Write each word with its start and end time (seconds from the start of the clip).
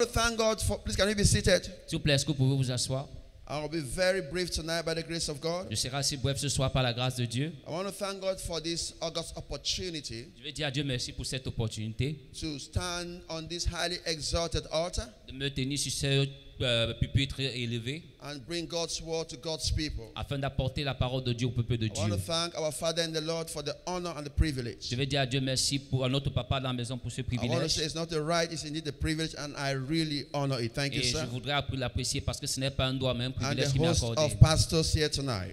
Thank 0.00 0.38
God 0.38 0.62
for. 0.62 0.78
Please, 0.78 0.94
can 0.94 1.08
you 1.08 1.16
be 1.16 1.24
seated? 1.24 1.64
S'il 1.88 1.98
vous 1.98 2.04
plaît, 2.04 2.14
est-ce 2.14 2.24
que 2.24 2.30
vous 2.30 2.36
pouvez 2.36 2.54
vous 2.56 2.70
asseoir? 2.70 3.08
I 3.48 3.60
will 3.60 3.68
be 3.68 3.80
very 3.84 4.20
brief 4.20 4.48
tonight 4.48 4.84
by 4.84 4.94
the 4.94 5.04
grace 5.04 5.28
of 5.28 5.40
God. 5.40 5.66
Je 5.70 5.74
serai 5.74 5.96
assez 5.96 6.16
bref 6.16 6.38
ce 6.38 6.48
soir 6.48 6.70
par 6.70 6.84
la 6.84 6.92
grâce 6.92 7.16
de 7.16 7.24
Dieu. 7.24 7.52
I 7.66 7.70
want 7.72 7.82
to 7.82 7.90
thank 7.90 8.20
God 8.20 8.38
for 8.38 8.60
this 8.62 8.94
August 9.00 9.36
opportunity 9.36 10.26
Je 10.38 10.44
vais 10.44 10.52
dire 10.52 10.68
à 10.68 10.70
Dieu 10.70 10.84
merci 10.84 11.10
pour 11.10 11.26
cette 11.26 11.48
opportunité 11.48 12.16
to 12.40 12.60
stand 12.60 13.22
on 13.28 13.42
this 13.48 13.66
highly 13.66 13.98
exalted 14.06 14.68
altar 14.70 15.08
de 15.26 15.32
me 15.32 15.48
tenir 15.48 15.76
sur 15.76 15.90
ce 15.90 16.28
euh, 16.62 16.94
pupitre 16.94 17.40
élevé 17.40 18.02
and 18.22 18.38
bring 18.46 18.66
God's 18.66 19.00
word 19.00 19.26
to 19.28 19.36
God's 19.36 19.70
people. 19.70 20.06
afin 20.14 20.38
d'apporter 20.38 20.84
la 20.84 20.94
parole 20.94 21.22
de 21.24 21.32
Dieu 21.32 21.46
au 21.46 21.50
peuple 21.50 21.76
de 21.76 21.88
Dieu. 21.88 22.04
Je 24.80 24.96
vais 24.96 25.06
dire 25.06 25.20
à 25.20 25.26
Dieu 25.26 25.40
merci 25.40 25.78
pour 25.78 26.04
à 26.04 26.08
notre 26.08 26.30
papa 26.30 26.60
dans 26.60 26.68
la 26.68 26.74
maison 26.74 26.98
pour 26.98 27.12
ce 27.12 27.22
privilège. 27.22 27.78
Et 27.78 27.88
je 31.08 31.26
voudrais 31.30 31.62
l'apprécier 31.74 32.20
parce 32.20 32.40
que 32.40 32.46
ce 32.46 32.60
n'est 32.60 32.70
pas 32.70 32.86
un 32.86 32.94
droit, 32.94 33.14
mais 33.14 33.24
un 33.24 33.30
privilège 33.30 33.72
qui 33.72 33.78
m'est 33.78 33.88
accordé. 33.88 34.22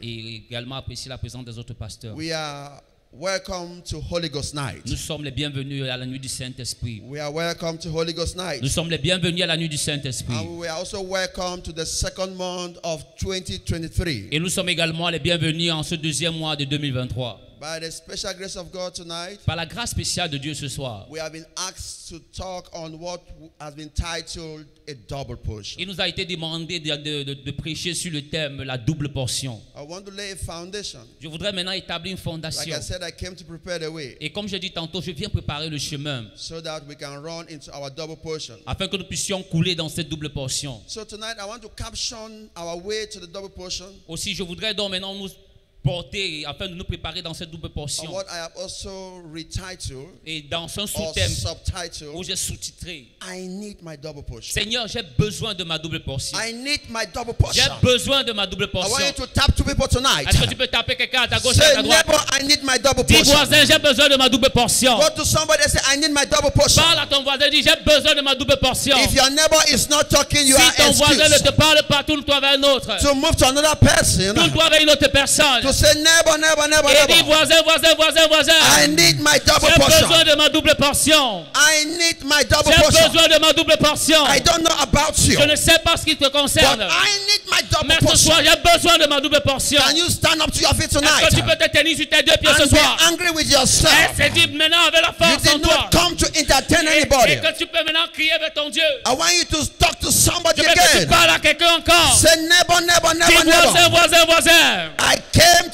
Et 0.02 0.36
également 0.48 0.76
apprécier 0.76 1.10
la 1.10 1.18
présence 1.18 1.46
des 1.46 1.58
autres 1.58 1.74
pasteurs. 1.74 2.16
We 2.16 2.32
are 2.32 2.82
welcome 3.20 3.82
to 3.84 4.02
Holy 4.02 4.30
Ghost 4.30 4.54
Night. 4.54 4.86
Nous 4.86 4.98
sommes 4.98 5.24
les 5.24 5.32
bienvenus 5.32 5.84
à 5.90 5.98
la 5.98 6.06
nuit 6.06 6.20
du 6.20 6.28
Saint-Esprit. 6.28 7.02
We 7.06 7.20
are 7.20 7.32
welcome 7.32 7.78
to 7.78 7.90
Holy 7.90 8.14
Ghost 8.14 8.36
Night. 8.36 8.62
Nous 8.62 8.70
sommes 8.70 8.90
les 8.90 8.98
bienvenus 8.98 9.42
à 9.44 9.48
la 9.48 9.58
nuit 9.58 9.70
du 9.70 9.78
Saint-Esprit. 9.78 10.36
And 10.36 10.58
we 10.58 10.68
are 10.68 10.78
also 10.78 11.02
welcome 11.02 11.62
to 11.62 11.72
the 11.72 11.86
second 11.86 12.36
month 12.36 12.78
of 12.84 13.04
2023. 13.18 14.30
Et 14.32 14.40
nous 14.40 14.50
sommes 14.50 14.70
également 14.70 15.10
les 15.10 15.20
bienvenus 15.20 15.72
en 15.72 15.84
ce 15.84 15.96
deuxième 15.96 16.36
mois 16.36 16.56
de 16.56 16.66
2023. 16.66 17.40
By 17.66 17.80
the 17.80 17.90
special 17.92 18.32
grace 18.36 18.56
of 18.58 18.72
God 18.72 18.94
tonight, 18.94 19.40
Par 19.44 19.56
la 19.56 19.66
grâce 19.66 19.90
spéciale 19.90 20.30
de 20.30 20.38
Dieu 20.38 20.54
ce 20.54 20.68
soir, 20.68 21.08
we 21.10 21.20
have 21.20 21.32
been 21.32 21.48
asked 21.58 22.10
to 22.10 22.20
talk 22.32 22.68
on 22.74 22.92
what 23.00 23.22
has 23.60 23.72
been 23.74 23.90
titled 23.90 24.68
a 24.88 24.94
double 25.10 25.36
portion. 25.36 25.80
il 25.80 25.88
nous 25.88 26.00
a 26.00 26.08
été 26.08 26.26
demandé 26.26 26.80
de, 26.80 26.96
de- 26.96 27.24
de- 27.24 27.34
de 27.34 27.52
prêcher 27.52 27.96
sur 27.96 28.12
le 28.12 28.22
thème 28.22 28.62
la 28.62 28.78
double 28.78 29.10
portion. 29.10 29.60
I 29.76 29.82
want 29.82 30.04
to 30.04 30.12
lay 30.12 30.34
a 30.34 30.36
foundation. 30.36 31.00
Je 31.20 31.28
voudrais 31.28 31.52
maintenant 31.54 31.72
établir 31.72 32.12
une 32.12 32.18
Like 32.18 32.24
fondation. 32.24 32.78
I 32.78 32.82
said, 32.84 33.02
I 33.02 33.12
came 33.12 33.36
to 33.36 33.44
prepare 33.44 33.80
the 33.80 33.90
way 33.92 34.16
Et 34.22 34.30
comme 34.32 34.48
je 34.48 34.58
dis 34.58 34.70
tantôt, 34.70 35.02
je 35.02 35.10
viens 35.10 35.30
préparer 35.30 35.68
le 35.68 35.80
chemin 35.80 36.26
so 36.36 36.62
that 36.62 36.82
we 36.88 36.96
can 36.96 37.20
run 37.24 37.46
into 37.50 37.72
our 37.72 37.90
double 37.90 38.18
portion. 38.18 38.58
afin 38.68 38.88
que 38.88 38.96
nous 38.98 39.06
puissions 39.06 39.42
couler 39.42 39.74
dans 39.74 39.90
cette 39.90 40.08
double 40.08 40.30
portion. 40.30 40.80
So 40.86 41.04
tonight, 41.04 41.38
I 41.40 41.46
want 41.48 41.62
to 41.62 41.70
caption 41.70 42.48
our 42.56 42.78
way 42.86 43.08
to 43.08 43.20
the 43.20 43.32
double 43.32 43.50
portion 43.50 43.88
Aussi, 44.08 44.36
je 44.36 44.44
voudrais 44.44 44.76
donc 44.76 44.92
maintenant 44.92 45.16
nous 45.16 45.30
porter 45.86 46.44
afin 46.48 46.68
de 46.68 46.74
nous 46.74 46.84
préparer 46.84 47.22
dans 47.22 47.34
cette 47.36 47.52
double 47.52 47.68
on 47.68 47.80
portion. 47.82 48.12
what 48.12 48.26
I 48.32 48.38
have 48.40 48.52
also 48.58 49.22
retitled 49.32 50.08
Et 50.26 50.42
dans 50.42 50.64
un 50.66 50.88
sous-thème 50.88 51.32
où 52.16 52.24
j'ai 52.24 52.36
sous-titré 52.36 53.08
I 53.28 53.48
need 53.48 53.78
my 53.84 53.96
double 53.98 54.24
portion. 54.24 54.54
Seigneur, 54.54 54.88
j'ai 54.88 55.04
besoin 55.18 55.54
de 55.54 55.64
ma 55.64 55.78
double 55.78 56.00
portion. 56.02 56.38
I 56.40 56.54
need 56.54 56.82
my 56.90 57.06
double 57.14 57.34
J'ai 57.54 57.62
portion. 57.62 57.74
besoin 57.82 58.24
de 58.24 58.32
ma 58.34 58.46
double 58.48 58.66
I 58.66 58.68
portion. 58.68 58.92
want 58.94 59.06
you 59.18 59.26
to 59.26 59.28
tap 59.28 59.56
two 59.56 59.64
people 59.64 59.88
tonight. 59.88 60.28
Est-ce 60.28 60.42
que 60.42 60.48
tu 60.50 60.56
peux 60.56 60.68
taper 60.68 60.96
quelqu'un 60.96 61.22
à 61.24 61.28
ta 61.28 61.40
gauche 61.40 61.58
et 61.58 61.62
à 61.64 61.76
ta 61.76 61.82
droite? 61.84 62.06
Neighbor, 62.08 62.26
I 62.40 62.44
need 62.46 62.64
my 62.64 62.80
double 62.80 63.04
Dis 63.06 63.14
portion. 63.16 63.34
voisin, 63.36 63.66
j'ai 63.66 63.80
besoin 63.80 64.10
de 64.10 64.16
ma 64.16 64.28
double 64.30 64.50
portion. 64.50 64.98
Go 64.98 65.10
to 65.16 65.26
somebody 65.26 65.64
and 65.64 65.70
say, 65.72 65.80
I 65.94 65.98
need 65.98 66.12
my 66.12 66.26
double 66.26 66.52
portion. 66.52 66.82
Parle 66.82 67.00
à 67.00 67.08
ton 67.08 67.24
voisin, 67.24 67.50
dis 67.50 67.64
j'ai 67.64 67.76
besoin 67.84 68.16
de 68.16 68.22
ma 68.22 68.34
double 68.36 68.58
portion. 68.58 68.98
If 68.98 69.14
your 69.14 69.30
neighbor 69.30 69.62
is 69.72 69.88
not 69.90 70.04
talking, 70.10 70.46
you 70.48 70.56
Si 70.56 70.62
are 70.62 70.76
ton 70.76 70.92
voisin 70.92 71.30
ne 71.30 71.38
te 71.38 71.52
parle 71.52 71.82
pas, 71.88 72.04
tourne-toi 72.04 72.40
vers 72.40 72.54
un 72.60 72.64
autre. 72.64 72.98
to 73.02 73.14
move 73.16 73.36
to 73.36 73.46
another 73.48 73.76
person 73.78 74.34
Tourne-toi 74.34 74.70
vers 74.70 74.82
une 74.82 74.90
autre 74.90 75.08
personne. 75.12 75.62
to 75.62 75.74
say, 75.76 75.94
neighbor, 75.96 76.38
neighbor, 76.38 76.68
neighbor, 76.68 76.90
Et 76.92 77.08
dis 77.08 77.14
neighbor. 77.22 77.36
voisin, 77.36 77.62
voisin, 77.64 77.96
voisin, 77.96 78.24
I 78.24 78.28
voisin. 78.28 78.88
need 78.96 79.20
my 79.20 79.38
double 79.46 79.68
J'ai 79.68 79.84
besoin 79.84 80.08
portion. 80.08 80.24
de 80.24 80.36
ma 80.36 80.50
double 80.50 80.76
portion. 80.76 81.46
I 81.56 81.86
need 81.86 82.24
my 82.24 82.44
double 82.46 82.72
J'ai 82.72 82.82
portion. 82.82 83.10
besoin 83.10 83.28
de 83.28 83.40
ma 83.40 83.54
double 83.54 83.78
portion. 83.78 84.26
I 84.26 84.40
don't 84.40 84.64
know 84.64 84.76
about 84.82 85.18
you, 85.20 85.38
Je 85.40 85.46
ne 85.46 85.56
sais 85.56 85.80
pas 85.84 85.98
ce 85.98 86.06
qui 86.06 86.16
te 86.16 86.24
but 86.24 86.32
concerne. 86.32 86.82
I 86.82 87.10
need 87.28 87.42
my 87.52 87.62
double 87.70 87.88
Mais 87.88 87.96
ce 87.96 88.06
portion. 88.06 88.32
soir, 88.32 88.40
j'ai 88.44 88.72
besoin 88.78 88.98
de 88.98 89.08
ma 89.08 89.20
double 89.20 89.42
portion. 89.42 89.82
Can 89.82 89.96
you 89.96 90.10
stand 90.10 90.42
up 90.42 90.52
to 90.52 90.60
your 90.62 90.74
feet 90.74 90.86
Est-ce 90.86 90.96
tonight 91.00 91.30
que 91.30 91.36
tu 91.36 91.44
peux 91.44 91.56
te 91.56 91.68
tenir 91.78 91.96
sur 91.98 92.08
tes 92.10 92.24
deux 92.24 92.38
pieds 92.42 92.54
ce 92.58 92.64
and 92.64 92.66
be 92.66 92.78
soir? 92.78 92.98
angry 93.12 93.30
with 93.32 93.48
Et 93.50 93.54
yourself? 93.54 94.12
c'est 94.18 94.30
dit 94.34 94.48
maintenant 94.48 94.86
avec 94.88 95.02
la 95.02 95.08
You 95.10 95.14
force 95.40 95.54
en 95.54 95.58
did 95.58 95.64
toi. 95.64 95.76
not 95.76 95.90
come 96.00 96.16
to 96.16 96.26
entertain 96.40 96.82
Et, 96.84 96.98
anybody. 97.00 97.34
et 97.34 97.38
que 97.40 97.58
tu 97.58 97.66
peux 97.68 97.84
maintenant 97.84 98.08
crier 98.14 98.32
avec 98.34 98.54
ton 98.54 98.70
Dieu. 98.70 98.84
I 99.06 99.12
want 99.14 99.30
you 99.38 99.44
to 99.52 99.66
talk 99.80 100.00
to 100.00 100.12
somebody 100.12 100.62
Je 100.62 100.68
veux 100.68 100.74
que 100.74 100.92
tu 100.92 100.98
again. 100.98 101.08
parles 101.08 101.30
à 101.36 101.40
quelqu'un 101.40 101.76
encore. 101.78 102.16
Say, 102.18 102.38
neighbor, 102.48 102.82
neighbor, 102.82 103.12
Dis 103.14 103.20
neighbor, 103.20 103.44
voisin, 103.44 103.74
neighbor. 103.74 104.00
voisin, 104.00 104.26
voisin. 104.26 104.92
I 105.00 105.18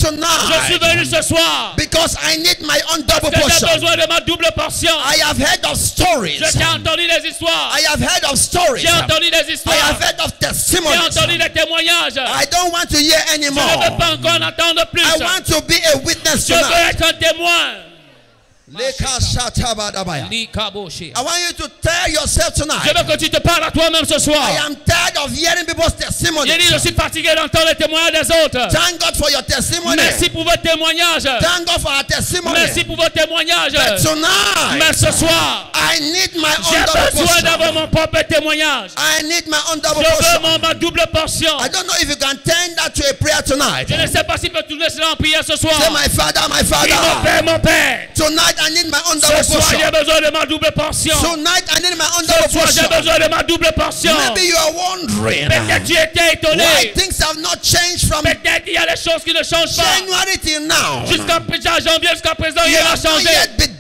Je 0.10 0.66
suis 0.66 0.80
venu 0.80 1.06
ce 1.06 1.22
soir. 1.22 1.74
because 1.78 2.16
I 2.24 2.38
need 2.38 2.62
my 2.62 2.80
own 2.92 3.04
double 3.04 3.30
Que 3.30 3.36
j'ai 3.38 3.42
portion. 3.42 3.68
besoin 3.76 3.96
de 3.98 4.08
ma 4.08 4.20
double 4.22 4.50
portion. 4.56 4.92
I 5.06 5.18
have 5.24 5.38
heard 5.38 5.64
of 5.66 5.78
stories. 5.78 6.38
Je 6.40 6.58
t'ai 6.58 6.66
entendu 6.66 7.08
des 7.08 7.30
histoires. 7.30 7.72
I 7.78 7.84
have 7.88 8.02
heard 8.02 8.26
of 8.32 8.38
stories. 8.40 8.82
J'ai 8.82 8.90
entendu 8.92 9.30
des 9.30 9.38
I 9.50 9.54
histoires. 9.54 9.76
have 9.78 10.02
heard 10.02 10.20
of 10.22 10.32
J'ai 10.42 10.48
testimonies. 10.48 10.98
entendu 10.98 11.38
des 11.38 11.50
témoignages. 11.50 12.18
I 12.18 12.46
don't 12.52 12.72
want 12.72 12.90
to 12.90 12.98
hear 12.98 13.20
Je 13.32 13.38
ne 13.38 13.44
veux 13.52 13.60
anymore. 13.62 13.98
pas 13.98 14.14
encore 14.14 14.32
en 14.32 14.42
entendre 14.42 14.86
plus. 14.92 15.04
I 15.04 15.20
want 15.24 15.46
to 15.48 15.62
be 15.62 15.76
a 15.94 15.98
witness 16.00 16.48
Je 16.48 16.54
veux 16.54 16.90
être 16.90 17.04
un 17.06 17.14
témoin. 17.14 17.61
I 21.14 21.22
want 21.24 21.40
you 21.48 21.54
to 21.54 21.68
tell 21.82 22.08
yourself 22.10 22.54
Je 22.56 22.62
tonight. 22.64 22.94
veux 22.98 23.04
que 23.14 23.18
tu 23.18 23.30
te 23.30 23.40
parles 23.40 23.64
à 23.64 23.72
toi-même 23.72 24.06
ce 24.06 24.16
I 24.16 24.20
soir. 24.20 24.50
am 24.66 24.76
tired 24.76 25.18
of 25.24 25.32
hearing 25.32 25.66
people's 25.66 25.94
testimonies. 25.96 26.50
J'ai 26.52 26.58
dit, 26.58 26.68
je 26.74 26.78
suis 26.80 26.94
fatigué 26.94 27.30
d'entendre 27.36 27.68
les 27.70 27.76
témoignages 27.76 28.12
des 28.28 28.32
autres. 28.44 28.68
Thank 28.70 29.00
God 29.00 29.16
for 29.18 29.30
your 29.30 29.44
testimony. 29.44 29.98
Merci 29.98 30.30
pour 30.30 30.44
votre 30.44 30.62
témoignage. 30.62 31.24
Thank 31.24 31.66
God 31.68 31.82
for 31.82 31.92
our 31.92 32.04
testimony. 32.06 32.60
Merci 32.60 32.84
pour 32.84 32.96
votre 32.96 33.12
témoignage. 33.14 33.72
But 33.74 34.02
tonight, 34.04 34.80
Mais 34.80 34.94
ce 34.94 35.12
soir, 35.12 35.72
I 35.76 36.00
need 36.00 36.36
my 36.36 36.50
j'ai 36.70 36.78
own 36.78 36.86
double 36.86 37.12
besoin 37.12 37.26
portion. 37.28 37.44
d'avoir 37.44 37.74
mon 37.74 37.88
propre 37.88 38.22
témoignage. 38.24 38.92
I 38.98 39.24
need 39.24 39.48
my 39.48 39.58
own 39.72 39.80
double 39.80 40.04
Je 40.04 40.10
veux 40.10 40.18
portion. 40.18 40.42
mon- 40.42 40.60
ma 40.60 40.74
double 40.74 41.06
portion. 41.14 41.52
I 41.60 41.70
don't 41.70 41.86
know 41.86 41.96
if 42.02 42.10
you 42.10 42.16
can 42.16 42.36
turn 42.44 42.76
that 42.78 42.94
to 42.96 43.04
a 43.10 43.14
prayer 43.14 43.42
tonight. 43.44 43.88
Je 43.90 43.96
ne 43.96 44.08
sais 44.08 44.24
pas 44.24 44.38
si 44.38 44.50
peut 44.50 44.64
tourner 44.68 44.90
cela 44.90 45.12
en 45.12 45.16
prière 45.16 45.44
ce 45.46 45.56
soir. 45.56 45.74
Say, 45.80 45.90
my 45.92 46.08
father, 46.10 46.42
my 46.50 46.62
Dis, 46.64 46.70
mon 46.70 46.76
father. 46.78 47.22
père, 47.24 47.44
mon 47.44 47.60
père. 47.60 48.08
Tonight 48.16 48.56
I 48.60 48.71
need 48.74 48.88
my 48.88 48.98
Ce 49.20 49.44
soir, 49.44 49.62
j'ai 49.72 49.92
besoin 50.00 50.22
de 50.22 50.32
ma 50.32 50.46
double 50.46 50.72
portion. 50.76 51.16
Tonight 51.22 51.66
I 51.78 51.82
need 51.82 51.98
my 51.98 52.06
Ce 52.26 52.50
soir, 52.52 52.68
j'ai 52.74 52.88
besoin 52.88 53.20
de 53.20 53.30
ma 53.30 53.44
double 53.44 53.72
portion. 53.76 54.14
Maybe 54.18 54.48
you 54.48 54.56
are 54.58 54.74
wondering 54.76 55.48
Peut-être 55.48 55.84
tu 55.86 55.94
étais 55.94 56.22
why 56.22 56.34
étonné. 56.34 56.94
things 56.96 57.20
have 57.22 57.38
not 57.40 57.58
changed 57.62 58.08
from 58.08 58.24
Peut-être 58.24 58.64
il 58.68 58.74
y 58.74 58.78
a 58.78 58.86
des 58.86 59.02
choses 59.02 59.24
qui 59.24 59.34
ne 59.34 59.44
changent 59.44 59.76
pas. 59.76 59.84
January 59.98 60.38
till 60.40 60.68
now. 60.68 61.06
Jusqu'à 61.08 61.40
janvier, 61.80 62.10
jusqu'à 62.12 62.36
présent, 62.36 62.62
You 62.66 62.72
il 62.72 62.78
a 62.78 62.92
have 62.92 63.04
not 63.04 63.10
changé. 63.10 63.30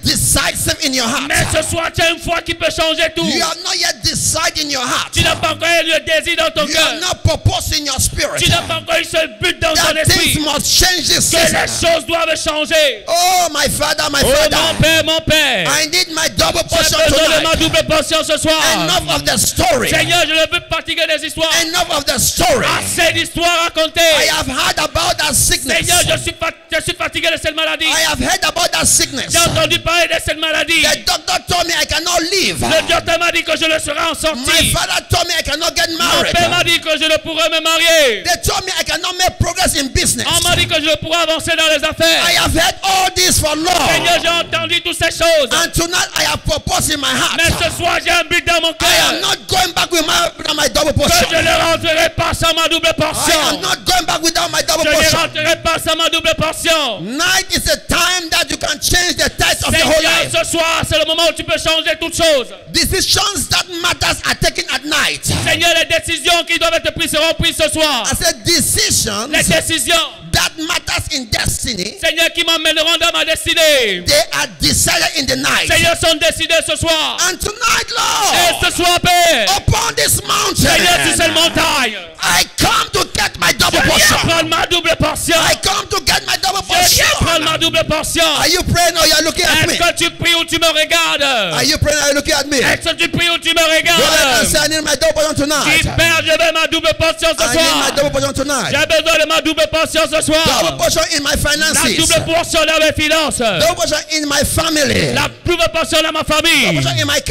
Decisive 0.03 0.77
in 0.85 0.93
your 0.93 1.07
heart. 1.07 1.27
Mais 1.27 1.45
ce 1.53 1.61
soir, 1.69 1.89
tu 1.93 2.01
as 2.01 2.09
une 2.11 2.19
foi 2.19 2.41
qui 2.41 2.53
peut 2.55 2.69
changer 2.71 3.07
tout. 3.15 3.25
You 3.25 3.41
have 3.41 3.57
not 3.63 3.75
yet 3.75 4.01
decided 4.03 4.65
in 4.65 4.69
your 4.69 4.83
heart. 4.83 5.11
Tu 5.13 5.23
n'as 5.23 5.35
pas 5.35 5.51
encore 5.53 5.67
eu 5.83 5.87
le 5.87 5.99
désir 6.05 6.35
dans 6.37 6.51
ton 6.51 6.67
You 6.67 6.73
cœur. 6.73 6.87
have 6.87 6.99
not 7.01 7.15
proposed 7.23 7.73
in 7.79 7.85
your 7.85 7.99
spirit 7.99 8.39
Tu 8.41 8.49
n'as 8.49 8.61
pas 8.63 8.75
encore 8.77 8.97
eu 8.99 9.05
seul 9.05 9.29
but 9.41 9.59
dans 9.59 9.73
ton 9.73 9.93
that 9.93 10.05
things 10.05 10.35
esprit. 10.35 10.39
must 10.41 10.65
change 10.67 11.07
this 11.07 11.29
Que 11.29 11.37
les 11.37 11.67
choses 11.67 12.05
doivent 12.05 12.35
changer. 12.37 13.05
Oh, 13.07 13.47
my 13.53 13.67
father, 13.69 14.09
my 14.11 14.19
Oh 14.23 14.27
mon 14.27 14.35
father. 14.35 14.77
père, 14.81 15.03
mon 15.05 15.19
père. 15.21 15.67
I 15.69 15.87
need 15.87 16.07
my 16.13 16.29
double 16.35 16.63
portion 16.69 16.97
besoin 17.05 17.23
de 17.39 17.43
ma 17.43 17.51
tonight. 17.51 17.59
double 17.59 17.83
portion 17.87 18.23
ce 18.23 18.37
soir. 18.37 18.59
Enough 18.75 19.15
of 19.15 19.23
the 19.25 19.37
story. 19.37 19.89
Seigneur, 19.89 20.21
je 20.27 20.33
ne 20.33 20.39
veux 20.39 20.47
pas 20.47 20.77
fatiguer 20.77 21.03
des 21.07 21.25
histoires. 21.27 21.51
Enough 21.61 21.97
of 21.97 22.05
the 22.05 22.19
story. 22.19 22.65
Assez 22.79 23.13
d'histoires 23.13 23.63
racontées. 23.63 24.01
I 24.01 24.29
have 24.37 24.47
heard 24.47 24.79
about 24.79 25.17
that 25.19 25.33
sickness. 25.33 25.77
Seigneur, 25.77 25.99
je 26.17 26.21
suis, 26.21 26.35
je 26.71 26.81
suis 26.81 26.93
fatigué 26.95 27.27
de 27.31 27.37
cette 27.41 27.55
maladie. 27.55 27.85
I 27.85 28.05
have 28.09 28.19
heard 28.19 28.43
about 28.43 28.69
that 28.71 28.85
sickness. 28.85 29.27
J'ai 29.31 29.37
entendu 29.39 29.79
parler 29.79 29.90
de 30.07 30.19
cette 30.25 30.39
maladie. 30.39 30.81
The 30.81 31.05
doctor 31.05 31.37
told 31.47 31.67
me 31.67 31.73
I 31.73 31.85
cannot 31.85 32.19
live. 32.31 32.61
Le 32.61 32.87
docteur 32.87 33.19
m'a 33.19 33.31
dit 33.31 33.43
que 33.43 33.55
je 33.57 33.65
ne 33.65 33.79
serai 33.79 33.99
en 33.99 34.11
My 34.13 34.15
sortie. 34.19 34.71
father 34.71 35.01
told 35.09 35.27
me 35.27 35.33
I 35.39 35.43
cannot 35.43 35.75
get 35.75 35.89
Mon 35.91 36.23
père 36.31 36.49
m'a 36.49 36.57
married. 36.57 36.67
dit 36.73 36.79
que 36.81 36.91
je 36.97 37.05
ne 37.05 37.17
pourrais 37.17 37.49
me 37.49 37.59
marier. 37.61 38.23
They 38.23 38.37
told 38.43 38.63
me 38.65 38.71
I 38.79 38.83
cannot 38.83 39.13
make 39.17 39.37
progress 39.39 39.75
in 39.75 39.87
business. 39.89 40.27
On 40.27 40.41
m'a 40.47 40.55
dit 40.55 40.67
que 40.67 40.75
je 40.75 40.89
ne 40.89 40.95
pourrais 40.95 41.21
avancer 41.23 41.51
dans 41.57 41.67
les 41.67 41.83
affaires. 41.83 42.23
I 42.27 42.35
have 42.37 42.53
heard 42.55 42.75
all 42.83 43.09
this 43.15 43.39
for 43.39 43.51
Seigneur, 43.51 44.15
long. 44.15 44.21
j'ai 44.21 44.29
entendu 44.29 44.81
toutes 44.81 44.97
ces 44.97 45.11
choses. 45.11 45.49
And 45.51 45.71
tonight 45.73 46.09
I 46.17 46.23
have 46.25 46.41
proposed 46.45 46.91
in 46.91 46.97
my 46.99 47.11
Mais 47.37 47.43
heart. 47.51 47.63
ce 47.63 47.77
soir, 47.77 47.97
j'ai 48.03 48.11
un 48.11 48.23
but 48.29 48.45
dans 48.45 48.61
mon 48.61 48.71
I 48.71 48.95
am 49.09 49.19
cœur. 49.19 49.21
not 49.21 49.37
going 49.47 49.71
back 49.73 49.91
with 49.91 50.05
my, 50.07 50.53
my 50.55 50.67
double 50.69 50.93
Que 50.93 50.99
portion. 50.99 51.27
je 51.29 51.37
ne 51.37 51.53
rentrerai 51.71 52.09
pas 52.15 52.33
sans 52.33 52.53
ma 52.53 52.67
double 52.67 52.87
I 52.87 52.89
am 52.89 52.95
portion. 52.95 53.61
not 53.61 53.77
going 53.85 54.05
back 54.05 54.21
without 54.23 54.49
my 54.51 54.61
double 54.63 54.83
Je 54.85 54.89
ne 54.89 54.93
portion. 54.95 55.19
rentrerai 55.19 55.55
pas 55.63 55.77
sans 55.79 55.95
ma 55.95 56.09
double 56.09 56.33
portion. 56.37 57.01
Night 57.01 57.47
is 57.55 57.67
a 57.69 57.77
time 57.87 58.29
that 58.31 58.40
can 58.61 58.77
change 58.79 59.15
the 59.17 59.29
tide 59.29 59.57
of 59.65 59.73
your 59.73 59.87
whole 59.87 59.93
Seigneur, 60.01 60.23
life. 60.23 60.31
ce 60.37 60.51
soir, 60.51 60.81
c'est 60.87 60.99
le 60.99 61.05
moment 61.05 61.23
où 61.29 61.33
tu 61.33 61.43
peux 61.43 61.57
changer 61.57 61.97
toutes 61.99 62.15
choses. 62.15 62.47
Decisions 62.69 63.47
that 63.49 63.65
matters 63.81 64.21
are 64.25 64.35
taken 64.39 64.65
at 64.69 64.83
night. 64.85 65.25
Seigneur, 65.25 65.71
les 65.79 65.89
décisions 65.99 66.43
qui 66.47 66.59
doivent 66.59 66.75
être 66.75 66.93
prises 66.93 67.11
seront 67.11 67.33
prises 67.33 67.57
ce 67.57 67.69
soir. 67.69 68.03
I 68.05 68.15
said 68.15 68.43
decisions 68.43 69.27
Les 69.31 69.43
décisions, 69.43 70.05
that 70.31 70.51
matters 70.67 71.09
in 71.17 71.25
destiny. 71.25 71.97
Seigneur, 71.99 72.29
qui 72.35 72.43
m'emmèneront 72.45 72.97
dans 72.99 73.11
ma 73.17 73.25
destinée. 73.25 74.03
They 74.05 74.23
are 74.33 74.47
decided 74.59 75.09
in 75.17 75.25
the 75.25 75.37
night. 75.37 75.67
Seigneur, 75.67 75.95
sont 75.97 76.15
décidées 76.15 76.61
ce 76.67 76.75
soir. 76.75 77.17
And 77.29 77.37
tonight, 77.39 77.87
Et 77.89 78.51
Lord, 78.53 78.65
ce 78.65 78.71
soir, 78.77 78.99
Père, 78.99 79.45
upon 79.57 79.93
this 79.95 80.21
Seigneur, 80.55 81.07
sur 81.07 81.15
cette 81.17 81.33
mountain, 81.33 81.61
montagne, 81.61 81.97
I 82.23 82.43
come 82.57 82.89
to 82.93 83.03
get 83.15 83.31
my 83.39 83.53
double 83.53 83.77
Je 83.77 83.81
viens 83.81 83.89
portion. 83.89 84.27
prendre 84.27 84.49
ma 84.49 84.65
double 84.67 84.95
portion. 84.99 85.35
I 85.39 85.55
come 85.61 85.87
to 85.89 85.99
get 86.05 86.21
my 86.27 86.37
double 86.37 86.61
Je 86.67 86.95
viens 86.95 87.05
prendre 87.19 87.39
ma 87.41 87.57
portion. 87.57 87.69
double 87.69 87.83
portion. 87.87 88.23
You 88.51 88.63
praying 88.63 88.97
or 88.97 89.05
you 89.07 89.13
are 89.15 89.23
looking 89.23 89.45
at 89.45 89.67
me? 89.67 89.73
Est-ce 89.73 89.79
que 89.79 90.03
tu 90.03 90.11
pries 90.11 90.35
ou 90.35 90.43
tu 90.45 90.59
me 90.59 90.65
Are 90.67 90.73
regardes 90.73 91.67
you 91.69 91.77
praying 91.77 91.97
or 91.99 92.03
you 92.05 92.11
are 92.11 92.15
looking 92.15 92.33
at 92.33 92.47
me? 92.47 92.57
Est-ce 92.59 92.89
que 92.89 92.95
tu 92.95 93.09
pries 93.09 93.29
ou 93.29 93.37
tu 93.39 93.49
me 93.53 93.63
regardes? 93.63 94.41
Sister, 94.41 94.59
I 94.63 94.67
need 94.69 94.83
my 94.83 94.95
double 94.95 95.13
portion 95.13 95.33
tonight. 95.35 95.81
Dis, 95.81 95.87
Père, 95.97 96.21
je 96.23 96.31
veux 96.31 96.51
ma 96.53 96.67
double 96.67 96.93
portion 96.99 97.29
ce 97.37 97.43
I 97.43 97.47
need 97.47 97.55
my 97.55 97.63
soir. 97.63 97.91
double 97.95 98.11
portion 98.11 98.33
tonight. 98.33 98.71
J'ai 98.71 98.85
besoin 98.85 99.17
de 99.19 99.27
ma 99.27 99.41
double 99.41 99.67
portion 99.71 100.01
ce 100.05 100.11
Double 100.11 100.23
soir. 100.23 100.77
portion 100.77 101.01
in 101.15 101.21
my 101.23 101.31
La 101.31 101.37
finances. 101.51 101.95
double 101.97 102.25
portion 102.25 102.59
dans 102.65 102.79
mes 102.85 102.93
finances. 102.93 103.37
Double 103.39 103.75
portion 103.75 103.97
in 104.13 104.25
my 104.27 104.43
family. 104.45 105.13
La 105.13 105.27
double 105.45 105.69
portion 105.73 105.99
dans 106.01 106.11
ma 106.11 106.21
Double 106.23 106.33
famille. 106.33 106.73
portion 106.73 106.91
in 107.01 107.05
my 107.05 107.21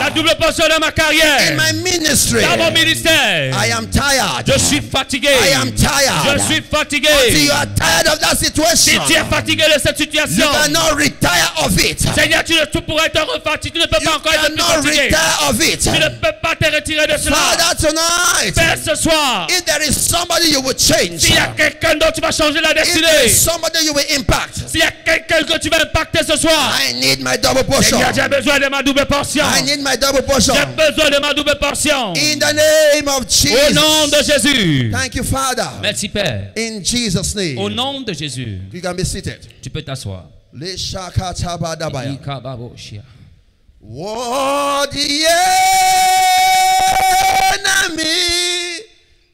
La 0.00 0.10
double 0.10 0.34
portion 0.36 0.64
dans 0.68 0.78
ma 0.80 0.88
In 0.88 0.90
carrière. 0.92 1.56
my 1.56 1.72
ministry. 1.82 2.42
Dans 2.42 2.56
mon 2.64 2.70
ministère. 2.72 3.54
I 3.54 3.70
am 3.72 3.86
tired. 3.88 4.46
Je 4.46 4.58
suis 4.58 4.80
fatigué. 4.80 5.28
I 5.30 5.54
am 5.54 5.72
tired. 5.72 6.38
Je 6.38 6.52
suis 6.52 6.62
fatigué. 6.62 7.08
See, 7.30 7.46
you 7.46 7.52
are 7.52 7.66
tired 7.74 8.06
of 8.08 8.18
that 8.20 8.36
Si 8.38 8.50
tu 8.50 8.60
es 8.62 9.24
fatigué 9.30 9.64
de 9.74 9.80
cette 9.80 9.98
situation, 9.98 10.46
cannot 10.52 10.96
retire 10.96 11.52
of 11.64 11.78
it. 11.84 12.00
Seigneur, 12.14 12.44
tu 12.44 12.54
ne 12.54 12.64
tu 12.66 12.80
pourrais 12.82 13.08
te 13.10 13.18
refatiguer. 13.18 13.72
Tu 13.72 13.78
ne 13.80 13.86
peux 13.86 14.02
You 14.02 14.10
pas 14.10 14.16
encore 14.16 14.32
être 14.34 14.46
plus 14.46 14.56
cannot 14.56 14.82
fatigué. 14.82 15.02
retire 15.04 15.48
of 15.48 15.64
it. 15.66 15.80
Tu 15.82 15.88
ne 15.90 16.08
peux 16.08 16.36
pas 16.42 16.54
te 16.56 16.74
retirer 16.74 17.06
de 17.06 17.16
cela. 17.18 17.36
Father, 17.36 17.88
tonight, 17.88 18.54
Père, 18.54 18.76
ce 18.84 18.94
soir, 18.94 19.46
if 19.50 19.64
there 19.64 19.82
is 19.82 19.92
somebody 19.94 20.50
you 20.50 20.60
will 20.60 20.76
change, 20.78 21.20
s'il 21.20 21.34
y 21.34 21.38
a 21.38 21.48
quelqu'un 21.56 21.94
dont 21.96 22.10
tu 22.14 22.20
vas 22.20 22.32
changer 22.32 22.60
la 22.60 22.70
if 22.70 22.74
there 22.74 22.84
destinée, 22.84 23.26
is 23.26 23.30
somebody 23.40 23.84
you 23.84 23.92
will 23.94 24.04
impact, 24.16 24.56
s'il 24.68 24.80
y 24.80 24.82
a 24.82 24.90
quelqu'un 24.90 25.42
que 25.44 25.58
tu 25.58 25.68
vas 25.68 25.82
impacter 25.82 26.20
ce 26.26 26.36
soir, 26.36 26.74
I 26.88 26.94
need 26.94 27.20
my 27.22 27.36
double 27.38 27.64
portion. 27.64 27.98
Seigneur, 27.98 28.12
j'ai 28.14 28.28
besoin 28.28 28.58
de 28.60 28.66
ma 28.68 28.82
double 28.82 29.06
portion. 29.06 29.44
I 29.56 29.62
need 29.62 29.80
my 29.82 29.96
double 29.96 30.22
portion. 30.22 30.54
J'ai 30.54 30.66
besoin 30.66 31.10
de 31.10 31.18
ma 31.20 31.32
double 31.34 31.58
portion. 31.58 32.12
In 32.14 32.38
the 32.38 32.54
name 32.54 33.08
of 33.08 33.22
Au 33.24 33.72
nom 33.74 34.08
de 34.08 34.16
Jesus. 34.18 34.32
Jésus. 34.32 34.90
Thank 34.92 35.14
you, 35.14 35.24
Father. 35.24 35.68
Merci, 35.82 36.08
Père. 36.08 36.52
In 36.56 36.82
Jesus' 36.82 37.34
Au 37.56 37.68
name. 37.68 37.74
nom 37.74 38.00
de 38.00 38.12
Jésus, 38.12 38.58
You 38.72 38.80
can 38.80 38.94
be 38.94 39.04
seated. 39.04 39.38
tu 39.62 39.70
peux 39.70 39.82
t'asseoir. 39.82 40.24
Leshakatabadabaya. 40.54 42.12
Ikababoshia. 42.18 43.02
What 43.80 44.90
the 44.92 45.26
enemy 47.58 48.80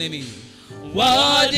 enemy? 0.00 0.22
What 0.92 1.52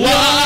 Why? 0.00 0.43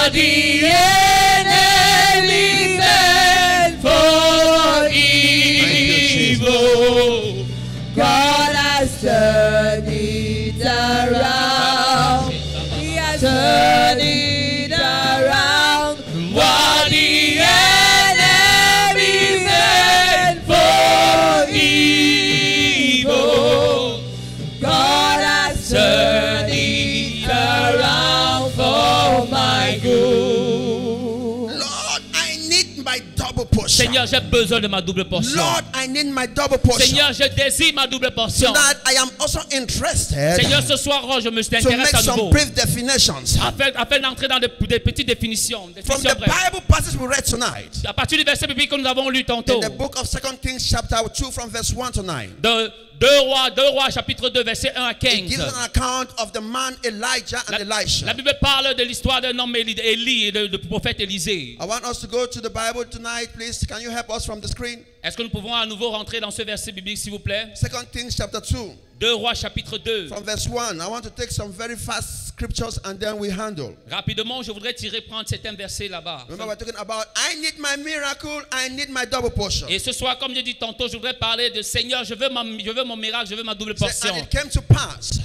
J'ai 34.10 34.20
besoin 34.20 34.60
de 34.60 34.68
ma 34.68 34.80
double 34.80 35.04
portion. 35.04 35.36
Lord, 35.36 35.62
I 35.74 35.88
need 35.88 36.06
my 36.06 36.26
double 36.26 36.58
portion. 36.58 36.86
Seigneur, 36.86 37.12
je 37.12 37.24
désire 37.34 37.74
ma 37.74 37.86
double 37.86 38.10
portion. 38.12 38.52
Tonight, 38.52 38.76
I 38.86 38.96
am 38.98 39.08
also 39.20 39.40
interested 39.52 40.36
Seigneur, 40.36 40.62
ce 40.62 40.76
soir, 40.76 41.02
oh, 41.08 41.20
je 41.22 41.28
me 41.28 41.42
to 41.42 41.50
t'intéresse 41.50 41.92
make 41.92 41.94
à 41.94 42.02
some 42.02 42.16
nouveau. 42.16 42.30
brief 42.30 42.52
definitions 42.54 43.22
Afin, 43.42 43.70
afin 43.74 44.00
d'entrer 44.00 44.28
dans 44.28 44.38
des, 44.38 44.48
des 44.68 44.80
petites 44.80 45.06
définitions. 45.06 45.62
from 45.64 45.72
définitions 45.74 46.14
the 46.14 46.18
brèves. 46.18 46.50
Bible 46.52 46.62
passage 46.68 46.94
we 46.96 47.06
read 47.08 47.24
tonight. 47.24 47.82
À 47.84 47.92
partir 47.92 48.18
du 48.18 48.24
verset 48.24 48.46
biblique 48.46 48.70
que 48.70 48.76
nous 48.76 48.86
avons 48.86 49.08
lu 49.10 49.20
In 49.20 49.24
tantôt. 49.24 49.60
the 49.60 49.70
book 49.70 49.98
of 50.00 50.06
Second 50.06 50.36
Kings, 50.40 50.60
chapter 50.60 50.96
2, 51.14 51.30
from 51.30 51.50
verse 51.50 51.72
1 51.74 51.92
to 51.92 52.02
9. 52.02 52.40
De 52.42 52.70
2 53.00 53.06
rois, 53.20 53.50
2 53.50 53.68
rois, 53.70 53.90
chapitre 53.90 54.28
2, 54.28 54.42
verset 54.42 54.72
1 54.74 54.82
à 54.88 54.90
It 54.92 55.00
gives 55.28 55.36
15. 55.36 55.54
an 55.54 55.64
account 55.64 56.08
of 56.18 56.32
the 56.32 56.40
man 56.40 56.74
Elijah 56.84 57.40
and 57.48 57.64
La. 57.68 58.12
Bible 58.14 58.36
parle 58.40 58.74
de 58.74 58.82
l'histoire 58.82 59.20
d'un 59.20 59.38
homme 59.38 59.54
Élie 59.54 59.76
Élie 59.80 60.24
et 60.26 60.32
de- 60.32 60.46
du 60.48 60.58
prophète 60.58 60.98
Élisée. 61.00 61.56
I 61.60 61.64
want 61.64 61.82
us 61.88 61.98
to 62.00 62.08
go 62.08 62.26
to 62.26 62.40
the 62.40 62.50
Bible 62.52 62.84
tonight, 62.90 63.28
please. 63.34 63.64
Can 63.68 63.80
you 63.80 63.90
help 63.90 64.10
us 64.10 64.24
from 64.24 64.40
the 64.40 64.48
screen? 64.48 64.80
Est-ce 65.04 65.16
que 65.16 65.22
nous 65.22 65.30
pouvons 65.30 65.54
à 65.54 65.64
nouveau 65.64 65.90
rentrer 65.90 66.18
dans 66.18 66.32
ce 66.32 66.42
verset 66.42 66.72
biblique, 66.72 66.98
s'il 66.98 67.12
vous 67.12 67.20
plaît? 67.20 67.48
Second 67.54 67.84
Kings, 67.92 68.10
chapter 68.16 68.38
2, 68.40 68.58
2 69.00 69.14
rois, 69.14 69.34
chapitre 69.34 69.78
2. 69.78 70.08
from 70.08 70.24
verse 70.24 70.48
1. 70.48 70.80
I 70.80 70.86
want 70.88 71.02
to 71.04 71.10
take 71.10 71.30
some 71.30 71.52
very 71.52 71.76
fast 71.76 72.28
scriptures 72.28 72.78
and 72.84 72.94
then 72.98 73.16
we 73.18 73.30
handle. 73.30 73.74
Rapidement, 73.90 74.42
je 74.42 74.50
voudrais 74.52 74.74
tirer, 74.74 75.00
prendre 75.02 75.28
certains 75.28 75.52
versets 75.54 75.88
là-bas. 75.88 76.24
Remember, 76.28 76.46
we're 76.46 76.56
talking 76.56 76.76
about 76.76 77.06
I 77.16 77.36
need 77.36 77.58
my 77.58 77.76
miracle, 77.76 78.42
I 78.52 78.68
need 78.70 78.90
my 78.90 79.04
double 79.06 79.30
portion. 79.30 79.68
Et 79.68 79.78
ce 79.78 79.92
soir, 79.92 80.18
comme 80.18 80.34
j'ai 80.34 80.42
dit 80.42 80.56
tantôt, 80.56 80.88
je 80.88 80.96
voudrais 80.96 81.14
parler 81.14 81.50
de 81.50 81.62
Seigneur, 81.62 82.04
je 82.04 82.14
veux, 82.14 82.28
ma- 82.28 82.42
je 82.44 82.70
veux 82.70 82.84
mon 82.84 82.96
miracle, 82.96 83.28
je 83.30 83.34
veux 83.36 83.44
ma 83.44 83.54
double 83.54 83.74
portion. 83.74 84.10
And 84.12 84.18
it 84.18 84.28
came 84.30 84.48
to 84.50 84.62
pass. 84.62 85.20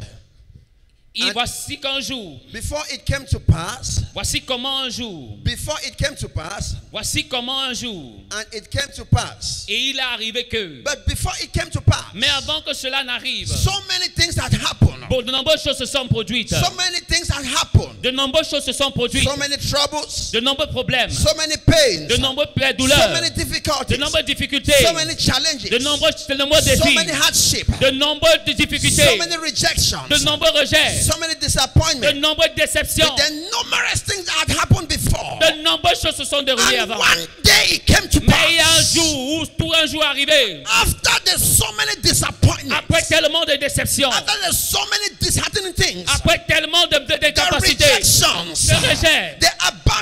Et 1.16 1.30
voici 1.32 1.78
qu'un 1.80 2.00
jour, 2.00 2.40
Before 2.52 2.84
it 2.92 3.06
came 3.06 3.24
to 3.30 3.40
pass, 3.40 4.02
voici 4.16 4.42
comment 4.42 4.80
un 4.86 4.90
jour, 4.90 5.38
before 5.44 5.78
it 5.86 5.96
came 5.96 6.16
to 6.16 6.28
pass, 6.28 6.76
voici 6.92 7.26
comment 7.28 7.66
un 7.70 7.74
jour, 7.76 8.14
and 8.32 8.44
it 8.52 8.68
came 8.72 8.90
to 8.96 9.06
pass. 9.06 9.66
et 9.68 9.76
il 9.92 9.98
est 10.00 10.02
arrivé 10.02 10.48
que, 10.48 10.82
But 10.84 11.06
before 11.06 11.34
it 11.44 11.52
came 11.54 11.70
to 11.70 11.82
pass, 11.82 12.06
mais 12.16 12.28
avant 12.30 12.62
que 12.64 12.74
cela 12.74 13.04
n'arrive, 13.04 13.48
so 13.48 13.70
many 13.88 14.10
things 14.16 14.36
had 14.36 14.54
happened. 14.54 14.90
de 15.10 15.32
nombreuses 15.32 15.62
choses 15.64 15.78
se 15.78 15.86
sont 15.86 16.08
produites. 16.08 16.50
So 16.50 16.72
many 16.76 17.00
things 17.02 17.28
had 17.30 17.46
happened. 17.46 18.02
De 18.02 18.10
nombreuses 18.12 18.50
choses 18.50 18.66
se 18.66 18.72
sont 18.74 18.90
produites. 18.92 19.24
So 19.30 19.36
many 19.38 19.56
troubles, 19.58 20.32
De 20.32 20.40
nombreux 20.40 20.66
problèmes. 20.68 21.12
so 21.12 21.32
many 21.36 21.56
pains, 21.58 22.08
De 22.08 22.18
nombreuses 22.18 22.50
so 22.56 22.74
douleurs. 22.78 23.12
many 23.14 23.30
De 23.30 23.36
difficulties, 23.36 23.98
nombreuses 24.00 24.26
difficultés. 24.26 24.74
so 24.84 24.94
many 24.94 25.16
challenges, 25.16 25.70
De 25.70 25.78
nombreux, 25.78 26.10
de 26.28 26.34
nombreux 26.36 26.60
so 26.62 26.70
défis. 26.72 26.96
many 26.96 27.12
hardships, 27.12 27.80
De 27.80 27.92
nombreuses 27.92 28.40
so 28.48 28.54
difficultés. 28.54 29.18
many 29.20 29.36
rejections, 29.38 30.08
De 30.10 30.18
nombreux 30.24 30.50
rejets. 30.58 31.03
So 31.04 31.18
many 31.20 31.34
De 31.36 31.40
disappointments. 31.42 32.20
nombreuses 32.20 32.56
déceptions. 32.56 33.16
Then 33.18 33.34
numerous 33.52 34.02
things 34.02 34.26
that 34.26 34.36
had 34.48 34.50
happened 34.58 34.88
before. 34.88 35.40
De 35.40 35.62
nombreuses 35.64 36.02
choses 36.02 36.16
se 36.16 36.26
sont 36.26 36.42
déroulées 36.44 36.78
And 36.80 36.92
avant. 36.92 37.00
one 37.00 37.28
day 37.44 37.76
it 37.76 37.86
came 37.86 38.08
to 38.10 38.20
Mais 38.22 38.34
il 38.50 38.56
y 38.56 38.60
a 38.60 38.64
un 38.64 38.76
pass. 38.78 38.94
jour 38.94 39.18
où 39.42 39.46
tout 39.58 39.72
un 39.74 39.86
jour 39.88 40.04
arrivé. 40.04 40.64
After 40.82 41.38
so 41.38 41.66
many 41.78 41.96
disappointments, 42.02 42.76
Après 42.78 43.02
tellement 43.04 43.46
de 43.46 43.56
déceptions. 43.56 44.10
after 44.12 44.52
so 44.54 44.80
many 44.90 45.16
disheartening 45.20 45.74
things, 45.74 46.06
Après 46.16 46.40
tellement 46.48 46.86
de, 46.88 46.98
de, 47.00 47.16
the 47.32 47.42
rejections, 47.62 48.68
De 48.68 48.88
rejets. 48.88 49.38
the 49.40 49.48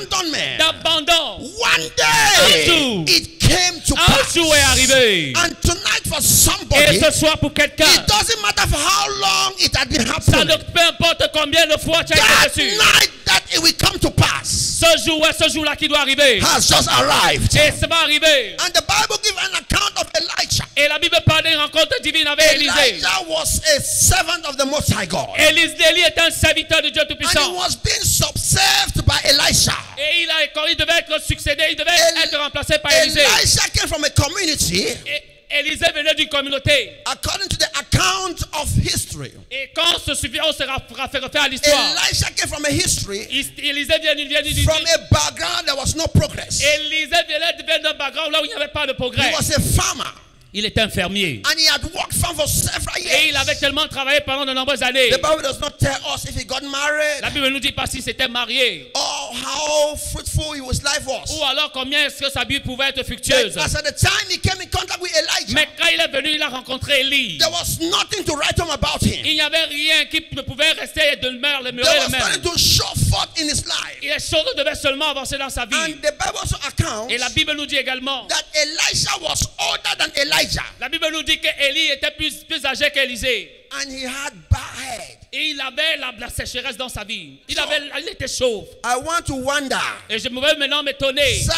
D'abandon. 0.09 1.39
one 1.39 1.89
day 1.95 2.03
Un 2.39 2.65
jour. 2.65 3.03
it 3.07 3.39
came 3.39 3.81
to 3.81 3.93
Un 3.93 4.05
pass. 4.05 4.33
jour 4.33 4.55
est 4.55 4.61
arrivé. 4.61 5.33
And 5.35 5.49
tonight 5.61 6.07
for 6.07 6.17
Et 6.19 6.21
somebody, 6.21 6.99
ce 6.99 7.11
soir 7.11 7.37
pour 7.37 7.53
quelqu'un. 7.53 7.85
it 7.85 8.07
doesn't 8.07 8.41
matter 8.41 8.67
for 8.69 8.77
how 8.79 9.07
long 9.19 9.53
it 9.59 9.75
had 9.75 9.89
been 9.89 10.05
Ça 10.05 10.43
ne 10.43 10.51
happening. 10.51 10.73
peu 10.73 10.81
importe 10.81 11.23
combien 11.33 11.65
de 11.67 11.77
fois 11.79 12.03
tu 12.03 12.13
as 12.13 12.47
été 12.47 12.63
dessus. 12.63 12.77
night 12.77 13.11
that 13.25 13.41
it 13.53 13.59
will 13.61 13.73
come 13.73 13.99
to 13.99 14.09
pass 14.11 14.77
Ce 14.81 15.05
jour 15.05 15.25
est 15.27 15.33
ce 15.43 15.49
jour-là 15.53 15.75
qui 15.75 15.87
doit 15.87 15.99
arriver. 16.01 16.39
has 16.41 16.61
just 16.67 16.87
arrived. 16.89 17.53
Et 17.55 17.71
ça 17.79 17.87
va 17.87 17.97
arriver. 18.03 18.55
And 18.59 18.69
the 18.73 18.81
Bible 18.81 19.17
gives 19.23 19.37
an 19.37 19.53
account 19.59 19.70
of 20.01 20.07
Elijah. 20.19 20.65
Et 20.75 20.87
la 20.87 20.99
Bible 20.99 21.17
parle 21.25 21.43
d'une 21.43 21.57
rencontre 21.57 22.01
divine 22.01 22.27
avec 22.27 22.53
Élisée. 22.55 22.89
Elijah 22.89 23.21
was 23.27 23.61
a 23.75 23.79
servant 23.81 24.45
of 24.49 24.57
the 24.57 24.65
Most 24.65 24.89
High 24.89 25.07
God. 25.07 25.27
Élis- 25.37 25.75
Élie 25.89 26.01
est 26.01 26.19
un 26.19 26.31
serviteur 26.31 26.81
de 26.81 26.89
Dieu 26.89 27.01
And 27.01 27.05
he 27.05 27.07
Tout-Puissant. 27.15 27.53
was 27.55 27.75
being 27.83 28.03
subserved 28.03 29.05
by 29.05 29.17
Elisha. 29.23 29.75
Et 29.97 30.23
il, 30.23 30.29
a, 30.29 30.67
il 30.69 30.75
devait 30.77 30.99
être 30.99 31.21
succédé, 31.25 31.63
il 31.71 31.75
devait 31.75 31.91
El- 31.91 32.23
être 32.23 32.37
remplacé 32.39 32.77
par 32.79 32.91
Élisée. 32.93 33.21
Elisha 33.39 33.67
came 33.73 33.87
from 33.87 34.03
a 34.03 34.09
community, 34.09 34.87
Et 35.05 35.23
Élisée 35.59 35.91
venait 35.93 36.15
d'une 36.15 36.29
communauté. 36.29 36.91
according 37.05 37.47
to 37.47 37.57
the 37.57 37.69
account 37.79 38.35
of 38.61 38.69
history. 38.83 39.31
Et 39.51 39.69
quand 39.75 39.83
on 39.95 39.99
se 39.99 40.13
souvient, 40.15 40.43
on 40.47 40.53
se 40.53 40.63
refaire 40.63 41.41
à 41.43 41.47
l'histoire. 41.49 41.95
Elisha 42.07 42.29
came 42.35 42.47
from 42.49 42.65
a 42.65 42.69
history, 42.69 43.27
Is- 43.29 43.51
Élisée 43.57 43.99
vient 44.01 44.15
d'une 44.15 44.63
from 44.63 44.83
a 44.85 44.97
background 45.11 45.65
there 45.65 45.75
was 45.77 45.95
no 45.95 46.07
progress. 46.07 46.61
Élisée 46.61 47.09
venait 47.27 47.79
d'un 47.81 47.93
background 47.93 48.31
là 48.31 48.41
où 48.41 48.45
il 48.45 48.49
n'y 48.49 48.53
avait 48.55 48.71
pas 48.71 48.85
de 48.87 48.91
He 48.93 48.95
progrès. 48.95 49.31
was 49.33 49.51
a 49.55 49.59
farmer, 49.59 50.09
Il 50.53 50.65
était 50.65 50.81
un 50.81 50.89
fermier. 50.89 51.41
and 51.45 51.57
he 51.59 51.65
had 51.67 51.83
worked 51.93 52.13
farm 52.13 52.35
for 52.35 52.47
several 52.47 52.97
Et 52.97 53.29
il 53.29 53.35
avait 53.35 53.51
years. 53.51 53.59
tellement 53.59 53.87
travaillé 53.87 54.21
pendant 54.21 54.45
de 54.45 54.53
nombreuses 54.53 54.83
années. 54.83 55.09
The 55.09 55.21
Bible 55.21 55.41
does 55.43 55.59
not 55.59 55.71
tell 55.79 55.97
us 56.13 56.23
if 56.25 56.35
he 56.35 56.45
got 56.45 56.61
married 56.61 57.21
La 57.21 57.29
Bible 57.29 57.45
ne 57.45 57.49
nous 57.51 57.59
dit 57.59 57.71
pas 57.71 57.87
s'il 57.87 58.01
s'était 58.03 58.27
marié. 58.27 58.91
or 58.93 59.20
how 59.41 59.95
fruitful 59.95 60.53
his 60.53 60.81
life 60.83 61.05
was. 61.05 61.31
Ou 61.37 61.43
alors 61.45 61.71
combien 61.71 62.05
est-ce 62.05 62.19
que 62.21 62.29
sa 62.29 62.43
vie 62.43 62.59
pouvait 62.59 62.89
être 62.89 63.03
fructueuse? 63.03 63.53
But 63.55 63.63
as 63.65 63.75
at 63.75 63.83
the 63.83 63.93
time 63.95 64.29
he 64.29 64.37
came 64.39 64.59
in 64.61 64.67
contact 64.69 65.01
with 65.01 65.11
Elijah, 65.11 65.53
Mais 65.53 65.67
quand 65.77 65.87
il 65.93 65.99
est 65.99 66.07
venu, 66.11 66.29
il 66.35 66.41
a 66.41 66.49
rencontré 66.49 67.01
Élie. 67.01 67.37
there 67.39 67.49
was 67.51 67.79
nothing 67.81 68.23
to 68.23 68.35
write 68.35 68.57
home 68.59 68.69
about 68.71 69.01
him. 69.01 69.25
Il 69.25 69.33
n'y 69.33 69.41
avait 69.41 69.65
rien 69.65 70.05
qui 70.05 70.23
ne 70.31 70.41
pouvait 70.41 70.71
rester 70.73 71.01
et 71.13 71.15
demeurer 71.17 71.63
le 71.63 71.71
There 71.81 71.93
le 71.95 71.99
was 72.05 72.09
même. 72.09 72.19
nothing 72.21 72.41
to 72.41 72.57
show 72.57 72.85
forth 73.09 73.29
in 73.39 73.45
his 73.47 73.63
life. 73.65 73.97
Et 74.01 74.07
les 74.07 74.19
choses 74.19 74.53
devaient 74.57 74.75
seulement 74.75 75.09
avancer 75.09 75.37
dans 75.37 75.49
sa 75.49 75.65
vie. 75.65 75.75
And 75.75 75.93
the 76.01 76.11
Bible 76.17 76.37
also 76.41 76.57
accounts 76.67 77.07
Et 77.09 77.17
la 77.17 77.29
Bible 77.29 77.53
nous 77.55 77.65
dit 77.65 77.77
également, 77.77 78.27
that 78.27 78.43
Elisha 78.53 79.17
was 79.21 79.43
older 79.59 79.95
than 79.97 80.11
Elijah 80.21 80.63
la 80.79 80.89
Bible 80.89 81.07
nous 81.11 81.23
dit 81.23 81.39
qu'Élie 81.39 81.91
était 81.91 82.11
plus, 82.11 82.43
plus 82.43 82.63
âgé 82.65 82.89
qu'Élisée. 82.91 83.60
And 83.73 83.89
he 83.91 84.03
had 84.03 84.33
bad 84.49 84.77
head. 84.77 85.17
Et 85.33 85.51
il 85.51 85.61
avait 85.61 85.97
la, 85.97 86.11
la 86.19 86.29
sécheresse 86.29 86.75
dans 86.77 86.89
sa 86.89 87.03
vie. 87.05 87.39
Il, 87.47 87.57
avait, 87.59 87.89
il 87.99 88.09
était 88.09 88.27
chauve. 88.27 88.67
I 88.83 88.95
want 88.97 89.21
to 89.27 89.35
wonder, 89.35 89.75
Et 90.09 90.19
je 90.19 90.27
me 90.29 90.41
vais 90.41 90.55
maintenant 90.57 90.83
m'étonner. 90.83 91.39
sir, 91.39 91.53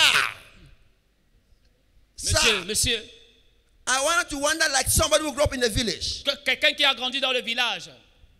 Monsieur, 2.21 2.39
sir, 2.39 2.65
monsieur, 2.65 3.03
I 3.87 3.99
want 4.03 4.29
to 4.29 4.37
wonder 4.39 4.65
like 4.71 4.87
somebody 4.89 5.23
who 5.23 5.33
grew 5.33 5.43
up 5.43 5.53
in 5.53 5.59
the 5.59 5.69
village. 5.69 6.23
que 6.23 6.31
quelqu'un 6.45 6.73
qui 6.73 6.85
a 6.85 6.93
grandi 6.93 7.19
dans 7.19 7.31
le 7.31 7.41
village, 7.41 7.89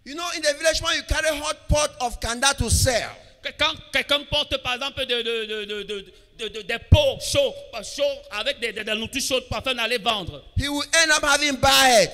You 0.06 0.16
know, 0.16 0.26
in 0.36 0.42
the 0.42 0.54
village, 0.58 0.82
when 0.82 0.98
you 0.98 1.04
carry 1.08 1.30
hot 1.40 1.68
pot 1.70 1.90
of 2.02 2.20
kanda 2.20 2.54
to 2.58 2.70
sell, 2.70 3.10
quand 3.58 3.74
quelqu'un 3.94 4.20
porte 4.30 4.58
par 4.62 4.74
exemple 4.76 5.06
de, 5.06 5.22
de, 5.22 5.46
de, 5.46 5.66
de, 5.66 5.84
de- 5.84 6.14
de- 6.40 6.48
de- 6.50 6.62
des 6.62 6.80
pots 6.92 7.20
chauds, 7.22 7.54
pas 7.72 7.84
chauds 7.84 8.04
avec 8.32 8.60
des, 8.60 8.74
des, 8.74 8.84
des 8.84 8.94
nourritures 8.96 9.22
chaudes 9.22 9.48
pour 9.48 9.58
afin 9.58 9.74
d'aller 9.74 9.98
vendre, 10.00 10.44
he 10.58 10.68
will 10.68 10.84
end 10.94 11.12
up 11.12 11.24
having 11.24 11.56
bad. 11.56 12.10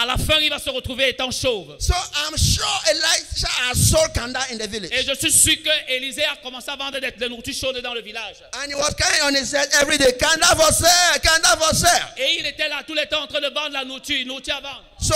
À 0.00 0.06
la 0.06 0.16
fin, 0.16 0.38
il 0.40 0.48
va 0.48 0.58
se 0.58 0.70
retrouver 0.70 1.10
étant 1.10 1.30
chauve. 1.30 1.76
So 1.78 1.94
I'm 1.94 2.36
sure 2.36 2.66
Elisha 2.90 3.48
has 3.68 3.90
sold 3.90 4.12
kanda 4.14 4.40
in 4.50 4.56
the 4.58 4.66
village. 4.66 4.90
Et 4.92 5.02
je 5.04 5.14
suis 5.14 5.30
sûr 5.32 5.56
que 5.62 5.92
Élisée 5.92 6.24
a 6.24 6.36
commencé 6.42 6.70
à 6.70 6.76
vendre 6.76 6.98
des, 6.98 7.10
des 7.10 7.28
nourritures 7.28 7.54
chaudes 7.54 7.80
dans 7.82 7.94
le 7.94 8.00
village. 8.00 8.36
And 8.54 8.70
he 8.70 8.74
was 8.74 8.94
carrying 8.94 9.22
on 9.24 9.34
his 9.34 9.52
head 9.52 9.68
every 9.80 9.98
day, 9.98 10.12
kanda 10.18 10.46
for 10.56 10.72
sale, 10.72 11.20
kanda 11.22 11.56
for 11.56 11.74
sale. 11.74 12.14
Et 12.16 12.38
il 12.40 12.46
était 12.46 12.68
là 12.68 12.82
tout 12.86 12.94
le 12.94 13.04
temps 13.06 13.22
en 13.22 13.26
train 13.26 13.40
de 13.40 13.48
vendre 13.48 13.72
la 13.72 13.84
nourriture, 13.84 14.24
nourriture 14.26 14.56
à 14.56 14.60
vendre. 14.60 14.84
So, 15.00 15.14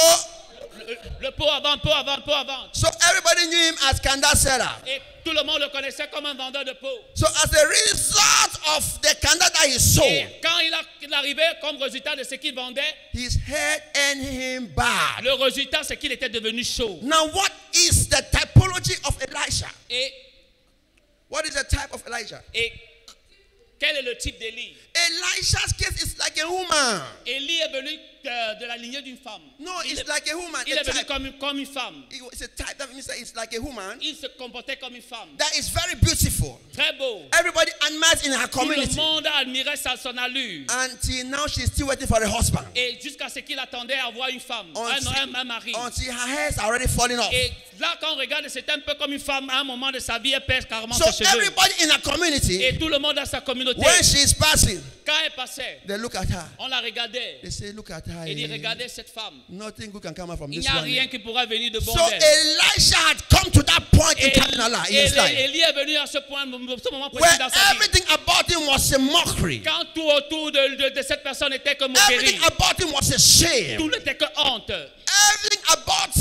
Le, 0.77 0.97
le 1.21 1.31
pot 1.33 1.49
à 1.51 1.61
vendre, 1.61 1.81
pot 1.83 1.93
à 1.93 2.03
vendre, 2.03 2.25
pot 2.25 2.33
à 2.33 2.45
vendre. 2.45 2.71
so 2.73 2.89
everybody 3.11 3.47
knew 3.49 3.69
him 3.69 3.77
as 3.91 4.01
kanda 4.01 4.35
seller. 4.35 4.69
Et 4.87 5.01
tout 5.25 5.33
le 5.33 5.43
monde 5.45 5.61
le 5.61 5.69
connaissait 5.69 6.09
comme 6.09 6.27
un 6.27 6.35
vendeur 6.35 6.65
de 6.65 6.73
pots. 6.73 7.01
So 7.15 7.27
as 7.27 7.53
a 7.55 7.67
result 7.69 8.59
of 8.77 9.01
the 9.01 9.15
kanda 9.21 9.49
that 9.51 9.67
he 9.67 9.79
sold, 9.79 10.07
Et 10.11 10.41
quand 10.43 10.59
il, 10.61 10.75
a, 10.75 10.81
il 11.03 11.15
arrivait 11.15 11.57
comme 11.61 11.77
résultat 11.81 12.17
de 12.17 12.25
ce 12.25 12.35
qu'il 12.35 12.55
vendait, 12.55 12.83
his 13.13 13.37
head 13.49 13.83
and 13.97 14.21
him 14.23 14.67
bad. 14.75 15.23
le 15.25 15.33
résultat 15.35 15.83
c'est 15.85 15.97
qu'il 15.97 16.13
était 16.13 16.29
devenu 16.29 16.65
chaud. 16.65 16.99
Now, 17.03 17.27
what 17.33 17.51
is 17.73 18.09
the 18.09 18.23
typology 18.33 18.97
of 19.07 19.17
Elisha? 19.23 19.69
Et, 19.91 20.13
What 21.31 21.45
is 21.47 21.55
the 21.55 21.65
type 21.65 21.93
of 21.93 22.03
Elijah? 22.07 22.43
et 22.55 22.71
quel 23.81 23.97
est 23.97 24.03
le 24.03 24.17
type 24.17 24.39
d'Élie? 24.39 24.77
Elisha's 24.95 25.73
case 25.73 26.01
is 26.03 26.17
like 26.19 26.39
a 26.39 26.47
woman. 26.49 27.03
Élie 27.27 27.59
est 27.61 27.73
venu 27.73 27.99
de, 28.25 28.61
de 28.61 28.67
la 28.67 28.77
lignée 28.77 29.03
d'une 29.03 29.19
femme. 29.19 29.43
No, 29.61 29.71
il, 29.85 29.93
it's 29.93 30.09
like 30.09 30.29
a 30.31 30.37
woman. 30.37 30.63
il 30.67 30.73
A 30.79 30.81
est 30.81 30.85
venu 30.91 31.05
comme, 31.05 31.27
une- 31.27 31.39
comme 31.39 31.59
une 31.59 31.67
femme. 31.67 32.05
It's 32.11 32.43
a 32.43 32.49
type 32.49 32.79
that 32.79 32.87
means 32.93 33.07
that 33.07 33.17
it's 33.19 33.35
like 33.37 33.55
a 33.55 33.61
woman 33.61 33.99
Il 34.01 34.17
se 34.17 34.27
comportait 34.39 34.77
comme 34.77 34.95
une 34.97 35.03
femme. 35.03 35.29
that 35.39 35.55
is 35.59 35.69
very 35.69 35.95
beautiful. 35.97 36.59
Très 36.73 36.93
beau. 36.99 37.23
Everybody 37.39 37.71
admires 37.87 38.25
in 38.27 38.33
her 38.33 38.49
Tout 38.49 38.61
le 38.61 38.67
community. 38.75 38.97
monde 38.97 39.27
admirait 39.39 39.77
sa, 39.77 39.97
son 39.97 40.17
allure. 40.17 40.65
Until 40.71 41.25
now, 41.29 41.47
she's 41.47 41.67
still 41.67 41.87
waiting 41.87 42.07
for 42.09 42.23
a 42.23 42.27
husband. 42.29 42.65
Et 42.75 42.99
jusqu'à 43.03 43.29
ce 43.29 43.41
qu'il 43.41 43.59
attendait 43.59 43.95
à 43.99 44.07
avoir 44.07 44.29
une 44.31 44.41
femme, 44.41 44.67
un, 44.75 44.97
Until, 44.97 45.09
un- 45.09 45.35
un 45.41 45.45
mari. 45.45 45.73
until 45.77 46.11
her 46.11 46.29
hair's 46.29 46.59
already 46.59 46.87
falling 46.89 47.19
off. 47.19 47.33
Et 47.33 47.53
là, 47.79 47.97
quand 48.01 48.13
on 48.15 48.17
regarde, 48.17 48.47
c'est 48.49 48.69
un 48.71 48.81
peu 48.81 48.95
comme 48.95 49.13
une 49.13 49.21
femme, 49.21 49.49
à 49.51 49.61
un 49.61 49.65
moment 49.65 49.91
de 49.93 49.99
sa 49.99 50.19
vie, 50.19 50.33
elle 50.33 50.45
perd 50.45 50.67
carrément 50.67 50.95
So 50.95 51.11
ses 51.13 51.25
cheveux. 51.25 51.39
everybody 51.43 51.75
in 51.83 51.91
her 51.91 52.01
community, 52.03 52.63
Et 52.63 52.79
tout 52.79 52.89
le 52.89 52.99
monde 52.99 53.17
dans 53.17 53.27
sa 53.27 53.41
communauté, 53.41 53.81
when 53.81 54.03
she's 54.03 54.33
passing, 54.35 54.81
quand 55.07 55.13
elle 55.25 55.33
passait, 55.33 55.81
they 55.87 55.99
look 55.99 56.15
at 56.15 56.23
her. 56.25 56.45
on 56.59 56.69
la 56.69 56.81
regardait. 56.81 57.39
They 57.43 57.51
say, 57.51 57.73
look 57.73 57.91
at 57.91 58.03
her. 58.07 58.14
Et 58.27 58.35
dit, 58.35 58.47
regardez 58.47 58.89
cette 58.89 59.11
femme. 59.11 59.35
Nothing 59.49 59.91
good 59.91 60.03
can 60.03 60.15
come 60.15 60.31
out 60.31 60.39
from 60.39 60.53
Il 60.53 60.61
this 60.61 60.71
n'y 60.71 60.79
a 60.79 60.81
rien 60.83 61.03
eh." 61.05 61.09
qui 61.09 61.19
pourra 61.19 61.47
venir 61.47 61.71
de 61.71 61.79
bon 61.81 61.93
So. 61.93 62.01
Elisha 62.11 62.97
had 63.09 63.19
come 63.29 63.51
to 63.53 63.63
that 63.63 63.83
point 63.91 64.15
in 64.21 64.31
Canaan. 64.31 64.85
Élie 64.89 65.61
est 65.61 65.73
venu 65.73 65.97
à 65.97 66.07
ce 66.07 66.19
point, 66.19 66.45
ce 66.45 66.91
moment 66.91 67.11
précis 67.11 67.39
dans 67.39 67.49
sa 67.49 67.59
vie. 67.73 67.77
everything 67.77 68.05
about 68.11 68.51
him 68.51 68.67
was 68.67 68.93
a 68.93 68.99
mockery. 68.99 69.63
Quand 69.63 69.85
tout 69.95 70.03
autour 70.09 70.51
de, 70.53 70.77
de- 70.77 70.95
de 70.95 71.03
cette 71.03 71.23
personne 71.23 71.53
était 71.53 71.75
que 71.75 71.85
moquerie, 71.87 72.15
Everything 72.15 72.41
about 72.45 72.81
him 72.81 72.93
was 72.93 73.13
a 73.13 73.19
shame. 73.19 73.77
tout 73.79 73.91
n'était 73.91 74.17
que 74.17 74.25
honte. 74.37 74.73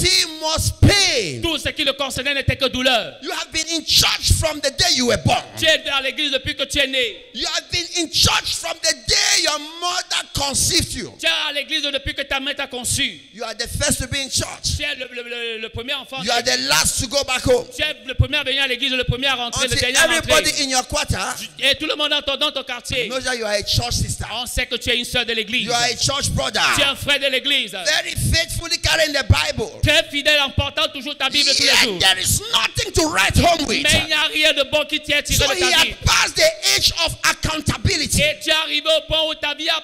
Him 0.03 0.41
was 0.41 0.71
pain. 0.81 1.41
Tout 1.41 1.57
ce 1.57 1.69
qui 1.69 1.83
le 1.83 1.93
concernait 1.93 2.33
n'était 2.33 2.55
que 2.57 2.65
douleur. 2.67 3.15
You 3.21 3.31
have 3.31 3.51
been 3.51 3.65
in 3.77 3.85
church 3.85 4.33
from 4.39 4.59
the 4.59 4.71
day 4.71 4.93
you 4.95 5.07
were 5.07 5.17
born. 5.23 5.41
Tu 5.57 5.65
es 5.65 5.83
à 5.89 6.01
l'église 6.01 6.31
depuis 6.31 6.55
que 6.55 6.63
tu 6.63 6.79
es 6.79 6.87
né. 6.87 6.99
You 7.33 7.47
have 7.47 7.69
been 7.71 7.85
in 7.97 8.11
church 8.11 8.55
from 8.55 8.73
the 8.81 8.93
day 9.07 9.43
your 9.43 9.59
mother 9.79 10.27
conceived 10.33 10.93
you. 10.93 11.13
Tu 11.19 11.25
es 11.25 11.29
à 11.49 11.53
l'église 11.53 11.83
depuis 11.83 12.13
que 12.13 12.21
ta 12.23 12.39
mère 12.39 12.55
t'a 12.55 12.67
conçu. 12.67 13.19
You 13.33 13.43
are 13.43 13.55
the 13.55 13.67
first 13.67 13.99
to 14.01 14.07
be 14.07 14.17
in 14.17 14.29
church. 14.29 14.75
Tu 14.77 14.83
es 14.83 14.95
le, 14.95 15.07
le- 15.13 15.23
le- 15.29 15.57
le 15.61 15.69
premier 15.69 15.93
enfant. 15.93 16.21
You 16.23 16.31
are 16.31 16.43
the 16.43 16.57
last 16.67 16.99
to 17.01 17.07
go 17.07 17.23
back 17.23 17.43
home. 17.45 17.65
Tu 17.75 17.81
es 17.83 17.95
le 18.05 18.13
premier 18.15 18.37
à 18.37 18.43
venir 18.43 18.63
à 18.63 18.67
l'église, 18.67 18.91
le 18.91 19.03
premier 19.03 19.27
à 19.27 19.35
rentrer, 19.35 19.67
le 19.67 19.73
Until 19.73 19.79
dernier 19.79 19.97
à 19.97 20.03
everybody 20.17 20.49
rentrer. 20.49 20.63
in 20.63 20.69
your 20.69 20.87
quarter 20.87 21.17
Et 21.59 21.75
tout 21.75 21.85
le 21.85 21.95
monde 21.95 22.09
dans 22.09 22.21
ton, 22.21 22.37
dans 22.37 22.51
ton 22.51 22.63
quartier. 22.63 23.07
knows 23.07 23.21
that 23.21 23.35
you 23.35 23.45
are 23.45 23.53
a 23.53 23.63
church 23.63 23.93
sister. 23.93 24.25
On 24.33 24.45
sait 24.45 24.65
que 24.65 24.75
tu 24.75 24.89
es 24.89 24.97
une 24.97 25.05
soeur 25.05 25.25
de 25.25 25.33
l'église. 25.33 25.65
You 25.65 25.71
are 25.73 25.83
a 25.83 25.95
church 25.95 26.29
brother. 26.31 26.61
Tu 26.75 26.81
es 26.81 26.85
un 26.85 26.95
frère 26.95 27.19
de 27.19 27.27
l'église. 27.27 27.71
Very 27.71 28.15
faithfully 28.31 28.77
carrying 28.79 29.13
the 29.13 29.23
Bible. 29.27 29.69
Très 29.93 30.09
fidèle 30.09 30.39
en 30.41 30.49
portant 30.49 30.87
toujours 30.87 31.15
ta 31.15 31.29
Bible 31.29 31.49
tous 31.55 31.61
les 31.63 31.69
jours. 31.83 31.99
there 31.99 32.19
is 32.19 32.41
nothing 32.51 32.91
to 32.93 33.09
write 33.09 33.37
home 33.37 33.67
with. 33.67 33.83
Mais 33.83 33.89
il 34.01 34.07
n'y 34.07 34.13
a 34.13 34.23
rien 34.23 34.53
de 34.53 34.63
bon 34.71 34.83
qui 34.85 34.99
t'ait 35.01 35.21
tiré 35.21 35.45
So 35.45 35.53
de 35.53 35.59
ta 35.59 35.83
vie. 35.83 35.93
passed 36.03 36.35
the 36.35 36.75
age 36.75 36.91
of 37.05 37.15
accountability. 37.29 38.21
Et 38.21 38.39
tu 38.41 38.49
es 38.49 38.53
arrivé 38.53 38.87
au 38.97 39.05
point 39.07 39.21
où 39.29 39.35
ta 39.35 39.53
vie 39.53 39.69
a 39.69 39.83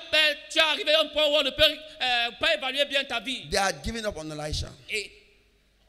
tu 0.50 0.58
es 0.58 0.62
arrivé 0.62 0.92
au 1.04 1.10
point 1.14 1.26
où 1.28 1.36
on 1.36 1.44
ne 1.44 1.52
peut 1.52 1.62
euh, 1.64 2.32
pas 2.40 2.56
évaluer 2.56 2.86
bien 2.86 3.04
ta 3.04 3.20
vie. 3.20 3.48
They 3.50 3.58
had 3.60 3.84
given 3.84 4.04
up 4.06 4.16
on 4.18 4.32
Elisha. 4.32 4.70
Et 4.90 5.12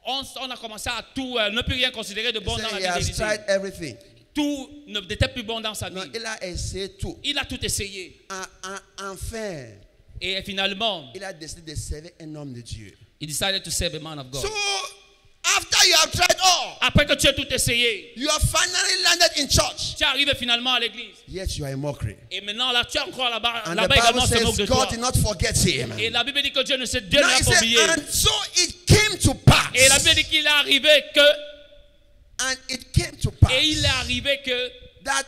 on, 0.06 0.22
on 0.42 0.50
a 0.50 0.56
commencé 0.56 0.90
à 0.90 1.02
tout, 1.14 1.38
euh, 1.38 1.48
ne 1.50 1.62
plus 1.62 1.74
rien 1.76 1.90
considérer 1.90 2.32
de 2.32 2.40
bon 2.40 2.56
dans 2.58 2.76
la 2.78 2.98
vie 2.98 3.12
tried 3.12 3.40
everything. 3.48 3.96
Tout 4.34 4.84
n'était 4.86 5.28
plus 5.28 5.42
bon 5.42 5.60
dans 5.60 5.74
sa 5.74 5.88
vie. 5.88 6.00
il 6.14 6.24
a 6.26 6.44
essayé 6.44 6.90
tout. 6.90 7.18
Il 7.24 7.38
a 7.38 7.44
tout 7.44 7.58
essayé. 7.64 8.20
En- 8.30 8.68
en- 8.68 9.12
Enfin, 9.12 9.64
Et 10.20 10.42
finalement, 10.42 11.10
il 11.14 11.24
a 11.24 11.32
décidé 11.32 11.72
de 11.72 11.76
servir 11.78 12.10
un 12.20 12.34
homme 12.34 12.52
de 12.52 12.60
Dieu. 12.60 12.94
He 13.20 13.26
decided 13.26 13.62
to 13.62 13.70
serve 13.70 13.94
a 13.94 14.00
man 14.00 14.18
of 14.18 14.30
God. 14.32 14.42
So, 14.42 14.48
after 15.56 15.86
you 15.86 15.94
have 15.94 16.10
tried 16.10 16.36
all, 16.42 16.78
Après 16.80 17.06
que 17.06 17.14
tu 17.14 17.28
as 17.28 17.34
tout 17.34 17.46
essayé, 17.52 18.12
you 18.16 18.28
have 18.28 18.42
finally 18.42 19.02
landed 19.04 19.30
in 19.36 19.48
church. 19.48 19.94
tu 19.96 20.04
es 20.04 20.06
arrivé 20.06 20.34
finalement 20.34 20.74
à 20.74 20.80
l'église. 20.80 21.16
Yet 21.28 21.58
you 21.58 21.64
are 21.66 21.72
a 21.72 21.76
mockery. 21.76 22.16
Et 22.30 22.40
maintenant, 22.40 22.72
là, 22.72 22.84
tu 22.84 22.96
es 22.96 23.00
encore 23.00 23.28
là-bas. 23.28 23.62
And 23.66 23.72
the 23.72 23.82
Là-bas 23.82 24.12
Bible 24.12 24.26
says 24.26 24.66
toi. 24.66 24.66
God 24.66 24.88
did 24.90 25.00
not 25.00 25.16
forget 25.16 25.56
him. 25.56 25.92
Et 25.98 26.10
la 26.10 26.24
Bible 26.24 26.42
dit 26.42 26.52
que 26.52 26.62
Dieu 26.62 26.76
ne 26.76 26.84
he 26.84 27.00
pas 27.20 27.56
oublié. 27.56 27.78
and 27.90 28.02
so 28.08 28.30
it 28.56 28.86
came 28.86 29.18
to 29.18 29.34
pass. 29.34 29.70
Et 29.74 29.88
la 29.88 29.98
Bible 29.98 30.14
dit 30.14 30.24
qu'il 30.24 30.44
est 30.44 30.48
arrivé 30.48 31.04
que, 31.14 31.20
And 32.42 32.56
it 32.70 32.92
came 32.92 33.16
to 33.22 33.30
pass 33.32 33.52
et 33.52 33.66
il 33.66 33.84
est 33.84 33.88
arrivé 34.00 34.40
que, 34.42 34.72
that 35.04 35.24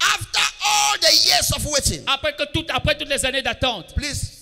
after 0.00 0.40
all 0.64 0.96
the 1.00 1.26
years 1.26 1.50
of 1.56 1.66
waiting, 1.66 2.04
après 2.06 2.36
que 2.36 2.44
tout, 2.52 2.64
après 2.68 2.96
toutes 2.96 3.08
les 3.08 3.24
années 3.24 3.42
d'attente, 3.42 3.94
please, 3.96 4.35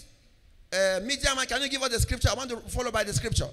uh, 0.74 1.00
media 1.04 1.34
man, 1.34 1.46
can 1.46 1.62
you 1.62 1.68
give 1.68 1.82
us 1.82 1.90
the 1.90 2.00
scripture? 2.00 2.28
I 2.30 2.34
want 2.34 2.50
to 2.50 2.56
follow 2.68 2.90
by 2.90 3.04
the 3.04 3.12
scripture. 3.12 3.48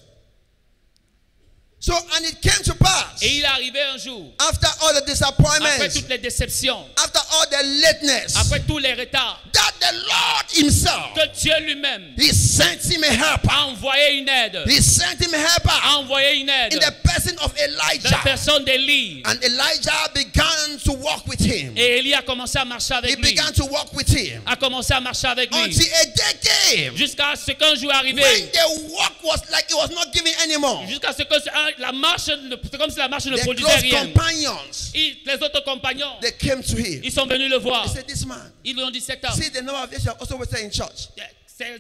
So, 1.79 1.95
and 1.95 2.25
it 2.25 2.39
came 2.41 2.63
to 2.63 2.75
pass 2.75 3.23
et 3.23 3.37
il 3.37 3.45
un 3.81 3.97
jour, 3.97 4.31
after 4.39 4.67
all 4.83 4.93
the 4.93 5.01
après 5.01 5.05
disappointments, 5.07 5.91
toutes 5.91 6.09
les 6.09 6.19
déceptions, 6.19 6.85
after 6.97 7.19
all 7.33 7.45
the 7.49 7.63
lateness, 7.81 8.35
après 8.37 8.59
tous 8.67 8.77
les 8.77 8.93
retards, 8.93 9.39
that 9.51 9.70
the 9.81 9.93
Lord 9.93 10.45
Himself, 10.53 11.13
que 11.15 11.27
Dieu 11.39 11.53
lui-même 11.65 12.13
He 12.17 12.31
sent 12.33 12.79
him 12.91 13.03
a 13.03 13.07
helper. 13.07 13.50
a 13.50 13.65
envoyé 13.67 14.17
une 14.19 14.29
aide, 14.29 14.63
He 14.67 14.81
sent 14.81 15.17
him 15.21 15.33
a 15.33 15.38
helper 15.38 15.71
a 15.83 15.97
envoyé 15.97 16.35
une 16.41 16.50
aide 16.50 16.73
in 16.75 16.79
the 16.79 16.93
person 17.03 17.35
of 17.43 17.53
dans 17.55 17.77
la 17.77 17.93
Elijah. 17.95 18.19
personne 18.23 18.63
d'Élie. 18.65 19.23
And 19.25 19.38
Elijah 19.43 20.09
began 20.13 20.77
to 20.85 20.93
walk 20.93 21.25
with 21.27 21.39
him. 21.41 21.73
Et 21.75 21.97
Élie 22.00 22.13
a 22.13 22.21
commencé 22.21 22.57
à 22.59 22.65
marcher 22.65 22.93
He 22.93 22.97
avec 22.97 23.15
lui. 23.19 23.31
began 23.33 23.51
to 23.53 23.65
walk 23.65 23.93
with 23.93 24.09
him 24.09 24.41
A 24.45 24.55
commencé 24.55 24.93
à 24.93 25.00
marcher 25.00 25.27
avec 25.27 25.51
lui. 25.53 25.61
until 25.63 25.88
a 25.93 26.05
day 26.05 26.39
came 26.85 26.95
Jusqu'à 26.97 27.33
ce 27.35 27.51
qu'un 27.51 27.75
jour 27.75 27.91
arrivé. 27.93 28.21
when 28.21 28.50
the 28.51 28.91
walk 28.91 29.13
was 29.23 29.41
like 29.51 29.65
it 29.69 29.75
was 29.75 29.89
not 29.91 30.13
giving 30.13 30.33
anymore. 30.43 30.85
Jusqu'à 30.88 31.13
ce 31.13 31.23
que 31.23 31.81
la 31.81 31.91
marche, 31.91 32.23
c'est 32.25 32.77
comme 32.77 32.89
si 32.91 32.97
la 32.97 33.07
marche 33.07 33.25
ne 33.25 33.38
The 33.38 33.41
produisait 33.43 33.75
rien. 33.77 34.05
companions 34.07 34.57
les 34.93 35.33
autres 35.35 35.63
compagnons, 35.63 36.17
they 36.21 36.31
came 36.33 36.61
to 36.61 36.75
him. 36.77 37.01
ils 37.03 37.11
sont 37.11 37.25
venus 37.25 37.50
le 37.50 37.57
voir. 37.57 37.85
He 37.85 37.89
said, 37.93 38.05
"This 38.07 38.25
man, 38.25 38.51
Ils 38.63 38.75
lui 38.75 38.83
ont 38.83 38.91
dit 38.91 39.01
cet 39.01 39.23
homme. 39.25 39.33
see 39.33 39.50
number 39.71 39.83
of 39.97 40.05
have 40.05 40.17
also 40.19 40.37
wasted 40.37 40.59
in 40.65 40.69
church." 40.71 41.09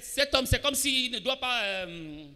Cet 0.01 0.33
homme, 0.35 0.45
c'est 0.45 0.61
comme 0.61 0.75
s'il 0.75 1.11
ne 1.11 1.19
doit 1.19 1.39
pas. 1.39 1.61
euh, 1.63 1.85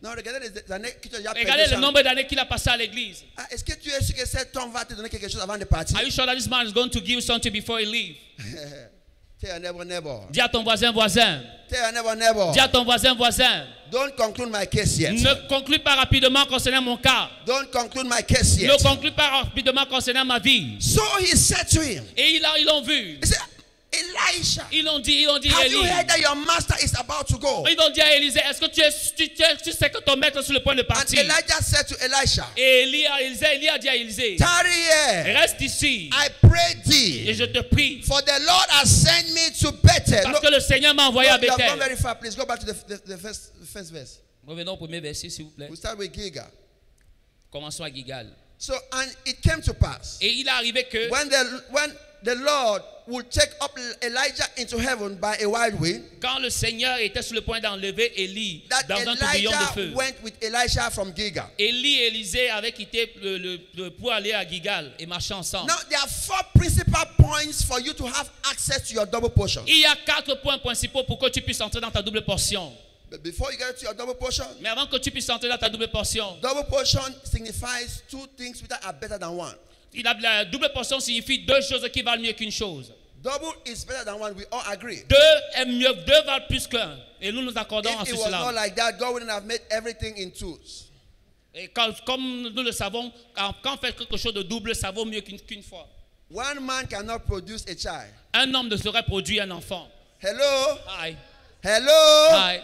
Non, 0.02 0.12
regardez 0.18 0.50
les 0.50 0.72
années 0.74 0.94
que 1.00 1.08
tu 1.08 1.16
as 1.16 1.32
regardez 1.32 1.68
le 1.72 1.78
nombre 1.78 2.02
d'années 2.02 2.26
qu'il 2.26 2.40
a 2.40 2.46
passé 2.46 2.72
à 2.72 2.78
l'église. 2.78 3.24
Ah, 3.38 3.46
Est-ce 3.52 3.64
que 3.64 3.74
tu 3.74 3.90
es 3.90 4.02
sûr 4.04 4.16
que 4.16 4.26
cet 4.26 4.56
homme 4.58 4.72
va 4.72 4.84
te 4.84 4.96
donner 4.96 5.10
quelque 5.10 5.30
chose 5.30 5.42
avant 5.42 5.58
de 5.58 5.66
partir? 5.66 5.96
Are 5.96 6.04
you 6.04 6.10
sure 6.12 6.26
that 6.26 6.36
this 6.36 6.48
man 6.50 6.66
is 6.66 6.74
going 6.74 6.90
to 6.90 7.00
give 7.00 7.22
something 7.22 7.52
before 7.52 7.80
he 7.80 7.86
leave? 7.86 8.16
Dis 10.32 10.42
à 10.42 10.50
ton 10.50 10.64
voisin, 10.64 10.92
voisin. 10.92 11.42
Dis 11.70 12.60
à 12.60 12.68
ton 12.68 12.84
voisin, 12.84 13.14
voisin. 13.14 13.68
Don't 13.92 14.16
conclude 14.16 14.50
my 14.52 14.66
case 14.66 14.98
yet. 14.98 15.12
Ne 15.12 15.48
conclue 15.48 15.78
pas 15.80 15.96
rapidement 15.96 16.46
concernant 16.46 16.82
mon 16.82 16.98
cas. 16.98 17.30
Don't 17.46 17.70
conclude 17.72 18.08
my 18.08 18.24
case 18.24 18.58
Ne 18.58 18.64
yet. 18.64 18.78
conclue 18.82 19.12
pas 19.12 19.30
rapidement 19.42 19.86
concernant 19.86 20.26
ma 20.26 20.40
vie. 20.40 20.78
So 20.80 21.02
he 21.20 21.36
said 21.36 21.68
to 21.70 21.82
him, 21.84 22.04
Et 22.18 22.38
ils 22.38 22.46
ils 22.60 22.66
l'ont 22.66 22.82
vu. 22.82 23.20
He 23.22 23.26
said, 23.28 23.38
Elisha, 24.00 24.68
Ils 24.72 24.84
l'ont 24.84 25.00
dit, 25.00 25.22
ils 25.22 25.28
ont 25.30 25.38
dit, 25.40 25.50
have 25.50 25.68
you 25.72 25.80
Élie. 25.84 25.90
heard 25.90 26.08
that 26.08 26.20
your 26.20 26.36
master 26.36 26.76
is 26.84 26.92
about 26.98 27.26
to 27.28 27.38
go? 27.38 27.66
Ils 27.68 27.80
ont 27.80 27.90
dit 27.90 28.02
à 28.02 28.16
Élisée, 28.16 28.40
est-ce 28.50 28.60
que 28.60 28.68
tu, 28.68 28.82
es, 28.82 28.92
tu, 29.16 29.30
tu 29.64 29.72
sais 29.72 29.90
que 29.90 30.00
ton 30.00 30.16
maître 30.18 30.40
est 30.40 30.44
sur 30.44 30.54
le 30.54 30.62
point 30.62 30.76
de 30.76 30.82
And 30.82 30.86
partir? 30.88 31.20
Elijah 31.20 31.62
said 31.62 31.88
to 31.88 31.96
Elisha, 32.04 32.48
Et 32.58 32.84
Élie 32.84 33.06
Élisée, 33.22 33.56
Élie 33.56 33.70
a 33.70 33.78
dit 33.78 33.90
à 33.90 33.96
Élisée, 33.96 34.36
Tarry 34.38 34.70
here, 34.70 35.38
reste 35.40 35.62
ici 35.62 36.10
I 36.14 36.30
pray 36.42 36.72
et 36.72 36.90
thee, 36.90 37.34
je 37.34 37.46
te 37.46 37.60
prie. 37.62 38.02
for 38.04 38.22
the 38.24 38.40
Lord 38.46 38.68
has 38.70 38.86
sent 38.90 39.32
me 39.34 39.52
to 39.62 39.72
Bethel. 39.84 40.24
Parce 40.24 40.40
que 40.40 40.52
le 40.52 40.60
Seigneur 40.60 40.94
m'a 40.94 41.08
envoyé 41.08 41.30
à 41.30 41.38
no, 41.38 41.48
gone 41.48 41.58
Bethel. 41.58 41.80
very 41.80 41.96
far. 41.96 42.18
Please 42.20 42.36
go 42.36 42.46
back 42.46 42.60
to 42.60 42.66
the, 42.66 42.74
the, 42.88 42.98
the 43.06 43.18
first, 43.18 43.54
the 43.60 43.66
first 43.66 43.92
verse. 43.92 44.20
Revenons 44.48 44.74
au 44.74 44.78
premier 44.78 45.00
verset, 45.00 45.30
s'il 45.30 45.46
vous 45.46 45.52
plaît. 45.52 45.68
We 45.70 45.78
start 45.78 45.98
with 45.98 46.14
Giga. 46.14 46.48
Commençons 47.52 47.84
à 47.84 47.90
Gigal. 47.90 48.28
So, 48.58 48.74
and 48.94 49.08
it 49.26 49.42
came 49.42 49.62
to 49.62 49.74
pass 49.74 50.18
Et 50.22 50.30
il 50.32 50.48
est 50.48 50.52
arrivé 50.52 50.84
que 50.86 51.10
when 51.10 51.28
the 51.30 51.64
when 51.72 51.92
the 52.24 52.36
Lord 52.36 52.82
would 53.08 53.30
take 53.30 53.52
up 53.62 53.78
Elijah 54.02 54.48
into 54.58 54.80
heaven 54.80 55.16
by 55.18 55.36
a 55.40 55.46
wild 55.48 55.80
wind, 55.80 56.02
quand 56.20 56.40
le 56.40 56.50
Seigneur 56.50 56.98
était 57.00 57.22
sur 57.22 57.36
le 57.36 57.42
point 57.42 57.60
d'enlever 57.60 58.12
Élie 58.20 58.64
dans 58.90 58.96
un 58.96 59.16
tourbillon 59.16 59.52
de 59.52 59.56
Elijah 59.56 59.72
feu, 59.76 59.92
went 59.94 60.16
with 60.24 60.34
Elisha 60.42 60.90
from 60.90 61.14
Giga. 61.16 61.48
Élie 61.60 62.00
et 62.00 62.08
Élisée 62.08 62.50
avaient 62.50 62.72
quitté 62.72 63.14
le, 63.22 63.38
le- 63.38 63.60
le- 63.76 63.92
pour 63.92 64.12
aller 64.12 64.34
à 64.34 64.48
Gigal 64.48 64.92
et 64.98 65.06
marcher 65.06 65.36
ensemble. 65.36 65.68
Now 65.68 65.78
there 65.88 66.00
are 66.02 66.08
four 66.10 66.42
principal 66.56 67.06
points 67.18 67.62
for 67.64 67.80
you 67.80 67.94
to 67.94 68.06
have 68.08 68.28
access 68.50 68.88
to 68.88 68.96
your 68.96 69.06
double 69.06 69.30
portion. 69.30 69.64
Il 69.68 69.78
y 69.82 69.86
a 69.86 69.96
quatre 70.04 70.42
points 70.42 70.58
principaux 70.58 71.04
pour 71.04 71.20
que 71.20 71.30
tu 71.30 71.42
puisses 71.42 71.62
entrer 71.62 71.82
dans 71.82 71.92
ta 71.92 72.02
double 72.02 72.24
portion. 72.24 72.74
But 73.10 73.22
before 73.24 73.52
you 73.52 73.58
get 73.58 73.78
to 73.78 73.84
your 73.86 73.94
double 73.94 74.16
portion, 74.16 74.46
Mais 74.62 74.70
avant 74.70 74.88
que 74.88 74.98
tu 74.98 75.12
puisses 75.12 75.30
entrer 75.30 75.48
dans 75.48 75.58
ta 75.58 75.70
double 75.70 75.88
portion, 75.90 76.38
double 76.42 76.66
portion 76.68 77.02
signifies 77.24 78.02
two 78.10 78.26
things 78.38 78.62
that 78.68 78.80
are 78.84 78.94
better 78.94 79.18
than 79.20 79.30
one. 79.38 79.56
il 79.94 80.06
a- 80.08 80.14
la 80.20 80.46
double 80.46 80.70
portion 80.74 81.00
signifie 81.00 81.40
deux 81.46 81.62
choses 81.62 81.88
qui 81.94 82.02
valent 82.02 82.22
mieux 82.22 82.34
qu'une 82.34 82.52
chose. 82.52 82.92
Double 83.22 83.54
is 83.66 83.86
better 83.86 84.04
than 84.06 84.20
one. 84.20 84.36
We 84.36 84.46
all 84.52 84.62
agree. 84.68 85.04
Deux 85.08 85.16
est 85.56 85.66
mieux, 85.66 85.94
deux 86.06 86.22
valent 86.26 86.46
plus 86.48 86.68
qu'un. 86.68 86.98
Et 87.22 87.32
nous 87.32 87.42
nous 87.42 87.58
accordons 87.58 87.90
If 88.02 88.10
it 88.10 88.16
ce 88.16 88.20
was 88.22 88.30
not 88.30 88.50
cela. 88.50 88.52
like 88.52 88.76
that, 88.76 88.94
God 89.00 89.14
wouldn't 89.14 89.32
have 89.32 89.46
made 89.46 89.62
everything 89.72 90.16
in 90.18 90.30
twos. 90.32 90.90
Et 91.54 91.70
quand- 91.70 91.94
comme 92.06 92.50
nous 92.54 92.64
le 92.64 92.72
savons, 92.72 93.12
quand, 93.34 93.54
quand 93.64 93.74
on 93.76 93.78
fait 93.78 93.96
quelque 93.96 94.18
chose 94.18 94.34
de 94.34 94.44
double, 94.44 94.76
ça 94.76 94.92
vaut 94.92 95.06
mieux 95.06 95.22
qu'une 95.22 95.40
qu'une 95.40 95.64
fois. 95.64 95.88
One 96.34 96.60
man 96.60 96.86
cannot 96.88 97.20
produce 97.20 97.64
a 97.68 97.76
child. 97.76 98.12
Un 98.34 98.54
homme 98.54 98.68
ne 98.68 98.76
saurait 98.78 99.04
produire 99.04 99.44
un 99.44 99.52
enfant. 99.52 99.88
Hello? 100.22 100.78
Aïe. 101.00 101.16
Hello? 101.64 102.36
Aïe. 102.36 102.62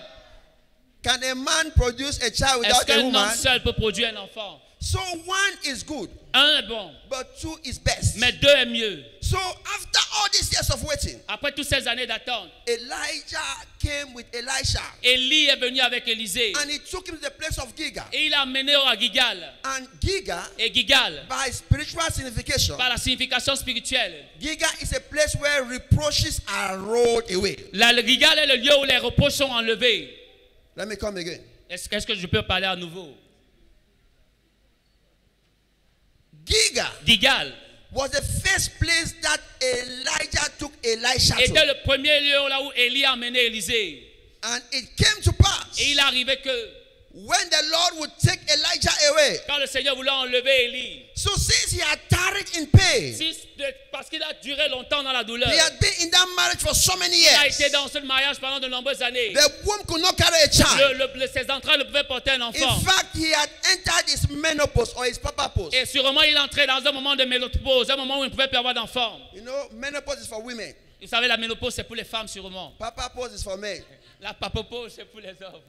Can 1.04 1.20
a 1.24 1.34
man 1.36 1.72
produce 1.76 2.20
a 2.22 2.30
child 2.32 2.64
Est-ce 2.66 2.80
without 2.80 2.82
a 2.82 2.86
qu'un 2.86 3.00
homme 3.00 3.06
woman? 3.14 3.36
seul 3.36 3.62
peut 3.64 3.74
produire 3.74 4.10
un 4.10 4.18
enfant? 4.18 4.60
So 4.84 5.00
one 5.28 5.58
is 5.64 5.84
good, 5.84 6.10
Un 6.34 6.58
est 6.60 6.68
bon, 6.68 6.92
but 7.10 7.28
two 7.40 7.56
is 7.64 7.78
best. 7.80 8.18
mais 8.18 8.32
deux 8.34 8.48
est 8.50 8.66
mieux. 8.66 9.04
So 9.22 9.38
after 9.38 10.00
all 10.16 10.28
these 10.32 10.52
years 10.52 10.70
of 10.72 10.84
waiting, 10.84 11.20
Après 11.28 11.52
toutes 11.52 11.68
ces 11.68 11.88
années 11.88 12.08
d'attente, 12.08 12.50
Elijah 12.68 13.38
came 13.80 14.14
with 14.16 14.26
Elisha 14.34 14.82
Élie 15.04 15.46
est 15.48 15.56
venu 15.58 15.80
avec 15.82 16.08
Élisée. 16.08 16.54
and 16.62 16.70
he 16.70 16.80
took 16.80 17.08
him 17.08 17.18
to 17.18 17.22
the 17.22 17.32
place 17.32 17.58
of 17.60 17.76
Giga. 17.76 18.06
Et 18.12 18.26
il 18.26 18.34
a 18.34 18.42
amené 18.42 18.74
à 18.74 18.96
Gigal. 19.00 19.38
And 19.64 19.86
Giga, 20.04 20.42
Et 20.58 20.72
Gigal, 20.74 21.26
by 21.30 21.52
spiritual 21.52 22.12
signification, 22.12 22.76
par 22.78 22.90
la 22.90 22.98
signification 22.98 23.56
spirituelle, 23.56 24.26
Giga 24.40 24.68
is 24.82 24.94
a 24.96 25.00
place 25.00 25.36
where 25.40 25.64
reproaches 25.64 26.42
are 26.48 26.78
rolled 26.80 27.30
away. 27.32 27.56
la, 27.74 27.92
Gigal 28.04 28.38
est 28.40 28.48
le 28.48 28.56
lieu 28.56 28.76
où 28.80 28.84
les 28.86 28.98
reproches 28.98 29.34
sont 29.34 29.50
enlevés. 29.52 30.18
Let 30.76 30.88
me 30.88 30.96
come 30.96 31.18
again. 31.18 31.40
Est-ce 31.70 31.88
est-ce 31.94 32.06
que 32.08 32.16
je 32.16 32.28
peux 32.28 32.42
parler 32.44 32.66
à 32.68 32.76
nouveau? 32.76 33.16
Giga 36.46 36.90
Gigal 37.06 37.54
was 37.92 38.10
the 38.10 38.22
first 38.44 38.80
place 38.80 39.14
that 39.22 39.40
Elijah 39.62 40.50
took 40.58 40.72
Elisha 40.84 41.36
était 41.42 41.54
to. 41.62 41.68
le 41.68 41.84
premier 41.84 42.20
lieu 42.22 42.50
là 42.50 42.62
où 42.64 42.72
Élie 42.76 43.06
a 43.06 43.12
amené 43.12 43.46
Élisée. 43.46 44.08
And 44.44 44.60
it 44.72 44.96
came 44.96 45.22
to 45.24 45.32
pass 45.34 45.80
Et 45.80 45.92
il 45.92 45.98
est 45.98 46.02
arrivé 46.02 46.36
que 46.38 46.50
when 47.14 47.50
the 47.50 47.70
Lord 47.72 48.00
would 48.00 48.12
take 48.24 48.40
Elijah 48.50 48.92
away. 49.12 49.40
quand 49.48 49.58
le 49.60 49.68
Seigneur 49.68 49.96
voulait 49.96 50.10
enlever 50.12 50.66
Élie, 50.66 51.06
So 51.14 51.30
since 51.36 51.72
he 51.72 51.80
had 51.82 52.00
tarried 52.10 52.48
in 52.58 52.66
pain, 52.68 53.14
parce 53.92 54.10
qu'il 54.10 54.24
a 54.24 54.34
duré 54.42 54.70
longtemps 54.70 55.04
dans 55.04 55.12
la 55.12 55.24
douleur, 55.24 55.50
he 55.50 55.58
had 55.60 55.78
been 55.80 55.92
in 56.02 56.10
that 56.10 56.26
marriage 56.36 56.60
for 56.62 56.74
so 56.74 56.96
many 56.98 57.18
il 57.22 57.28
a 57.28 57.44
years. 57.48 57.60
été 57.60 57.70
dans 57.70 57.88
ce 57.90 58.00
mariage 58.00 58.40
pendant 58.40 58.60
de 58.60 58.68
nombreuses 58.68 59.02
années. 59.02 59.34
The 59.34 59.66
womb 59.66 59.84
could 59.86 60.02
not 60.02 60.14
carry 60.16 60.42
a 60.42 60.50
child. 60.52 60.98
Le- 60.98 61.20
le- 61.20 61.28
ses 61.28 61.50
entrailles 61.52 61.80
ne 61.80 61.84
pouvaient 61.84 62.06
porter 62.08 62.32
un 62.32 62.42
enfant. 62.42 62.78
In 62.78 62.82
fact, 62.82 63.16
he 63.16 63.32
had 63.34 63.50
entered 63.72 64.08
his 64.10 64.30
menopause 64.30 64.94
or 64.96 65.04
his 65.06 65.18
papa 65.20 65.50
pause. 65.50 65.74
Et 65.74 65.86
sûrement, 65.86 66.22
il 66.24 66.38
entrait 66.38 66.66
dans 66.66 66.84
un 66.86 66.92
moment 66.94 67.16
de 67.16 67.26
ménopause, 67.26 67.90
un 67.90 67.98
moment 67.98 68.20
où 68.20 68.24
il 68.24 68.28
ne 68.28 68.32
pouvait 68.32 68.48
plus 68.48 68.58
avoir 68.58 68.74
d'enfant. 68.74 69.20
You 69.34 69.42
know, 69.42 69.70
menopause 69.74 70.22
is 70.24 70.28
for 70.28 70.42
women. 70.44 70.74
Vous 71.02 71.08
savez, 71.08 71.28
la 71.28 71.36
ménopause, 71.38 71.74
c'est 71.76 71.84
pour 71.84 71.96
les 71.96 72.04
femmes, 72.06 72.28
sûrement. 72.28 72.74
Papa 72.80 73.10
pause 73.10 73.34
is 73.38 73.44
for 73.44 73.58
men. 73.58 73.84
La 74.22 74.34
papopause, 74.34 74.94
c'est 74.96 75.06
pour 75.06 75.20
les 75.20 75.30
hommes. 75.44 75.62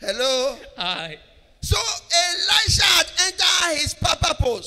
Hello? 0.00 0.56
Aïe. 0.76 1.18
So 1.60 1.76
Elisha 1.76 2.84
had 2.84 3.06
entered 3.26 3.82
his. 3.82 3.94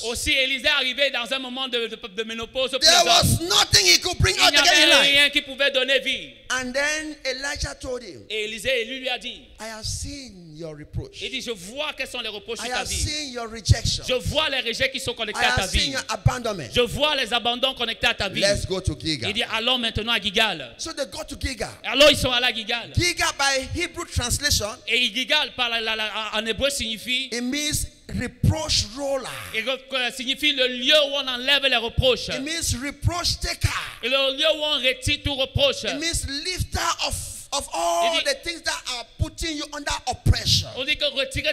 Aussi, 0.04 0.30
Élisée 0.32 0.68
arrivé 0.68 1.10
dans 1.10 1.32
un 1.32 1.38
moment 1.38 1.66
de, 1.68 1.86
de- 1.88 1.96
de 1.96 2.22
ménopause 2.24 2.70
There 2.80 3.04
was 3.04 3.40
nothing 3.40 3.86
he 3.86 3.98
could 3.98 4.18
bring 4.18 4.36
Il 4.36 4.42
out 4.42 4.52
n'y 4.52 4.58
again 4.58 4.88
in 4.88 4.92
avait 4.92 5.08
rien 5.10 5.30
qui 5.30 5.40
pouvait 5.40 5.70
donner 5.72 5.98
vie. 6.00 6.34
And 6.50 6.72
then 6.72 7.16
Elijah 7.24 7.74
told 7.80 8.02
him, 8.02 8.24
Et 8.28 8.44
Élisée, 8.44 8.84
lui, 8.84 9.00
lui 9.00 9.08
a 9.08 9.18
dit, 9.18 9.42
I 9.58 9.68
have 9.68 9.84
seen 9.86 10.51
your 10.62 10.76
reproach. 10.76 11.20
il 11.22 11.30
dit, 11.30 11.40
je 11.42 11.50
vois 11.50 11.92
quels 11.96 12.08
sont 12.08 12.20
les 12.20 12.28
reproches 12.28 12.58
I 12.60 12.66
sur 12.66 12.70
ta 12.74 12.78
have 12.80 12.88
vie. 12.88 12.96
seen 13.00 13.32
your 13.32 13.50
rejection. 13.50 14.04
Je 14.08 14.14
vois 14.14 14.48
les 14.48 14.60
rejets 14.60 14.90
qui 14.90 14.98
sont 15.00 15.12
I 15.12 15.16
connectés 15.16 15.44
à 15.44 15.52
ta 15.56 15.62
have 15.64 15.70
seen 15.70 15.80
vie. 15.80 15.90
your 15.90 16.02
abandonment. 16.08 16.68
Je 16.74 16.80
vois 16.80 17.14
les 17.16 17.32
abandons 17.32 17.74
connectés 17.74 18.06
à 18.06 18.14
ta 18.14 18.28
vie. 18.28 18.40
Let's 18.40 18.66
go 18.66 18.80
to 18.80 18.96
Giga. 18.98 19.28
Il 19.28 19.34
dit, 19.34 19.42
allons 19.42 19.78
maintenant 19.78 20.12
à 20.12 20.20
Gigal. 20.20 20.74
So 20.78 20.92
they 20.92 21.06
go 21.06 21.22
to 21.28 21.36
Giga. 21.38 21.70
Alors, 21.84 22.10
ils 22.10 22.16
sont 22.16 22.30
allés 22.32 22.46
à 22.46 22.52
Gigal. 22.54 22.92
Giga 22.96 23.26
by 23.38 23.80
Hebrew 23.80 24.04
translation, 24.06 24.66
Et 24.86 24.98
Gigal, 25.14 25.52
par 25.56 25.68
la- 25.68 25.80
la- 25.80 25.96
la- 25.96 26.30
en 26.34 26.46
hébreu, 26.46 26.70
signifie, 26.70 27.26
it 27.32 27.42
means 27.42 27.86
reproach 28.20 28.84
roller. 28.96 29.28
et 29.54 29.62
re- 29.62 30.12
signifie 30.14 30.52
le 30.52 30.66
lieu 30.68 30.94
où 31.08 31.14
on 31.14 31.26
enlève 31.28 31.64
les 31.66 31.76
reproches. 31.76 32.28
It 32.28 32.40
means 32.42 32.74
reproach 32.82 33.38
taker. 33.40 33.68
Et 34.02 34.08
le 34.08 34.36
lieu 34.36 34.46
où 34.58 34.62
on 34.62 34.76
retire 34.82 35.18
tout 35.24 35.34
reproche. 35.34 35.84
It 35.84 35.98
means 35.98 36.26
lifter 36.44 36.78
of, 37.06 37.14
of 37.52 37.68
all 37.72 38.14
dit- 38.14 38.24
the 38.24 38.34
things 38.50 38.62
that 38.62 38.82
are 38.96 39.04
putting 39.18 39.56
you 39.56 39.64
under 39.72 39.92
oppression. 40.08 40.68
On 40.76 40.84
dit 40.84 40.96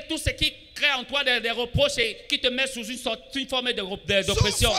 tout 0.07 0.17
ce 0.17 0.29
qui 0.31 0.53
crée 0.79 0.91
en 0.93 1.03
toi 1.03 1.23
des, 1.23 1.39
des 1.41 1.51
reproches 1.51 1.97
et 1.97 2.17
qui 2.29 2.39
te 2.39 2.47
met 2.47 2.67
sous 2.67 2.85
une, 2.85 2.97
sorte, 2.97 3.19
une 3.35 3.47
forme 3.47 3.69
So 3.69 3.73
d'oppression. 4.23 4.71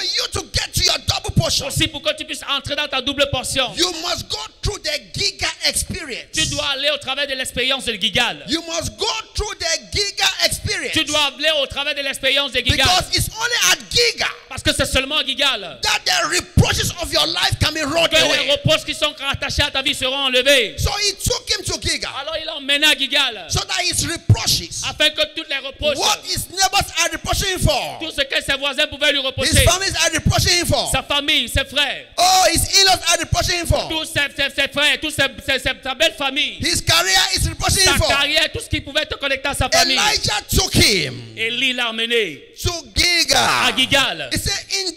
portion, 1.37 1.67
Aussi 1.67 1.89
pour 1.89 2.03
que 2.03 2.15
tu 2.17 2.25
puisses 2.25 2.43
entrer 2.49 2.77
dans 2.77 2.89
ta 2.89 3.01
double 3.01 3.29
portion. 3.31 3.73
you 3.77 3.91
must 4.03 4.29
go 4.29 4.39
through 4.63 4.79
the 4.83 5.01
Giga 5.15 5.49
experience. 5.67 6.31
Tu 6.33 6.47
dois 6.47 6.67
aller 6.75 6.91
au 6.95 6.99
travers 6.99 7.27
de 7.27 7.35
l'expérience 7.35 7.85
de 7.85 7.93
Gigal. 7.95 8.45
You 8.49 8.63
must 8.63 8.97
go 8.99 9.07
through 9.35 9.55
the 9.59 9.93
Giga 9.93 10.27
experience. 10.45 10.93
Tu 10.93 11.05
dois 11.05 11.25
aller 11.37 11.51
au 11.63 11.67
travers 11.67 11.95
de 11.95 12.01
l'expérience 12.03 12.53
de 12.53 12.59
Gigal. 12.61 12.87
Because 12.87 13.17
it's 13.17 13.29
only 13.37 13.57
at 13.73 13.79
Giga 13.91 14.27
Parce 14.49 14.63
que 14.63 14.73
c'est 14.75 14.87
seulement 14.87 15.19
à 15.19 15.25
Gigal 15.25 15.79
that 15.83 16.01
the 16.05 16.29
reproaches 16.29 16.91
of 17.03 17.13
your 17.13 17.27
life 17.27 17.57
can 17.61 17.73
be 17.73 17.83
rolled 17.85 18.11
que 18.11 18.17
les 18.17 18.23
away. 18.23 18.51
reproches 18.53 18.85
qui 18.85 18.95
sont 18.95 19.15
attachés 19.31 19.63
à 19.63 19.71
ta 19.71 19.83
vie 19.83 19.95
seront 19.95 20.27
enlevés. 20.27 20.77
So 20.79 20.91
he 21.01 21.15
took 21.15 21.49
him 21.51 21.65
to 21.65 21.81
Giga 21.81 22.11
Alors 22.21 22.37
il 22.43 22.49
a 22.49 22.57
emmené 22.57 22.87
à 22.87 22.97
Gigal 22.97 23.47
so 23.49 23.61
that 23.61 23.83
his 23.83 24.07
reproaches, 24.07 24.83
afin 24.89 25.11
que 25.11 25.23
toutes 25.35 25.49
les 25.49 25.59
reproches, 25.59 25.90
what 25.99 26.21
his 26.25 26.49
neighbors 26.51 26.93
are 27.03 27.09
reproaching 27.13 27.49
him 27.51 27.59
for, 27.61 27.99
tout 28.01 28.11
ce 28.13 28.23
que 28.23 28.43
ses 28.43 28.57
voisins 28.59 28.87
pouvaient 28.87 29.13
lui 29.13 29.21
his 29.21 29.27
reprocher, 29.27 29.65
families 29.65 29.95
are 30.05 30.11
reproaching 30.15 30.59
him 30.61 30.67
for, 30.67 30.89
sa 30.93 31.03
famille, 31.03 31.49
ses 31.49 31.65
frères, 31.65 32.07
oh, 32.19 32.45
his 32.53 32.63
in-laws 32.81 33.01
are 33.13 33.19
reproaching 33.21 33.61
him 33.61 33.67
for, 33.67 33.89
tous 33.89 34.05
ses, 34.07 34.29
ses- 34.37 34.51
ses 34.55 34.69
frères, 34.69 34.99
tous 35.01 35.11
ses, 35.11 35.25
ses- 35.47 35.59
ses- 35.59 35.83
sa 35.83 35.95
belle 35.95 36.15
famille, 36.15 36.59
his 36.61 36.81
career 36.83 37.21
is 37.37 37.49
reproaching 37.49 37.85
sa 37.85 37.93
him 37.93 37.99
for? 37.99 38.09
carrière, 38.09 38.51
tout 38.53 38.61
ce 38.61 38.69
qui 38.69 38.81
pouvait 38.81 39.07
te 39.07 39.15
connecter 39.17 39.49
à 39.49 39.55
sa 39.55 39.69
famille. 39.69 39.97
Elijah 39.97 40.41
took 40.49 40.75
him 40.75 41.15
Élie 41.37 41.73
l'a 41.73 41.91
emmené. 41.91 42.43
to 42.63 42.71
Gilgal. 43.19 43.73
Gilgal. 43.77 44.29
He 44.33 44.39
said, 44.39 44.65
In 44.73 44.91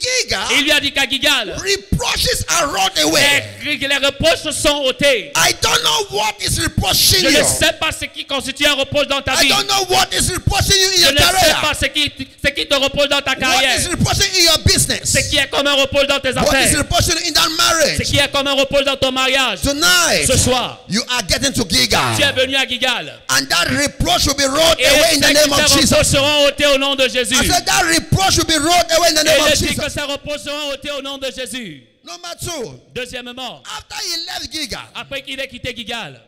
Et 0.51 0.57
il 0.59 0.63
lui 0.63 0.71
a 0.71 0.79
dit 0.79 0.91
qu'à 0.91 1.07
Gilgal, 1.09 1.55
reproaches 1.57 2.45
are 2.49 2.67
rolled 2.67 2.97
away. 3.03 3.43
les, 3.63 3.77
les 3.77 3.97
reproches 3.97 4.49
sont 4.51 4.83
ôtés. 4.85 5.31
I 5.35 5.53
don't 5.61 5.81
know 5.83 6.17
what 6.17 6.33
is 6.41 6.59
reproaching 6.59 7.19
Je 7.21 7.25
ne 7.27 7.31
you. 7.39 7.45
sais 7.59 7.73
pas 7.79 7.91
ce 7.91 8.05
qui 8.05 8.25
constitue 8.25 8.65
un 8.65 8.73
reproche 8.75 9.07
dans 9.07 9.21
ta 9.21 9.33
I 9.35 9.43
vie. 9.43 9.49
don't 9.49 9.67
know 9.67 9.85
what 9.89 10.07
is 10.11 10.29
reproaching 10.31 10.77
you 10.79 10.89
in 10.89 10.97
Je 10.97 11.01
your 11.01 11.11
ne 11.13 11.17
sais 11.17 11.23
career. 11.25 11.61
pas 11.61 11.73
ce 11.73 11.85
qui, 11.87 12.11
ce 12.43 12.49
qui 12.51 12.67
te 12.67 12.75
reproche 12.75 13.09
dans 13.09 13.21
ta 13.21 13.31
What 13.31 13.39
carrière. 13.39 13.79
is 13.79 13.87
reproaching 13.87 14.29
in 14.35 14.43
your 14.43 14.57
business? 14.65 15.01
Ce 15.11 15.19
qui 15.29 15.37
est 15.37 15.47
comme 15.49 15.67
un 15.67 15.73
reproche 15.75 16.07
dans 16.07 16.19
tes 16.19 16.31
What 16.33 16.43
is 16.43 16.47
affaires. 16.49 16.77
reproaching 16.79 17.17
in 17.27 17.33
that 17.33 17.43
Ce 17.49 17.57
marriage? 17.57 17.99
qui 18.05 18.17
est 18.17 18.31
comme 18.31 18.47
un 18.47 18.53
reproche 18.53 18.85
dans 18.85 18.97
ton 18.97 19.11
mariage. 19.11 19.59
Tonight, 19.63 20.27
Ce 20.27 20.37
soir, 20.37 20.81
you 20.89 21.01
are 21.09 21.23
getting 21.27 21.53
to 21.53 21.65
Gilgal. 21.69 22.15
tu 22.17 22.23
es 22.23 22.31
venu 22.33 22.55
à 22.55 22.65
Gilgal. 22.67 23.13
And 23.29 23.45
that 23.49 23.69
reproach 23.71 24.25
will 24.25 24.35
be 24.35 24.45
rolled 24.47 24.79
Et 24.79 24.87
away 24.87 25.15
in 25.15 25.19
the 25.21 25.27
ces 25.27 25.33
name 25.33 25.51
of 25.53 25.59
reproches 25.59 25.81
Jesus. 25.81 26.03
seront 26.11 26.47
ôtés 26.47 26.67
au 26.67 26.77
nom 26.77 26.95
de 26.95 27.07
Jésus. 27.07 27.35
I 27.35 27.47
said 27.47 27.65
that 27.65 27.83
reproach 28.03 28.37
will 28.37 28.45
be 28.45 28.57
rolled 28.57 28.91
away 28.97 29.09
in 29.09 29.15
the 29.15 29.23
name 29.23 29.41
of 29.41 30.81
que 30.81 30.89
au 30.91 31.01
nom 31.01 31.17
de 31.17 31.31
Jésus. 31.31 31.83
Number 32.03 32.35
two, 32.39 32.79
Deuxièmement, 32.93 33.63
after 33.77 33.95
he 33.95 34.25
left 34.25 34.51
après 34.95 35.21
qu'il 35.21 35.39
ait 35.39 35.47
quitté 35.47 35.73
Gilgal, 35.75 36.21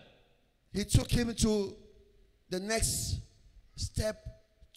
he 0.73 0.85
took 0.85 1.11
him 1.11 1.33
to 1.35 1.75
the 2.49 2.59
next 2.59 3.17
step 3.75 4.15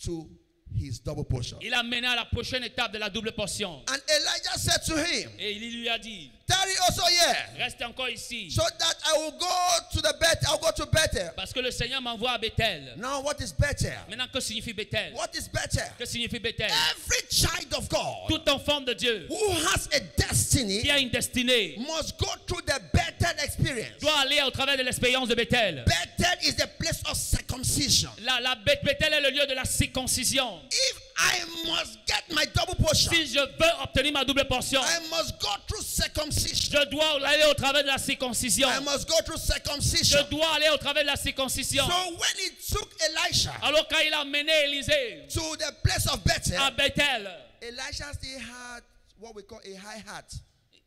to 0.05 0.29
his 0.75 0.99
double 1.01 1.25
portion. 1.25 1.59
il 1.61 1.73
a 1.73 1.83
mené 1.83 2.07
à 2.07 2.17
la 2.17 2.25
prochaine 2.25 2.65
étape 2.65 2.93
de 2.93 2.99
la 2.99 3.09
double 3.11 3.33
portion. 3.33 3.83
And 3.89 3.99
Elijah 4.09 4.59
said 4.59 4.83
to 4.87 4.97
him, 4.97 5.31
Et 5.39 5.53
il 5.53 5.81
lui 5.81 5.89
a 5.89 5.99
dit, 5.99 6.31
Tarry 6.47 6.73
also 6.87 7.03
here, 7.07 7.37
reste 7.59 7.83
encore 7.83 8.09
ici. 8.11 8.51
so 8.51 8.63
that 8.79 8.95
I 9.07 9.19
will 9.19 9.39
go 9.39 9.47
Parce 11.39 11.53
que 11.53 11.61
le 11.61 11.71
Seigneur 11.71 12.03
m'envoie 12.03 12.33
à 12.33 12.39
Bethel. 12.39 12.95
Now, 12.97 13.23
what 13.23 13.37
is 13.39 13.55
Bethel? 13.57 13.97
Maintenant, 14.09 14.27
que 14.33 14.41
signifie 14.41 14.73
Bethel? 14.73 15.13
What 15.15 15.29
is 15.35 15.49
Bethel? 15.49 15.89
Que 15.97 16.05
signifie 16.05 16.41
Bethel? 16.41 16.67
Every 16.67 17.29
child 17.31 17.73
of 17.77 17.89
God 17.89 18.29
Tout 18.29 18.51
enfant 18.51 18.81
de 18.81 18.93
Dieu 18.93 19.29
who 19.31 19.53
has 19.53 19.89
a 19.93 20.01
destiny 20.17 20.83
qui 20.83 20.91
a 20.91 20.99
une 20.99 21.11
destinée 21.11 21.77
must 21.79 22.19
go 22.19 22.27
through 22.45 22.63
the 22.67 22.81
Bethel 23.35 23.45
experience. 23.45 24.01
doit 24.01 24.19
aller 24.21 24.43
au 24.43 24.51
travers 24.51 24.77
de 24.77 24.83
l'expérience 24.83 25.29
de 25.29 25.35
Bethel. 25.35 25.85
Bethel 25.87 26.39
is 26.49 26.55
the 26.57 26.67
place 26.79 27.01
of 27.11 27.17
circumcision. 27.17 28.11
La, 28.23 28.41
la 28.41 28.55
Beth- 28.57 28.83
Bethel 28.85 29.13
est 29.13 29.21
le 29.21 29.31
lieu 29.31 29.47
de 29.47 29.55
la 29.55 29.65
circoncision. 29.65 30.61
If 30.71 31.01
I 31.21 31.41
must 31.67 31.99
get 32.07 32.25
my 32.31 32.45
double 32.55 32.77
portion, 32.77 33.11
Si 33.13 33.27
je 33.27 33.41
veux 33.41 33.83
obtenir 33.83 34.13
ma 34.13 34.25
double 34.25 34.45
portion, 34.47 34.81
I 34.81 35.01
must 35.11 35.41
go 35.41 35.49
through 35.67 35.83
circumcision. 35.83 36.81
je 36.81 36.91
dois 36.91 37.27
aller 37.27 37.45
au 37.51 37.55
travers 37.55 37.83
de 37.83 37.89
la 37.89 37.99
circoncision. 37.99 38.69
I 38.69 38.79
must 38.81 39.09
go 39.09 39.17
through 39.25 39.39
Je 39.39 39.53
circumcision. 39.53 40.23
dois 40.31 40.55
aller 40.55 40.69
au 40.69 40.77
travers 40.77 41.03
de 41.03 41.09
la 41.09 41.17
circoncision. 41.17 41.85
So 41.87 42.11
when 42.11 42.37
he 42.39 42.51
took 42.73 42.89
Elisha 43.03 43.53
Alors 43.63 43.87
quand 43.89 43.99
il 44.07 44.13
a 44.15 44.25
mené 44.25 44.53
Élisée 44.67 45.27
to 45.33 45.57
the 45.57 45.73
place 45.83 46.07
of 46.07 46.23
Bethel, 46.25 46.57
à 46.61 46.71
Bethel, 46.71 47.29
Elisha 47.63 48.13
still 48.15 48.39
had 48.39 48.83
what 49.19 49.35
we 49.35 49.43
call 49.43 49.59
a 49.65 49.75
high 49.77 49.99
heart. 50.07 50.33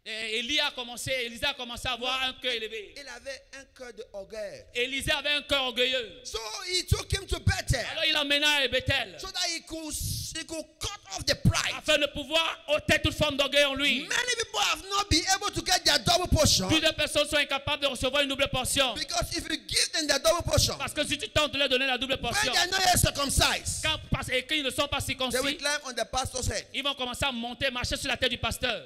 Et 0.03 0.39
Élie 0.39 0.59
a 0.59 0.71
commencé, 0.71 1.11
Élisée 1.11 1.45
a 1.45 1.53
commencé 1.53 1.87
à 1.87 1.91
avoir 1.91 2.23
un 2.23 2.33
cœur 2.41 2.53
élevé. 2.53 2.95
Il 2.97 3.07
avait 3.07 3.43
un 3.53 3.65
cœur 3.77 3.93
de 3.93 4.03
orgueil. 4.13 4.63
Élisée 4.73 5.11
avait 5.11 5.29
un 5.29 5.43
cœur 5.43 5.63
orgueilleux. 5.65 6.21
So 6.23 6.39
he 6.67 6.83
took 6.87 7.11
him 7.13 7.27
to 7.27 7.39
Bethel 7.39 7.85
Alors 7.91 8.05
il 8.09 8.15
a 8.15 8.23
mené 8.23 8.43
à 8.43 8.67
Bethel 8.67 9.15
so 9.19 9.27
that 9.27 9.47
he 9.55 9.61
could, 9.61 9.93
he 9.93 10.43
could 10.43 10.65
cut 10.79 10.99
off 11.15 11.23
the 11.25 11.35
pride. 11.43 11.75
afin 11.77 11.99
de 11.99 12.07
pouvoir 12.07 12.57
ôter 12.69 12.99
toute 13.03 13.13
forme 13.13 13.37
d'orgueil 13.37 13.63
en 13.65 13.75
lui. 13.75 13.99
Many 13.99 14.35
people 14.39 14.59
have 14.71 14.81
not 14.89 15.07
been 15.07 15.23
able 15.35 15.51
to 15.51 15.61
get 15.63 15.83
their 15.85 15.99
double 15.99 16.27
portion 16.29 16.67
Plus 16.67 16.79
de 16.81 16.91
personnes 16.93 17.27
sont 17.27 17.37
incapables 17.37 17.83
de 17.83 17.87
recevoir 17.87 18.23
une 18.23 18.29
double 18.29 18.47
portion. 18.47 18.95
because 18.95 19.37
if 19.37 19.47
you 19.51 19.57
give 19.67 19.91
them 19.91 20.07
their 20.07 20.19
double 20.19 20.41
portion, 20.43 20.75
Parce 20.79 20.93
que 20.95 21.05
si 21.05 21.15
tu 21.19 21.29
tentes 21.29 21.51
de 21.53 21.59
leur 21.59 21.69
donner 21.69 21.85
la 21.85 21.99
double 21.99 22.13
when 22.13 22.21
portion, 22.21 22.51
they 22.51 22.57
are 22.59 22.67
not 22.71 22.79
yet 22.79 22.97
circumcised, 22.97 23.83
quand, 23.83 23.99
et 24.33 24.41
quand 24.47 24.55
ils 24.55 24.63
ne 24.63 24.71
sont 24.71 24.87
pas 24.87 24.97
they 24.99 25.13
will 25.15 25.29
circoncis, 25.29 25.57
climb 25.57 25.79
on 25.85 25.93
the 25.93 26.05
pastor's 26.11 26.47
head. 26.49 26.65
ils 26.73 26.81
vont 26.83 26.95
commencer 26.95 27.23
à 27.25 27.31
monter, 27.31 27.69
marcher 27.69 27.97
sur 27.97 28.07
la 28.07 28.17
tête 28.17 28.31
du 28.31 28.39
pasteur. 28.39 28.81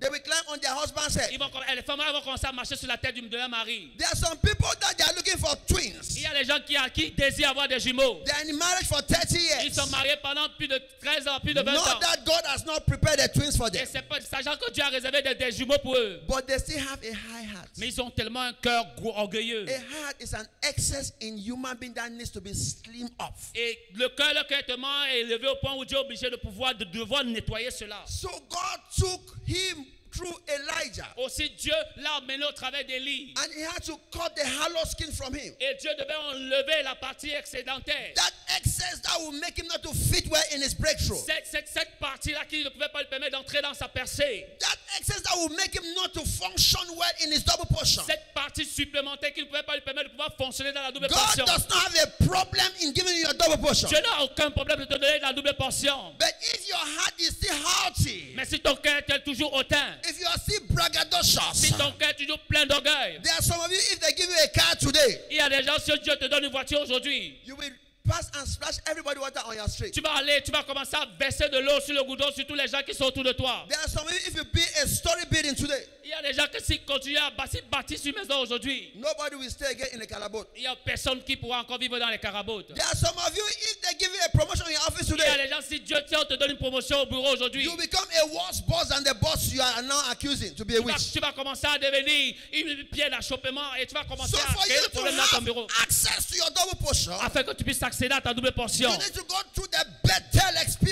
They 0.00 0.08
will 0.08 0.20
climb 0.20 0.42
on 0.48 0.58
their 0.58 0.72
husband's 0.74 1.14
head. 1.14 1.28
Ils 1.30 1.38
vont, 1.38 1.50
et 1.70 1.76
les 1.76 1.82
femmes 1.82 2.00
vont 2.00 2.20
commencer 2.22 2.46
à 2.46 2.52
marcher 2.52 2.74
sur 2.76 2.88
la 2.88 2.96
tête 2.96 3.14
de 3.16 3.36
leur 3.36 3.48
mari. 3.50 3.92
There 3.98 4.08
are 4.08 4.16
some 4.16 4.38
people 4.38 4.66
that 4.80 4.94
they 4.96 5.04
are 5.04 5.12
looking 5.14 5.36
for 5.38 5.54
twins. 5.68 6.16
Il 6.16 6.22
y 6.22 6.26
a 6.26 6.32
des 6.32 6.44
gens 6.44 6.58
qui, 6.66 6.74
qui 6.94 7.10
désirent 7.10 7.50
avoir 7.50 7.68
des 7.68 7.78
jumeaux. 7.78 8.22
They 8.24 8.32
are 8.32 8.40
in 8.48 8.56
marriage 8.56 8.86
for 8.88 9.02
30 9.02 9.30
Ils 9.32 9.40
years. 9.66 9.74
sont 9.74 9.86
mariés 9.90 10.16
pendant 10.22 10.48
plus 10.56 10.68
de 10.68 10.80
13 11.02 11.28
ans, 11.28 11.38
plus 11.40 11.52
de 11.52 11.60
20 11.60 11.72
Not 11.72 11.80
ans. 11.80 11.98
that 12.00 12.24
God 12.24 12.42
has 12.46 12.64
not 12.64 12.80
prepared 12.86 13.18
the 13.20 13.28
twins 13.32 13.56
for 13.56 13.68
Et 13.68 13.72
them, 13.72 13.86
c'est 13.92 14.02
pas 14.08 14.20
sachant 14.22 14.56
que 14.56 14.70
Dieu 14.72 14.82
a 14.82 14.88
réservé 14.88 15.20
des, 15.22 15.34
des 15.34 15.52
jumeaux 15.52 15.78
pour 15.82 15.94
eux. 15.96 16.20
but 16.26 16.46
they 16.46 16.58
still 16.58 16.78
have 16.80 16.98
a 17.04 17.12
high 17.12 17.44
heart. 17.44 17.69
Mais 17.78 17.88
ils 17.88 18.00
ont 18.00 18.10
tellement 18.10 18.42
un 18.42 18.52
cœur 18.52 18.84
orgueilleux. 19.04 19.66
A 19.68 19.72
heart 19.72 20.16
is 20.20 20.34
an 20.34 20.44
excess 20.62 21.12
in 21.22 21.36
human 21.36 21.76
being 21.78 21.94
that 21.94 22.10
needs 22.10 22.30
to 22.30 22.40
be 22.40 22.52
slim 22.52 23.08
off. 23.18 23.50
Et 23.54 23.78
le 23.94 24.08
cœur, 24.08 24.32
le 24.34 24.46
cœur 24.48 24.58
est 24.58 24.66
tellement 24.66 25.04
élevé 25.14 25.46
au 25.48 25.56
point 25.56 25.74
où 25.76 25.84
Dieu 25.84 25.96
est 25.96 26.00
obligé 26.00 26.30
de 26.30 26.36
pouvoir 26.36 26.74
de 26.74 26.84
devoir 26.84 27.24
nettoyer 27.24 27.70
cela. 27.70 28.02
So 28.06 28.28
God 28.48 28.80
took 28.96 29.36
him 29.46 29.86
through 30.20 30.36
Elijah 30.48 31.06
Aussi 31.16 31.48
Dieu 31.56 31.72
l'a 31.96 32.16
amené 32.16 32.44
au 32.44 32.52
travers 32.52 32.84
d'Élie. 32.84 33.32
and 33.38 33.50
he 33.56 33.62
had 33.62 33.82
to 33.82 33.96
cut 34.12 34.34
the 34.36 34.44
hollow 34.44 34.84
skin 34.84 35.10
from 35.12 35.34
him. 35.34 35.54
Et 35.60 35.74
Dieu 35.80 35.90
devait 35.98 36.14
enlever 36.30 36.82
la 36.84 36.94
partie 36.94 37.30
excédentaire. 37.30 38.12
That 38.16 38.32
excess 38.58 39.00
that 39.00 39.18
will 39.20 39.32
make 39.40 39.56
him 39.58 39.66
not 39.68 39.82
to 39.82 39.92
fit 39.94 40.28
well 40.30 40.42
in 40.54 40.60
his 40.60 40.74
breakthrough. 40.74 41.16
Cette, 41.24 41.46
cette, 41.46 41.68
cette 41.68 41.98
partie-là 41.98 42.44
qui 42.48 42.64
ne 42.64 42.68
pouvait 42.68 42.88
pas 42.92 43.00
lui 43.00 43.08
permettre 43.08 43.32
d'entrer 43.32 43.62
dans 43.62 43.72
sa 43.74 43.88
percée. 43.88 44.46
That 44.60 44.76
excess 44.98 45.22
that 45.22 45.36
will 45.38 45.56
make 45.56 45.74
him 45.74 45.84
not 45.94 46.12
to 46.12 46.20
function 46.26 46.80
well 46.96 47.12
in 47.24 47.32
his 47.32 47.42
double 47.44 47.66
portion. 47.66 48.02
Cette 48.06 48.34
partie 48.34 48.64
supplémentaire 48.66 49.32
qui 49.32 49.40
ne 49.40 49.46
pouvait 49.46 49.62
pas 49.62 49.74
lui 49.74 49.82
permettre 49.82 50.08
de 50.10 50.16
pouvoir 50.16 50.34
fonctionner 50.36 50.72
dans 50.72 50.82
la 50.82 50.92
double 50.92 51.08
God 51.08 51.16
portion. 51.16 51.44
does 51.46 51.66
not 51.68 51.78
have 51.78 51.96
a 51.96 52.24
problem 52.24 52.66
in 52.82 52.92
giving 52.92 53.14
you 53.16 53.22
your 53.24 53.34
double 53.34 53.58
portion. 53.58 53.88
Dieu 53.88 54.00
n'a 54.00 54.22
aucun 54.24 54.50
problème 54.50 54.80
de 54.80 54.84
te 54.84 54.92
donner 54.92 55.18
la 55.20 55.32
double 55.32 55.54
portion. 55.54 56.14
But 56.18 56.34
if 56.52 56.68
your 56.68 56.76
heart 56.78 57.14
is 57.18 57.30
still 57.36 57.54
haughty, 57.64 58.32
Mais 58.36 58.44
si 58.44 58.60
ton 58.60 58.76
cœur 58.76 59.00
est 59.08 59.24
toujours 59.24 59.52
hautain, 59.54 59.96
if 60.10 60.20
you 60.20 60.26
are 60.26 60.38
still 60.38 60.60
braggadocious, 60.74 61.54
si 61.54 61.72
ton 61.72 61.92
cœur 61.98 62.10
est 62.10 62.14
toujours 62.14 62.40
plein 62.48 62.66
d'orgueil, 62.66 63.20
there 63.22 63.32
are 63.32 63.42
some 63.42 63.60
of 63.60 63.70
you, 63.70 63.78
if 63.92 64.00
they 64.00 64.12
give 64.12 64.28
you 64.28 64.36
a 64.44 64.48
car 64.48 64.76
today, 64.76 65.20
il 65.30 65.36
y 65.36 65.40
a 65.40 65.48
des 65.48 65.62
gens, 65.62 65.78
si 65.78 65.92
Dieu 66.02 66.16
te 66.16 66.26
donne 66.26 66.44
une 66.44 66.50
voiture 66.50 66.80
aujourd'hui, 66.80 67.38
you 67.46 67.56
will 67.56 67.70
pass 68.08 68.30
and 68.38 68.46
splash 68.48 68.78
everybody 68.86 69.20
water 69.20 69.40
on 69.46 69.54
your 69.54 69.68
street. 69.68 69.92
tu 69.92 70.00
vas 70.00 70.16
aller, 70.16 70.42
tu 70.44 70.50
vas 70.50 70.62
commencer 70.64 70.96
à 70.96 71.06
verser 71.18 71.48
de 71.48 71.58
l'eau 71.58 71.80
sur 71.80 71.94
le 71.94 72.02
goudron 72.04 72.30
sur 72.32 72.46
tous 72.46 72.54
les 72.54 72.66
gens 72.68 72.82
qui 72.86 72.94
sont 72.94 73.04
autour 73.04 73.24
de 73.24 73.32
toi. 73.32 73.66
There 73.68 73.78
are 73.78 73.88
some 73.88 74.08
if 74.08 74.34
you 74.34 74.44
build 74.52 74.68
a 74.82 74.86
story 74.88 75.24
building 75.30 75.54
today, 75.54 75.86
Il 76.02 76.10
y 76.10 76.12
a 76.14 76.22
des 76.22 76.32
gens 76.32 76.46
qui 76.50 76.78
continuent 76.80 77.18
à 77.18 77.30
bâtir, 77.30 77.60
bâtir 77.70 77.98
une 78.04 78.14
maison 78.16 78.40
aujourd'hui, 78.40 78.90
nobody 78.96 79.36
will 79.36 79.50
stay 79.50 79.66
again 79.66 79.86
in 79.94 80.04
calabote. 80.06 80.48
il 80.56 80.62
n'y 80.62 80.66
a 80.66 80.74
personne 80.74 81.22
qui 81.22 81.36
pourra 81.36 81.60
encore 81.60 81.78
vivre 81.78 81.98
dans 82.00 82.08
les 82.08 82.18
carabotes. 82.18 82.74
There 82.74 82.84
are 82.84 82.96
some 82.96 83.16
of 83.16 83.36
you, 83.36 83.44
if 83.46 83.80
they 83.82 83.94
give 83.98 84.10
you 84.12 84.20
a 84.26 84.36
promotion 84.36 84.66
in 84.66 84.72
your 84.72 84.82
office 84.88 85.06
Il 85.08 85.16
y 85.16 85.20
a 85.20 85.24
today, 85.30 85.42
des 85.44 85.48
gens, 85.50 85.60
si 85.62 85.78
Dieu 85.80 85.96
tiens, 86.08 86.24
te 86.24 86.34
donne 86.34 86.50
une 86.50 86.56
promotion 86.58 87.00
au 87.02 87.06
bureau 87.06 87.32
aujourd'hui, 87.34 87.62
you 87.64 87.76
become 87.76 88.06
a 88.22 88.26
worse 88.26 88.60
boss 88.66 88.88
than 88.88 89.02
the 89.04 89.14
boss 89.20 89.52
you 89.52 89.60
are 89.62 89.82
now 89.82 90.00
accusing 90.10 90.52
to 90.56 90.64
be 90.64 90.72
a 90.74 90.78
tu 90.78 90.82
vas, 90.82 90.94
witch. 90.94 91.12
tu 91.12 91.20
vas 91.20 91.32
commencer 91.32 91.66
à 91.68 91.78
devenir 91.78 92.34
une 92.54 92.84
pierre 92.88 93.10
d'achoppement 93.10 93.74
et 93.78 93.86
tu 93.86 93.94
vas 93.94 94.02
commencer 94.04 94.32
So 94.32 94.38
à 94.38 94.64
créer 94.64 94.80
to 94.82 94.90
problèmes 94.90 95.16
dans 95.16 95.26
ton 95.38 95.42
bureau. 95.42 95.66
access 95.82 96.26
to 96.28 96.36
your 96.36 96.50
double 96.50 96.76
portion, 96.82 97.12
Afin 97.20 97.44
que 97.44 97.52
tu 97.52 97.62
puisses 97.62 97.82
accéder 97.84 97.99
à 98.10 98.20
ta 98.20 98.32
double 98.34 98.52
portion, 98.52 98.90
you 98.90 98.98
need 98.98 99.12
to 99.12 99.24
go 99.24 99.36
through 99.54 99.68
the 99.68 99.86
Bethel 100.02 100.50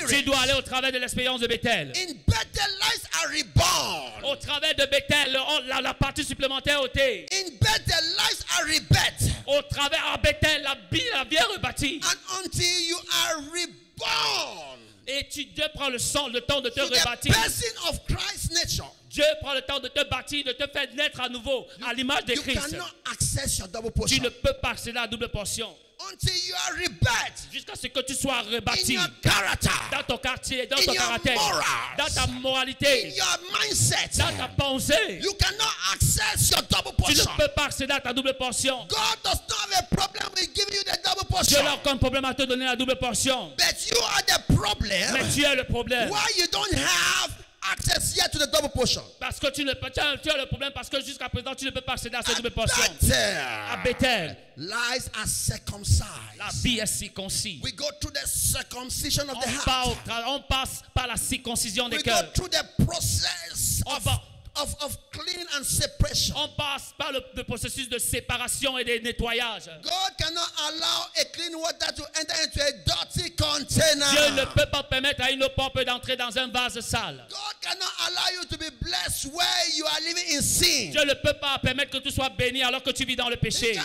tu 0.09 0.23
dois 0.23 0.39
aller 0.41 0.53
au 0.53 0.63
travers 0.63 0.93
de 0.93 0.99
l'expérience 0.99 1.41
de 1.41 1.47
Bethel. 1.47 1.93
In 1.97 2.13
Bethel, 2.27 2.71
lives 2.81 3.07
are 3.15 3.31
reborn. 3.31 4.25
Au 4.25 4.37
travers 4.37 4.75
de 4.75 4.85
Bethel, 4.87 5.39
la, 5.67 5.81
la 5.81 5.95
partie 5.95 6.25
supplémentaire 6.25 6.81
ôtée. 6.83 7.27
Au 9.47 9.63
travers 9.63 10.07
à 10.13 10.17
Bethel, 10.19 10.63
la 10.63 10.77
vie, 10.91 11.03
la 11.13 11.25
vie 11.25 11.37
est 11.37 11.43
rebâtie. 11.55 12.01
And 12.05 12.45
until 12.45 12.81
you 12.89 12.97
are 12.97 13.37
reborn 13.53 14.79
Et 15.07 15.27
tu, 15.31 15.47
Dieu 15.47 15.65
prend 15.75 15.89
le 15.89 15.99
sang, 15.99 16.29
le 16.29 16.43
temps 16.43 16.61
de 16.61 16.69
te 16.69 16.81
the 16.81 16.95
rebâtir. 16.95 17.33
person 17.35 17.89
of 17.89 17.99
Christ's 18.07 18.51
nature, 18.51 18.93
Dieu 19.09 19.25
prend 19.41 19.55
le 19.55 19.63
temps 19.63 19.81
de 19.81 19.89
te 19.89 20.07
bâtir, 20.09 20.45
de 20.45 20.53
te 20.53 20.67
faire 20.71 20.87
naître 20.95 21.21
à 21.23 21.31
nouveau 21.31 21.67
à 21.87 21.95
l'image 21.95 22.27
de 22.27 22.35
you 22.35 22.43
Christ. 22.43 22.71
cannot 22.73 22.85
access 23.11 23.59
your 23.59 23.69
double 23.69 23.91
Tu 24.07 24.21
ne 24.21 24.29
peux 24.29 24.53
pas 24.61 24.71
accéder 24.71 24.99
à 24.99 25.03
la 25.03 25.07
double 25.09 25.29
portion 25.31 25.75
until 26.13 26.35
you 26.47 26.55
are 26.55 26.75
rebirth 26.77 27.49
jusqu'à 27.53 27.75
ce 27.75 27.89
que 27.89 28.01
tu 28.03 28.15
sois 28.15 28.39
in 28.39 28.51
rebâti 28.57 28.95
your 28.95 29.07
character, 29.23 29.71
dans 29.91 30.03
ton 30.05 30.19
quartier, 30.19 30.67
dans 30.67 30.77
in 30.77 30.83
ton 30.85 30.93
your 30.93 31.03
caractère, 31.03 31.35
morals, 31.35 31.65
dans 31.99 32.07
ta 32.15 32.23
in 32.23 32.41
moralité, 32.41 33.09
your 33.17 33.39
mindset. 33.61 34.11
dans 34.19 34.37
ta 34.37 34.49
pensée. 34.49 35.21
You 35.23 35.35
cannot 35.35 35.73
access 35.93 36.51
your 36.51 36.63
double 36.63 36.95
Tu 37.05 37.13
ne 37.13 37.17
portion. 37.17 37.31
peux 37.37 37.49
pas 37.49 37.65
accéder 37.67 37.93
à 37.95 38.01
ta 38.01 38.13
double 38.13 38.35
portion. 38.35 38.87
God 38.89 39.19
does 39.25 39.41
not 39.49 39.59
have 39.73 39.85
a 39.91 39.95
problem 39.95 40.29
with 40.35 40.55
giving 40.55 40.75
you 40.75 40.83
the 40.85 40.99
double 41.05 41.23
Dieu 41.23 41.29
portion. 41.31 41.63
n'a 41.65 41.75
aucun 41.75 41.97
problème 41.97 42.25
à 42.25 42.35
te 42.35 42.43
donner 42.43 42.65
la 42.67 42.77
double 42.77 42.97
portion. 42.97 43.53
But 43.57 43.91
you 43.91 43.99
are 44.03 44.23
the 44.23 44.55
problem 44.55 45.13
Mais 45.13 45.29
tu 45.35 45.45
es 45.45 45.57
le 45.57 45.65
problème. 45.65 46.11
why 46.11 46.27
you 46.39 46.47
don't 46.53 46.73
have 46.75 47.31
access 47.73 48.17
yet 48.17 48.31
to 48.33 48.39
the 48.39 48.51
double 48.51 48.69
portion. 48.71 49.03
Parce 49.21 49.39
que 49.39 49.49
tu 49.51 49.65
ne 49.65 49.73
tu 49.73 50.01
as, 50.01 50.17
tu 50.19 50.31
as 50.31 50.37
le 50.37 50.47
problème 50.47 50.73
parce 50.75 50.89
que 50.89 51.01
jusqu'à 51.05 51.29
présent 51.29 51.55
tu 51.55 51.65
ne 51.65 51.71
peux 51.71 51.81
pas 51.81 51.93
accéder 51.95 52.17
à 52.17 52.23
cette 52.23 52.37
double 52.37 52.51
portion. 52.51 52.83
À 52.83 53.77
Bethel, 53.79 53.85
Bethel, 53.85 54.37
lies 54.57 55.09
are 55.15 55.27
circumcised. 55.27 56.39
la 56.39 56.49
vie 56.63 56.79
est 56.79 56.87
circoncis. 56.87 57.61
We 57.63 57.73
go 57.75 57.87
through 58.01 58.13
the 58.13 58.27
circumcision 58.27 59.25
of 59.29 59.37
On, 59.37 59.41
the 59.41 59.47
heart. 59.69 59.97
tra- 60.07 60.25
on 60.29 60.41
passe 60.49 60.83
par 60.95 61.07
la 61.07 61.17
circoncision 61.17 61.89
des 61.89 61.97
We 61.97 62.03
go 62.05 62.11
cœurs. 62.11 62.33
through 62.35 62.49
the 62.51 62.65
process 62.85 63.83
On 63.87 63.97
of, 63.97 64.03
va, 64.05 64.23
of, 64.61 64.75
of 64.83 64.97
cleaning 65.13 65.47
and 65.57 65.65
separation. 65.65 66.35
On 66.37 66.49
passe 66.57 66.93
par 66.99 67.13
le, 67.13 67.23
le 67.37 67.45
processus 67.45 67.89
de 67.89 67.99
séparation 67.99 68.77
et 68.79 68.85
de 68.85 69.05
nettoyage. 69.05 69.67
God 69.83 70.13
cannot 70.19 70.49
allow 70.69 71.07
a 71.21 71.25
clean 71.33 71.55
water 71.57 71.93
to 71.95 72.03
enter 72.19 72.35
into 72.43 72.61
a 72.61 72.73
dirty 72.85 73.31
container. 73.37 74.07
Dieu 74.11 74.31
ne 74.35 74.45
peut 74.47 74.67
pas 74.71 74.83
permettre 74.83 74.98
à 75.21 75.31
une 75.31 75.49
propre 75.57 75.83
d'entrer 75.85 76.17
dans 76.17 76.37
un 76.37 76.49
vase 76.49 76.81
sale. 76.81 77.25
Dieu 80.91 81.05
ne 81.05 81.15
peut 81.15 81.35
pas 81.41 81.59
permettre 81.59 81.91
que 81.91 81.99
tu 81.99 82.11
sois 82.11 82.29
béni 82.31 82.63
alors 82.63 82.83
que 82.83 82.91
tu 82.91 83.05
vis 83.05 83.17
dans 83.17 83.29
le 83.29 83.37
péché. 83.37 83.73
Dieu 83.73 83.83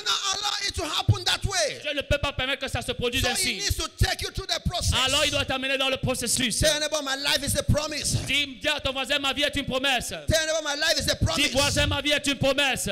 ne 1.95 2.01
peut 2.01 2.17
pas 2.17 2.33
permettre 2.33 2.65
que 2.65 2.71
ça 2.71 2.81
se 2.81 2.91
produise 2.91 3.23
So 3.23 3.29
he 3.29 3.31
ainsi. 3.31 3.53
needs 3.55 3.75
to 3.77 3.88
take 3.97 4.21
you 4.21 4.31
through 4.31 4.47
the 4.47 4.59
process. 4.67 4.93
Alors 5.05 5.23
il 5.25 5.31
doit 5.31 5.45
t'amener 5.45 5.77
dans 5.77 5.89
le 5.89 5.97
processus. 5.97 6.63
Dis, 8.27 8.57
dis 8.62 8.67
à 8.67 8.79
ton 8.79 8.91
voisin, 8.91 9.19
ma 9.19 9.33
vie 9.33 9.43
est 9.43 9.55
une 9.55 9.65
promesse. 9.65 10.13
Dis 11.36 11.47
voisin, 11.49 11.88
ma 11.88 12.01
vie 12.01 12.12
est 12.12 12.27
une 12.27 12.38
promesse. 12.38 12.89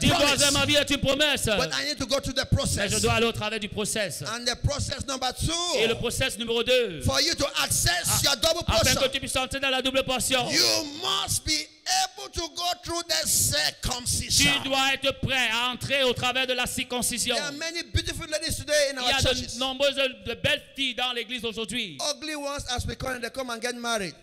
Dis 0.00 0.08
voisin, 0.08 0.50
ma 0.52 0.64
vie 0.64 0.76
est 0.76 0.90
une 0.90 1.00
promesse. 1.00 1.44
But 1.44 1.70
I 1.74 1.88
need 1.88 1.98
to 1.98 2.06
go 2.06 2.20
through 2.20 2.34
the 2.34 2.46
Mais 2.76 2.88
je 2.88 2.98
dois 2.98 3.14
aller 3.14 3.26
au 3.26 3.32
travers 3.32 3.60
du 3.60 3.68
process. 3.68 4.22
And 4.22 4.44
the 4.44 4.54
process 4.56 5.06
number 5.06 5.30
Et 5.76 5.86
le 5.86 5.94
two, 5.94 6.00
process 6.00 6.38
numéro 6.38 6.62
2. 6.62 7.00
For 7.10 7.20
you 7.20 7.34
to 7.34 7.46
access 7.62 8.22
your 8.22 8.36
double 8.36 8.60
Afin 8.66 8.72
portion, 8.94 9.00
que 9.02 9.08
tu 9.08 9.20
puisses 9.20 9.36
entrer 9.36 9.60
dans 9.60 9.70
la 9.70 9.82
double 9.82 10.02
portion. 10.04 10.46
you 10.50 10.84
must 11.02 11.44
be 11.44 11.66
able 12.04 12.28
to 12.30 12.40
go 12.54 12.68
through 12.84 13.02
the 13.08 13.22
Tu 13.22 13.28
circumcision. 13.28 14.62
dois 14.64 14.94
être 14.94 15.20
prêt 15.20 15.48
à 15.52 15.70
entrer 15.72 16.04
au 16.04 16.12
travers 16.12 16.46
de 16.46 16.52
la 16.52 16.66
circoncision. 16.66 17.34
There 17.34 17.44
are 17.44 17.52
many 17.52 17.82
beautiful 17.92 18.26
ladies 18.28 18.56
today 18.56 18.90
in 18.92 18.96
Il 18.98 19.02
our 19.04 19.10
y 19.10 19.12
a 19.12 19.20
churches. 19.20 19.54
de 19.54 19.58
nombreuses 19.58 19.96
de 19.96 20.34
belles 20.34 20.62
filles 20.76 20.94
dans 20.94 21.12
l'église 21.12 21.44
aujourd'hui. 21.44 21.98
Ugly 22.14 22.36
ones, 22.36 22.64
as 22.70 22.86
we 22.86 22.94
call 22.96 23.12
them, 23.12 23.20
they 23.22 23.30
come 23.30 23.50
and 23.50 23.60
get 23.60 23.74
married. 23.74 24.14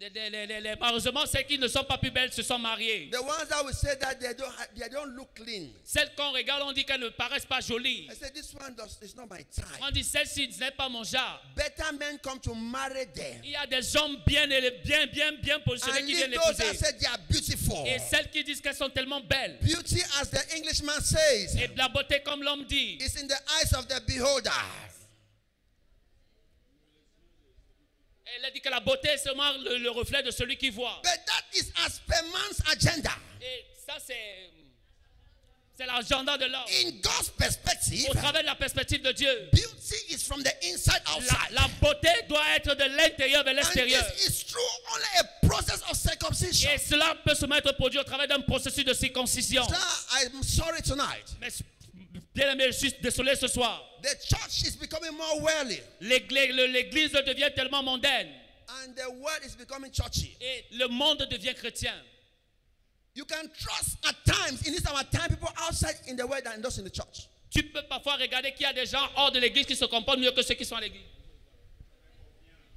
Les- 0.00 0.10
les- 0.10 0.46
les- 0.46 0.60
les- 0.60 0.76
Malheureusement, 0.76 1.26
celles 1.26 1.44
qui 1.44 1.58
ne 1.58 1.66
sont 1.66 1.82
pas 1.82 1.98
plus 1.98 2.12
belles 2.12 2.32
se 2.32 2.40
sont 2.42 2.58
mariées. 2.58 3.10
The 3.10 3.16
ones 3.20 3.48
that 3.48 3.64
we 3.64 3.72
say 3.74 3.96
that 3.98 4.14
they 4.20 4.32
don't, 4.32 4.52
they 4.76 4.88
don't 4.88 5.12
look 5.16 5.34
clean. 5.34 5.70
Celles 5.82 6.14
qu'on 6.16 6.30
regarde, 6.30 6.62
on 6.64 6.72
dit 6.72 6.84
qu'elles 6.84 7.00
ne 7.00 7.08
paraissent 7.08 7.44
pas 7.46 7.60
jolies. 7.60 8.06
I 8.08 8.14
say 8.14 8.30
this 8.32 8.54
one 8.54 8.76
does, 8.76 8.96
is 9.02 9.16
not 9.16 9.26
my 9.28 9.42
type. 9.44 9.64
On 9.82 9.90
dit 9.90 10.04
celle-ci 10.04 10.52
ce 10.52 10.60
n'est 10.60 10.70
pas 10.70 10.88
mon 10.88 11.02
genre. 11.02 11.42
Better 11.56 11.90
men 11.98 12.16
come 12.22 12.38
to 12.38 12.54
marry 12.54 13.06
them. 13.12 13.40
Il 13.42 13.50
y 13.50 13.56
a 13.56 13.66
des 13.66 13.96
hommes 13.96 14.18
bien, 14.24 14.46
bien, 14.46 15.06
bien, 15.06 15.32
bien 15.42 15.58
positionnés 15.60 15.98
And 16.02 16.06
qui 16.06 16.14
viennent 16.14 16.30
those 16.32 16.56
that 16.58 16.74
say 16.74 16.92
they 16.96 17.06
are 17.06 17.18
beautiful. 17.28 17.84
Et 17.84 17.98
celles 17.98 18.30
qui 18.30 18.44
disent 18.44 18.60
qu'elles 18.60 18.76
sont 18.76 18.90
tellement 18.90 19.20
belles. 19.20 19.58
Beauty, 19.62 20.00
as 20.20 20.26
the 20.30 20.54
Englishman 20.56 21.00
says, 21.02 21.56
Et 21.56 21.68
la 21.76 21.88
beauté, 21.88 22.22
comme 22.24 22.44
l'homme 22.44 22.64
dit, 22.66 22.98
is 23.00 23.18
in 23.20 23.26
the 23.26 23.38
eyes 23.60 23.72
of 23.76 23.88
the 23.88 24.00
beholder. 24.06 24.52
Elle 28.36 28.44
a 28.44 28.50
dit 28.50 28.60
que 28.60 28.68
la 28.68 28.80
beauté 28.80 29.08
est 29.10 29.18
seulement 29.18 29.52
le, 29.52 29.78
le 29.78 29.90
reflet 29.90 30.22
de 30.22 30.30
celui 30.30 30.56
qui 30.56 30.70
voit. 30.70 31.00
But 31.02 31.20
that 31.26 31.44
is 31.54 31.72
as 31.86 32.00
per 32.06 32.22
man's 32.32 32.60
agenda. 32.70 33.12
Et 33.40 33.64
ça, 33.86 33.94
c'est. 34.04 34.50
C'est 35.76 35.86
l'agenda 35.86 36.36
de 36.36 36.46
l'homme. 36.46 36.66
In 36.84 36.90
God's 37.00 37.30
perspective, 37.38 38.08
Au 38.10 38.14
travers 38.14 38.40
de 38.42 38.46
la 38.46 38.56
perspective 38.56 39.00
de 39.00 39.12
Dieu. 39.12 39.48
beauty 39.52 39.94
is 40.12 40.24
from 40.26 40.42
the 40.42 40.52
inside 40.64 41.00
La, 41.06 41.12
outside. 41.16 41.50
la 41.52 41.68
beauté 41.80 42.08
doit 42.28 42.42
être 42.56 42.74
de 42.74 42.82
l'intérieur 42.96 43.44
vers 43.44 43.54
l'extérieur. 43.54 44.04
Et 46.72 46.78
cela 46.78 47.14
peut 47.24 47.34
se 47.34 47.46
mettre 47.46 47.72
produit 47.76 48.00
au 48.00 48.04
travers 48.04 48.26
d'un 48.26 48.40
processus 48.40 48.84
de 48.84 48.92
circoncision. 48.92 49.64
Sir, 49.68 49.78
I'm 50.24 50.42
sorry 50.42 50.82
tonight. 50.82 51.24
Mais 51.40 51.48
ce 53.36 53.48
soir. 53.48 53.84
The 54.02 54.16
church 54.26 54.62
is 54.66 54.76
becoming 54.76 55.12
more 55.16 55.40
worldly, 55.40 55.80
L'église 56.00 57.12
devient 57.26 57.50
tellement 57.54 57.82
mondaine. 57.82 58.28
and 58.84 58.94
the 58.94 59.10
world 59.10 59.40
is 59.44 59.54
becoming 59.56 59.90
churchy. 59.90 60.36
Et 60.40 60.64
le 60.72 60.88
monde 60.88 61.26
devient 61.30 61.54
chrétien. 61.54 61.94
You 63.14 63.24
can 63.24 63.48
trust 63.58 63.96
at 64.06 64.14
times 64.24 64.66
in 64.66 64.72
this 64.72 64.86
our 64.86 65.02
time 65.04 65.28
people 65.30 65.48
outside 65.66 65.96
in 66.06 66.16
the 66.16 66.26
world 66.26 66.44
those 66.62 66.78
in 66.78 66.84
the 66.84 66.90
church. 66.90 67.28
Tu 67.50 67.62
peux 67.62 67.82
parfois 67.88 68.16
regarder 68.16 68.52
qu'il 68.52 68.62
y 68.62 68.66
a 68.66 68.72
des 68.72 68.86
gens 68.86 69.08
hors 69.16 69.32
de 69.32 69.40
l'église 69.40 69.66
qui 69.66 69.74
se 69.74 69.86
comportent 69.86 70.18
mieux 70.20 70.30
que 70.32 70.42
ceux 70.42 70.54
qui 70.54 70.64
sont 70.64 70.76
à 70.76 70.80
l'église. 70.80 71.02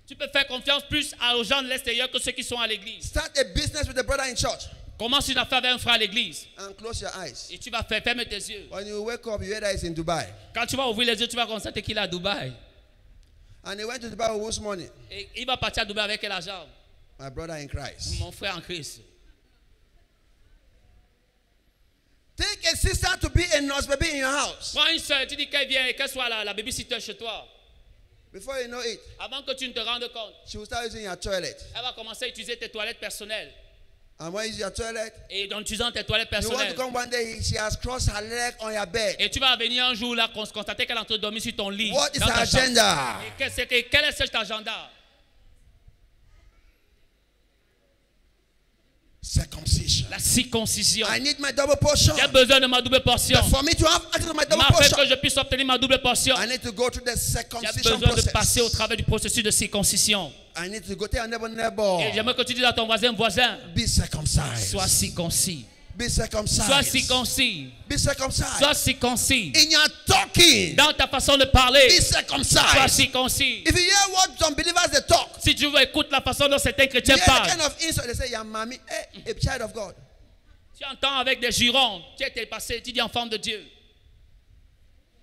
Tu 0.08 0.16
peux 0.16 0.28
faire 0.30 0.48
confiance 0.48 0.84
plus 0.90 1.14
aux 1.36 1.44
gens 1.44 1.62
de 1.62 1.68
l'extérieur 1.68 2.10
que 2.10 2.20
ceux 2.20 2.32
qui 2.32 2.44
sont 2.44 2.60
à 2.60 2.68
l'église. 2.68 3.06
Start 3.06 3.38
a 3.38 3.44
business 3.54 3.88
with 3.88 3.98
a 3.98 4.04
brother 4.04 4.24
in 4.24 4.36
church 4.36 4.68
Commence 5.02 5.30
une 5.30 5.38
affaire 5.40 5.58
avec 5.58 5.72
un 5.72 5.80
frère 5.80 5.96
à 5.96 5.98
l'église. 5.98 6.46
and 6.60 6.74
close 6.78 7.02
your 7.02 7.10
eyes. 7.18 7.48
Et 7.50 7.58
tu 7.58 7.72
vas 7.72 7.82
faire, 7.82 8.04
ferme 8.04 8.24
tes 8.24 8.36
yeux. 8.36 8.68
When 8.70 8.86
you 8.86 9.02
wake 9.04 9.26
up, 9.26 9.42
you 9.42 9.60
that 9.60 9.84
in 9.84 9.94
Dubai. 9.96 10.28
Quand 10.54 10.68
tu 10.68 10.76
vas 10.76 10.88
ouvrir 10.88 11.08
les 11.08 11.20
yeux, 11.20 11.28
tu 11.28 11.36
vas 11.36 11.48
constater 11.48 11.82
qu'il 11.82 11.98
est 11.98 12.02
à 12.02 12.08
Dubaï. 12.08 12.54
And 13.64 13.80
he 13.80 13.84
went 13.84 13.98
to 14.02 14.10
Dubai 14.10 14.30
with 14.38 14.62
money? 14.62 14.92
Et 15.10 15.28
il 15.38 15.48
va 15.48 15.58
partir 15.58 15.82
à 15.82 15.86
Dubaï 15.88 16.04
avec 16.04 16.22
quel 16.22 16.32
argent? 16.32 16.68
My 17.20 17.32
brother 17.32 17.56
in 17.56 17.66
Christ. 17.66 18.20
Mon 18.20 18.32
frère 18.32 18.56
en 18.56 18.62
Christ. 18.62 19.02
Take 22.36 22.64
a 22.72 22.76
sister 22.76 23.18
to 23.22 23.30
be 23.32 23.42
a 23.56 23.62
nurse 23.62 23.88
baby 23.88 24.08
in 24.12 24.18
your 24.18 24.30
house. 24.30 24.74
Prends 24.76 24.88
une 24.94 25.00
soeur, 25.00 25.26
tu 25.26 25.36
dis 25.36 25.50
qu'elle 25.50 25.68
vient 25.68 25.88
et 25.88 25.96
qu'elle 25.96 26.10
soit 26.10 26.30
la, 26.30 26.44
la 26.44 26.54
babysitter 26.54 27.00
chez 27.00 27.18
toi. 27.18 27.48
Before 28.32 28.62
you 28.62 28.68
know 28.68 28.82
it, 28.84 29.00
Avant 29.20 29.42
que 29.42 29.54
tu 29.56 29.68
ne 29.68 29.74
te 29.74 29.80
rendes 29.80 30.08
compte, 30.14 30.36
she 30.46 30.58
will 30.58 30.66
start 30.68 30.86
using 30.86 31.02
your 31.06 31.18
toilet. 31.20 31.58
elle 31.76 31.82
va 31.82 31.92
commencer 31.94 32.26
à 32.26 32.28
utiliser 32.28 32.56
tes 32.56 32.70
toilettes 32.70 33.00
personnelles. 33.00 33.52
And 34.20 34.32
you 34.34 34.40
use 34.42 34.60
your 34.60 34.72
toilet, 34.72 35.12
Et 35.32 35.52
en 35.52 35.62
utilisant 35.62 35.92
tes 35.92 36.04
toilettes 36.04 36.30
you 36.32 36.50
want 36.50 36.58
personnelles. 36.58 36.76
to 36.76 36.82
come 36.82 36.94
one 36.94 37.10
day, 37.10 37.42
she 37.42 37.56
has 37.58 37.76
crossed 37.76 38.08
her 38.10 38.22
leg 38.22 38.54
on 38.60 38.72
your 38.72 38.86
bed. 38.86 39.16
Et 39.18 39.30
tu 39.32 39.40
vas 39.40 39.56
venir 39.58 39.84
un 39.86 39.96
jour 39.96 40.16
là 40.16 40.30
cons- 40.32 40.52
constater 40.54 40.86
qu'elle 40.86 40.98
est 40.98 41.00
en 41.00 41.06
train 41.06 41.16
de 41.16 41.22
dormir 41.22 41.42
sur 41.42 41.56
ton 41.56 41.70
lit. 41.72 41.92
What 41.92 42.10
is 42.14 42.20
dans 42.20 42.28
her 42.28 42.42
agenda? 42.42 43.18
Et 43.72 43.84
quel 43.90 44.06
est 44.06 44.12
cet 44.12 44.36
agenda? 44.36 44.92
Circumcision. 49.24 50.08
La 50.10 50.18
circoncision. 50.18 51.06
I 51.08 51.20
need 51.20 51.40
my 51.40 51.52
double 51.54 51.76
portion. 51.80 52.16
J'ai 52.20 52.28
besoin 52.28 52.60
de 52.60 52.66
ma 52.66 52.82
double 52.82 53.02
portion. 53.04 53.40
But 53.40 53.50
for 53.56 53.64
me 53.64 53.74
to 53.76 53.86
have 53.86 54.02
access 54.08 54.26
to 54.28 54.34
my 54.34 54.44
double 54.46 54.58
Mais 54.58 54.64
afin 54.64 54.74
portion, 54.74 54.98
que 54.98 55.06
je 55.08 55.16
puisse 55.16 55.38
obtenir 55.38 55.64
ma 55.66 55.78
double 55.78 56.00
portion, 56.02 56.36
I 56.36 56.48
need 56.48 56.62
to 56.64 56.72
go 56.72 56.90
through 56.90 57.06
the 57.06 57.12
j'ai 57.16 57.20
circumcision 57.20 58.00
besoin 58.00 58.16
de 58.16 58.22
passer 58.32 58.62
au 58.62 58.70
travers 58.70 58.98
du 58.98 59.04
processus 59.04 59.44
de 59.44 59.52
circoncision. 59.52 60.32
I 60.58 60.68
need 60.70 60.88
to 60.88 60.96
go 60.96 61.06
tell 61.08 61.20
your 61.22 61.28
neighbor, 61.30 61.50
neighbor, 61.50 62.02
Et 62.02 62.14
j'aimerais 62.14 62.34
que 62.34 62.42
tu 62.42 62.56
dises 62.56 62.64
à 62.64 62.74
ton 62.74 62.88
voisin, 62.88 63.14
voisin, 63.14 63.58
be 63.76 63.86
circumcised. 63.86 64.72
sois 64.72 64.88
circoncis. 64.88 65.66
Be 66.02 66.10
Sois 66.10 66.82
circoncis. 66.82 67.68
Be 67.88 67.96
circumcised. 67.96 68.58
Sois 68.58 68.74
circoncis. 68.74 69.52
In 69.54 69.70
your 69.70 69.88
talking, 70.08 70.76
Dans 70.76 70.92
ta 70.94 71.08
façon 71.08 71.38
de 71.38 71.46
parler, 71.46 71.88
be 71.90 72.02
sois 72.02 72.88
circoncis. 72.88 73.62
If 73.68 73.76
you 73.76 73.84
hear 73.84 74.12
what 74.12 74.30
some 74.40 74.56
believers 74.56 74.90
they 74.92 75.02
talk, 75.08 75.30
Si 75.40 75.54
tu 75.54 75.68
veux, 75.68 75.80
écoute 75.80 76.08
la 76.12 76.22
façon 76.22 76.50
dont 76.50 76.58
certains 76.58 76.88
chrétiens 76.88 77.20
parlent. 77.24 77.48
kind 77.48 77.62
of 77.62 77.76
insult 77.84 78.08
they 78.08 78.16
say, 78.16 78.32
your 78.32 78.44
mommy, 78.44 78.80
a 79.28 79.34
child 79.40 79.62
of 79.62 79.74
God. 79.74 79.94
Tu 80.76 80.84
entends 80.86 81.20
avec 81.20 81.40
des 81.40 81.52
jurons, 81.52 82.02
tu 82.18 82.24
es 82.24 82.46
passé, 82.48 82.82
tu 82.84 82.92
dis 82.92 83.02
enfant 83.02 83.28
de 83.28 83.38
Dieu. 83.38 83.64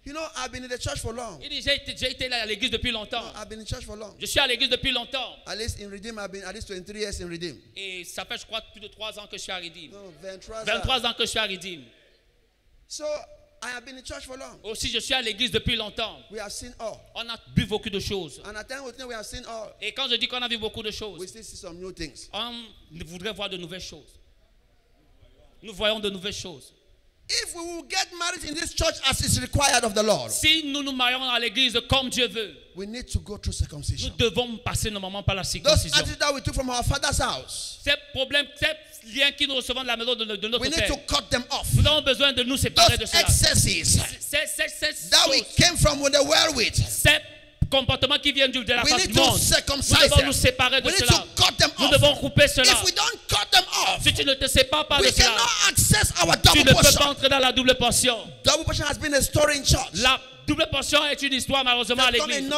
You 0.08 0.14
know, 0.14 0.26
I've 0.38 0.50
been 0.50 0.64
in 0.64 0.70
the 0.70 0.78
church 0.78 1.00
for 1.00 1.12
long. 1.12 1.38
Il 1.42 1.50
dit, 1.50 1.60
j'ai 1.60 2.10
été, 2.10 2.28
là 2.30 2.40
à 2.40 2.46
l'église 2.46 2.70
depuis 2.70 2.90
longtemps. 2.90 3.22
I've 3.36 3.46
been 3.46 3.60
in 3.60 3.66
church 3.66 3.84
for 3.84 3.94
long. 3.94 4.14
Je 4.18 4.24
suis 4.24 4.40
à 4.40 4.46
l'église 4.46 4.70
depuis 4.70 4.90
longtemps. 4.90 5.36
At 5.46 5.56
least 5.58 5.78
in 5.82 5.90
Redeem, 5.90 6.18
I've 6.18 6.32
been 6.32 6.44
at 6.44 6.54
least 6.54 6.66
23 6.66 6.98
years 6.98 7.20
in 7.20 7.28
Redeem. 7.28 7.58
Et 7.76 8.04
ça 8.04 8.24
fait, 8.24 8.38
je 8.38 8.46
crois, 8.46 8.62
plus 8.72 8.80
de 8.80 8.88
3 8.88 9.18
ans 9.18 9.26
que 9.26 9.36
je 9.36 9.42
suis 9.42 9.52
à 9.52 9.56
Redeem. 9.56 9.90
No, 9.90 10.14
23. 10.22 10.64
23 10.64 11.04
ans 11.04 11.12
que 11.12 11.24
je 11.24 11.28
suis 11.28 11.38
à 11.38 11.42
Redeem. 11.42 11.84
So 12.86 13.04
I 13.62 13.66
have 13.66 13.84
been 13.84 13.98
in 13.98 14.02
church 14.02 14.24
for 14.24 14.38
long. 14.38 14.58
Aussi, 14.62 14.88
je 14.88 14.98
suis 14.98 15.12
à 15.12 15.20
l'église 15.20 15.50
depuis 15.50 15.76
longtemps. 15.76 16.22
We 16.30 16.40
have 16.40 16.52
seen 16.52 16.72
all. 16.78 16.98
On 17.14 17.28
a 17.28 17.36
vu 17.54 17.66
beaucoup 17.66 17.90
de 17.90 18.00
choses. 18.00 18.40
And 18.46 18.56
at 18.56 18.66
we 18.70 19.04
we 19.04 19.14
have 19.14 19.26
seen 19.26 19.44
all. 19.44 19.74
Et 19.82 19.92
quand 19.92 20.08
je 20.08 20.14
dis 20.14 20.26
qu'on 20.26 20.40
a 20.40 20.48
vu 20.48 20.56
beaucoup 20.56 20.82
de 20.82 20.88
We 20.88 20.96
choses, 20.96 21.26
still 21.28 21.44
see 21.44 21.56
some 21.56 21.78
new 21.78 21.92
things. 21.92 22.30
on 22.32 22.54
voudrait 23.04 23.34
voir 23.34 23.50
de 23.50 23.58
nouvelles 23.58 23.82
choses. 23.82 24.18
Nous 25.62 25.74
voyons 25.74 26.00
de 26.00 26.08
nouvelles 26.08 26.32
choses. 26.32 26.72
If 27.30 27.54
we 27.54 27.60
will 27.60 27.82
get 27.82 28.08
married 28.18 28.42
in 28.44 28.54
this 28.54 28.72
church 28.72 28.94
as 29.08 29.20
is 29.20 29.38
required 29.40 29.84
of 29.84 29.92
the 29.94 30.02
Lord, 30.02 30.30
Si 30.32 30.62
nous 30.72 30.82
nous 30.82 30.92
marions 30.92 31.22
à 31.30 31.38
l'église 31.38 31.78
comme 31.88 32.08
Dieu 32.08 32.26
veut, 32.26 32.54
we 32.74 32.86
need 32.86 33.06
to 33.08 33.18
go 33.18 33.36
through 33.36 33.52
nous 33.52 33.52
circumcision. 33.52 34.10
devons 34.18 34.56
passer 34.64 34.90
nos 34.90 34.98
moments 35.00 35.22
par 35.22 35.34
la 35.34 35.42
Those 35.42 35.50
circoncision. 35.52 35.94
attitudes 35.98 36.18
that 36.18 36.32
we 36.32 36.40
took 36.40 36.54
from 36.54 36.70
our 36.70 36.82
father's 36.82 37.18
house, 37.18 37.80
Ces 37.84 37.92
problèmes, 38.14 38.46
ces 38.58 38.68
liens 39.14 39.30
qui 39.32 39.46
nous 39.46 39.56
recevons 39.56 39.82
de 39.82 39.86
la 39.88 39.96
maison 39.98 40.14
de, 40.14 40.24
de 40.36 40.48
notre 40.48 40.62
we 40.62 40.70
need 40.70 40.78
Père, 40.78 40.88
to 40.88 40.96
cut 41.06 41.28
them 41.30 41.44
off. 41.50 41.66
nous 41.74 41.86
avons 41.86 42.00
besoin 42.02 42.32
de 42.32 42.42
nous 42.44 42.56
séparer 42.56 42.96
de 42.96 43.02
Those 43.02 43.10
cela. 43.10 43.20
excesses 43.22 43.98
Ces, 44.20 44.46
ces, 44.46 44.68
ces, 44.94 45.10
that 45.10 45.28
we 45.28 45.42
came 45.56 45.76
from 45.76 46.00
with 46.00 46.14
the 46.14 46.22
world 46.24 46.56
with, 46.56 46.74
ces 46.74 47.20
comportements 47.70 48.18
qui 48.18 48.32
viennent 48.32 48.50
du- 48.50 48.64
de 48.64 48.72
la 48.72 48.82
face 48.96 49.06
du 49.08 49.12
monde, 49.30 49.38
nous 49.76 49.82
devons 50.08 50.16
nous 50.26 50.32
séparer 50.32 50.80
de 50.80 50.88
cela. 50.98 51.24
Nous 51.78 51.88
devons 51.92 52.14
couper 52.16 52.48
cela. 52.48 52.72
If 52.72 52.82
we 52.84 52.94
don't 52.94 53.18
cut 53.28 53.50
them 53.50 53.64
off, 53.88 54.02
Si 54.02 54.12
tu 54.12 54.24
ne 54.24 54.34
te 54.34 54.46
sépares 54.46 54.86
pas 54.88 54.98
de 54.98 55.04
cela, 55.12 55.26
cannot 55.26 55.68
access 55.70 56.12
our 56.22 56.34
tu 56.52 56.58
ne 56.64 56.64
peux 56.64 56.74
pas 56.98 57.06
entrer 57.10 57.28
dans 57.28 57.38
la 57.38 57.52
double 57.52 57.74
portion. 57.76 58.16
La 59.94 60.18
double 60.48 60.66
portion 60.70 61.04
est 61.06 61.22
une 61.22 61.34
histoire 61.34 61.62
malheureusement 61.62 62.04
à 62.04 62.10
l'église. 62.10 62.48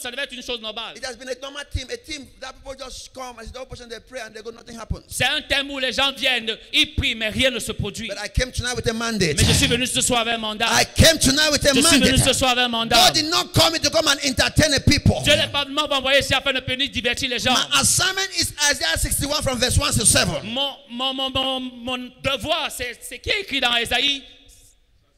ça 0.00 0.10
devait 0.10 0.22
être 0.22 0.32
une 0.32 0.42
chose 0.42 0.60
normale. 0.60 0.96
It 0.96 1.04
has 1.04 1.16
been 1.16 1.28
a 1.28 1.34
normal 1.40 1.64
team, 1.72 1.86
a 1.92 1.96
team 1.96 2.26
that 2.40 2.54
people 2.54 2.74
just 2.78 3.12
come 3.12 3.38
and 3.38 3.52
double 3.52 3.66
portion, 3.66 3.88
they 3.88 4.00
pray 4.00 4.20
and 4.20 4.34
they 4.34 4.42
go, 4.42 4.50
nothing 4.50 4.78
happens. 4.78 5.02
C'est 5.08 5.26
un 5.26 5.42
thème 5.42 5.70
où 5.70 5.78
les 5.78 5.92
gens 5.92 6.12
viennent, 6.16 6.56
ils 6.72 6.94
prient, 6.94 7.14
mais 7.14 7.28
rien 7.28 7.50
ne 7.50 7.58
se 7.58 7.72
produit. 7.72 8.08
But 8.08 8.18
I 8.24 8.28
came 8.28 8.50
tonight 8.50 8.74
with 8.74 8.86
a 8.88 8.92
mandate. 8.92 9.36
Mais 9.36 9.44
je 9.44 9.52
suis 9.52 9.66
venu 9.66 9.86
ce 9.86 10.00
soir 10.00 10.20
avec 10.20 10.34
un 10.34 10.38
mandat. 10.38 10.66
I 10.70 10.84
came 10.94 11.18
tonight 11.18 11.50
with 11.52 11.64
a 11.66 11.74
Je 11.74 11.80
suis 11.82 12.00
venu 12.00 12.18
ce 12.18 12.32
soir 12.32 12.52
avec 12.52 12.64
un 12.64 12.68
mandat. 12.68 12.96
God 12.96 13.14
did 13.14 13.30
not 13.30 13.52
call 13.52 13.70
me 13.70 13.78
to 13.78 13.90
come 13.90 14.08
and 14.08 14.18
entertain 14.24 14.70
the 14.70 14.80
people. 14.80 15.20
Dieu 15.22 15.34
n'est 15.34 15.48
pas 15.48 15.64
venu 15.64 15.74
m'envoyer 15.74 16.20
ici 16.20 16.32
afin 16.34 16.52
de 16.52 16.60
venir 16.66 16.88
divertir 16.88 17.28
les 17.28 17.38
gens. 17.38 17.52
My 17.52 17.80
assignment 17.80 18.30
is 18.38 18.52
Isaiah 18.70 18.96
61 18.96 19.42
from 19.42 19.58
verse 19.58 19.76
1 19.76 19.92
to 19.98 20.06
7. 20.06 20.44
Mon, 20.44 20.72
mon, 20.88 21.14
mon, 21.14 21.30
mon, 21.30 21.60
mon 21.60 21.98
devoir, 22.22 22.70
c'est 22.70 22.98
c'est 23.00 23.18
qui 23.18 23.30
est 23.30 23.40
écrit 23.40 23.60
dans 23.60 23.76
Ésaïe 23.76 24.22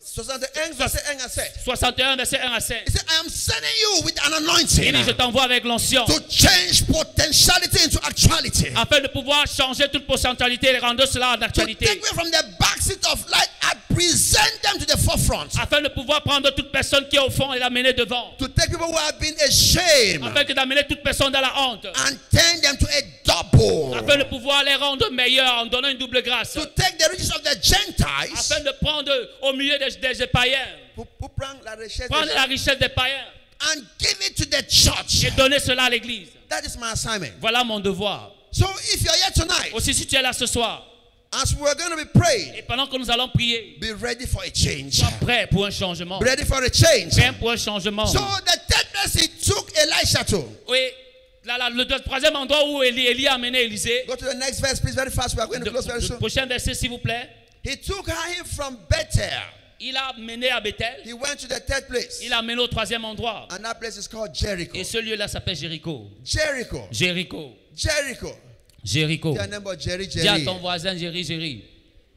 61 0.05 0.73
verse 0.75 0.97
1 1.07 1.21
and 1.21 1.31
7. 1.31 1.47
61, 1.65 2.17
verset 2.17 2.41
1 2.43 2.53
à 2.53 2.61
7. 2.61 2.83
He 2.87 2.91
said, 2.91 3.05
I 3.09 3.21
am 3.21 3.29
sending 3.29 3.71
you 3.81 4.03
with 4.05 4.19
an 4.27 4.31
Il 4.33 4.35
anointing 4.45 4.93
dit, 4.93 5.05
je 5.07 5.13
t'envoie 5.13 5.45
avec 5.45 5.63
l'onction 5.65 6.05
to 6.07 6.19
change 6.29 6.85
potentiality 6.87 7.85
into 7.85 7.99
actuality. 8.05 8.67
afin 8.75 9.01
de 9.01 9.07
pouvoir 9.09 9.47
changer 9.47 9.89
toute 9.89 10.07
potentialité 10.07 10.73
et 10.75 10.79
rendre 10.79 11.07
cela 11.07 11.35
en 11.35 11.39
To 11.39 11.45
actualité. 11.45 11.87
take 11.87 12.01
me 12.03 12.09
from 12.15 12.29
the 12.31 12.45
backseat 12.59 13.05
of 13.13 13.25
light 13.31 13.49
and 13.71 13.79
present 13.95 14.61
them 14.63 14.79
to 14.79 14.85
the 14.87 14.97
forefront. 14.99 15.49
Afin 15.61 15.81
de 15.83 15.89
pouvoir 15.89 16.23
prendre 16.23 16.51
toute 16.55 16.71
personne 16.73 17.07
qui 17.09 17.17
est 17.17 17.21
au 17.21 17.31
fond 17.31 17.53
et 17.53 17.59
l'amener 17.59 17.93
devant. 17.93 18.35
To 18.39 18.49
take 18.49 18.71
people 18.71 18.87
who 18.87 18.97
have 18.97 19.19
been 19.19 19.35
ashamed 19.47 20.23
Afin 20.25 20.45
d'amener 20.55 20.85
toute 20.89 21.03
personne 21.03 21.33
dans 21.33 21.41
la 21.41 21.53
honte. 21.59 21.87
and 21.87 22.17
turn 22.31 22.61
them 22.63 22.77
to 22.77 22.87
a 22.87 23.03
double. 23.25 23.95
Afin 23.99 24.19
de 24.19 24.25
pouvoir 24.25 24.65
les 24.65 24.75
rendre 24.75 25.11
meilleurs 25.11 25.55
en 25.63 25.67
donnant 25.67 25.89
une 25.89 25.99
double 25.99 26.23
grâce. 26.23 26.53
To 26.55 26.65
take 26.67 26.97
the 26.99 27.09
riches 27.11 27.31
of 27.31 27.43
the 27.43 27.59
Gentiles. 27.63 28.33
Afin 28.35 28.61
de 28.61 28.73
prendre 28.81 29.13
au 29.43 29.53
milieu 29.53 29.79
des, 29.79 30.15
des 30.15 30.27
païens. 30.27 30.59
Pour- 30.95 31.07
pour 31.07 31.31
prendre 31.31 31.61
la 31.65 31.75
richesse 31.75 32.09
Prendre 32.09 32.27
des- 32.27 32.35
la 32.35 32.45
richesse 32.45 32.79
des 32.79 32.89
païens 32.89 33.25
and 33.75 33.81
give 33.99 34.17
it 34.27 34.35
to 34.37 34.45
the 34.45 34.63
church. 34.69 35.25
et 35.25 35.31
donner 35.33 35.59
cela 35.61 35.85
à 35.85 35.91
l'église. 35.91 36.29
That 36.49 36.63
is 36.67 36.77
my 36.79 36.91
assignment. 36.93 37.33
Voilà 37.41 37.65
mon 37.65 37.81
devoir. 37.81 38.31
So 38.51 38.67
if 38.93 39.01
you're 39.03 39.15
here 39.15 39.33
tonight, 39.35 39.73
Aussi, 39.73 39.95
si 39.95 40.05
tu 40.07 40.15
es 40.17 40.21
là 40.23 40.33
ce 40.35 40.45
soir, 40.47 40.85
as 41.33 41.55
we're 41.57 41.75
going 41.75 41.91
to 41.91 41.97
be 41.97 42.11
praying, 42.13 42.55
et 42.55 42.63
pendant 42.63 42.87
que 42.87 42.99
nous 42.99 43.11
allons 43.11 43.29
prier, 43.29 43.77
be 43.81 43.93
ready 44.01 44.27
for 44.27 44.43
a 44.43 44.51
change. 44.51 44.95
sois 44.95 45.11
prêt 45.21 45.47
pour 45.51 45.65
un 45.67 45.71
changement. 45.71 46.19
Ready 46.19 46.45
for 46.45 46.63
a 46.63 46.71
change. 46.71 47.17
Prêt 47.17 47.33
pour 47.39 47.51
un 47.51 47.57
changement. 47.57 48.07
So 48.07 48.19
the 48.19 48.61
third 48.69 48.87
place 48.93 49.15
he 49.15 49.29
took 49.29 49.73
Elisha 49.77 50.25
to. 50.25 50.45
Oui, 50.69 50.79
le, 51.45 51.99
troisième 52.01 52.37
endroit 52.37 52.69
où 52.69 52.83
Élie, 52.83 53.07
Élie 53.07 53.27
a 53.27 53.35
amené 53.35 53.63
Élisée. 53.63 54.05
Go 54.07 54.15
to 54.17 54.27
the 54.27 54.37
next 54.37 54.61
verse, 54.61 54.81
please, 54.81 54.95
very 54.95 55.11
fast. 55.11 55.35
We 55.35 55.43
are 55.43 55.49
going 55.49 55.63
to 55.63 55.71
close 55.71 55.87
very 55.87 56.01
le 56.01 56.07
soon. 56.07 56.19
prochain 56.19 56.47
verset, 56.47 56.75
s'il 56.75 56.91
vous 56.91 56.99
plaît. 56.99 57.29
He 57.65 57.77
took 57.77 58.09
him 58.09 58.45
from 58.45 58.77
Bethel. 58.89 59.43
Il 59.81 59.97
a 59.97 60.13
mené 60.19 60.51
à 60.51 60.61
Bethel. 60.61 61.03
He 61.05 61.13
went 61.13 61.39
to 61.41 61.49
the 61.49 61.61
third 61.61 61.89
place. 61.89 62.21
Il 62.23 62.33
a 62.33 62.43
mené 62.43 62.61
au 62.61 62.69
troisième 62.69 63.05
endroit. 63.05 63.49
And 63.51 63.65
that 63.65 63.75
place 63.81 63.97
is 63.97 64.07
called 64.07 64.35
Jericho. 64.35 64.73
Et 64.75 64.85
ce 64.85 64.99
lieu-là 64.99 65.27
s'appelle 65.27 65.57
Jéricho. 65.57 66.09
Jericho. 66.25 66.87
Jéricho. 66.93 67.57
Jericho. 67.75 68.33
Jéricho. 68.85 69.35
Jerry 69.79 70.09
Dis 70.09 70.21
à 70.21 70.23
Jerry. 70.35 70.45
ton 70.45 70.59
voisin 70.59 70.97
Jerry 70.97 71.25
Jerry. 71.25 71.65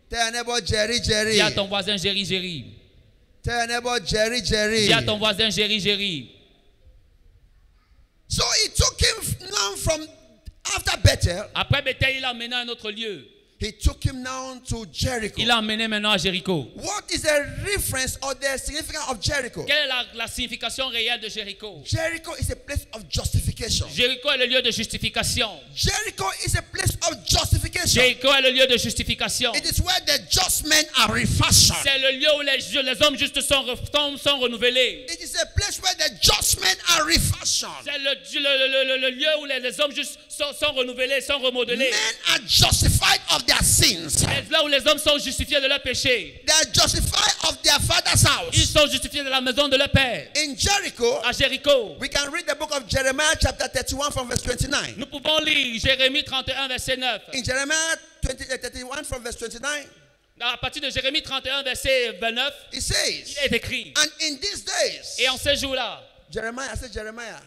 Dis 0.10 1.42
à 1.42 1.52
ton 1.52 1.68
voisin 1.68 1.98
Jerry 1.98 2.24
Jerry. 2.24 2.66
Dis 3.44 3.52
à 4.94 5.02
ton 5.04 5.18
voisin 5.18 5.50
Jéri, 5.50 5.80
Jéri. 5.80 6.32
So 8.28 8.44
he 8.64 8.70
took 8.70 9.00
him 9.00 9.50
now 9.52 9.76
from 9.78 10.02
after 10.76 10.98
Bethel. 11.04 11.46
Après 11.54 11.82
Bethel, 11.84 12.16
il 12.18 12.26
a 12.26 12.34
mené 12.34 12.56
à 12.56 12.60
un 12.60 12.68
autre 12.70 12.90
lieu. 12.92 13.28
He 13.60 13.72
took 13.72 14.04
him 14.04 14.22
now 14.22 14.60
to 14.68 14.86
Jericho. 14.92 15.36
Il 15.38 15.50
a 15.50 15.60
emmené 15.60 15.88
maintenant 15.88 16.12
à 16.12 16.18
Jéricho. 16.18 16.68
What 16.76 17.04
is 17.14 17.22
the 17.22 17.64
reference 17.64 18.18
or 18.22 18.34
the 18.36 18.58
significance 18.58 19.08
of 19.10 19.22
Jericho? 19.22 19.64
Quelle 19.64 19.86
est 19.86 19.88
la, 19.88 20.04
la 20.16 20.28
signification 20.28 20.88
réelle 20.90 21.22
de 21.22 21.30
Jéricho? 21.30 21.82
Jericho 21.86 22.34
is 22.40 22.52
a 22.52 22.56
place 22.56 22.86
of 22.94 23.04
justification. 23.08 23.55
Jéricho 23.58 24.30
est 24.32 24.38
le 24.38 24.46
lieu 24.48 24.62
de 24.62 24.72
justification. 24.72 25.50
Jericho 25.76 26.26
is 26.46 26.56
a 26.58 26.62
place 26.62 26.92
of 27.10 27.18
justification. 27.26 28.02
Jéricho 28.02 28.28
est 28.34 28.42
le 28.42 28.52
lieu 28.52 28.68
de 28.68 28.78
justification. 28.78 29.54
It 29.54 29.66
is 29.66 29.82
where 29.82 30.00
the 30.06 30.20
just 30.30 30.66
men 30.68 30.84
are 30.98 31.12
refashioned. 31.14 31.80
C'est 31.84 31.98
le 32.00 32.12
lieu 32.20 32.28
où 32.38 32.42
les, 32.42 32.84
les 32.84 33.02
hommes 33.02 33.18
justes 33.18 33.40
sont, 33.42 33.66
sont, 33.94 34.18
sont 34.18 34.40
renouvelés. 34.40 35.06
It 35.10 35.22
is 35.22 35.36
a 35.42 35.46
place 35.56 35.80
where 35.82 35.96
the 35.96 36.12
just 36.22 36.60
men 36.60 36.76
are 36.96 37.06
refashioned. 37.06 37.86
C'est 37.86 37.98
le, 37.98 38.14
le- 38.42 38.98
le- 38.98 38.98
le- 39.10 39.16
lieu 39.16 39.30
où 39.42 39.46
les, 39.46 39.60
les 39.60 39.80
hommes 39.80 39.94
justes 39.96 40.20
sont, 40.30 40.52
sont 40.60 40.74
renouvelés, 40.74 41.22
sont 41.22 41.40
remodelés. 41.40 41.90
Men 41.92 42.34
are 42.36 42.40
justified 42.48 43.22
of 43.32 43.46
their 43.46 43.64
sins. 43.64 44.10
C'est 44.10 44.52
là 44.52 44.64
où 44.64 44.68
les 44.68 44.86
hommes 44.88 45.00
sont 45.00 45.18
justifiés 45.18 45.62
de 45.62 45.68
leurs 45.68 45.82
péchés. 45.82 46.42
They 46.46 46.54
are 46.54 46.66
justified 46.74 47.34
of 47.48 47.62
their 47.62 47.80
father's 47.82 48.24
Ils 48.54 48.60
house. 48.60 48.70
sont 48.72 48.88
justifiés 48.92 49.24
de 49.24 49.30
la 49.30 49.40
maison 49.42 49.68
de 49.70 49.78
leur 49.78 49.90
père. 49.90 50.28
In 50.36 50.56
Jericho, 50.58 51.20
À 51.24 51.32
Jéricho, 51.32 51.96
we 52.00 52.10
can 52.10 52.30
read 52.32 52.46
the 52.46 52.56
book 52.58 52.72
of 52.76 52.86
Jeremiah, 52.88 53.36
chapter 53.46 53.68
31, 53.68 54.12
from 54.12 54.28
verse 54.28 54.42
29. 54.42 54.96
nous 54.98 55.06
pouvons 55.06 55.40
lire 55.40 55.80
Jérémie 55.80 56.24
31, 56.24 56.68
verset 56.68 56.98
9. 56.98 57.22
In 57.34 57.44
Jeremiah 57.44 57.96
20, 58.24 58.42
uh, 58.52 58.58
31, 58.58 59.04
from 59.04 59.22
verse 59.24 59.38
29, 59.38 59.88
À 60.42 60.58
partir 60.58 60.82
de 60.82 60.90
Jérémie 60.90 61.22
31, 61.22 61.64
verset 61.64 62.14
29, 62.20 62.54
it 62.72 62.78
il 62.78 62.82
says, 62.82 63.38
est 63.44 63.54
écrit. 63.54 63.94
And 63.98 64.10
in 64.22 64.38
these 64.38 64.66
days, 64.66 65.20
Et 65.20 65.30
en 65.30 65.38
ces 65.38 65.56
jours-là, 65.58 66.02
Jeremiah, 66.32 66.74
Jeremiah, 66.92 67.40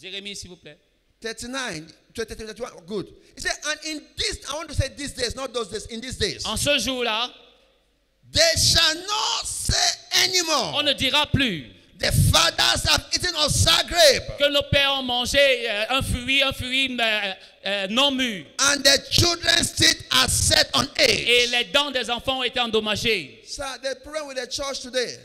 Jérémie, 0.00 0.34
s'il 0.34 0.50
vous 0.50 0.56
plaît. 0.56 0.78
39, 1.20 1.82
20, 2.16 2.24
31, 2.36 2.70
good. 2.86 3.06
He 3.36 3.40
said, 3.40 3.52
and 3.70 3.78
in 3.86 4.02
this, 4.16 4.40
I 4.50 4.56
want 4.56 4.68
to 4.68 4.74
say 4.74 4.88
these 4.96 5.14
days, 5.14 5.36
not 5.36 5.54
those 5.54 5.68
days, 5.70 5.86
in 5.86 6.00
these 6.00 6.18
days, 6.18 6.44
En 6.44 6.56
ce 6.56 6.78
jour-là, 6.78 7.30
they 8.32 8.56
shall 8.56 8.94
not 9.06 9.46
say 9.46 9.74
on 10.74 10.82
ne 10.82 10.92
dira 10.92 11.26
plus 11.26 11.64
the 12.04 12.12
fathers 12.32 12.84
have 12.88 13.04
eaten 13.14 13.34
of 13.36 13.50
Zagreb, 13.50 14.36
que 14.38 14.48
nos 14.50 14.62
pères 14.70 14.92
ont 14.98 15.02
mangé 15.02 15.38
euh, 15.38 15.84
un 15.90 16.02
fruit, 16.02 16.42
un 16.42 16.52
fruit 16.52 16.96
euh, 17.00 17.32
euh, 17.66 17.86
non 17.88 18.10
mûr. 18.10 18.44
and 18.60 18.82
the 18.82 18.98
children's 19.10 19.72
teeth 19.74 20.04
are 20.10 20.28
set 20.28 20.68
on 20.74 20.84
Et 20.98 21.44
edge. 21.44 21.50
les 21.50 21.64
dents 21.72 21.90
des 21.90 22.10
enfants 22.10 22.40
ont 22.40 22.42
été 22.42 22.60
endommagées. 22.60 23.42
So 23.46 23.62
the 23.82 23.96
problem 24.02 24.28
with 24.28 24.36
the 24.36 24.50
church 24.50 24.80
today, 24.80 25.16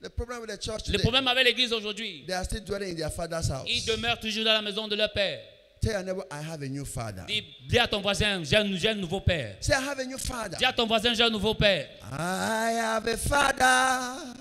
the 0.00 0.10
problem 0.10 0.40
with 0.42 0.50
the 0.50 0.58
church 0.62 0.86
Le 0.86 0.92
today, 0.92 1.02
problème 1.02 1.26
avec 1.28 1.44
l'église 1.44 1.72
aujourd'hui, 1.72 2.24
they 2.26 2.34
are 2.34 2.44
still 2.44 2.60
dwelling 2.64 2.92
in 2.92 2.96
their 2.96 3.10
father's 3.10 3.48
house. 3.50 3.66
ils 3.68 3.84
demeurent 3.84 4.20
toujours 4.20 4.44
dans 4.44 4.52
la 4.52 4.62
maison 4.62 4.86
de 4.88 4.94
leur 4.96 5.12
père. 5.12 5.40
Tell 5.80 5.92
your 5.92 6.02
neighbor, 6.02 6.24
I 6.32 6.42
have 6.42 6.60
a 6.62 6.66
new 6.68 6.84
father. 6.84 7.22
Dis, 7.28 7.44
dis 7.68 7.78
à 7.78 7.86
ton 7.86 8.00
voisin, 8.00 8.42
j'ai 8.42 8.56
un, 8.56 8.62
un 8.66 8.94
nouveau 8.96 9.20
père. 9.20 9.54
Say, 9.60 9.72
I 9.72 9.76
have 9.88 10.00
a 10.00 10.04
new 10.04 10.18
father. 10.18 10.56
Dis 10.58 10.64
à 10.64 10.72
ton 10.72 10.86
voisin, 10.88 11.14
j'ai 11.14 11.22
un 11.22 11.30
nouveau 11.30 11.54
père. 11.54 11.86
I 12.10 12.72
have 12.80 13.06
a 13.06 13.16
father, 13.16 14.34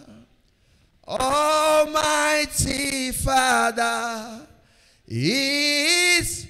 Almighty 1.08 3.12
Father. 3.12 4.48
He 5.08 6.18
is. 6.18 6.48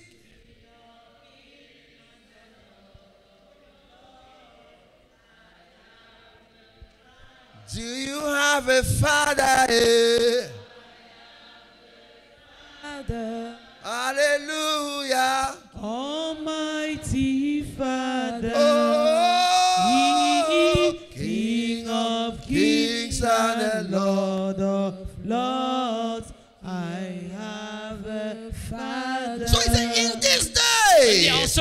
Do 7.74 7.82
you 7.82 8.22
have 8.22 8.70
a 8.70 8.82
father? 8.82 10.50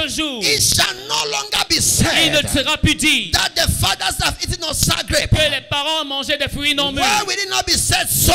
Jour, 0.09 0.41
it 0.43 0.61
shall 0.63 0.95
no 1.09 1.31
longer 1.31 1.65
be 1.69 1.77
il 1.77 2.31
ne 2.33 2.37
said 2.37 2.49
sera 2.51 2.77
plus 2.79 2.95
dit 2.95 3.31
that 3.33 3.51
the 3.55 3.71
fathers 3.81 4.17
have 4.23 4.37
eaten 4.43 4.63
of 4.65 4.75
que 5.09 5.51
les 5.51 5.61
parents 5.69 6.03
ont 6.03 6.05
mangé 6.05 6.37
des 6.39 6.49
fruits 6.49 6.75
non 6.75 6.93
mûrs. 6.93 7.03
Why 7.03 7.23
will 7.27 7.39
it 7.39 7.49
not 7.51 7.65
be 7.67 7.73
said 7.73 8.09
so? 8.09 8.33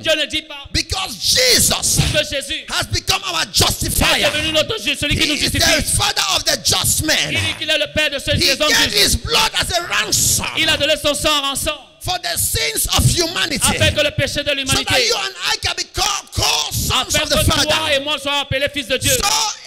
Dieu 0.00 0.12
ne 0.16 0.26
dit 0.26 0.42
pas 0.42 0.66
Because 0.72 1.16
Jesus 1.20 1.98
que 2.12 2.24
Jésus 2.24 2.64
has 2.70 2.84
become 2.92 3.22
our 3.24 3.42
est 3.42 3.54
justifier. 3.54 4.24
devenu 4.24 4.52
notre 4.52 4.78
Dieu, 4.80 4.94
celui 4.94 5.16
qui 5.16 5.24
He 5.24 5.28
nous 5.28 5.34
is 5.34 5.50
the 5.50 5.58
justifie. 5.60 5.96
father 5.96 6.22
of 6.36 6.44
the 6.44 6.58
just 6.64 7.02
Il 7.32 7.40
dit 7.40 7.54
qu'il 7.58 7.70
est 7.70 7.78
le 7.78 7.92
père 7.94 8.10
de 8.10 8.18
ceux 8.18 8.32
qui 8.34 8.46
sont 8.56 8.68
gave 8.68 8.90
justes. 8.90 8.96
his 8.96 9.16
blood 9.16 9.50
as 9.58 9.70
a 9.76 9.82
ransom 9.86 10.46
Il 10.56 10.68
a 10.68 10.76
donné 10.76 10.94
son 11.02 11.14
sang 11.14 11.30
en 11.38 11.42
rançon 11.50 11.72
for 12.00 12.18
the 12.18 12.36
sins 12.36 12.86
of 12.98 13.04
humanity. 13.14 13.60
afin 13.62 13.92
que 13.92 14.02
le 14.02 14.10
péché 14.10 14.42
de 14.42 14.48
So 14.48 14.54
l'humanité, 14.56 14.84
that 14.92 15.06
you 15.06 15.14
and 15.14 15.34
I 15.52 15.56
can 15.62 15.74
be 15.76 15.84
called, 15.94 16.32
called 16.34 16.74
sons 16.74 17.14
afin 17.14 17.22
of 17.22 17.28
the 17.30 17.36
que 17.36 17.44
toi 17.44 17.54
Father. 17.64 17.94
et 17.94 18.00
moi 18.00 18.18
soyons 18.18 18.40
appelés 18.40 18.68
fils 18.68 18.88
de 18.88 18.96
Dieu. 18.98 19.12
So 19.12 19.22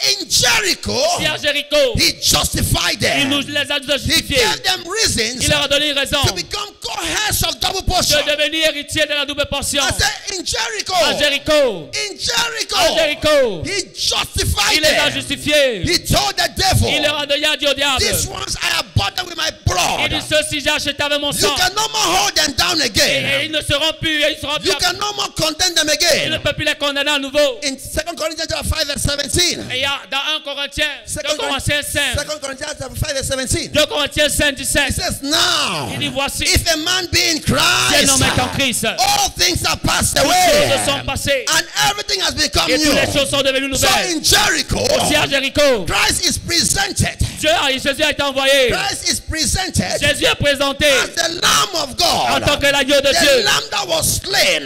in 0.08 0.26
Jericho, 0.30 0.98
Si 1.20 1.26
à 1.26 1.38
Jéricho, 1.38 1.78
he 1.98 2.16
justified 2.22 2.98
il 3.02 3.30
nous 3.30 3.44
them. 3.44 3.54
les 3.54 3.72
a 3.72 3.78
He 3.98 4.22
gave 4.22 4.62
them 4.64 4.84
reasons 4.88 5.40
Il 5.42 5.50
leur 5.50 5.64
a 5.64 5.68
donné 5.68 5.90
une 5.92 5.98
raison 5.98 6.22
to 6.26 6.34
become 6.34 6.70
co-heirs 6.82 7.44
of 7.48 7.60
double 7.60 7.84
portion. 7.84 8.18
de 8.26 8.32
devenir 8.32 8.68
héritier 8.70 9.04
de 9.06 9.14
la 9.14 9.26
double 9.26 9.46
portion. 9.50 9.82
I 9.84 9.92
said 9.92 10.40
in 10.40 10.44
Jericho, 10.46 10.94
À 10.94 11.18
Jéricho, 11.18 11.90
in 11.94 12.18
Jericho, 12.18 12.76
à 12.78 12.98
Jéricho, 12.98 13.64
he 13.66 13.94
justified 13.96 14.76
il 14.76 14.82
les 14.82 14.88
a 14.90 15.06
them. 15.10 15.14
justifiés. 15.14 15.84
He 15.84 16.00
told 16.06 16.36
the 16.36 16.50
devil, 16.56 16.90
Il 16.96 17.02
leur 17.02 17.20
a 17.20 17.26
donné 17.26 17.46
à 17.46 17.52
au 17.54 17.74
diable. 17.74 18.00
These 18.00 18.28
ones 18.28 18.56
I 18.62 18.68
have 18.78 18.86
bought 18.96 19.16
them 19.16 19.26
with 19.28 19.38
my 19.38 19.50
Il 19.50 20.10
dit 20.10 20.16
blood. 20.16 20.24
ceci, 20.30 20.62
j'ai 20.62 20.70
acheté 20.70 21.02
avec 21.02 21.20
mon 21.20 21.32
You 21.32 21.40
sang. 21.40 21.56
can 21.56 21.74
no 21.76 21.88
more 21.90 22.18
hold 22.24 22.36
them 22.36 22.54
down 22.54 22.80
Et, 22.80 22.84
et 22.84 22.86
again. 22.86 23.42
ils 23.46 23.52
ne 23.52 23.62
seront 23.62 23.94
plus, 24.00 24.22
ils 24.22 24.38
seront 24.40 24.58
plus. 24.60 24.70
You 24.70 24.76
can 24.80 24.94
no 24.94 25.14
more 25.16 25.34
condemn 25.36 25.74
them 25.74 25.88
Il 25.90 26.30
ne 26.30 26.36
again. 26.36 26.40
peut 26.44 26.54
plus 26.54 26.66
les 26.66 26.76
condamner 26.76 27.12
à 27.12 27.20
nouveau. 27.20 27.60
In 27.64 27.72
2 27.74 28.16
Corinthians 28.16 28.46
chapter 28.50 28.70
5 28.70 28.88
verse 28.88 29.32
17. 29.32 29.60
Et 29.72 29.76
il 29.76 29.82
y 29.82 29.86
a 29.86 29.95
dans 30.12 30.18
1 30.38 30.42
Corinthiens, 30.44 30.86
2 31.06 31.12
Second 31.12 31.38
Corinthiens 31.38 31.82
5, 31.84 32.16
2 32.16 32.40
Corinthians 32.40 32.70
chapter 32.80 32.96
5 32.96 33.14
verse 33.14 33.28
17. 33.28 33.72
2 33.74 33.86
Corinthiens 33.88 34.30
5, 34.30 34.50
It 34.60 34.66
17. 34.66 34.92
says, 34.94 35.22
Now, 35.24 35.90
Il 35.94 36.00
dit 36.00 36.10
voici, 36.10 36.44
if 36.44 36.66
a 36.72 36.78
man 36.78 37.08
be 37.12 37.18
in 37.32 37.42
si 37.42 37.54
un 37.54 38.10
homme 38.10 38.24
est 38.24 38.40
en 38.42 38.48
Christ, 38.56 38.82
Christ, 38.82 38.86
all 38.86 39.30
things 39.38 39.64
are 39.66 39.78
passed 39.78 40.16
toutes 40.16 40.26
choses 40.26 40.86
sont 40.86 40.92
away, 40.92 41.04
passées 41.06 41.46
and 41.50 41.66
everything 41.92 42.22
has 42.22 42.34
become 42.36 42.70
et 42.70 42.78
toutes 42.78 42.94
les 42.96 43.06
new. 43.08 43.14
choses 43.14 43.30
sont 43.30 43.42
devenues 43.42 43.76
So 43.76 43.88
nouvelles. 43.88 44.16
in 44.18 44.24
Jericho, 44.24 44.80
Aussi 45.02 45.16
à 45.16 45.28
Jéricho, 45.28 45.86
Christ 45.86 46.26
is 46.26 46.38
presented. 46.40 47.18
Dieu, 47.40 47.50
Jésus 47.84 48.04
a 48.04 48.12
été 48.12 48.22
envoyé. 48.24 48.70
Christ 48.72 49.12
is 49.12 49.20
presented 49.22 50.00
Jésus 50.02 50.26
est 50.26 50.36
présenté 50.36 50.86
as 50.88 51.08
the 51.10 51.42
Lamb 51.42 51.76
of 51.84 51.90
en 51.92 52.40
tant 52.40 52.46
God, 52.46 52.60
que 52.62 52.68
l'agneau 52.72 53.02
de 53.02 53.10
the 53.12 53.20
Dieu. 53.20 53.44
Lamb 53.44 53.64
that 53.72 53.88
was 53.88 54.22
slain, 54.22 54.64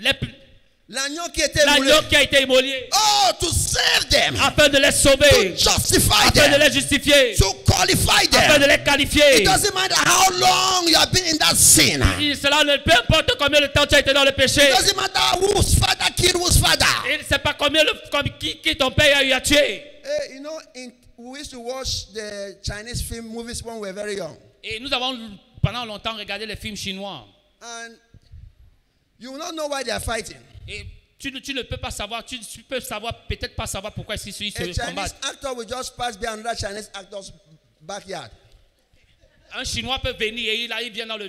Les- 0.00 0.12
l'agneau 0.88 1.28
qui 2.08 2.16
a 2.16 2.22
été 2.22 2.42
immolé 2.42 2.88
Oh, 2.94 3.30
to 3.38 3.50
save 3.52 4.08
them, 4.08 4.36
afin 4.36 4.68
de 4.68 4.78
les 4.78 4.90
to 4.90 4.96
sauver, 4.96 5.54
justify 5.56 6.28
afin 6.28 6.48
de 6.48 6.52
them, 6.52 6.60
les 6.60 6.72
justifier, 6.72 7.34
to 7.36 7.52
qualify 7.66 8.24
afin 8.32 8.58
de 8.58 8.64
them. 8.64 8.70
les 8.70 8.78
qualifier. 8.84 9.40
It 9.42 9.44
doesn't 9.44 9.74
matter 9.74 9.94
how 9.96 10.30
long 10.38 10.88
you 10.88 10.96
have 10.96 11.12
been 11.12 11.26
in 11.26 11.38
that 11.38 11.56
sin. 11.56 12.00
Et 12.20 12.34
Cela 12.34 12.64
ne 12.64 12.76
peu 12.78 12.92
importe 12.92 13.36
combien 13.38 13.60
de 13.60 13.66
temps 13.66 13.86
tu 13.86 13.94
as 13.96 14.00
été 14.00 14.12
dans 14.14 14.24
le 14.24 14.32
péché. 14.32 14.62
It 14.62 14.76
doesn't 14.76 14.96
matter 14.96 15.38
whose 15.40 15.74
father 15.74 16.10
killed 16.16 16.36
whose 16.36 16.58
father. 16.58 16.86
Il 17.12 17.18
ne 17.18 17.24
sait 17.24 17.38
pas 17.38 17.54
combien 17.54 17.84
le, 17.84 17.92
comme- 18.10 18.38
qui, 18.38 18.58
qui 18.60 18.76
ton 18.76 18.90
père 18.90 19.18
a 19.18 19.24
eu 19.24 19.32
à 19.32 19.40
tuer. 19.40 19.84
Hey, 20.04 20.36
you 20.36 20.40
know, 20.40 20.58
in, 20.74 20.90
we 21.18 21.40
used 21.40 21.50
to 21.50 21.60
watch 21.60 22.12
the 22.14 22.56
Chinese 22.62 23.02
film 23.02 23.28
movies 23.28 23.62
when 23.62 23.74
we 23.78 23.88
were 23.88 23.92
very 23.92 24.16
young. 24.16 24.36
Et 24.64 24.80
nous 24.80 24.92
avons 24.94 25.18
pendant 25.62 25.84
longtemps 25.84 26.14
regardé 26.16 26.46
les 26.46 26.56
films 26.56 26.76
chinois. 26.76 27.26
And 27.60 27.92
you 29.18 29.32
will 29.32 29.38
not 29.38 29.52
know 29.52 29.66
why 29.68 29.82
they 29.82 29.90
are 29.92 30.00
fighting. 30.00 30.38
Et 30.68 30.86
tu, 31.18 31.32
ne- 31.32 31.38
tu 31.40 31.52
ne 31.54 31.62
peux 31.62 31.76
pas 31.78 31.90
savoir, 31.90 32.24
tu, 32.24 32.38
tu 32.38 32.62
peux 32.62 32.80
savoir, 32.80 33.26
peut-être 33.26 33.56
pas 33.56 33.66
savoir 33.66 33.92
pourquoi 33.92 34.14
ils 34.16 34.32
se, 34.32 34.44
ils 34.44 34.48
A 34.56 34.58
se 34.60 34.64
Chinese 34.64 34.78
combattent. 34.78 35.24
actor 35.24 35.56
will 35.56 35.68
just 35.68 35.96
pass 35.96 36.16
by 36.16 36.26
another 36.26 36.54
Chinese 36.56 36.90
actor's 36.94 37.32
backyard. 37.80 38.30
Un 39.54 39.64
Chinois 39.64 39.98
peut 40.00 40.12
venir 40.12 40.50
et 40.52 40.64
il, 40.64 40.72
arrive, 40.72 40.92
vient 40.92 41.06
dans 41.06 41.16
le, 41.16 41.26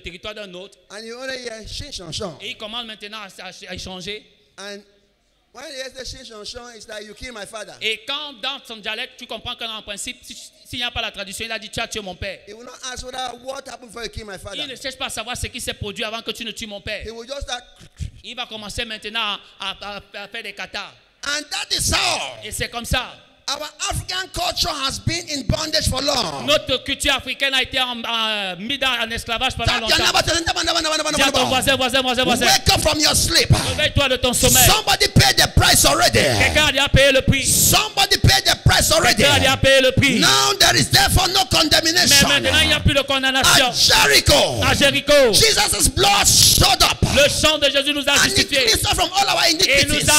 territoire 0.00 0.34
d'un 0.34 0.52
autre 0.54 0.78
And 0.90 1.00
you 1.04 1.16
only 1.18 1.36
hear 1.36 1.66
Shin 1.66 1.90
Shang 1.90 2.12
Shang. 2.12 2.38
et 2.40 2.50
il 2.50 2.56
commence 2.56 2.86
maintenant 2.86 3.18
à, 3.18 3.26
à- 3.42 3.50
à 3.68 3.74
échanger. 3.74 4.24
And 4.56 4.78
when 5.52 5.64
he 5.64 5.74
hears 5.78 5.92
the 5.94 6.04
Shin 6.06 6.24
Shang 6.24 6.44
Shang, 6.44 6.76
it's 6.76 6.86
like, 6.86 7.04
you 7.04 7.14
kill 7.14 7.32
my 7.32 7.44
father. 7.44 7.74
Et 7.80 8.02
quand 8.06 8.34
dans 8.40 8.60
son 8.64 8.76
dialecte, 8.76 9.14
tu 9.18 9.26
comprends 9.26 9.56
qu'en 9.56 9.82
principe, 9.82 10.18
si- 10.22 10.36
s'il 10.64 10.78
n'y 10.78 10.84
a 10.84 10.92
pas 10.92 11.02
la 11.02 11.10
traduction, 11.10 11.44
il 11.44 11.50
a 11.52 11.58
dit 11.58 11.70
tu 11.70 11.80
as 11.80 11.88
tué 11.88 12.00
mon 12.00 12.14
père. 12.14 12.38
He 12.46 12.52
will 12.54 12.64
not 12.64 12.72
ask 12.84 13.04
whether 13.04 13.18
what 13.42 13.62
happened 13.68 13.88
before 13.88 14.04
you 14.04 14.08
kill 14.10 14.24
my 14.24 14.38
father. 14.38 14.62
Il 14.62 14.68
ne 14.68 14.76
cherche 14.76 14.96
pas 14.96 15.06
à 15.06 15.10
savoir 15.10 15.36
ce 15.36 15.48
qui 15.48 15.60
s'est 15.60 15.74
produit 15.74 16.04
avant 16.04 16.22
que 16.22 16.30
tu 16.30 16.44
ne 16.44 16.52
tues 16.52 16.66
mon 16.68 16.80
père. 16.80 17.04
He 17.04 17.10
will 17.10 17.26
just 17.28 17.42
start. 17.42 17.64
Il 18.24 18.36
va 18.36 18.46
commencer 18.46 18.84
maintenant 18.84 19.38
à, 19.60 19.70
à- 19.80 19.96
à 20.14 20.28
faire 20.28 20.42
des 20.42 20.52
katas. 20.54 20.92
And 21.24 21.42
that 21.50 21.74
is 21.76 21.92
how 21.92 22.38
Et 22.44 22.50
c'est 22.52 22.68
comme 22.68 22.84
ça. 22.84 23.14
Our 23.48 23.68
African 23.90 24.28
culture 24.32 24.68
has 24.86 24.98
been 25.00 25.28
in 25.28 25.42
bondage 25.46 25.88
for 25.88 26.00
long. 26.00 26.46
Notre 26.46 26.78
culture 26.84 27.12
africaine 27.14 27.52
a 27.54 27.62
été 27.62 27.78
en, 27.80 27.98
en- 28.04 28.56
mise 28.58 28.78
dans- 28.78 28.98
en 29.02 29.10
esclavage 29.10 29.54
pendant 29.56 29.80
longtemps. 29.80 29.96
Dis 29.96 31.22
à 31.22 31.32
ton 31.32 31.46
voisin, 31.46 31.76
voisin, 31.76 32.02
voisin, 32.02 32.24
voisin. 32.24 32.46
Wake 32.46 32.68
up 32.72 32.80
from 32.80 32.98
your 33.00 33.14
sleep. 33.16 33.48
Réveille-toi 33.50 34.08
de 34.10 34.16
ton 34.16 34.32
sommeil. 34.32 34.64
Somebody 34.66 35.08
paid 35.08 35.36
the 35.36 35.48
price 35.56 35.84
already. 35.84 36.20
Quelqu'un 36.20 36.66
a 36.84 36.88
payé 36.88 37.12
le 37.12 37.22
prix. 37.22 37.44
Somebody 37.44 38.16
paid 38.18 38.44
the 38.44 38.56
price 38.64 38.90
already. 38.92 39.22
Quelqu'un 39.22 39.52
a 39.52 39.56
payé 39.56 39.80
le 39.82 39.92
prix. 39.92 40.20
Now 40.20 40.52
there 40.58 40.76
is 40.76 40.88
therefore 40.90 41.28
no 41.28 41.40
Mais 41.42 41.58
condemnation. 41.58 42.28
maintenant, 42.28 42.58
il 42.62 42.68
n'y 42.68 42.74
a 42.74 42.80
plus 42.80 42.94
de 42.94 43.02
condamnation. 43.02 43.66
At 43.66 43.72
Jericho, 43.74 44.62
À 44.64 44.74
Jéricho, 44.74 45.32
Jesus' 45.32 45.88
blood 45.88 46.26
showed 46.26 46.82
up 46.82 46.98
le 47.14 47.28
sang 47.28 47.58
de 47.58 47.68
Jésus 47.70 47.92
nous 47.92 48.04
a 48.08 48.12
and 48.12 48.22
justifiés. 48.24 48.64
cleansed 48.64 48.86
us 48.86 48.94
from 48.94 49.10
all 49.12 49.28
our 49.28 49.44
Et 49.44 49.52
nous 49.54 49.94
iniquities. 49.94 50.08
a 50.08 50.14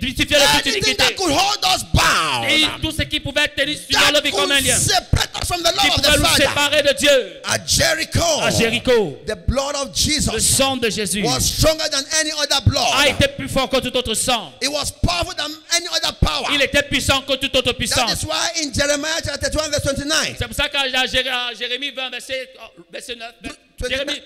justifié 0.00 0.36
de 0.38 0.42
toute 0.42 0.54
Anything 0.54 0.72
iniquité. 0.72 0.96
that 0.96 1.16
could 1.16 1.30
hold 1.32 1.64
us 1.74 1.84
bound, 1.94 2.37
Et 2.44 2.64
tout 2.82 2.92
ce 2.92 3.02
qui 3.02 3.20
pouvait 3.20 3.48
tenir 3.48 3.76
sur 3.78 3.98
that 4.00 4.12
le 4.12 4.20
vie 4.22 4.30
comme 4.30 4.50
un 4.52 4.60
lien. 4.60 4.76
Qui 4.78 5.90
pouvait 5.90 6.16
nous 6.18 6.26
séparer 6.36 6.82
de 6.82 6.92
Dieu. 6.98 7.40
Jericho, 7.66 8.40
À 8.42 8.50
Jéricho, 8.50 9.18
the 9.26 9.36
blood 9.46 9.74
of 9.76 9.88
le 9.88 9.94
Jesus 9.94 10.40
sang 10.40 10.76
de 10.76 10.90
Jésus 10.90 11.22
was 11.22 11.40
stronger 11.40 11.88
than 11.90 12.02
any 12.20 12.30
other 12.32 12.56
a 12.56 12.60
blood. 12.60 13.06
été 13.08 13.28
plus 13.28 13.48
fort 13.48 13.68
que 13.68 13.78
tout 13.80 13.96
autre 13.96 14.14
sang. 14.14 14.52
It 14.60 14.68
was 14.70 14.90
powerful 15.02 15.34
than 15.36 15.50
any 15.76 15.86
other 15.88 16.12
power. 16.20 16.46
Il 16.52 16.62
était 16.62 16.82
puissant 16.82 17.22
que 17.22 17.34
toute 17.36 17.54
autre 17.56 17.72
That 17.72 17.78
puissance. 17.78 18.22
is 18.22 18.26
why 18.26 18.50
in 18.62 18.72
Jeremiah 18.72 19.20
chapter 19.24 19.50
31 19.50 19.70
verse 19.70 19.84
29, 19.84 20.36
C'est 20.38 20.46
pour 20.46 20.56
ça 20.56 20.68
qu'à 20.68 20.86
Jérémie 21.58 21.90
20, 21.90 22.10
verset, 22.10 22.50
oh, 22.60 22.82
verset 22.92 23.16
9, 23.16 23.32
Twenty- 23.78 23.94
Jérémie 23.94 24.22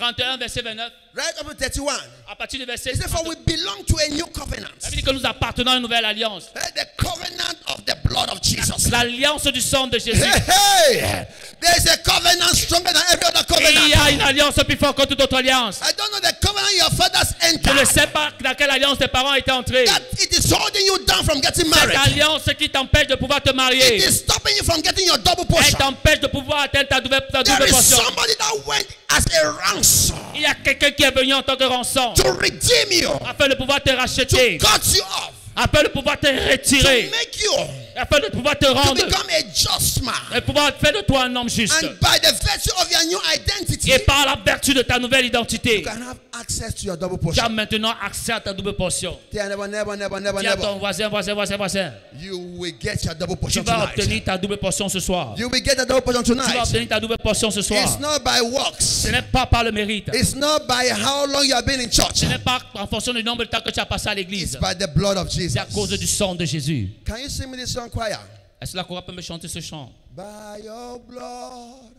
31, 0.00 0.38
verset 0.38 0.62
29, 0.62 0.90
right 1.14 1.34
up 1.40 1.46
to 1.46 1.54
31, 1.54 1.94
à 2.28 2.34
partir 2.36 2.58
du 2.58 2.64
verset 2.66 2.90
he 2.92 2.96
said, 2.96 3.10
For 3.10 3.22
we 3.28 3.34
30, 3.36 3.44
belong 3.46 3.84
to 3.86 3.96
a 3.98 4.08
new 4.14 4.26
covenant. 4.26 4.70
ça 4.78 4.88
veut 4.88 4.96
dire 4.96 5.04
que 5.04 5.10
nous 5.12 5.26
appartenons 5.26 5.70
à 5.72 5.76
une 5.76 5.82
nouvelle 5.82 6.04
alliance. 6.04 6.44
Eh, 6.56 6.80
The 6.80 6.86
covenant 6.96 7.56
of 7.68 7.84
the 7.84 7.96
blood 8.08 8.30
of 8.30 8.40
Jesus. 8.42 8.88
L'alliance 8.90 9.44
du 9.52 9.60
sang 9.60 9.86
de 9.88 9.98
Jésus. 9.98 10.22
Hey, 10.22 10.98
hey, 11.00 11.26
there's 11.60 11.86
a 11.86 11.96
covenant 11.98 12.54
stronger 12.54 12.92
than 12.92 13.02
every 13.12 13.26
other 13.26 13.44
Et 13.60 13.72
il 13.72 13.88
y 13.88 13.92
a 13.92 13.96
covenant. 13.98 14.14
une 14.14 14.20
alliance 14.22 14.54
plus 14.66 14.76
forte 14.76 14.96
que 14.96 15.04
toute 15.06 15.20
autre 15.20 15.36
alliance. 15.36 15.80
I 15.82 15.92
don't 15.96 16.10
know 16.10 16.20
the 16.20 16.34
covenant 16.40 16.70
your 16.78 16.90
fathers 16.90 17.34
Je 17.40 17.46
ne 17.56 17.78
entered. 17.78 17.86
sais 17.92 18.06
pas 18.06 18.30
dans 18.42 18.54
quelle 18.54 18.70
alliance 18.70 18.98
tes 18.98 19.08
parents 19.08 19.34
étaient 19.34 19.50
entrés. 19.52 19.84
That 19.84 20.00
it 20.18 20.32
is 20.32 20.50
holding 20.52 20.86
you 20.86 20.98
down 21.06 21.24
from 21.24 21.40
getting 21.42 21.66
Cette 21.72 21.96
alliance 21.96 22.42
qui 22.58 22.70
t'empêche 22.70 23.08
de 23.08 23.16
pouvoir 23.16 23.42
te 23.42 23.50
It 23.50 23.56
marier. 23.56 23.96
is 23.96 24.12
stopping 24.20 24.56
you 24.56 24.64
from 24.64 24.80
getting 24.82 25.06
your 25.06 25.18
double 25.18 25.44
Elle 25.58 25.74
t'empêche 25.74 26.20
de 26.20 26.28
pouvoir 26.28 26.60
atteindre 26.62 26.88
ta 26.88 27.00
double, 27.00 27.18
ta 27.32 27.42
There 27.42 27.56
double 27.58 27.68
is 27.68 27.72
portion. 27.72 27.96
somebody 28.04 28.34
that 28.38 28.66
went 28.66 28.86
as 29.10 29.24
a 29.42 29.50
ransom 29.50 29.89
Il 30.34 30.42
y 30.42 30.46
a 30.46 30.54
quelqu'un 30.54 30.90
qui 30.90 31.02
est 31.02 31.10
venu 31.10 31.34
en 31.34 31.42
tant 31.42 31.56
que 31.56 31.64
rançon 31.64 32.14
to 32.14 32.32
redeem 32.32 32.90
you, 32.90 33.10
afin 33.28 33.48
de 33.48 33.54
pouvoir 33.54 33.82
te 33.82 33.90
to 33.90 33.96
racheter, 33.96 34.58
cut 34.58 34.94
you 34.94 35.02
off, 35.02 35.32
afin 35.56 35.82
de 35.82 35.88
pouvoir 35.88 36.18
te 36.18 36.26
to 36.26 36.50
retirer, 36.50 37.10
make 37.10 37.38
you 37.42 37.52
afin 38.00 38.20
de 38.20 38.30
pouvoir 38.30 38.58
te 38.58 38.66
to 38.66 38.74
rendre 38.74 38.94
become 39.04 39.28
a 39.30 39.42
just 39.54 40.02
man. 40.02 40.14
et 40.34 40.40
pouvoir 40.40 40.72
faire 40.80 40.92
de 40.92 41.00
toi 41.02 41.24
un 41.24 41.36
homme 41.36 41.48
juste. 41.48 41.82
And 41.84 41.94
by 42.00 42.18
the 42.20 42.32
virtue 42.42 42.72
of 42.80 42.90
your 42.90 43.04
new 43.08 43.18
identity, 43.34 43.90
Et 43.92 43.98
par 44.00 44.26
la 44.26 44.36
vertu 44.44 44.74
de 44.74 44.82
ta 44.82 44.98
nouvelle 44.98 45.26
identité, 45.26 45.78
you 45.80 45.84
can 45.84 46.02
have 46.02 46.16
access 46.32 46.74
to 46.74 46.86
your 46.86 46.96
double 46.96 47.18
tu 47.32 47.40
as 47.40 47.48
maintenant 47.48 47.92
accès 48.02 48.32
à 48.32 48.40
ta 48.40 48.52
double 48.52 48.72
portion. 48.74 49.16
Tell 49.30 49.48
never, 49.48 49.68
never, 49.68 49.96
never, 49.96 50.20
never, 50.20 50.40
Dis 50.40 50.46
à 50.46 50.56
never. 50.56 50.62
ton 50.62 50.78
voisin, 50.78 51.08
voisin, 51.08 51.34
voisin, 51.34 51.56
voisin. 51.56 51.92
You 52.18 52.38
will 52.58 52.74
get 52.80 53.04
your 53.04 53.14
double 53.14 53.34
Tu 53.34 53.40
portion 53.40 53.62
vas 53.62 53.72
tonight. 53.72 53.98
obtenir 53.98 54.24
ta 54.24 54.38
double 54.38 54.56
portion 54.56 54.88
ce 54.88 55.00
soir. 55.00 55.34
You 55.36 55.48
will 55.50 55.62
get 55.62 55.78
a 55.78 55.84
double 55.84 56.02
portion 56.02 56.22
Tu 56.22 56.34
vas 56.34 56.62
obtenir 56.62 56.88
ta 56.88 57.00
double 57.00 57.18
portion 57.18 57.50
ce 57.50 57.62
soir. 57.62 57.82
It's 57.82 57.98
not 58.00 58.20
by 58.24 58.40
works. 58.40 58.80
Ce 59.04 59.08
n'est 59.08 59.22
pas 59.22 59.46
par 59.46 59.64
le 59.64 59.72
mérite. 59.72 60.08
It's 60.14 60.34
not 60.34 60.60
by 60.66 60.88
how 60.90 61.26
long 61.26 61.42
you 61.44 61.54
have 61.54 61.66
been 61.66 61.80
in 61.80 61.90
church. 61.90 62.14
Ce 62.14 62.26
n'est 62.26 62.38
pas 62.38 62.60
en 62.74 62.86
fonction 62.86 63.12
du 63.12 63.22
nombre 63.22 63.44
de 63.44 63.48
temps 63.50 63.60
que 63.60 63.70
tu 63.70 63.80
as 63.80 63.86
passé 63.86 64.08
à 64.08 64.12
It's 64.12 64.16
l'église. 64.18 64.58
by 64.60 64.74
the 64.78 64.88
blood 64.94 65.16
of 65.18 65.30
Jesus. 65.30 65.50
C'est 65.54 65.58
à 65.58 65.66
cause 65.66 65.90
du 65.90 66.06
sang 66.06 66.34
de 66.34 66.44
Jésus. 66.44 66.88
Can 67.06 67.16
you 67.18 67.28
sing 67.28 67.50
me 67.50 67.56
this 67.56 67.72
song, 67.72 67.89
choir? 67.90 68.20
Est-ce 68.60 68.72
que 68.72 68.76
la 68.76 68.84
chorale 68.84 69.04
peut 69.04 69.12
me 69.12 69.22
chanter 69.22 69.48
ce 69.48 69.60
chant? 69.60 69.90
By 70.16 70.62
your 70.64 70.98
blood, 71.00 71.92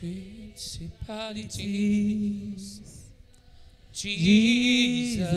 Principalities, 0.00 1.56
Jesus. 1.56 2.90
Jesus, 3.92 5.28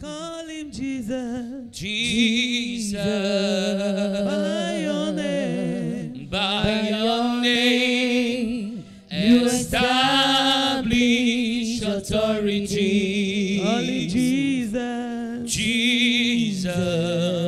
Call 0.00 0.46
him 0.48 0.70
Jesus. 0.70 1.70
Jesus, 1.70 2.94
By 4.26 4.80
your 4.82 5.12
name. 5.12 6.28
by 6.30 6.88
your 6.90 7.40
name, 7.40 8.79
you 9.20 9.46
establish 9.46 10.92
authority. 11.82 13.58
Him 13.58 14.08
Jesus. 14.08 15.52
Jesus, 15.52 16.76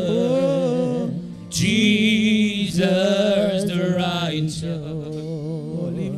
Oh, 0.08 1.10
Jesus, 1.50 2.80
the 3.64 3.94
righteous. 3.96 4.64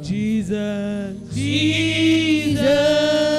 Jesus. 0.07 0.09
Jesus, 0.09 1.35
Jesus. 1.35 3.34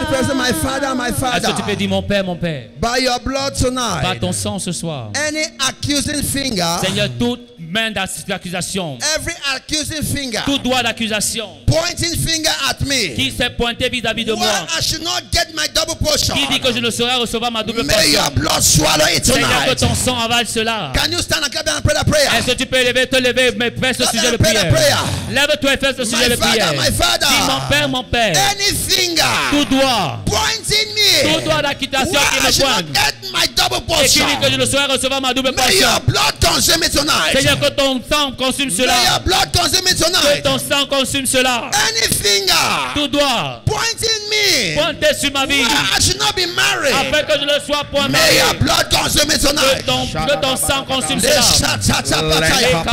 The 0.00 0.06
person, 0.06 0.36
my 0.36 0.52
father, 0.52 0.94
my 0.94 1.10
my 1.10 1.36
Est-ce 1.36 1.46
que 1.46 1.46
tu 1.48 1.52
peux 1.54 1.62
Father, 1.62 1.76
dire 1.76 1.88
mon 1.88 2.02
Père, 2.02 2.24
mon 2.24 2.36
Père? 2.36 2.68
By 2.80 3.02
your 3.02 3.18
blood 3.20 3.52
Par 3.54 3.70
tonight, 3.70 4.20
ton 4.20 4.32
sang 4.32 4.58
ce 4.58 4.72
soir. 4.72 5.10
any 5.14 5.44
accusing 5.68 6.22
finger, 6.22 6.78
Seigneur, 6.84 7.08
toute 7.18 7.40
main 7.58 7.90
d'accusation, 7.90 8.98
every 9.16 9.34
accusing 9.54 10.02
finger, 10.02 10.40
tout 10.44 10.58
doigt 10.58 10.82
d'accusation 10.82 11.48
pointing 11.66 12.16
finger 12.16 12.50
at 12.70 12.80
me, 12.86 13.14
qui 13.14 13.30
s'est 13.30 13.50
pointé 13.50 13.88
vis-à-vis 13.88 14.24
de 14.24 14.32
moi, 14.32 14.46
I 14.78 14.82
should 14.82 15.02
not 15.02 15.20
get 15.32 15.48
my 15.54 15.66
double 15.74 15.96
portion? 16.02 16.34
qui 16.34 16.46
dit 16.48 16.60
que 16.60 16.72
je 16.72 16.78
ne 16.78 16.90
saurais 16.90 17.16
recevoir 17.16 17.50
ma 17.50 17.62
double 17.62 17.82
May 17.84 18.10
your 18.12 18.22
portion. 18.30 18.40
blood 18.40 18.62
swallow 18.62 19.06
it 19.14 19.24
Seigneur, 19.24 19.48
que 19.66 19.74
tonight. 19.74 19.78
ton 19.80 19.94
sang 19.94 20.18
avale 20.18 20.46
cela. 20.46 20.92
Can 20.94 21.10
you 21.12 21.18
stand 21.18 21.44
and 21.44 21.50
clap 21.50 21.68
and 21.68 21.82
pray 21.82 21.94
that 21.94 22.04
prayer? 22.04 22.28
Est-ce 22.38 22.46
que 22.46 22.56
tu 22.56 22.66
peux 22.66 22.82
lever, 22.82 23.06
te 23.06 23.16
lever, 23.16 23.52
mais 23.56 23.70
fais 23.70 23.94
ce 23.94 24.04
sujet 24.10 24.30
de 24.30 24.36
the 24.36 24.42
prière. 24.42 25.04
Lève-toi 25.30 25.74
et 25.74 25.76
fais 25.76 25.94
ce 25.96 26.04
sujet 26.04 26.28
My 26.28 26.34
de 26.34 26.36
prière. 26.40 26.66
father, 26.68 26.80
my 26.80 26.96
father. 26.96 27.26
Dis 27.28 27.42
mon 27.46 27.60
Père, 27.68 27.88
mon 27.88 28.04
Père. 28.04 28.36
Any 28.52 28.74
finger 28.74 29.22
Tout 29.50 29.64
doigt, 29.66 29.95
pointing 30.26 30.88
me, 30.94 31.34
tout 31.34 31.40
doigt 31.44 31.62
where 31.62 31.74
qui 31.74 31.86
I 31.86 31.88
me 31.88 32.52
pointe. 32.52 32.92
get 32.94 33.14
my 33.32 33.46
double 33.56 33.76
Et 33.76 34.08
qui 34.08 34.18
portion? 34.20 34.26
dit 34.26 34.36
que 34.46 34.50
je 34.52 34.56
ne 34.56 34.66
saurais 34.66 34.86
recevoir 34.86 35.20
ma 35.20 35.32
double 35.34 35.50
May 35.52 35.56
portion. 35.56 35.80
your 35.80 36.00
blood 36.06 36.34
consume 36.40 36.82
it 36.84 36.92
tonight. 36.92 37.32
Seigneur, 37.34 37.58
que 37.60 37.68
ton 37.70 38.00
sang 38.10 38.32
consume 38.32 38.68
May 38.68 38.74
cela. 38.76 38.94
your 39.10 39.20
blood 39.24 39.48
consume 39.52 39.86
it 39.88 39.96
Que 39.98 40.04
tonight. 40.04 40.42
ton 40.42 40.58
sang 40.58 40.86
consume 40.86 41.26
cela. 41.26 41.70
Any 41.72 42.06
finger 42.12 42.92
Tout 42.94 43.08
doigt, 43.08 43.62
pointing 43.66 44.20
me, 44.30 44.74
pointé 44.76 45.14
sur 45.18 45.30
ma 45.32 45.46
vie. 45.46 45.62
where 45.62 45.96
I 45.96 46.00
should 46.00 46.18
not 46.18 46.34
be 46.34 46.46
married. 46.46 46.94
Afin 46.94 47.22
que 47.24 47.38
je 47.40 47.44
ne 47.44 47.58
sois 47.64 47.84
point 47.90 48.08
May 48.08 48.36
your 48.38 48.54
blood 48.60 48.88
consume 48.90 49.30
it 49.30 49.40
Que 49.40 49.48
tonight. 49.48 49.86
ton, 49.86 50.06
que 50.06 50.36
ton 50.40 50.56
sang 50.56 50.84
consume 50.84 51.20
Les 51.20 51.28
cela. 51.28 51.42
shatatapataya, 51.42 52.84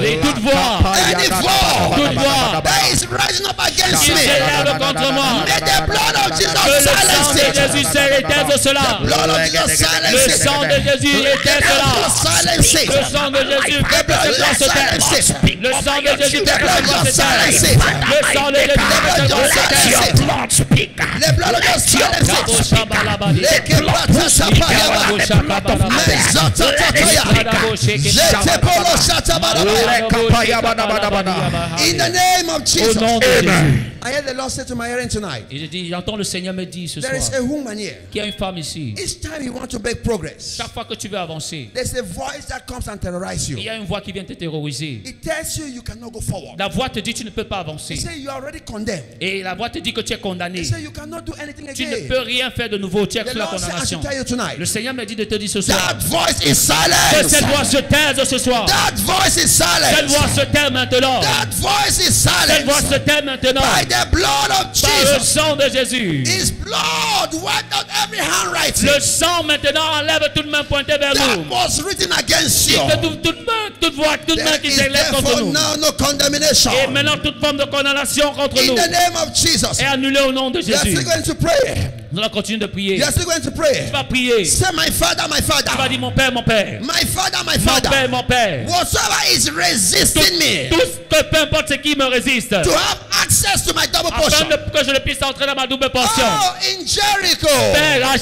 Les 0.00 0.16
Ebeleke 0.18 0.42
pratotoya. 0.42 0.92
Any 0.98 1.28
that 2.62 2.92
is 2.92 3.06
rising 3.08 3.46
up 3.46 3.58
against 3.58 4.08
me, 4.08 4.14
contre 4.78 5.12
moi. 5.12 5.44
may 5.44 5.60
the 5.60 5.80
blood 5.88 6.16
of 6.16 6.28
Que 6.28 6.44
Jesus 6.44 6.68
le 6.68 6.80
sang 6.84 7.32
de. 7.34 7.40
Jésus 7.54 7.84
éteint 8.18 8.44
cela. 8.58 9.00
Blood 9.02 9.30
of 9.30 9.40
Jesus 9.44 9.80
Le 10.12 10.18
sang 10.28 10.62
de 10.62 10.76
Jésus 10.84 11.16
éteint 11.18 11.60
cela. 11.64 11.90
Le 11.96 12.10
sang 12.12 13.30
de 13.30 13.42
Jésus 13.48 13.82
que. 13.82 13.98
Le 15.62 15.72
sang 15.72 16.00
de 16.00 16.10
Jésus 16.18 16.42
que. 16.42 16.52
Le 18.08 18.22
sang 18.34 18.50
de 18.50 18.60
que 18.60 18.74
blood 18.76 19.08
of 19.08 19.28
Jesus 19.28 20.08
it. 29.60 29.77
In 31.80 31.96
the 31.96 32.10
name 32.10 32.48
of 32.50 32.62
Au 32.62 32.64
Jesus. 32.64 32.94
nom 33.00 33.18
de 33.18 33.24
Jésus. 33.26 33.84
I 34.00 34.12
heard 34.12 34.26
the 34.26 34.34
Lord 34.34 34.50
say 34.50 34.64
to 34.64 34.76
my 34.76 34.86
hearing 34.88 35.08
tonight, 35.08 35.44
Et 35.50 35.58
je 35.58 35.66
dis, 35.66 35.88
j'entends 35.88 36.16
le 36.16 36.22
Seigneur 36.22 36.54
me 36.54 36.64
dire 36.64 36.88
ce 36.88 37.00
there 37.00 37.16
is 37.16 37.22
soir 37.26 37.40
a 37.40 37.42
woman 37.42 37.76
here. 37.78 37.96
qu'il 38.12 38.20
y 38.20 38.24
a 38.24 38.26
une 38.26 38.32
femme 38.32 38.56
ici. 38.56 38.94
Each 38.96 39.20
time 39.20 39.42
you 39.42 39.52
want 39.52 39.66
to 39.66 39.80
make 39.80 40.02
progress, 40.04 40.54
Chaque 40.56 40.72
fois 40.72 40.84
que 40.84 40.94
tu 40.94 41.08
veux 41.08 41.18
avancer, 41.18 41.70
there's 41.74 41.94
a 41.96 42.02
voice 42.02 42.46
that 42.48 42.60
comes 42.66 42.86
and 42.88 42.96
terrorizes 42.98 43.48
il 43.50 43.58
y 43.58 43.64
you. 43.64 43.70
a 43.70 43.74
une 43.74 43.84
voix 43.86 44.00
qui 44.00 44.12
vient 44.12 44.22
te 44.24 44.34
terroriser. 44.34 45.02
It 45.04 45.20
tells 45.20 45.56
you 45.58 45.66
you 45.66 45.82
cannot 45.82 46.10
go 46.12 46.20
forward. 46.20 46.58
La 46.58 46.68
voix 46.68 46.88
te 46.88 47.00
dit 47.00 47.12
tu 47.12 47.24
ne 47.24 47.30
peux 47.30 47.42
pas 47.44 47.56
It 47.62 47.68
avancer. 47.68 47.96
says 47.96 48.16
you 48.16 48.30
are 48.30 48.36
already 48.40 48.60
condemned. 48.60 49.02
Et 49.20 49.42
la 49.42 49.54
voix 49.56 49.68
te 49.68 49.80
dit 49.80 49.92
que 49.92 50.00
tu 50.00 50.12
es 50.12 50.18
condamné. 50.18 50.60
It 50.60 50.66
says 50.66 50.80
you 50.80 50.92
cannot 50.92 51.22
do 51.22 51.32
anything 51.42 51.66
Tu 51.74 51.84
ne 51.86 51.96
peux 52.06 52.20
again. 52.20 52.24
rien 52.24 52.50
faire 52.52 52.68
de 52.68 52.78
nouveau. 52.78 53.04
Tu 53.04 53.18
es 53.18 53.26
sous 53.28 53.36
la 53.36 53.46
condamnation. 53.46 53.98
tell 54.00 54.16
you 54.16 54.24
tonight. 54.24 54.58
Le 54.58 54.64
Seigneur 54.66 54.94
me 54.94 55.04
dit 55.04 55.16
de 55.16 55.24
te 55.24 55.34
dire 55.34 55.50
ce 55.50 55.60
soir 55.60 55.76
That 55.76 55.98
voice 56.06 56.38
is 56.44 56.50
que 56.50 57.28
cette 57.28 57.44
voix 57.46 57.64
silent. 57.64 57.64
se 57.64 57.78
taise 57.78 58.24
ce 58.28 58.38
soir. 58.38 58.64
That 58.66 58.94
voice 58.98 59.36
is 59.36 59.48
Cette 59.94 60.06
voix 60.06 60.28
se 60.28 60.40
taise 60.40 60.70
maintenant. 60.70 61.20
That 61.20 61.48
voice 61.52 61.98
is 61.98 62.12
Cette 62.12 62.64
voix 62.64 62.80
se 62.80 62.98
taise 62.98 63.24
maintenant. 63.24 63.60
By 63.60 63.84
the 63.84 64.10
blood 64.10 64.50
of 64.50 64.72
Par 64.72 64.77
le 65.04 65.20
sang 65.24 65.56
de 65.56 65.68
Jésus. 65.68 66.24
His 66.26 66.50
blood 66.50 67.34
wiped 67.42 67.72
out 67.72 67.86
every 68.04 68.18
handwriting 68.20 68.86
Le 68.88 69.00
sang 69.00 69.42
maintenant 69.44 69.84
enlève 70.00 70.30
toute 70.34 70.46
main 70.50 70.64
pointée 70.64 70.98
vers 70.98 71.14
that 71.14 71.36
nous. 71.36 71.44
was 71.50 71.80
written 71.82 72.10
against 72.12 72.68
you. 72.70 72.78
Toute, 73.02 73.22
toute 73.22 73.46
main, 73.46 73.70
toute 73.80 73.94
voix, 73.94 74.16
toute 74.26 74.38
main 74.38 74.44
There 74.44 74.60
qui 74.60 74.70
s'élève 74.72 75.10
contre 75.10 75.22
therefore 75.24 75.40
nous. 75.46 75.52
now 75.52 75.76
no 75.76 75.92
condemnation. 75.92 76.70
Et 76.72 76.86
maintenant 76.88 77.16
toute 77.22 77.40
forme 77.40 77.56
de 77.58 77.64
condamnation 77.64 78.32
contre 78.34 78.58
In 78.62 78.66
nous 78.66 78.74
the 78.74 78.90
name 78.90 79.16
of 79.22 79.34
Jesus. 79.34 79.80
est 79.80 79.84
annulée 79.86 80.20
au 80.20 80.32
nom 80.32 80.50
de 80.50 80.58
are 80.58 80.62
Jésus. 80.64 80.96
still 80.96 81.04
going 81.04 81.22
to 81.22 81.34
pray. 81.34 81.92
Nous 82.10 82.20
allons 82.20 82.30
continuer 82.30 82.58
de 82.58 82.66
prier. 82.66 82.96
You 82.96 83.04
are 83.04 83.12
still 83.12 83.26
going 83.26 83.42
to 83.42 83.50
pray. 83.50 83.84
Tu 83.86 83.92
vas 83.92 84.04
prier. 84.04 84.38
Tu 84.38 84.44
Say, 84.46 84.64
My 84.74 84.90
Father, 84.90 85.24
my 85.28 85.40
vas 85.42 85.56
Father, 85.62 85.88
dire 85.90 85.98
mon 86.00 86.10
Père, 86.10 86.32
mon 86.32 86.42
Père. 86.42 86.80
my 86.80 87.04
Father, 87.04 87.38
my 87.46 87.58
Mon 87.58 87.64
Father. 87.70 87.90
Père, 87.90 88.08
mon 88.08 88.22
Père. 88.22 88.66
Whatsoever 88.66 89.14
is 89.34 89.44
Tout, 89.44 89.54
resisting 89.56 90.38
me 90.38 90.70
tout 90.70 90.80
ce 90.80 91.16
que 91.16 91.22
peu 91.24 91.38
importe 91.42 91.68
ce 91.68 91.74
qui 91.74 91.94
me 91.96 92.06
résiste. 92.06 92.50
to 92.62 92.70
have 92.72 92.98
access 93.22 93.64
to 93.64 93.74
my 93.74 93.86
double 93.88 94.10
portion. 94.12 94.46
que 94.48 94.84
je 94.84 94.90
ne 94.90 94.98
puisse 94.98 95.22
entrer 95.22 95.46
dans 95.46 95.54
ma 95.54 95.66
double 95.66 95.90
portion. 95.90 96.24
Oh, 96.24 96.52
in 96.62 96.84
Jericho, 96.86 97.48
Père, 97.72 98.08
à 98.08 98.16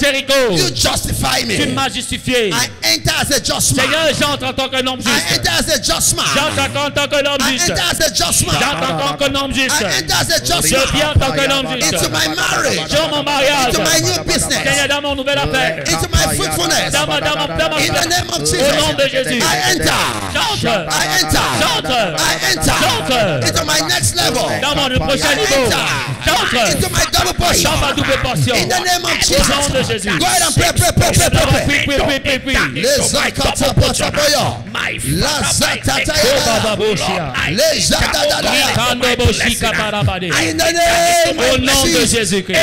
you 0.53 0.69
justify 0.75 1.45
tu 1.47 1.67
me. 1.69 1.75
m'as 1.75 1.89
justifié. 1.89 2.51
I 2.51 2.69
enter 2.95 3.13
as 3.21 3.31
a 3.35 3.41
just 3.43 3.77
man. 3.77 3.85
Seigneur, 3.87 4.09
j'entre 4.21 4.47
en 4.47 4.53
tant 4.53 4.69
qu'un 4.69 4.87
homme 4.87 5.01
I 5.01 5.05
juste. 5.05 5.39
enter 5.39 5.51
as 5.51 5.71
a 5.75 5.79
just 5.83 6.17
man. 6.17 6.27
J'entre 6.35 6.87
en 6.87 6.91
tant 6.91 7.07
qu'un 7.09 7.27
homme 7.27 7.39
I 7.41 7.53
juste. 7.53 7.71
enter 7.71 7.83
as 7.83 8.01
a 8.01 8.09
just 8.15 8.47
man. 8.47 8.57
J'entre 8.61 8.93
en 8.93 8.99
tant 8.99 9.17
qu'un 9.17 9.35
homme 9.35 9.55
juste. 9.55 9.81
I 9.81 9.85
enter 9.85 10.15
as 10.15 10.31
a 10.33 10.39
just 10.45 10.67
Je 10.69 10.93
viens 10.93 11.07
man 11.07 11.17
en 11.17 11.21
tant 11.21 11.33
qu'un 11.33 11.51
homme 11.51 11.67
juste. 11.81 11.95
into 11.95 12.09
my 12.11 12.29
marriage, 12.35 12.91
Dans 12.91 13.09
mon 13.17 13.23
mariage. 13.23 13.69
into 13.69 13.81
my 13.81 14.01
new 14.01 14.25
business, 14.25 14.63
Seigneur, 14.65 14.89
dans 14.89 15.03
mon 15.03 15.15
nouvel 15.17 15.39
affaire. 15.39 15.79
into 15.87 16.09
my 16.13 16.35
fruitfulness. 16.37 16.93
Dans 16.93 17.07
ma, 17.07 17.21
dans 17.21 17.37
ma, 17.37 17.47
dans 17.47 17.71
ma, 17.71 17.77
In 17.77 17.93
the 17.93 18.09
name 18.09 18.29
of 18.31 18.37
au 18.37 18.41
nom 18.41 18.47
Jesus, 18.47 18.95
de 18.97 19.09
Jésus. 19.09 19.39
I 19.43 19.73
enter. 19.73 19.91
J'entre. 20.35 20.89
I 20.91 21.25
enter. 21.25 21.39
J'entre. 21.61 22.17
I 22.19 22.57
enter 22.57 23.47
into 23.49 23.65
my 23.65 23.81
next 23.89 24.15
level. 24.17 24.43
Dans 24.63 24.75
mon 24.75 24.86
prochain 24.95 25.33
I 25.33 25.37
niveau. 25.37 25.65
enter 25.65 26.07
J'entre. 26.27 26.81
Dans 26.81 26.91
ma 26.91 27.93
double 27.93 28.19
portion. 28.23 28.55
In 28.55 28.69
the 28.69 28.81
name 28.85 29.05
of 29.05 29.11
Au 29.11 29.39
nom 29.49 29.69
de 29.69 29.83
Jesus. 29.83 29.93
Jésus. 29.93 30.19
Go 30.19 30.25
ahead 30.25 30.43
and 30.43 30.55
pray, 30.55 30.73
pray, 30.73 30.93
pray, 30.93 31.13
pray, 31.13 31.31
pray, 31.31 31.47
pray. 31.61 32.21
prie, 32.21 32.39
prie. 32.39 32.59
Les. 32.75 32.97
La 35.13 35.43
zakatataya. 35.53 36.35
Baba 36.47 36.77
Boshia. 36.77 37.33
Les 37.51 37.91
Barabade. 39.77 40.25
In 40.25 40.57
the 40.57 40.73
name 40.73 41.39
Au 41.39 41.59
nom 41.59 41.85
de. 41.85 42.07
Jésus-Christ. 42.07 42.59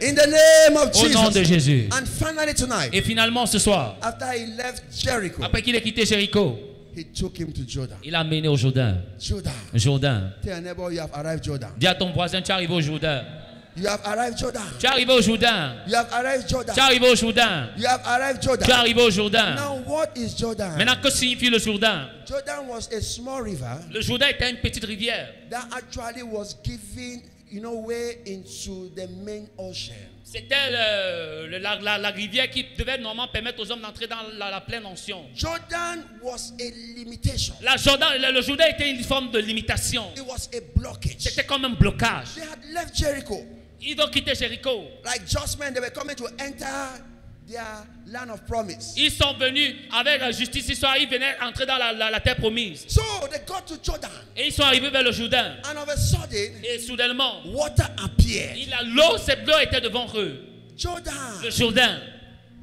In 0.00 0.14
the 0.14 0.26
name 0.26 0.76
of 0.76 0.90
Au 0.94 1.08
nom 1.08 1.30
de. 1.30 1.42
Jésus. 1.42 1.88
And 1.92 2.06
finally 2.06 2.54
tonight, 2.54 2.90
Et 2.92 3.02
finalement, 3.02 3.46
ce 3.46 3.58
soir, 3.58 3.96
after 4.02 4.26
he 4.32 4.46
left 4.56 4.82
Jericho, 4.96 5.42
après 5.42 5.62
qu'il 5.62 5.74
ait 5.74 5.80
quitté 5.80 6.04
Jéricho, 6.04 6.58
he 6.96 7.04
took 7.04 7.38
him 7.38 7.52
to 7.52 7.62
Jordan. 7.66 7.98
il 8.02 8.10
l'a 8.12 8.20
amené 8.20 8.48
au 8.48 8.56
Jourdain. 8.56 8.96
Jordan. 9.20 9.52
Jourdain. 9.74 10.32
Tell 10.42 10.52
your 10.54 10.60
neighbor 10.62 10.90
you 10.92 11.00
have 11.00 11.10
arrived 11.14 11.44
Jordan. 11.44 11.70
Dis 11.78 11.86
à 11.86 11.94
ton 11.94 12.10
voisin, 12.12 12.40
tu 12.42 12.50
es 12.50 12.54
arrivé 12.54 12.72
au 12.74 12.80
Jourdain. 12.80 13.22
You 13.78 13.86
have 13.88 14.00
arrived 14.06 14.38
Jordan. 14.38 14.62
Tu 14.80 14.86
es 14.86 14.88
arrivé 14.88 15.12
au 15.12 15.20
Jourdain. 15.20 15.74
You 15.86 15.94
have 15.96 16.08
arrived 16.10 16.46
Tu 16.48 16.54
es 16.54 16.56
Jordan. 16.56 16.78
arrivé 16.80 17.06
au 17.10 17.14
Jourdain. 17.14 17.68
You 17.76 17.86
have 17.86 18.00
arrived 18.06 18.40
Tu 18.40 18.48
es 18.48 18.52
Jordan. 18.56 18.70
arrivé 18.80 19.02
au 19.02 19.10
Jourdain. 19.10 19.54
Now, 19.54 19.76
what 19.86 20.06
is 20.16 20.34
Jordan? 20.34 20.76
Maintenant, 20.78 20.96
que 21.02 21.10
signifie 21.10 21.50
le 21.50 21.58
Jourdain? 21.58 22.08
Jordan 22.26 22.66
was 22.68 22.88
a 22.90 23.02
small 23.02 23.42
river 23.42 23.76
Le 23.92 24.00
Jourdain 24.00 24.28
était 24.30 24.48
une 24.50 24.56
petite 24.56 24.84
rivière. 24.86 25.28
that 25.50 25.68
actually 25.76 26.22
was 26.22 26.56
giving, 26.64 27.22
you 27.50 27.60
know, 27.60 27.74
way 27.86 28.16
into 28.24 28.88
the 28.94 29.06
main 29.22 29.46
ocean. 29.58 29.94
C'était 30.28 30.70
la, 30.72 31.76
la- 31.80 31.98
la 31.98 32.10
rivière 32.10 32.50
qui 32.50 32.64
devait 32.76 32.98
normalement 32.98 33.28
permettre 33.32 33.60
aux 33.62 33.70
hommes 33.70 33.80
d'entrer 33.80 34.08
dans 34.08 34.22
la, 34.36 34.50
la 34.50 34.60
pleine 34.60 34.84
onction. 34.84 35.24
Jordan 35.36 36.02
was 36.20 36.52
a 36.60 36.64
limitation. 36.96 37.54
La 37.62 37.76
Jourdain, 37.76 38.08
le, 38.18 38.32
le 38.34 38.42
Jourdain 38.42 38.66
était 38.66 38.90
une 38.90 39.04
forme 39.04 39.30
de 39.30 39.38
limitation. 39.38 40.04
It 40.16 40.22
was 40.26 40.48
a 40.52 40.60
blockage. 40.74 41.14
C'était 41.20 41.44
comme 41.46 41.64
un 41.64 41.70
blocage. 41.70 42.34
They 42.34 42.42
had 42.42 42.58
left 42.74 42.96
Jericho. 42.96 43.40
Ils 43.80 44.00
ont 44.00 44.08
quitté 44.10 44.34
Jéricho. 44.34 44.88
Like 45.04 45.26
just 45.28 45.60
men, 45.60 45.72
they 45.72 45.80
were 45.80 45.92
coming 45.92 46.16
to 46.16 46.26
enter 46.40 46.66
their 47.48 47.64
land 48.06 48.30
of 48.30 48.40
promise. 48.46 48.94
Ils 48.96 49.10
sont 49.10 49.34
venus 49.38 49.74
avec 49.92 50.20
la 50.20 50.30
justice. 50.32 50.66
Ils, 50.68 50.76
sont, 50.76 50.88
ils 50.98 51.08
venaient 51.08 51.36
entrer 51.42 51.64
dans 51.66 51.76
la, 51.78 51.92
la- 51.92 52.10
la 52.10 52.20
terre 52.20 52.36
promise. 52.36 52.84
So 52.88 53.00
they 53.30 53.40
got 53.46 53.66
to 53.66 53.76
Jordan, 53.82 54.10
Et 54.36 54.46
ils 54.48 54.52
sont 54.52 54.62
arrivés 54.62 54.90
vers 54.90 55.02
le 55.02 55.12
Jourdain. 55.12 55.54
and 55.64 55.76
of 55.80 55.88
a 55.88 55.96
sudden, 55.96 56.52
Et 56.64 56.78
soudainement, 56.78 57.42
water 57.46 57.84
appeared. 58.04 58.56
il 58.56 58.72
a 58.74 58.82
l'eau, 58.82 59.18
cette 59.18 59.48
eau 59.48 59.58
était 59.62 59.80
devant 59.80 60.06
eux. 60.16 60.40
Jordan, 60.76 61.14
Le 61.42 61.50
Jourdain. 61.50 62.00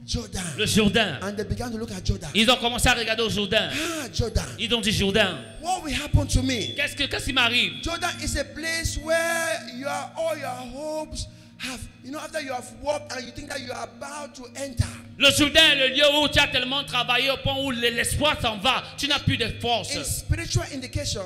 Jordan. 0.06 0.44
Le 0.58 0.66
Jourdain. 0.66 1.18
And 1.22 1.34
they 1.38 1.46
began 1.46 1.72
to 1.72 1.78
look 1.78 1.90
at 1.92 2.04
Jordan. 2.04 2.30
Ils 2.36 2.50
ont 2.52 2.58
commencé 2.58 2.90
à 2.90 2.94
regarder 2.94 3.24
au 3.24 3.30
Jourdain. 3.30 3.70
Ah, 3.72 4.08
Jordan. 4.14 4.44
Ils 4.60 4.74
ont 4.76 4.82
dit 4.82 4.92
Jourdain. 4.92 5.38
What 5.62 5.82
will 5.82 5.94
happen 5.96 6.28
to 6.28 6.42
me? 6.44 6.74
Qu'est-ce 6.76 6.94
que- 6.94 7.06
qu'est-ce 7.06 7.24
qui 7.26 7.32
m'arrive? 7.34 7.82
Jordan 7.82 8.10
is 8.22 8.38
a 8.38 8.44
place 8.44 8.98
where 9.02 9.62
your 9.78 9.90
all 10.18 10.38
your 10.38 10.50
hopes 10.76 11.26
have, 11.64 11.80
you 12.04 12.12
know, 12.12 12.20
after 12.20 12.42
you 12.42 12.52
have 12.54 12.70
walked 12.82 13.12
and 13.14 13.26
you 13.26 13.32
think 13.32 13.50
that 13.50 13.60
you 13.62 13.72
are 13.72 13.84
about 13.86 14.36
to 14.36 14.44
enter. 14.56 14.86
Le 15.18 15.30
Jourdain 15.32 15.62
est 15.72 15.76
le 15.90 15.96
lieu 15.96 16.04
où 16.22 16.28
tu 16.28 16.40
as 16.40 16.48
tellement 16.48 16.84
travaillé 16.84 17.30
au 17.32 17.38
point 17.38 17.56
où 17.60 17.72
l'espoir 17.72 18.40
s'en 18.42 18.58
va. 18.58 18.84
Tu 18.98 19.08
n'as 19.08 19.20
plus 19.20 19.38
de 19.38 19.48
force. 19.62 19.96
In 19.96 20.04
spiritual 20.04 20.66
indication, 20.74 21.22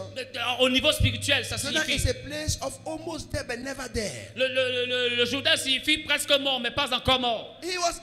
Au 0.59 0.69
niveau 0.69 0.91
spirituel, 0.91 1.43
ça 1.45 1.57
Jordan 1.57 1.83
signifie. 1.83 2.07
is 2.07 2.09
a 2.09 2.13
place 2.13 2.57
of 2.61 2.77
almost 2.85 3.31
there 3.31 3.43
but 3.47 3.59
never 3.59 3.87
there. 3.93 4.31
Le, 4.35 4.47
le, 4.47 4.85
le, 4.85 5.15
le 5.15 5.25
Jourdain 5.25 5.55
signifie 5.57 5.99
presque 5.99 6.31
mort, 6.39 6.59
mais 6.59 6.71
pas 6.71 6.93
encore 6.93 7.19
mort. 7.19 7.57
He 7.63 7.77
was 7.77 8.01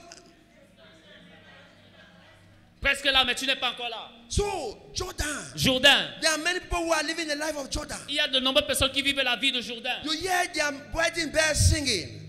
Presque 2.80 3.06
là, 3.06 3.24
mais 3.24 3.34
tu 3.34 3.46
n'es 3.46 3.56
pas 3.56 3.70
encore 3.70 3.88
là. 3.88 4.10
So, 4.28 4.44
Jordan. 4.92 5.26
Jourdain. 5.56 6.06
There 6.20 6.30
are 6.32 6.38
many 6.38 6.60
people 6.60 6.80
who 6.84 6.92
are 6.92 7.02
living 7.02 7.26
the 7.28 7.36
life 7.36 7.56
of 7.56 7.70
Jordan. 7.70 7.96
Il 8.10 8.16
y 8.16 8.20
a 8.20 8.28
de 8.28 8.40
nombreuses 8.40 8.66
personnes 8.66 8.90
qui 8.92 9.00
vivent 9.00 9.22
la 9.22 9.36
vie 9.36 9.52
de 9.52 9.62
Jourdain. 9.62 9.96
You 10.04 10.12
hear 10.12 10.46
their 10.52 10.70
wedding 10.92 11.30
bells 11.30 11.56
singing. 11.56 12.20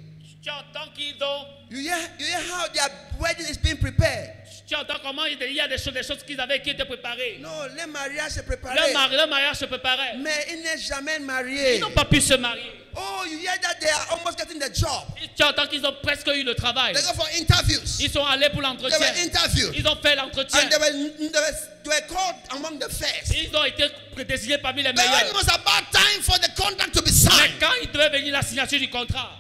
You 0.45 1.79
hear, 1.79 1.97
you 2.19 2.25
hear 2.27 2.39
how 2.51 2.67
their 2.67 2.89
wedding 3.19 3.47
is 3.47 3.57
being 3.57 3.77
prepared? 3.77 4.31
Tu 4.67 4.75
entends 4.75 4.99
comment 5.03 5.25
il 5.25 5.53
y 5.53 5.59
a 5.59 5.67
des 5.67 5.77
choses, 5.77 5.93
des 5.93 6.03
choses 6.03 6.23
qu'ils 6.23 6.39
avaient 6.39 6.61
qui 6.61 6.69
étaient 6.71 6.85
préparées? 6.85 7.37
No, 7.39 7.49
les 7.75 7.85
mariages 7.87 8.31
se 8.33 8.37
Leur, 8.37 8.45
préparaient. 8.45 8.93
mari- 8.93 9.15
leur 9.15 9.27
mariage 9.27 9.57
se 9.57 9.65
préparait. 9.65 10.17
Mais 10.17 10.45
ils 10.51 10.61
n'est 10.63 10.77
jamais 10.77 11.15
Ils 11.19 11.25
mariés. 11.25 11.79
n'ont 11.79 11.91
pas 11.91 12.05
pu 12.05 12.19
se 12.21 12.33
marier. 12.35 12.71
Oh, 12.95 13.23
you 13.29 13.39
hear 13.39 13.57
that 13.61 13.79
they 13.79 13.89
are 13.89 14.07
almost 14.17 14.37
getting 14.39 14.59
the 14.59 14.73
job. 14.73 15.03
Tu 15.35 15.43
entends 15.43 15.67
qu'ils 15.67 15.85
ont 15.85 15.95
presque 16.01 16.27
eu 16.27 16.43
le 16.43 16.55
travail. 16.55 16.93
They 16.93 17.01
go 17.03 17.13
for 17.13 17.27
interviews. 17.37 17.99
Ils 17.99 18.09
sont 18.11 18.25
allés 18.25 18.49
pour 18.49 18.61
They 18.61 18.67
l'entretien. 18.69 18.99
were 18.99 19.17
interviewed. 19.23 19.75
Ils 19.75 19.87
ont 19.87 19.97
fait 20.01 20.15
l'entretien. 20.15 20.59
And 20.61 20.69
they 20.69 20.77
were, 20.79 20.91
they 20.91 21.39
were, 21.39 21.55
they 21.83 21.89
were 21.89 22.07
called 22.07 22.35
among 22.51 22.79
the 22.79 22.89
first. 22.89 23.33
Ils 23.35 23.55
ont 23.55 23.65
été 23.65 23.89
désignés 24.27 24.57
parmi 24.59 24.81
les 24.83 24.93
But 24.93 24.97
when 24.99 25.05
it 25.07 25.11
meilleurs. 25.11 25.33
was 25.33 25.47
about 25.49 25.91
time 25.91 26.21
for 26.21 26.37
the 26.39 26.49
contract 26.55 26.93
to 26.93 27.01
be 27.01 27.11
Mais 27.11 27.29
signed, 27.29 27.59
quand 27.59 27.73
il 27.83 27.91
devait 27.91 28.09
venir 28.09 28.31
la 28.33 28.41
signature 28.43 28.79
du 28.79 28.89
contrat, 28.89 29.31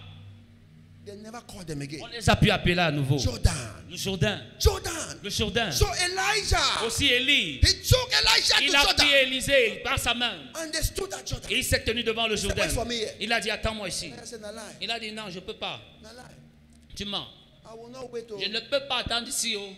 they 1.05 1.15
never 1.17 1.41
called 1.41 1.67
them 1.67 1.79
on 1.79 1.83
again. 1.83 2.01
les 2.11 2.29
a 2.29 2.35
pu 2.35 2.49
appeler 2.49 2.79
à 2.79 2.91
nouveau. 2.91 3.17
Jordan. 3.17 3.53
Le 3.89 3.95
Jourdain. 3.97 4.41
Jordan. 4.59 5.19
Le 5.23 5.29
Jourdain. 5.29 5.71
So 5.71 5.85
Elijah, 5.85 6.85
Aussi 6.85 7.07
Élie. 7.07 7.59
he 7.61 7.81
took 7.87 8.09
Elijah 8.11 8.55
Il 8.61 8.71
to 8.71 8.77
a 8.77 8.81
Jordan. 8.81 9.05
pris 9.05 9.13
Élisée 9.13 9.81
par 9.83 9.99
sa 9.99 10.13
main. 10.13 10.33
And 10.55 10.71
they 10.71 10.81
stood 10.81 11.13
at 11.13 11.25
Jordan. 11.25 11.51
Et 11.51 11.57
il 11.57 11.63
s'est 11.63 11.83
tenu 11.83 12.03
devant 12.03 12.27
le 12.27 12.35
here. 12.35 13.11
Il 13.19 13.31
a 13.31 13.39
dit 13.39 13.51
Attends-moi 13.51 13.87
ici. 13.87 14.07
I 14.07 14.25
said, 14.25 14.41
"Na 14.41 14.51
lie, 14.51 14.59
Il 14.81 14.91
a 14.91 14.99
dit 14.99 15.11
Non, 15.11 15.29
je 15.29 15.35
ne 15.35 15.45
peux 15.45 15.53
pas. 15.55 15.79
Tu 16.95 17.05
mens. 17.05 17.27
I 17.65 17.75
will 17.77 17.91
not 17.91 18.09
wait. 18.11 18.27
To... 18.27 18.39
Je 18.39 18.47
ne 18.49 18.59
peux 18.59 18.87
pas 18.87 18.97
attendre 18.99 19.27
ici. 19.27 19.55
Oh. 19.57 19.69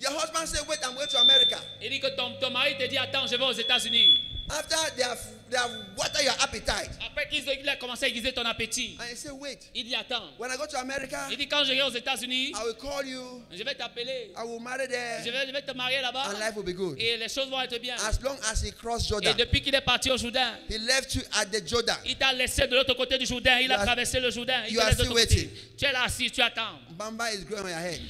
Your 0.00 0.12
husband 0.12 0.46
said, 0.46 0.66
wait, 0.68 0.78
I'm 0.84 0.94
going 0.94 1.08
to 1.08 1.18
America. 1.18 1.58
Il 1.82 1.90
dit 1.90 2.00
que 2.00 2.14
ton, 2.16 2.38
ton 2.40 2.50
mari 2.50 2.76
te 2.78 2.86
dit 2.86 2.96
Attends, 2.96 3.26
je 3.26 3.36
vais 3.36 3.44
aux 3.44 3.52
États-Unis. 3.52 4.14
After 4.48 4.76
they 4.96 5.02
have, 5.02 5.18
they 5.50 5.56
have 5.56 5.70
watered 5.96 6.24
your 6.24 6.34
appetite. 6.40 6.90
Après 7.04 7.28
qu'il 7.28 7.44
il 7.60 7.68
a 7.68 7.76
commencé 7.76 8.04
à 8.04 8.08
aiguiser 8.08 8.32
ton 8.32 8.44
appétit, 8.44 8.96
And 9.00 9.04
he 9.10 9.16
said, 9.16 9.32
wait, 9.32 9.58
il 9.74 9.84
dit 9.84 9.94
Attends. 9.94 10.30
when 10.38 10.50
I 10.50 10.56
go 10.56 10.66
to 10.66 10.76
America, 10.78 11.28
Il 11.30 11.36
dit 11.36 11.48
Quand 11.48 11.64
je 11.64 11.72
vais 11.72 11.82
aux 11.82 11.90
États-Unis, 11.90 12.50
I 12.50 12.64
will 12.64 12.74
call 12.76 13.06
you. 13.06 13.42
je 13.50 13.62
vais 13.62 13.74
t'appeler. 13.74 14.32
I 14.36 14.42
will 14.44 14.60
marry 14.60 14.84
Je 14.84 14.90
there. 14.90 15.22
vais, 15.32 15.46
je 15.46 15.52
vais 15.52 15.62
te 15.62 15.72
marier 15.72 16.00
là-bas. 16.00 16.24
And 16.30 16.38
life 16.38 16.54
will 16.56 16.64
be 16.64 16.76
good. 16.76 16.98
Et 17.00 17.16
les 17.16 17.28
choses 17.28 17.48
vont 17.48 17.60
être 17.60 17.78
bien. 17.80 17.96
As 17.96 18.18
long 18.22 18.36
as 18.50 18.62
he 18.62 18.72
crossed 18.72 19.06
Et 19.06 19.08
Jordan, 19.08 19.36
depuis 19.36 19.60
qu'il 19.62 19.74
est 19.74 19.80
parti 19.80 20.10
au 20.10 20.16
Jourdain, 20.16 20.58
he 20.68 20.78
left 20.78 21.14
you 21.14 21.22
at 21.32 21.46
the 21.46 21.66
Jordan. 21.66 21.96
il 22.04 22.16
t'a 22.16 22.32
laissé 22.32 22.66
de 22.66 22.74
l'autre 22.74 22.94
côté 22.94 23.18
du 23.18 23.26
Jourdain. 23.26 23.58
Il 23.60 23.66
You 23.68 23.72
a 23.72 23.84
traversé 23.84 24.20
le 24.20 24.30
Jourdain. 24.30 24.64
Il 24.68 24.74
you 24.74 24.80
are 24.80 24.92
still 24.92 25.12
waiting. 25.12 25.48
Tu 25.76 25.84
es 25.84 25.92
là 25.92 26.04
assis, 26.04 26.30
tu 26.30 26.40
attends. 26.42 26.78
Bamba 26.90 27.32
is 27.32 27.44
growing 27.44 27.64
on 27.64 27.68
your 27.68 27.78
head. 27.78 28.00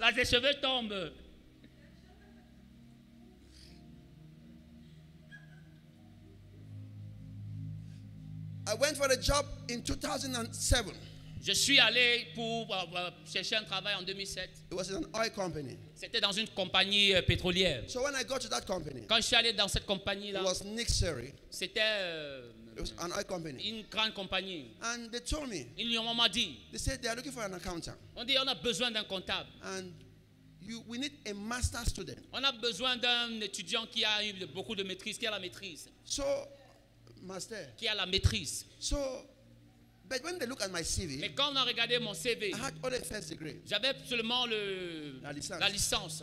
Là, 0.00 0.12
tes 0.12 0.24
cheveux 0.24 0.54
tombent. 0.60 1.12
I 8.66 8.74
went 8.74 8.96
for 8.96 9.06
a 9.06 9.16
job 9.20 9.44
in 9.68 9.80
2007. 9.80 10.94
Je 11.42 11.52
suis 11.52 11.78
allé 11.78 12.26
pour 12.34 12.74
euh, 12.74 12.84
euh, 12.96 13.10
chercher 13.30 13.56
un 13.56 13.64
travail 13.64 13.94
en 13.96 14.02
2007. 14.02 14.48
It 14.70 14.74
was 14.74 14.90
in 14.90 14.96
an 14.96 15.04
oil 15.14 15.30
company. 15.30 15.76
C'était 15.94 16.20
dans 16.20 16.32
une 16.32 16.48
compagnie 16.48 17.14
euh, 17.14 17.20
pétrolière. 17.20 17.82
So 17.86 18.02
when 18.02 18.14
I 18.14 18.24
got 18.24 18.38
to 18.38 18.48
that 18.48 18.62
company, 18.62 19.02
Quand 19.06 19.16
je 19.16 19.22
suis 19.26 19.36
allé 19.36 19.52
dans 19.52 19.68
cette 19.68 19.84
compagnie-là, 19.84 20.42
c'était 21.50 21.80
euh, 21.82 22.50
une 23.62 23.84
grande 23.90 24.14
compagnie. 24.14 24.70
And 24.82 25.10
they 25.10 25.20
told 25.20 25.50
me, 25.50 25.66
Ils 25.76 25.94
m'ont 26.00 26.28
dit, 26.32 26.60
they 26.72 26.78
said 26.78 27.02
they 27.02 27.08
are 27.08 27.16
looking 27.16 27.32
for 27.32 27.42
an 27.42 27.52
accountant. 27.52 27.96
on 28.16 28.24
dit 28.24 28.36
on 28.42 28.48
a 28.48 28.54
besoin 28.54 28.90
d'un 28.90 29.04
comptable. 29.04 29.50
And 29.62 29.92
you, 30.62 30.82
we 30.88 30.98
need 30.98 31.12
a 31.26 31.34
master 31.34 31.84
student. 31.86 32.22
On 32.32 32.42
a 32.42 32.52
besoin 32.52 32.96
d'un 32.96 33.38
étudiant 33.42 33.86
qui 33.86 34.02
a 34.02 34.24
eu 34.24 34.32
beaucoup 34.46 34.74
de 34.74 34.82
maîtrise, 34.82 35.18
qui 35.18 35.26
a 35.26 35.30
la 35.30 35.40
maîtrise. 35.40 35.90
So, 36.06 36.22
master. 37.24 37.74
Qui 37.76 37.88
a 37.88 37.94
la 37.94 38.06
maîtrise. 38.06 38.66
So, 38.78 38.96
but 40.08 40.22
when 40.22 40.38
they 40.38 40.46
look 40.46 40.60
at 40.62 40.68
my 40.68 40.80
Mais 40.80 40.84
CV, 40.84 41.34
quand 41.34 41.52
on 41.52 41.56
a 41.56 41.64
regardé 41.64 41.98
mon 41.98 42.14
CV, 42.14 42.50
I 42.52 42.58
had 42.58 42.74
only 42.82 42.98
a 42.98 43.00
first 43.04 43.30
degree. 43.30 43.60
j'avais 43.66 43.94
seulement 44.06 44.46
le, 44.46 45.20
La 45.22 45.32
licence. 45.32 45.58
la 45.60 45.68
licence. 45.68 46.22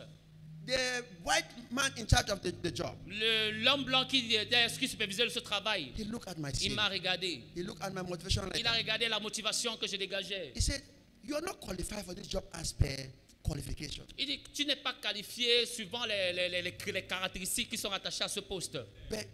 The 0.64 1.04
white 1.26 1.48
man 1.72 1.92
in 1.98 2.06
charge 2.06 2.30
of 2.30 2.40
the, 2.42 2.52
the 2.62 2.72
job, 2.76 2.96
Le- 3.08 3.64
L'homme 3.64 3.84
blanc 3.84 4.06
qui, 4.06 4.36
était, 4.36 4.68
qui 4.80 4.88
supervisait 4.88 5.28
ce 5.30 5.40
travail, 5.40 5.92
he 5.98 6.04
looked 6.04 6.28
at 6.30 6.36
my 6.38 6.50
il 6.52 6.56
CV. 6.70 6.76
m'a 6.76 6.88
regardé. 6.88 7.42
He 7.56 7.64
looked 7.64 7.82
at 7.84 7.90
my 7.90 8.04
motivation 8.08 8.44
Il 8.56 8.68
a 8.68 8.74
regardé 8.74 9.08
la 9.10 9.20
motivation 9.20 9.76
que 9.78 9.88
je 9.88 9.96
dégageais. 9.98 10.52
He 10.56 10.62
said, 10.62 10.84
You 11.24 11.36
are 11.36 11.42
not 11.42 11.60
qualified 11.60 12.06
for 12.06 12.14
this 12.14 12.28
job 12.30 12.44
as 12.54 12.74
per 12.74 13.10
qualification. 13.44 14.06
Il 14.20 14.28
dit 14.28 14.40
tu 14.54 14.66
n'es 14.66 14.76
pas 14.76 14.94
qualifié 15.02 15.66
suivant 15.66 16.06
les, 16.06 16.32
les- 16.34 16.50
les- 16.50 16.62
les- 16.62 16.92
les 16.92 17.06
caractéristiques 17.08 17.70
qui 17.72 17.78
sont 17.78 17.92
attachées 17.92 18.24
à 18.24 18.28
ce 18.28 18.40
poste. 18.42 18.78
But, 19.10 19.28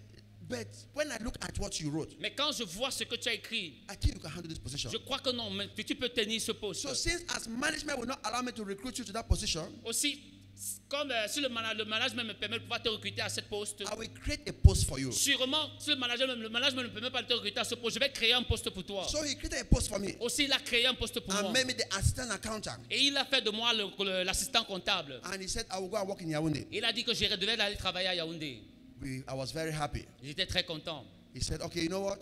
but 0.50 0.68
when 0.94 1.12
I 1.12 1.18
look 1.24 1.36
at 1.42 1.58
what 1.60 1.80
you 1.80 1.90
wrote, 1.90 2.16
Mais 2.20 2.32
quand 2.34 2.52
je 2.52 2.64
vois 2.64 2.92
ce 2.92 3.04
que 3.04 3.16
tu 3.16 3.30
as 3.30 3.34
écrit, 3.34 3.84
I 3.90 3.96
think 4.00 4.16
you 4.16 4.20
can 4.22 4.30
handle 4.30 4.48
this 4.50 4.60
position. 4.60 4.90
je 4.92 4.98
crois 4.98 5.20
que 5.20 5.30
non, 5.32 5.50
mais 5.52 5.68
que 5.68 5.82
tu 5.82 5.96
peux 5.96 6.10
tenir 6.10 6.40
ce 6.42 6.52
poste. 6.54 6.82
So, 6.82 6.94
since 6.94 7.24
as 7.36 7.48
management 7.50 7.98
will 8.00 8.08
not 8.08 8.20
allow 8.24 8.42
me 8.44 8.52
to 8.52 8.64
recruit 8.64 8.98
you 8.98 9.04
to 9.06 9.12
that 9.14 9.24
position, 9.24 9.68
Aussi, 9.86 10.22
comme 10.90 11.12
euh, 11.12 11.28
si 11.28 11.40
le, 11.40 11.50
le 11.50 11.86
management 11.86 12.24
me 12.24 12.34
permet 12.34 12.58
de 12.58 12.64
pouvoir 12.64 12.82
te 12.82 12.90
recruter 12.90 13.22
à 13.22 13.30
ce 13.30 13.42
poste, 13.42 13.82
I 13.82 13.96
will 13.96 14.10
create 14.10 14.48
a 14.50 14.54
post 14.54 14.86
for 14.88 14.98
you. 14.98 15.12
sûrement, 15.12 15.70
si 15.78 15.92
le 15.92 15.98
management, 15.98 16.36
le 16.36 16.50
management 16.50 16.84
ne 16.84 16.88
permet 16.88 17.12
pas 17.12 17.22
de 17.22 17.28
te 17.28 17.34
recruter 17.34 17.60
à 17.60 17.64
ce 17.64 17.76
poste, 17.76 17.96
je 17.96 18.00
vais 18.00 18.12
créer 18.12 18.34
un 18.34 18.42
poste 18.44 18.70
pour 18.72 18.84
toi. 18.84 19.08
So 19.08 19.24
he 19.24 19.36
created 19.36 19.60
a 19.60 19.66
post 19.66 19.88
for 19.90 20.00
me 20.00 20.16
Aussi, 20.20 20.46
il 20.46 20.52
a 20.54 20.58
créé 20.60 20.88
un 20.88 20.96
poste 20.96 21.20
pour 21.20 21.32
moi. 21.34 21.44
and 21.44 21.54
made 21.54 21.68
me 21.68 21.74
the 21.74 21.86
assistant 21.96 22.30
accountant. 22.32 22.78
Et 22.90 23.02
il 23.04 23.16
a 23.18 23.26
fait 23.26 23.42
de 23.42 23.52
moi 23.52 23.72
l'assistant 24.24 24.64
comptable. 24.64 25.20
And 25.26 25.40
he 25.42 25.48
said, 25.48 25.66
I 25.72 25.78
will 25.80 25.90
go 25.90 25.98
and 25.98 26.08
work 26.08 26.22
in 26.22 26.30
Yaoundé. 26.30 26.68
Il 26.72 26.84
a 26.86 26.92
dit 26.92 27.04
que 27.04 27.14
je 27.14 27.26
devais 27.36 27.60
aller 27.60 27.76
travailler 27.76 28.08
à 28.08 28.16
Yaoundé. 28.16 28.64
We, 29.02 29.24
I 29.28 29.34
was 29.36 29.52
very 29.54 29.72
happy. 29.72 30.06
J'étais 30.24 30.46
très 30.48 30.64
content. 30.64 31.06
He 31.34 31.42
said, 31.42 31.62
Okay, 31.62 31.82
you 31.84 31.90
know 31.90 32.02
what? 32.02 32.18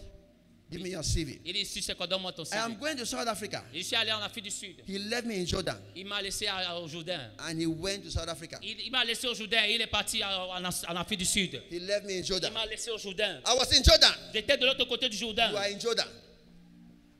Give 0.69 0.81
me 0.81 0.89
your 0.89 1.03
CV. 1.03 1.39
Il 1.45 1.53
dit, 1.53 1.63
si 1.63 1.79
c'est 1.81 1.95
quoi, 1.95 2.07
donne-moi 2.07 2.33
ton 2.33 2.41
I 2.43 2.47
CV. 2.47 2.59
am 2.59 2.75
going 2.77 2.95
to 2.97 3.05
South 3.05 3.27
Africa. 3.27 3.63
Je 3.71 3.81
suis 3.83 3.95
allé 3.95 4.11
en 4.11 4.19
Afrique 4.21 4.45
du 4.45 4.49
Sud. 4.51 4.77
He 4.87 4.97
left 4.97 5.25
me 5.27 5.35
in 5.39 5.45
Jordan 5.45 5.77
Il 5.95 6.07
m'a 6.07 6.19
laissé 6.23 6.47
au 6.81 6.87
Jourdain. 6.87 7.29
and 7.39 7.59
he 7.61 7.67
went 7.67 8.01
to 8.03 8.09
South 8.09 8.27
Africa. 8.27 8.57
Il, 8.63 8.75
il 8.83 8.91
m'a 8.91 9.05
laissé 9.05 9.27
au 9.27 9.35
Jourdain 9.35 9.63
et 9.67 9.75
il 9.75 9.81
est 9.81 9.87
parti 9.87 10.23
en, 10.23 10.49
en 10.57 10.95
Afrique 10.95 11.19
du 11.19 11.25
Sud. 11.25 11.61
He 11.71 11.79
left 11.79 12.05
me 12.05 12.13
in 12.13 12.17
Il 12.21 12.25
Jordan. 12.25 12.51
m'a 12.51 12.65
laissé 12.65 12.89
au 12.89 12.97
Jourdain. 12.97 13.39
I 13.45 13.53
was 13.55 13.71
in 13.77 13.83
Jordan. 13.83 14.11
J'étais 14.33 14.57
de 14.57 14.65
l'autre 14.65 14.85
côté 14.85 15.07
du 15.07 15.15
Jourdain. 15.15 15.51
You 15.51 15.57
are 15.57 15.65
in 15.71 15.79
Jordan. 15.79 16.07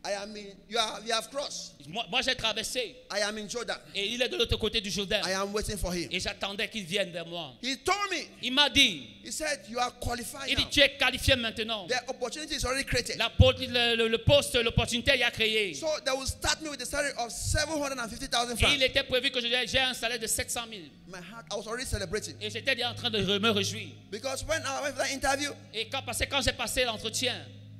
I 0.07 0.11
am 0.21 0.35
in, 0.37 0.45
you, 0.69 0.77
are, 0.77 0.99
you 1.03 1.11
have 1.13 1.29
crossed. 1.31 1.73
Moi, 1.87 2.03
moi, 2.09 2.21
j'ai 2.21 2.35
traversé 2.35 2.95
I 3.11 3.21
am 3.21 3.37
in 3.39 3.47
Jordan. 3.49 3.77
et 3.95 4.05
il 4.07 4.21
est 4.21 4.29
de 4.29 4.37
l'autre 4.37 4.55
côté 4.57 4.79
du 4.81 4.91
Jourdain. 4.91 5.19
I 5.25 5.31
am 5.33 5.51
waiting 5.53 5.77
for 5.77 5.93
him. 5.95 6.07
Et 6.11 6.19
j'attendais 6.19 6.67
qu'il 6.69 6.83
vienne 6.85 7.09
vers 7.11 7.25
moi. 7.25 7.53
He 7.63 7.77
told 7.83 7.97
me, 8.11 8.17
Il 8.43 8.53
m'a 8.53 8.69
dit, 8.69 9.07
he 9.23 9.31
said, 9.31 9.61
You 9.69 9.79
are 9.79 9.97
qualified. 9.99 10.47
il 10.49 10.55
dit, 10.57 10.67
tu 10.69 10.79
es 10.81 10.95
qualifié 10.97 11.35
maintenant. 11.35 11.87
The 11.87 12.07
opportunity 12.09 12.55
is 12.55 12.65
already 12.65 12.83
created. 12.85 13.17
La, 13.17 13.29
po- 13.29 13.51
le, 13.51 13.95
le- 13.95 14.07
le 14.07 14.17
poste, 14.19 14.55
l'opportunité, 14.55 15.23
a 15.23 15.31
créé. 15.31 15.73
So 15.73 15.87
they 16.05 16.11
will 16.15 16.27
start 16.27 16.61
me 16.61 16.69
with 16.69 16.81
a 16.81 16.85
salary 16.85 17.13
of 17.17 17.31
750,000 17.31 18.51
Et 18.51 18.53
il 18.53 18.57
francs. 18.57 18.81
était 18.81 19.03
prévu 19.03 19.31
que 19.31 19.39
j'ai 19.41 19.79
un 19.79 19.93
salaire 19.93 20.19
de 20.19 20.27
700 20.27 20.61
000. 20.69 20.81
My 21.07 21.17
heart, 21.17 21.45
I 21.51 21.55
was 21.55 21.67
already 21.67 21.85
celebrating. 21.87 22.35
Et 22.41 22.49
j'étais 22.49 22.75
déjà 22.75 22.91
en 22.91 22.95
train 22.95 23.09
de 23.09 23.19
me 23.39 23.49
réjouir. 23.49 23.89
Because 24.11 24.43
when 24.45 24.61
I 24.63 24.81
went 24.83 24.93
for 24.95 25.03
that 25.03 25.11
interview, 25.13 25.51
Et 25.73 25.87
quand, 25.87 26.01
parce 26.03 26.19
que 26.19 26.25
quand 26.25 26.41
j'ai 26.41 26.53
passé 26.53 26.83
l'entretien, 26.83 27.35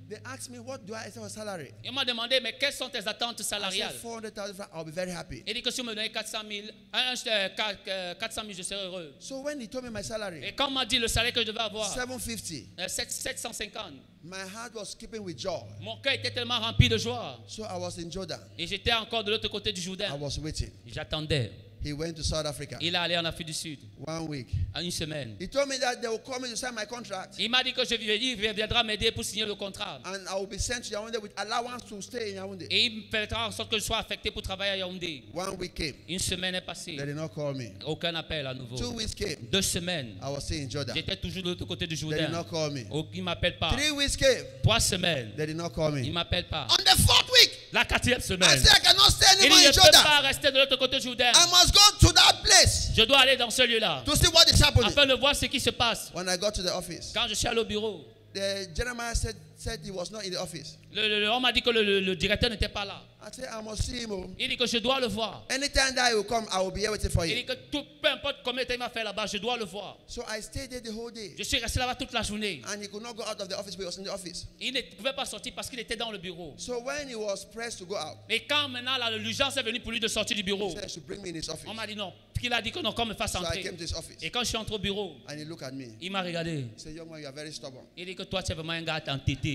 they 0.10 0.18
asked 0.26 0.50
me, 0.52 0.60
What 0.60 0.80
do 0.86 0.94
I 0.94 1.08
expect 1.08 1.20
for 1.26 1.30
salary? 1.30 1.72
il 1.84 1.92
m'a 1.92 2.06
demandé, 2.06 2.40
mais 2.42 2.54
quelles 2.60 2.74
sont 2.74 2.90
tes 2.90 3.08
attentes 3.08 3.40
I 3.40 3.44
said, 3.44 3.60
salariales 3.60 3.94
400,000 4.02 4.54
francs. 4.54 4.70
I'll 4.74 4.86
be 4.86 4.92
very 4.94 5.12
happy. 5.12 5.44
Il 5.48 5.54
dit 5.54 5.62
que 5.62 5.72
si 5.72 5.82
vous 5.82 5.88
me 5.88 5.96
donnez 5.96 6.12
400 6.12 6.40
000, 6.50 6.68
un- 6.94 7.14
un- 7.14 7.28
euh, 7.28 7.50
euh, 7.88 8.16
400 8.16 8.42
000, 8.44 8.54
je 8.58 8.64
serai 8.64 8.84
heureux. 8.86 9.14
So 9.20 9.42
when 9.42 9.60
he 9.62 9.68
told 9.68 9.84
me 9.86 9.90
my 9.90 10.04
salary, 10.04 10.44
Et 10.44 10.54
quand 10.54 10.68
on 10.68 10.72
m'a 10.72 10.86
dit 10.86 11.00
le 11.00 11.08
salaire 11.08 11.34
que 11.34 11.42
je 11.42 11.46
devais 11.48 11.60
avoir, 11.60 11.92
750, 11.94 12.68
euh, 12.80 12.88
sept- 12.88 13.12
750, 13.12 13.94
my 14.24 14.38
heart 14.54 14.74
was 14.76 14.86
skipping 14.92 15.22
with 15.22 15.40
joy. 15.40 15.62
mon 15.82 15.98
cœur 16.02 16.14
était 16.14 16.32
tellement 16.32 16.60
rempli 16.60 16.88
de 16.90 16.98
joie. 16.98 17.40
So 17.48 17.64
I 17.64 17.78
was 17.80 17.98
in 18.00 18.10
Jordan. 18.12 18.40
Et 18.58 18.68
j'étais 18.68 18.94
encore 18.94 19.24
de 19.24 19.32
l'autre 19.32 19.48
côté 19.50 19.72
du 19.72 19.82
I 19.82 19.84
Jourdain. 19.84 20.14
was 20.20 20.38
waiting. 20.40 20.72
J'attendais. 20.86 21.52
He 21.86 21.94
went 21.94 22.16
to 22.16 22.24
South 22.24 22.48
Africa. 22.48 22.78
Il 22.82 22.96
est 22.96 22.98
allé 22.98 23.16
en 23.16 23.26
Afrique 23.26 23.46
du 23.48 23.54
Sud 23.54 23.78
One 24.08 24.28
week. 24.28 24.48
en 24.74 24.82
une 24.82 24.90
semaine. 24.90 25.36
He 25.40 25.48
told 25.48 25.68
me 25.70 25.78
that 25.78 25.98
they 26.02 26.08
will 26.10 26.18
call 26.20 26.40
me 26.40 26.50
to 26.50 26.56
sign 26.56 26.74
my 26.76 26.86
contract 26.88 27.36
Il 27.38 27.50
m'a 27.50 27.64
dit 27.64 27.74
que 27.74 27.86
je 27.86 27.96
viendra 27.96 28.84
m'aider 28.84 29.12
pour 29.12 29.24
signer 29.24 29.46
le 29.46 29.54
contrat. 29.54 30.00
and 30.06 30.26
I 30.28 30.34
will 30.40 30.48
be 30.48 30.58
sent 30.58 30.82
to 30.82 30.90
Yaoundé 30.96 31.22
with 31.22 31.32
allowance 31.38 31.84
to 31.88 32.02
stay 32.02 32.32
in 32.32 32.36
Yaoundé. 32.38 32.66
Et 32.72 32.86
il 32.86 32.96
me 32.96 33.02
fera 33.28 33.48
en 33.48 33.52
sorte 33.52 33.70
que 33.70 33.78
je 33.78 33.84
sois 33.84 34.00
affecté 34.00 34.32
pour 34.32 34.42
travailler 34.42 34.72
à 34.72 34.78
Yaoundé. 34.78 35.24
One 35.34 35.56
week 35.60 35.76
came. 35.76 35.94
Une 36.10 36.18
semaine 36.20 36.56
est 36.56 36.62
passée. 36.66 36.96
They 36.98 37.06
did 37.06 37.16
not 37.16 37.30
call 37.30 37.54
me. 37.54 37.70
Aucun 37.86 38.16
appel 38.16 38.48
à 38.48 38.54
nouveau. 38.56 38.76
Two 38.78 38.94
weeks 38.96 39.14
came. 39.14 39.38
Deux 39.52 39.62
semaines. 39.62 40.16
I 40.24 40.30
was 40.32 40.42
still 40.42 40.64
in 40.64 40.70
Jordan. 40.70 40.96
J'étais 40.96 41.16
toujours 41.18 41.44
de 41.44 41.50
l'autre 41.50 41.66
côté 41.66 41.86
du 41.86 41.96
They 41.96 42.04
did 42.08 42.18
Jourdain. 42.18 42.30
not 42.32 42.46
call 42.50 42.72
me. 42.72 42.86
Oh, 42.90 43.06
Il 43.14 43.20
ne 43.20 43.26
m'appelle 43.26 43.60
pas. 43.60 43.72
Three 43.74 43.92
weeks 43.92 44.18
came. 44.18 44.44
Trois 44.64 44.80
semaines. 44.80 45.34
They 45.38 45.46
did 45.46 45.56
not 45.56 45.70
call 45.70 45.92
me. 45.92 46.10
m'appelle 46.12 46.48
pas. 46.48 46.66
On 46.72 46.78
the 46.84 46.98
fourth 47.02 47.30
week, 47.40 47.52
La 47.74 47.84
quatrième 47.86 48.20
I 48.20 48.24
semaine. 48.24 48.50
said 48.64 48.78
I 48.78 48.80
cannot 48.82 49.10
stay 49.10 49.26
Il 49.42 49.50
dit, 49.50 49.56
je 49.56 49.66
in 49.66 49.68
ne 49.68 49.68
peux 49.68 49.82
Jordan? 49.82 50.04
pas 50.04 50.20
rester 50.22 50.52
de 50.52 50.58
l'autre 50.58 50.76
côté 50.78 51.00
Jourdain. 51.00 51.32
I 51.34 51.46
must 51.52 51.74
go 51.74 51.82
to 52.08 52.14
that 52.14 52.42
place 52.44 52.90
Je 52.96 53.04
dois 53.04 53.20
aller 53.20 53.38
dans 53.38 53.50
ce 53.50 53.64
lieu-là. 53.64 54.04
to 54.06 54.16
see 54.16 54.28
what 54.28 54.44
is 54.48 54.62
happening. 54.62 54.88
Afin 54.88 55.06
de 55.06 55.14
voir 55.16 55.36
ce 55.36 55.46
qui 55.46 55.60
se 55.60 55.70
passe. 55.72 56.12
When 56.14 56.28
I 56.30 56.38
got 56.38 56.52
to 56.52 56.64
the 56.64 56.72
office, 56.72 57.12
Quand 57.14 57.28
je 57.28 57.34
suis 57.34 57.48
allé 57.48 57.60
au 57.60 57.66
bureau, 57.66 58.06
the 58.34 58.68
said, 59.14 59.36
said 59.66 59.80
he 59.84 59.92
was 59.92 60.12
not 60.12 60.24
in 60.26 60.32
the 60.32 60.40
office. 60.40 60.78
Le, 60.94 61.02
le- 61.08 61.20
le- 61.22 61.32
on 61.32 61.40
m'a 61.40 61.52
dit 61.52 61.62
que 61.62 61.70
le, 61.72 62.00
le- 62.00 62.16
directeur 62.16 62.50
n'était 62.50 62.70
pas 62.70 62.86
là. 62.86 63.02
I 63.22 63.30
said, 63.34 63.50
I 63.52 63.62
must 63.64 63.82
see 63.84 64.04
him. 64.04 64.12
oh. 64.12 64.30
Il 64.38 64.48
dit 64.50 64.56
que 64.56 64.68
je 64.68 64.78
dois 64.78 65.00
le 65.00 65.08
voir. 65.08 65.46
Anytime 65.50 65.96
that 65.96 66.12
he 66.12 66.14
will 66.16 66.24
come, 66.26 66.46
I 66.52 66.62
will 66.62 66.72
be 66.72 66.82
here 66.82 66.92
waiting 66.92 67.10
for 67.10 67.26
Il 67.26 67.32
you. 67.32 67.38
dit 67.38 67.46
que 67.46 67.54
tout, 67.72 67.84
peu 68.02 68.08
importe 68.10 68.38
combien 68.44 68.64
de 68.64 68.68
temps 68.68 68.76
il 68.76 68.80
va 68.80 68.90
faire 68.90 69.04
là-bas, 69.04 69.26
je 69.26 69.38
dois 69.40 69.58
le 69.58 69.66
voir. 69.66 69.98
So 70.06 70.22
I 70.30 70.40
stayed 70.42 70.70
there 70.70 70.82
the 70.82 70.92
whole 70.96 71.12
day. 71.12 71.34
Je 71.38 71.44
suis 71.44 71.58
resté 71.58 71.80
là-bas 71.80 71.96
toute 71.96 72.14
la 72.14 72.22
journée. 72.22 72.62
And 72.68 72.80
he 72.84 72.88
could 72.88 73.02
not 73.02 73.14
go 73.16 73.24
out 73.24 73.42
of 73.42 73.48
the 73.50 73.58
office, 73.58 73.76
but 73.76 73.82
he 73.84 73.86
was 73.88 73.98
in 73.98 74.04
the 74.04 74.14
office. 74.14 74.46
Il 74.62 74.74
ne 74.74 74.82
pouvait 74.96 75.14
pas 75.14 75.26
sortir 75.26 75.54
parce 75.56 75.70
qu'il 75.72 75.80
était 75.80 75.96
dans 75.96 76.12
le 76.12 76.20
bureau. 76.20 76.54
So 76.58 76.80
when 76.82 77.10
he 77.10 77.16
was 77.16 77.46
pressed 77.52 77.80
to 77.80 77.86
go 77.86 77.96
out, 77.96 78.18
Mais 78.30 78.42
quand 78.48 78.70
maintenant 78.70 78.94
l'urgence 79.18 79.58
est 79.58 79.64
venue 79.64 79.80
pour 79.80 79.92
lui 79.92 80.00
de 80.00 80.08
sortir 80.08 80.36
du 80.38 80.44
bureau, 80.44 80.70
he 80.70 80.74
said, 80.76 80.86
I 80.86 80.90
should 80.90 81.08
bring 81.08 81.22
me 81.24 81.30
in 81.30 81.36
his 81.36 81.50
office. 81.50 81.66
on 81.68 81.74
m'a 81.74 81.88
dit 81.88 81.96
non. 81.96 82.14
Qu'il 82.40 82.52
a 82.54 82.62
dit 82.62 82.70
que 82.72 82.80
non, 82.80 82.92
qu'on 82.92 83.06
me 83.06 83.14
fasse 83.16 83.32
So 83.32 83.40
I 83.40 83.46
entrer. 83.46 83.64
came 83.64 83.78
to 83.78 83.84
his 83.84 83.94
office. 83.96 84.18
Et 84.22 84.30
quand 84.30 84.42
je 84.42 84.50
suis 84.50 84.58
entré 84.58 84.76
au 84.76 84.80
bureau, 84.80 85.16
And 85.28 85.40
he 85.40 85.46
looked 85.46 85.64
at 85.64 85.72
me. 85.72 85.96
il 86.00 86.12
m'a 86.12 86.22
regardé. 86.22 86.66
He 86.78 86.80
said, 86.80 86.94
Young 86.96 87.10
man, 87.10 87.20
you 87.22 87.26
are 87.28 87.34
very 87.34 87.52
stubborn. 87.52 87.86
Il 87.98 88.06
dit 88.06 88.14
que 88.16 88.24
toi, 88.24 88.44
tu 88.44 88.52
es 88.52 88.56
vraiment 88.56 88.74
un 88.74 88.84
gars 88.84 89.02
entêté. 89.08 89.55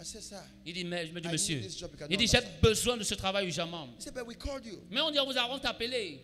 I 0.00 0.04
said, 0.04 0.22
Sir. 0.22 0.40
Il 0.64 0.74
dit, 0.74 0.84
mais 0.84 1.06
je 1.06 1.12
me 1.12 1.20
dis, 1.20 1.28
monsieur, 1.28 1.60
il 2.08 2.16
dit, 2.16 2.26
j'ai 2.28 2.38
besoin 2.62 2.96
de 2.96 3.02
ce 3.02 3.14
travail 3.14 3.46
urgemment. 3.46 3.88
He 3.98 4.02
said, 4.02 4.14
But 4.14 4.26
we 4.26 4.36
called 4.36 4.64
you. 4.64 4.80
Mais 4.90 5.00
on 5.00 5.10
dit, 5.10 5.18
on 5.18 5.26
vous 5.26 5.36
a 5.36 5.68
appelé. 5.68 6.20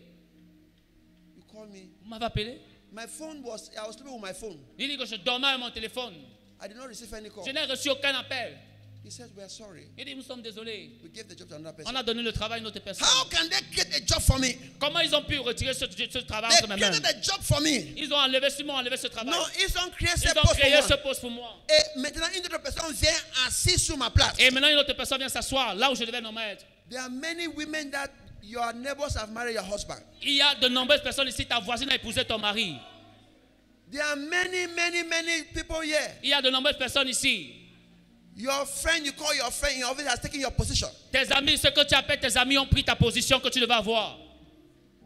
Vous 1.53 2.09
m'avez 2.09 2.25
appelé 2.25 2.59
My 2.91 3.07
phone 3.07 3.41
was, 3.43 3.69
I 3.75 3.85
was 3.85 3.93
sleeping 3.93 4.13
with 4.13 4.21
my 4.21 4.33
phone. 4.33 4.57
Il 4.77 4.87
dit 4.87 4.97
que 4.97 5.05
je 5.05 5.15
dormais 5.17 5.47
avec 5.47 5.59
mon 5.59 5.71
téléphone. 5.71 6.13
I 6.61 6.67
did 6.67 6.77
not 6.77 6.87
receive 6.87 7.13
any 7.13 7.29
call. 7.29 7.43
Je 7.45 7.51
n'ai 7.51 7.65
reçu 7.65 7.89
aucun 7.89 8.13
appel. 8.15 8.57
He 9.05 9.11
said, 9.11 9.29
We 9.37 9.43
are 9.43 9.49
sorry. 9.49 9.85
Il 9.99 10.03
dit, 10.05 10.15
nous 10.15 10.23
sommes 10.23 10.41
désolés. 10.41 10.89
We 11.03 11.11
gave 11.13 11.27
the 11.27 11.37
job 11.37 11.47
to 11.49 11.55
another 11.55 11.75
On 11.85 11.93
person. 11.93 11.95
a 11.95 12.01
donné 12.03 12.23
le 12.23 12.31
travail 12.33 12.57
à 12.57 12.59
une 12.61 12.65
autre 12.65 12.79
personne. 12.79 13.05
How 13.07 13.25
can 13.29 13.47
they 13.49 13.61
get 13.71 13.95
a 13.95 14.03
job 14.03 14.19
for 14.19 14.39
me? 14.39 14.55
Comment 14.79 14.99
ils 15.01 15.13
ont 15.13 15.21
pu 15.21 15.37
retirer 15.37 15.75
ce, 15.75 15.85
ce 15.85 16.17
travail 16.25 16.49
They 16.49 16.63
entre 16.63 16.69
mes 16.69 16.81
mains? 16.81 16.89
created 16.89 17.05
a 17.05 17.21
job 17.21 17.39
for 17.43 17.61
me. 17.61 17.93
Ils 17.97 18.11
ont 18.11 18.17
enlevé, 18.17 18.49
ce 18.49 19.05
travail. 19.07 19.31
Non, 19.31 19.45
ils 19.59 19.77
ont 19.77 19.91
créé 19.91 20.09
ce 20.17 20.25
Ils 20.25 20.31
ont 20.31 20.41
poste 20.41 20.55
créé 20.57 20.71
pour 20.73 20.83
ce 20.83 20.89
moi. 20.89 20.97
poste 21.03 21.21
pour 21.21 21.29
moi. 21.29 21.57
Et 21.69 21.99
maintenant, 21.99 22.25
une 22.35 22.39
autre 22.45 22.59
personne 22.63 22.91
vient 22.93 23.77
sur 23.77 23.95
ma 23.95 24.09
place. 24.09 24.33
Et 24.39 24.49
maintenant, 24.49 24.69
une 24.69 24.77
autre 24.77 24.93
personne 24.93 25.19
vient 25.19 25.29
s'asseoir 25.29 25.75
là 25.75 25.91
où 25.91 25.95
je 25.95 26.03
devais 26.03 26.19
normalement 26.19 26.49
être. 26.51 26.65
There 26.89 26.99
are 27.01 27.09
many 27.09 27.45
women 27.47 27.91
that 27.91 28.09
your 28.41 28.73
neighbors 28.73 29.15
have 29.15 29.31
married 29.31 29.53
your 29.53 29.65
husband. 29.65 30.01
Il 30.23 30.33
y 30.33 30.41
a 30.41 30.55
de 30.55 30.67
nombreuses 30.67 31.03
personnes 31.03 31.27
ici, 31.27 31.45
ta 31.45 31.59
voisine 31.59 31.91
a 31.91 31.95
épousé 31.95 32.25
ton 32.25 32.39
mari. 32.39 32.75
There 33.91 34.01
are 34.03 34.15
many, 34.15 34.65
many, 34.75 35.03
many 35.03 35.43
people 35.53 35.81
here. 35.83 36.17
Il 36.23 36.29
y 36.29 36.33
a 36.33 36.41
de 36.41 36.49
nombreuses 36.49 36.77
personnes 36.79 37.07
ici. 37.07 37.61
Your 38.37 38.65
friend, 38.65 39.05
you 39.05 39.13
call 39.13 39.33
your 39.33 39.49
friend 39.49 39.77
in 39.77 39.83
office, 39.83 40.05
has 40.07 40.19
taken 40.19 40.41
your 40.41 40.51
position. 40.51 40.89
Tes 41.11 41.31
amis, 41.31 41.57
ce 41.57 41.67
que 41.69 41.85
tu 41.85 41.95
appelles 41.95 42.19
tes 42.19 42.35
amis 42.37 42.57
ont 42.57 42.65
pris 42.67 42.83
ta 42.83 42.95
position 42.95 43.39
que 43.39 43.47
tu 43.49 43.61
devais 43.61 43.73
avoir. 43.73 44.17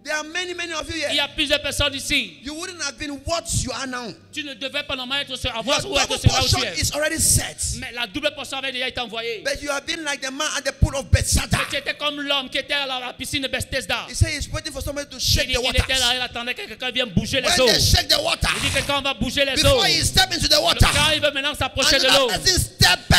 There 0.02 0.16
are 0.16 0.24
many, 0.24 0.54
many 0.54 0.72
of 0.72 0.88
you 0.90 0.96
Il 0.96 1.02
y 1.14 1.18
here. 1.18 1.24
a 1.24 1.28
plusieurs 1.28 1.62
personnes 1.62 1.94
ici. 1.94 2.40
You 2.42 2.54
wouldn't 2.56 2.82
have 2.82 2.98
been 2.98 3.12
what 3.26 3.44
you 3.62 3.72
are 3.74 3.86
now. 3.86 4.14
Tu 4.32 4.44
ne 4.44 4.54
devais 4.54 4.84
pas 4.84 4.96
normalement 4.96 5.22
être 5.22 5.46
avoir 5.54 5.86
ou 5.86 5.98
être 6.00 6.26
là 6.28 6.42
où 6.42 6.48
tu 6.48 6.64
es. 6.66 6.82
is 6.82 6.92
already 6.94 7.20
set. 7.20 7.58
Mais 7.80 7.92
la 7.92 8.08
double 8.08 8.32
portion 8.34 8.58
avait 8.58 8.72
déjà 8.72 8.88
été 8.88 9.00
envoyée. 9.02 9.44
But 9.44 9.62
you 9.62 9.70
have 9.70 9.86
been 9.86 10.04
like 10.06 10.22
the 10.22 10.32
man 10.32 10.48
at 10.58 10.62
the 10.62 10.72
pool 10.72 10.96
of 10.96 11.12
Bethesda. 11.12 11.60
Tu 11.70 11.76
étais 11.76 11.94
comme 11.96 12.22
l'homme 12.22 12.50
qui 12.50 12.58
était 12.60 12.74
à 12.74 12.86
la, 12.88 13.14
piscine 13.14 13.42
de 13.44 13.50
Bethesda. 13.50 14.06
He 14.10 14.16
said 14.16 14.30
he's 14.30 14.48
waiting 14.50 14.72
for 14.72 14.82
somebody 14.82 15.10
to 15.10 15.18
Il, 15.18 15.22
shake 15.22 15.48
dit- 15.48 15.54
the 15.56 15.60
il 15.64 15.76
était 15.76 16.00
là, 16.00 16.16
il 16.16 16.22
attendait 16.22 16.54
que 16.54 16.66
quelqu'un 16.66 16.92
vienne 16.92 17.10
bouger 17.10 17.42
les 17.42 17.48
When 17.50 17.60
eaux. 17.62 17.66
they 17.68 17.82
shake 17.82 18.08
the 18.08 18.22
water, 18.24 18.50
Il 18.56 18.70
dit 18.70 18.76
que 18.80 18.88
quand 18.88 19.00
on 19.00 19.02
va 19.02 19.14
bouger 19.14 19.44
les 19.44 19.56
before 19.56 19.82
eaux, 19.82 19.86
he 19.86 20.02
step 20.06 20.32
into 20.34 20.48
the 20.48 20.62
water, 20.62 20.88
quand 20.94 21.12
il 21.14 21.22
veut 21.22 21.32
maintenant 21.32 21.54
s'approcher 21.56 21.98
de 22.00 22.06
l'eau, 22.08 22.30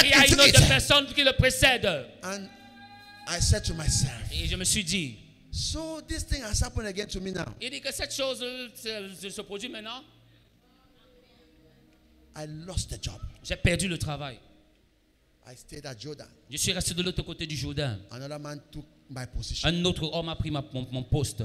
il 0.02 0.08
y 0.08 0.14
a 0.14 0.26
une 0.26 0.40
autre 0.40 0.66
personne 0.66 1.06
qui 1.14 1.22
le 1.22 1.32
précède. 1.34 1.86
And 2.22 2.48
I 3.28 3.38
said 3.40 3.64
to 3.64 3.74
myself, 3.74 4.10
Et 4.32 4.48
je 4.48 4.56
me 4.56 4.64
suis 4.64 4.82
dit, 4.82 5.16
so 5.50 6.00
this 6.02 6.24
thing 6.24 6.42
has 6.42 6.60
happened 6.60 6.86
again 6.86 7.06
to 7.08 7.20
me 7.20 7.32
now. 7.32 7.44
il 7.60 7.70
dit 7.70 7.80
que 7.80 7.92
cette 7.92 8.12
chose 8.14 8.40
euh, 8.42 8.68
se, 8.74 9.28
se 9.30 9.40
produit 9.42 9.68
maintenant. 9.68 10.02
I 12.36 12.46
lost 12.46 12.90
the 12.90 13.02
job. 13.02 13.20
J'ai 13.42 13.56
perdu 13.56 13.88
le 13.88 13.98
travail. 13.98 14.38
I 15.46 15.56
stayed 15.56 15.84
at 15.86 15.96
Jordan. 15.98 16.28
Je 16.48 16.56
suis 16.56 16.72
resté 16.72 16.94
de 16.94 17.02
l'autre 17.02 17.22
côté 17.22 17.46
du 17.46 17.56
Jourdain. 17.56 17.98
Another 18.10 18.38
man 18.38 18.60
took 18.70 18.84
my 19.08 19.26
position. 19.26 19.68
Un 19.68 19.84
autre 19.84 20.04
homme 20.12 20.28
a 20.28 20.36
pris 20.36 20.50
ma- 20.50 20.64
mon, 20.72 20.86
mon 20.92 21.02
poste. 21.02 21.42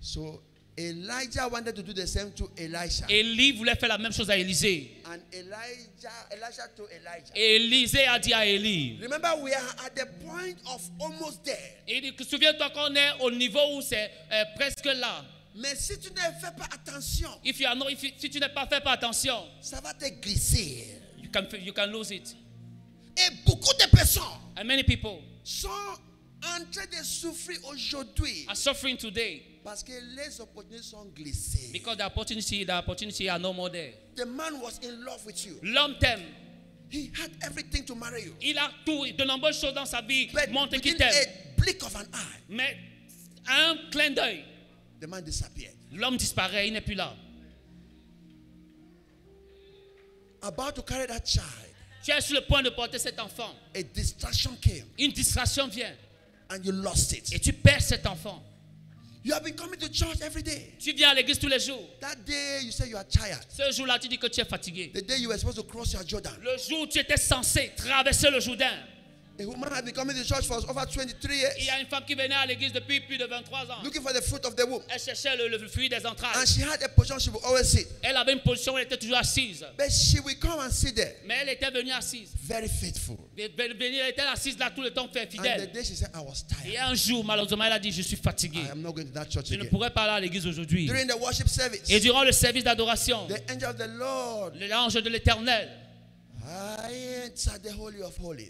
So 0.00 0.42
Elijah 0.88 1.48
wanted 1.48 1.74
to 1.74 1.82
do 1.82 1.92
the 1.92 2.06
same 2.06 2.32
to 2.32 2.50
Elisha. 2.56 3.04
Élie 3.08 3.52
voulait 3.52 3.76
faire 3.76 3.88
la 3.88 3.98
même 3.98 4.12
chose 4.12 4.30
à 4.30 4.36
Élisée. 4.36 5.02
And 5.06 5.18
Elijah, 5.32 6.10
Elisha 6.30 6.68
to 6.76 6.84
Elijah. 6.90 7.32
Et 7.34 7.56
Élisée 7.56 8.06
a 8.06 8.18
dit 8.18 8.32
à 8.32 8.46
Élie, 8.46 8.98
Remember, 9.02 9.34
we 9.42 9.52
are 9.52 9.76
at 9.84 9.90
the 9.94 10.06
point 10.24 10.56
of 10.66 10.80
almost 11.00 11.44
there. 11.44 11.56
il 11.88 12.00
dit, 12.02 12.14
que 12.14 12.24
souviens-toi 12.24 12.70
qu'on 12.70 12.94
est 12.94 13.20
au 13.20 13.30
niveau 13.30 13.76
où 13.76 13.82
c'est 13.82 14.10
euh, 14.32 14.44
presque 14.56 14.84
là. 14.86 15.24
Mais 15.56 15.74
si 15.74 15.98
tu 15.98 16.10
ne 16.12 16.16
fais 16.16 16.54
pas 16.56 16.68
attention, 16.72 17.28
If 17.44 17.58
you 17.60 17.66
are 17.66 17.74
not, 17.76 17.88
if 17.90 18.02
you- 18.02 18.12
si 18.16 18.30
tu 18.30 18.38
n'es 18.38 18.48
pas 18.48 18.66
fait 18.66 18.80
pas 18.80 18.92
attention, 18.92 19.34
ça 19.60 19.80
va 19.80 19.92
te 19.94 20.08
glisser. 20.20 20.86
you 21.18 21.28
can, 21.32 21.44
you 21.60 21.72
can 21.72 21.86
lose 21.86 22.10
it. 22.12 22.36
Et 23.16 23.30
beaucoup 23.44 23.74
de 23.74 23.86
personnes 23.90 24.22
And 24.56 24.64
many 24.64 24.84
people 24.84 25.18
sont 25.42 25.68
en 26.42 26.64
train 26.70 26.86
de 26.86 27.04
souffrir 27.04 27.58
aujourd'hui 27.64 28.46
are 28.48 28.56
suffering 28.56 28.96
today 28.96 29.42
parce 29.62 29.82
que 29.82 29.92
les 30.16 30.40
opportunités 30.40 30.82
sont 30.82 31.04
glissées. 31.14 31.70
because 31.72 31.96
the 31.98 32.02
opportunity, 32.04 32.64
the 32.64 32.70
opportunity 32.72 33.28
are 33.28 33.38
no 33.38 33.52
more 33.52 33.68
there. 33.70 33.92
The 34.16 34.24
man 34.26 34.60
was 34.60 34.78
in 34.82 35.04
love 35.04 35.24
with 35.26 35.44
you. 35.44 35.58
L'homme 35.62 35.96
t'aime. 36.00 36.22
He 36.90 37.10
had 37.14 37.30
everything 37.42 37.84
to 37.84 37.94
marry 37.94 38.24
you. 38.24 38.34
Il 38.40 38.58
a 38.58 38.70
tout, 38.84 39.06
de 39.16 39.24
nombreuses 39.24 39.60
choses 39.60 39.74
dans 39.74 39.86
sa 39.86 40.00
vie 40.00 40.26
qu'il 40.28 40.34
within 40.36 40.96
t'aime. 40.96 41.12
a 41.12 41.60
blink 41.60 41.82
of 41.82 41.94
an 41.94 42.06
eye, 42.12 42.40
Mais 42.48 42.76
un 43.46 43.76
clin 43.90 44.10
d'œil, 44.10 44.44
the 45.00 45.06
man 45.06 45.22
disappeared. 45.22 45.74
l'homme 45.92 46.16
disparaît, 46.16 46.66
il 46.68 46.72
n'est 46.72 46.80
plus 46.80 46.94
là. 46.94 47.14
About 50.42 50.72
to 50.74 50.82
carry 50.82 51.06
that 51.06 51.26
child, 51.26 51.44
Tu 52.02 52.10
es 52.12 52.20
sur 52.22 52.34
le 52.34 52.46
point 52.46 52.62
de 52.62 52.70
porter 52.70 52.98
cet 52.98 53.20
enfant. 53.20 53.54
a 53.74 53.82
distraction 53.82 54.56
came 54.60 54.86
Une 54.98 55.12
distraction 55.12 55.68
vient 55.68 55.94
and 56.50 56.64
you 56.64 56.72
lost 56.72 57.12
it. 57.12 57.32
et 57.32 57.38
tu 57.38 57.52
perds 57.52 57.82
cet 57.82 58.06
enfant. 58.06 58.42
You 59.22 59.34
have 59.34 59.44
been 59.44 59.54
coming 59.54 59.78
to 59.78 59.88
church 59.88 60.22
every 60.22 60.42
day. 60.42 60.72
Tu 60.78 60.92
viens 60.92 61.10
à 61.10 61.14
l'église 61.14 61.38
tous 61.38 61.48
les 61.48 61.60
jours. 61.60 61.86
That 62.00 62.16
day 62.24 62.62
you 62.62 62.72
say 62.72 62.88
you 62.88 62.96
are 62.96 63.06
tired. 63.06 63.44
Ce 63.50 63.70
jour-là, 63.72 63.98
tu 63.98 64.08
dis 64.08 64.16
que 64.18 64.28
tu 64.28 64.40
es 64.40 64.44
fatigué. 64.46 64.90
The 64.94 65.02
day 65.06 65.18
you 65.18 65.28
were 65.28 65.38
supposed 65.38 65.58
to 65.58 65.62
cross 65.64 65.92
your 65.92 66.02
Jordan. 66.06 66.32
Le 66.42 66.56
jour 66.56 66.80
où 66.82 66.86
tu 66.86 66.98
étais 66.98 67.18
censé 67.18 67.70
traverser 67.76 68.30
le 68.30 68.40
Jourdain, 68.40 68.72
A 69.40 69.46
woman 69.46 69.70
had 69.72 69.84
been 69.86 69.94
coming 69.94 70.14
to 70.16 70.22
church 70.22 70.46
for 70.46 70.58
over 70.68 70.84
23 70.84 71.34
il 71.34 71.38
years, 71.40 71.64
y 71.64 71.70
a 71.70 71.80
une 71.80 71.86
femme 71.86 72.04
qui 72.06 72.14
venait 72.14 72.34
à 72.34 72.44
l'église 72.44 72.72
depuis 72.74 73.00
plus 73.00 73.16
de 73.16 73.24
23 73.24 73.60
ans. 73.70 73.82
looking 73.82 74.02
for 74.02 74.12
the 74.12 74.20
fruit 74.22 74.44
of 74.44 74.54
the 74.54 74.64
womb. 74.68 74.82
Elle 74.90 75.00
cherchait 75.00 75.34
le, 75.36 75.48
le 75.48 75.66
fruit 75.68 75.88
des 75.88 76.04
And 76.04 76.10
entrailles. 76.10 76.46
she 76.46 76.60
had 76.60 76.82
a 76.82 76.88
position 76.90 77.18
she 77.18 77.28
would 77.30 77.42
always 77.44 77.64
sit. 77.64 77.86
Elle 78.02 78.16
avait 78.18 78.34
une 78.34 78.40
position 78.42 78.74
où 78.74 78.78
elle 78.78 78.84
était 78.84 78.98
toujours 78.98 79.16
assise. 79.16 79.64
But 79.78 79.90
she 79.90 80.20
will 80.22 80.38
come 80.38 80.58
and 80.60 80.70
sit 80.70 80.94
there, 80.94 81.14
Mais 81.24 81.38
elle 81.42 81.48
était 81.50 81.70
venue 81.70 81.90
assise. 81.92 82.28
very 82.42 82.68
faithful. 82.68 83.16
Elle 83.38 83.50
était 84.10 84.20
assise 84.30 84.58
là 84.58 84.70
tout 84.74 84.82
le 84.82 84.90
temps, 84.90 85.08
fait 85.10 85.22
And 85.22 85.26
the 85.26 85.30
fidèle. 85.42 85.72
day 85.72 85.84
she 85.84 85.94
said, 85.96 86.10
I 86.14 86.18
was 86.20 86.44
Et 86.66 86.72
tired. 86.72 86.90
un 86.90 86.94
jour, 86.94 87.24
malheureusement, 87.24 87.64
elle 87.64 87.72
a 87.72 87.78
dit, 87.78 87.92
je 87.92 88.02
suis 88.02 88.16
fatiguée. 88.16 88.60
I 88.60 88.72
am 88.72 88.82
not 88.82 88.92
going 88.92 89.06
to 89.06 89.12
that 89.14 89.26
church 89.30 89.46
Je 89.48 89.54
ne 89.54 89.60
again. 89.62 89.70
pourrais 89.70 89.90
pas 89.90 90.02
aller 90.02 90.12
à 90.12 90.20
l'église 90.20 90.46
aujourd'hui. 90.46 90.84
During 90.86 91.06
the 91.08 91.16
worship 91.18 91.48
service, 91.48 91.88
Et 91.88 91.98
durant 92.00 92.24
le 92.24 92.32
service 92.32 92.64
d'adoration, 92.64 93.26
the 93.28 93.50
angel 93.50 93.70
of 93.70 93.76
the 93.78 93.88
Lord, 93.88 94.52
l'ange 94.68 94.94
de 95.02 95.08
l'éternel, 95.08 95.68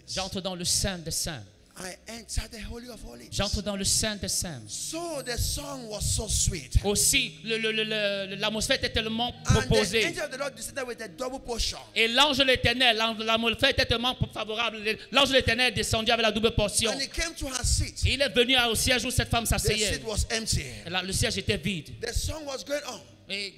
j'entre 0.07 0.41
dans 0.41 0.55
le 0.55 0.65
Saint 0.65 0.97
des 0.99 1.11
Saints. 1.11 1.43
I 1.79 1.95
enter 2.11 2.41
the 2.51 2.61
Holy 2.69 2.89
of 2.89 2.99
Holies. 3.05 3.29
J'entre 3.31 3.61
dans 3.61 3.75
le 3.77 3.85
Saint 3.85 4.17
des 4.17 4.27
Saints. 4.27 4.61
So 4.67 5.21
the 5.23 5.37
song 5.39 5.87
was 5.87 6.01
so 6.01 6.27
sweet. 6.27 6.75
Aussi, 6.83 7.39
le- 7.45 7.57
le- 7.57 7.71
le- 7.71 7.83
le- 7.85 8.35
l'atmosphère 8.35 8.77
était 8.77 8.89
tellement 8.91 9.29
And 9.29 9.41
the 9.41 9.67
proposée. 9.67 10.05
angel 10.05 10.23
of 10.25 10.29
the 10.31 10.37
Lord 10.37 10.51
descended 10.55 10.83
with 10.85 11.01
a 11.01 11.07
double 11.07 11.39
portion. 11.39 11.79
Et 11.95 12.07
l'ange 12.09 12.37
de 12.39 12.43
l'éternel, 12.43 12.97
l'atmosphère 12.97 13.69
était 13.69 13.85
tellement 13.85 14.15
favorable. 14.33 14.79
L'ange 15.11 15.29
de 15.29 15.33
l'éternel 15.35 15.69
est 15.71 15.75
descendu 15.75 16.11
avec 16.11 16.23
la 16.23 16.31
double 16.31 16.51
portion. 16.53 16.91
And 16.91 16.99
he 16.99 17.07
came 17.09 17.33
to 17.35 17.47
her 17.47 17.63
seat. 17.63 18.05
Et 18.05 18.13
il 18.15 18.21
est 18.21 18.29
venu 18.35 18.55
au 18.69 18.75
siège 18.75 19.05
où 19.05 19.09
cette 19.11 19.29
femme 19.29 19.45
The 19.45 19.49
s'asseyait. 19.49 19.93
seat 19.93 20.03
was 20.03 20.25
empty. 20.37 20.65
Et 20.85 20.89
là, 20.89 21.01
Le 21.01 21.13
siège 21.13 21.37
était 21.37 21.57
vide. 21.57 21.99
The 22.01 22.13
song 22.13 22.43
was 22.45 22.63
going 22.65 22.81
on. 22.89 22.99
Et 23.29 23.53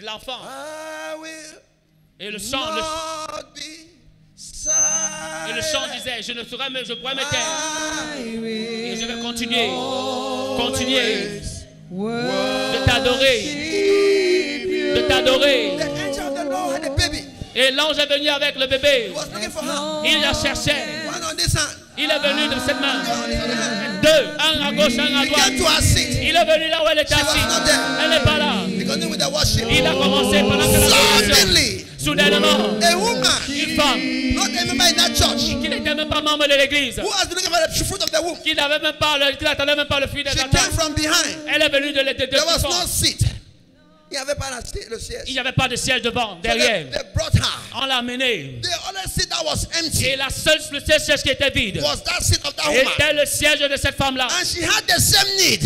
l'enfant, 0.00 0.38
I 0.42 1.14
will 1.20 1.60
et 2.20 2.30
le 2.30 2.38
chant, 2.38 2.70
le, 2.74 2.80
et 5.50 5.52
le 5.52 5.60
chant 5.62 5.86
disait, 5.94 6.22
je 6.22 6.32
ne 6.32 6.44
saurais 6.44 6.70
me, 6.70 6.84
je 6.84 6.92
pourrais 6.94 7.14
me 7.14 7.20
taire. 7.28 7.50
Et 8.24 8.96
je 8.96 9.06
vais 9.06 9.20
continuer, 9.20 9.68
continuer 10.56 11.40
de 11.90 12.84
t'adorer, 12.84 13.42
de 14.96 15.00
t'adorer. 15.08 15.76
Et 17.56 17.70
l'ange 17.72 17.98
est 17.98 18.06
venu 18.12 18.28
avec 18.28 18.56
le 18.58 18.66
bébé. 18.66 19.12
Il 20.04 20.20
la 20.20 20.32
cherchait. 20.34 20.84
Il 21.96 22.10
est 22.10 22.18
venu 22.18 22.48
de 22.48 22.60
cette 22.66 22.80
main. 22.80 23.02
Deux, 24.02 24.24
un 24.38 24.66
à 24.66 24.72
gauche, 24.72 24.98
un 24.98 25.16
à 25.16 25.26
droite. 25.26 25.82
Il 25.96 26.34
est 26.34 26.44
venu 26.44 26.68
là 26.68 26.82
où 26.84 26.88
elle 26.90 26.98
était 26.98 27.14
assise. 27.14 27.46
Elle 28.02 28.10
n'est 28.10 28.20
pas 28.20 28.38
là. 28.38 28.54
Il 29.70 29.86
a 29.86 29.92
commencé 29.92 30.40
pendant 30.40 30.66
que 30.66 30.78
la 30.78 31.83
Soudainement, 32.04 32.78
a 32.82 32.96
woman, 32.96 33.32
une 33.48 33.76
femme 33.76 34.34
not 34.34 34.46
a 34.60 34.64
member 34.66 34.84
in 34.84 34.92
that 34.96 35.14
church, 35.14 35.40
qui 35.60 35.68
n'était 35.68 35.94
même 35.94 36.08
pas 36.08 36.20
membre 36.20 36.46
de 36.46 36.54
l'église, 36.54 36.98
who 36.98 37.08
has 37.10 37.26
been 37.26 37.36
looking 37.36 37.50
for 37.50 37.60
the 37.66 37.84
fruit 37.84 38.02
of 38.02 38.10
the 38.10 38.20
womb, 38.22 38.36
qui 38.42 38.54
n'avait 38.54 38.78
même 38.80 38.96
pas, 38.98 39.16
le- 39.18 39.36
qui 39.36 39.44
n'attendait 39.44 39.76
même 39.76 39.86
pas 39.86 40.00
le 40.00 40.06
fruit 40.08 40.22
des 40.24 40.30
she 40.30 40.38
attentes. 40.40 40.52
came 40.52 40.72
from 40.72 40.94
behind. 40.94 41.38
Elle 41.48 41.62
est 41.62 41.68
venue 41.70 41.92
de 41.92 42.00
l'été 42.00 42.26
de 42.26 42.32
There 42.32 42.44
was 42.46 42.58
fond. 42.60 42.68
no 42.68 42.86
seat. 42.86 43.20
Il 44.10 44.18
n'y 44.18 44.22
avait 44.22 44.34
pas 44.36 44.50
la 44.50 44.60
sti- 44.60 44.88
le 44.90 44.98
siège. 45.00 45.22
Il 45.26 45.32
n'y 45.32 45.38
avait 45.40 45.52
pas 45.52 45.66
de 45.66 45.74
siège 45.74 46.02
devant, 46.02 46.36
So 46.36 46.42
derrière. 46.42 46.84
they, 46.88 46.98
they 46.98 47.02
brought 47.14 47.34
her. 47.34 47.58
On 47.74 47.86
l'a 47.86 47.96
amenée. 47.96 48.60
The 48.62 48.68
other 48.88 49.08
seat 49.12 49.28
that 49.30 49.44
was 49.44 49.66
empty 49.76 50.06
Et 50.06 50.16
la 50.16 50.28
seule, 50.30 50.60
le 50.70 50.78
seul 50.80 51.00
siège 51.00 51.22
qui 51.22 51.30
était 51.30 51.50
vide 51.50 51.78
was 51.82 51.96
that 52.04 52.22
seat 52.22 52.38
of 52.44 52.54
that 52.54 52.68
woman. 52.68 52.84
était 52.96 53.12
le 53.12 53.26
siège 53.26 53.58
de 53.68 53.76
cette 53.76 53.96
femme-là. 53.96 54.28
And 54.30 54.44
she 54.46 54.62
had 54.62 54.84
the 54.86 55.00
same 55.00 55.26
need. 55.38 55.62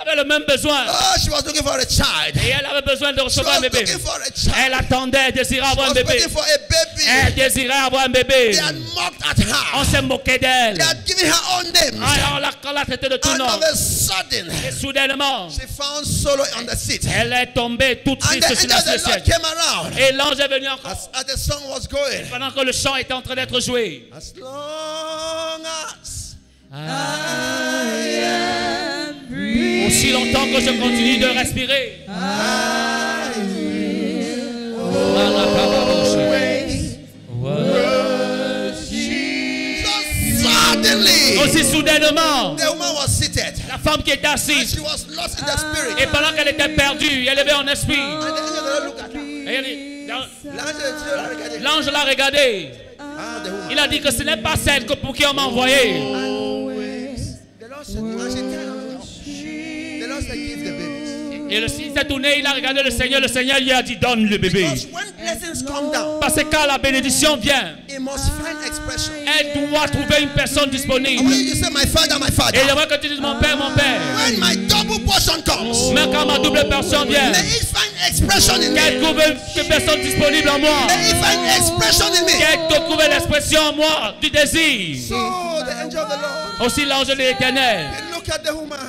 Elle 0.00 0.08
avait 0.08 0.22
le 0.22 0.28
même 0.28 0.44
besoin. 0.46 0.84
Oh, 0.88 1.18
she 1.20 1.28
was 1.30 1.42
looking 1.44 1.62
for 1.64 1.74
a 1.74 1.80
child. 1.88 2.36
Et 2.36 2.50
elle 2.50 2.64
avait 2.66 2.82
besoin 2.82 3.12
de 3.12 3.18
She 3.18 3.22
recevoir 3.24 3.56
un 3.56 3.60
bébé. 3.60 3.84
for 3.86 4.14
a 4.14 4.24
child. 4.34 4.54
Elle 4.64 4.74
attendait, 4.74 5.18
elle 5.28 5.32
désirait 5.32 5.66
She 5.66 5.72
avoir 5.72 5.90
un 5.90 5.92
bébé. 5.94 6.08
waiting 6.12 6.28
for 6.30 6.42
a 6.44 6.58
baby. 6.68 7.04
Elle 7.26 7.34
désirait 7.34 7.72
avoir 7.74 8.04
un 8.04 8.08
bébé. 8.08 8.50
They 8.52 8.60
had 8.60 8.76
mocked 8.94 9.22
at 9.22 9.34
On 9.74 9.84
s'est 9.84 10.02
moqué 10.02 10.38
d'elle. 10.38 10.78
They 10.78 10.84
had 10.86 11.04
given 11.06 11.26
her 11.26 11.40
own 11.58 11.64
names. 11.72 12.02
Ah, 12.04 12.34
On 12.34 12.38
l'a 12.38 12.50
on 12.68 12.72
l'a 12.72 12.84
traité 12.84 13.08
de 13.08 13.16
tout 13.16 13.34
nom. 13.36 13.46
of 13.46 13.62
a 13.62 13.74
sudden, 13.74 14.50
Et 14.68 14.70
soudainement, 14.72 15.48
she 15.50 15.66
found 15.66 16.04
solo 16.06 16.44
on 16.60 16.64
the 16.66 16.76
seat. 16.76 17.02
elle 17.14 17.32
est 17.32 17.52
tombée 17.54 18.00
toute 18.04 18.22
And 18.24 18.26
triste 18.40 18.54
sur 18.54 18.68
la 18.68 18.80
siège. 18.80 19.22
came 19.24 19.42
around 19.44 19.98
Et 19.98 20.12
l'ange 20.12 20.38
est 20.38 20.48
venu 20.48 20.68
encore. 20.68 20.90
as, 20.92 21.08
as 21.14 21.24
the 21.24 21.36
song 21.36 21.62
was 21.70 21.86
going. 21.90 22.24
Pendant 22.30 22.50
que 22.50 22.60
le 22.60 22.72
chant 22.72 22.94
était 22.96 23.14
en 23.14 23.22
train 23.22 23.34
d'être 23.34 23.58
joué. 23.60 24.08
As 24.16 24.32
long 24.38 25.64
as 25.64 26.26
Aussi 29.86 30.12
longtemps 30.12 30.46
que 30.46 30.60
je 30.60 30.70
continue 30.80 31.18
de 31.18 31.26
respirer. 31.26 32.04
Aussi 41.44 41.64
soudainement, 41.64 42.56
la 43.68 43.78
femme 43.78 44.02
qui 44.02 44.10
était 44.10 44.26
assise, 44.26 44.78
et 45.98 46.06
pendant 46.06 46.32
qu'elle 46.34 46.48
était 46.48 46.68
perdue, 46.68 47.26
elle 47.26 47.38
avait 47.38 47.52
en 47.52 47.66
esprit. 47.66 47.96
L'ange 51.60 51.90
l'a 51.90 52.04
regardé. 52.04 52.70
Il 53.70 53.78
a 53.78 53.88
dit 53.88 54.00
que 54.00 54.10
ce 54.10 54.22
n'est 54.22 54.36
pas 54.36 54.56
celle 54.56 54.86
pour 54.86 55.14
qui 55.14 55.24
on 55.26 55.34
m'a 55.34 55.42
envoyé. 55.42 56.02
Et 61.50 61.60
le 61.60 61.66
il 61.66 61.92
s'est 61.96 62.04
tourné, 62.04 62.38
il 62.38 62.46
a 62.46 62.52
regardé 62.52 62.82
le 62.82 62.90
Seigneur. 62.90 63.20
Le 63.20 63.28
Seigneur 63.28 63.58
lui 63.60 63.72
a 63.72 63.82
dit 63.82 63.96
donne 63.96 64.26
le 64.26 64.36
bébé. 64.38 64.66
Parce 66.20 66.34
que 66.34 66.42
quand 66.42 66.66
la 66.66 66.78
bénédiction 66.78 67.36
vient, 67.36 67.76
elle 67.88 69.68
doit 69.68 69.88
trouver 69.88 70.22
une 70.22 70.30
personne 70.30 70.70
disponible. 70.70 71.32
Et 71.32 71.54
j'aimerais 72.66 72.86
que 72.86 73.00
tu 73.00 73.08
dises 73.08 73.20
mon 73.20 73.36
père, 73.38 73.56
mon 73.56 73.70
père. 73.74 74.00
Mais 75.94 76.06
quand 76.12 76.26
ma 76.26 76.38
double 76.38 76.68
portion 76.68 77.04
vient, 77.04 77.32
qu'elle 78.74 79.00
trouve 79.00 79.20
une 79.56 79.68
personne 79.68 80.00
disponible 80.02 80.48
en 80.48 80.58
moi. 80.58 80.86
Qu'elle 82.38 82.84
trouve 82.84 83.02
l'expression 83.08 83.60
en 83.60 83.72
moi 83.74 84.14
du 84.20 84.30
désir. 84.30 85.16
Aussi 86.60 86.84
l'ange 86.84 87.06
de 87.06 87.14
l'éternel. 87.14 87.86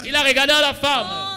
Il 0.05 0.15
a 0.15 0.21
regardé 0.21 0.53
la 0.61 0.73
femme. 0.73 1.28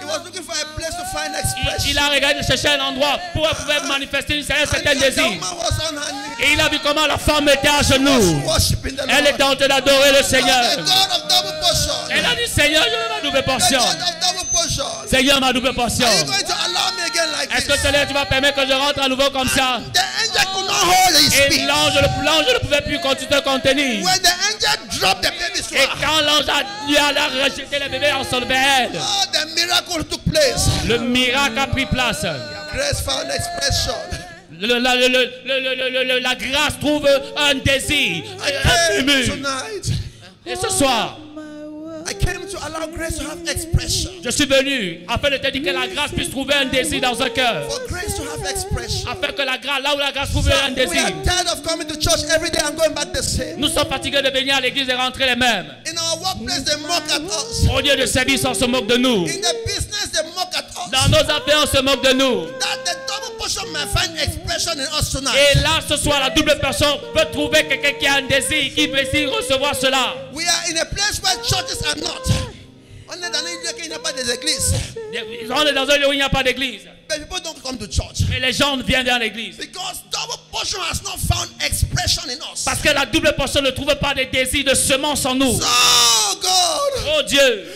Il, 1.87 1.99
a 1.99 2.09
regardé 2.09 2.43
chercher 2.43 2.69
un 2.69 2.81
endroit 2.81 3.19
pour 3.33 3.49
pouvoir 3.49 3.85
manifester 3.87 4.37
une 4.39 4.45
certaine 4.45 4.99
désir. 4.99 5.25
Et 6.41 6.53
il 6.53 6.61
a 6.61 6.69
vu 6.69 6.79
comment 6.81 7.07
la 7.07 7.19
femme 7.19 7.49
était 7.49 7.69
à 7.69 7.83
genoux. 7.83 8.43
Elle 9.09 9.27
était 9.27 9.43
en 9.43 9.55
train 9.55 9.69
d'adorer 9.69 10.13
le 10.13 10.23
Seigneur. 10.23 10.63
Elle 12.11 12.27
a 12.27 12.35
dit 12.35 12.51
Seigneur, 12.53 12.85
je 12.85 12.91
veux 12.91 13.09
ma 13.15 13.21
double 13.21 13.43
portion. 13.45 13.81
Seigneur, 15.09 15.41
ma 15.41 15.53
double 15.53 15.75
portion. 15.75 16.07
Est-ce 17.57 17.67
que? 17.67 17.79
Seigneur, 17.79 18.07
tu 18.07 18.15
vas 18.15 18.25
permettre 18.27 18.63
que 18.63 18.67
je 18.67 18.73
rentre 18.73 19.03
à 19.03 19.09
nouveau 19.09 19.31
comme 19.31 19.49
ça? 19.49 19.81
Et 21.51 21.59
l'ange 21.67 21.95
l'ange 22.25 22.47
ne 22.55 22.59
pouvait 22.59 22.81
plus 22.83 22.97
à 22.97 23.41
contenir. 23.41 24.05
The 24.77 24.99
dropped 24.99 25.23
the 25.23 25.31
baby 25.31 25.61
Et 25.75 25.87
quand 26.01 26.21
l'ange 26.21 26.49
a, 26.49 27.45
rejeté 27.45 27.79
le 27.79 27.89
bébé 27.91 28.13
en 28.13 28.25
son 28.25 28.41
vers 28.47 28.67
elle, 28.81 28.91
oh, 28.95 29.25
the 29.33 29.55
miracle 29.55 30.05
took 30.05 30.21
place. 30.31 30.69
le 30.89 30.99
miracle 30.99 31.59
a 31.59 31.67
pris 31.67 31.87
place. 31.87 32.23
Grace 32.75 33.03
found 33.05 33.31
expression. 33.31 33.95
Le- 34.61 34.79
la, 34.79 34.95
le- 34.95 35.09
le- 35.09 36.21
grâce 36.37 36.79
trouve 36.81 37.09
un 37.37 37.55
désir, 37.57 38.25
un 38.41 39.03
tonight, 39.03 39.93
Et 40.47 40.55
ce 40.57 40.69
soir, 40.69 41.19
came 42.25 42.47
to 42.49 42.59
allow 42.67 42.87
grace 42.87 43.19
to 43.19 43.25
have 43.25 43.39
expression. 43.49 44.11
je 44.25 44.31
suis 44.31 44.47
venu 44.47 45.01
afin 45.09 45.31
de 45.31 45.37
te 45.39 45.51
dire 45.51 45.63
que 45.63 45.71
la 45.79 45.87
grâce 45.89 46.13
puisse 46.13 46.31
trouver 46.31 46.55
un 46.55 46.67
désir 46.67 47.01
dans 47.01 47.21
un 47.21 47.29
cœur. 47.31 47.69
For 47.71 47.87
grace 47.89 48.17
to 48.17 48.23
have 48.23 48.45
expression. 48.51 49.09
Afin 49.11 49.33
que 49.33 49.43
la 49.43 49.59
grâce, 49.59 49.83
là 49.83 49.95
où 49.95 49.99
la 49.99 50.13
grâce 50.13 50.31
trouve 50.31 50.49
un 50.49 50.69
We 50.69 50.75
désir. 50.75 51.05
are 51.05 51.11
tired 51.23 51.49
of 51.53 51.63
coming 51.63 51.87
to 51.87 51.97
church 51.99 52.23
every 52.35 52.51
day 52.51 52.61
and 52.65 52.75
going 52.77 52.95
back 52.95 53.13
the 53.13 53.23
same. 53.23 53.59
Nous 53.59 53.69
sommes 53.69 53.89
fatigués 53.89 54.23
de 54.23 54.31
venir 54.31 54.57
à 54.57 54.61
l'église 54.61 54.89
et 54.89 54.95
rentrer 54.95 55.27
les 55.27 55.37
mêmes. 55.37 55.67
In 55.87 55.97
our 55.99 56.21
workplace, 56.21 56.65
they 56.65 56.77
mock 56.83 57.03
at 57.11 57.21
us. 57.23 57.67
Au 57.75 57.81
lieu 57.81 57.97
de 57.97 58.07
service, 58.07 58.45
on 58.45 58.55
se 58.55 58.65
moque 58.65 58.87
de 58.87 58.97
nous. 58.97 59.25
In 59.27 59.41
the 59.41 59.55
business, 59.67 60.11
they 60.13 60.23
mock 60.35 60.51
at 60.55 60.62
Dans 60.93 61.09
nos 61.09 61.19
affaires, 61.19 61.59
on 61.63 61.67
se 61.67 61.83
moque 61.83 62.05
de 62.05 62.13
nous. 62.13 62.47
Portion. 63.39 63.63
Et 63.65 65.59
là, 65.59 65.81
ce 65.89 65.97
soir, 65.97 66.21
la 66.21 66.31
double 66.31 66.57
personne 66.61 66.97
peut 67.15 67.25
trouver 67.33 67.67
quelqu'un 67.67 67.93
qui 67.93 68.07
a 68.07 68.15
un 68.17 68.23
désir, 68.23 68.73
qui 68.75 68.87
désire 68.89 69.33
recevoir 69.33 69.75
cela. 69.75 70.15
We 70.33 70.47
are 70.47 70.71
in 70.71 70.77
a 70.77 70.85
place 70.85 71.21
where 71.23 71.35
churches 71.43 71.83
are 71.89 71.97
not. 71.97 72.53
On 73.09 73.15
est 73.15 73.31
dans 73.31 73.41
une 73.41 73.63
lieu 73.63 73.73
qu'il 73.77 73.89
n'y 73.89 73.95
a 73.95 73.99
pas 73.99 74.13
des 74.13 74.31
églises. 74.31 74.75
On 75.51 75.67
est 75.67 75.73
dans 75.73 75.89
un 75.89 75.97
lieu 75.99 76.09
où 76.09 76.13
il 76.13 76.17
n'y 76.17 76.23
a 76.23 76.29
pas 76.29 76.43
d'église. 76.43 76.83
But 77.09 77.19
people 77.19 77.41
don't 77.43 77.63
come 77.63 77.79
to 77.79 77.87
church. 77.87 78.27
Mais 78.31 78.41
les 78.41 78.53
gens 78.53 78.77
viennent 78.79 79.07
dans 79.07 79.19
l'église. 79.19 79.57
Because 79.57 80.03
double 80.11 80.39
portion 80.51 80.79
has 80.81 81.03
not 81.03 81.19
found 81.19 81.51
expression 81.65 82.23
in 82.29 82.39
us. 82.53 82.65
Parce 82.65 82.81
que 82.81 82.91
la 82.91 83.07
double 83.07 83.35
personne 83.37 83.65
ne 83.65 83.71
trouve 83.71 83.95
pas 83.97 84.15
de 84.15 84.25
désir 84.25 84.65
de 84.65 84.75
semence 84.75 85.27
en 85.27 85.35
nous. 85.35 85.59
Oh 85.61 86.35
God, 86.41 87.15
Oh 87.19 87.23
Dieu, 87.23 87.67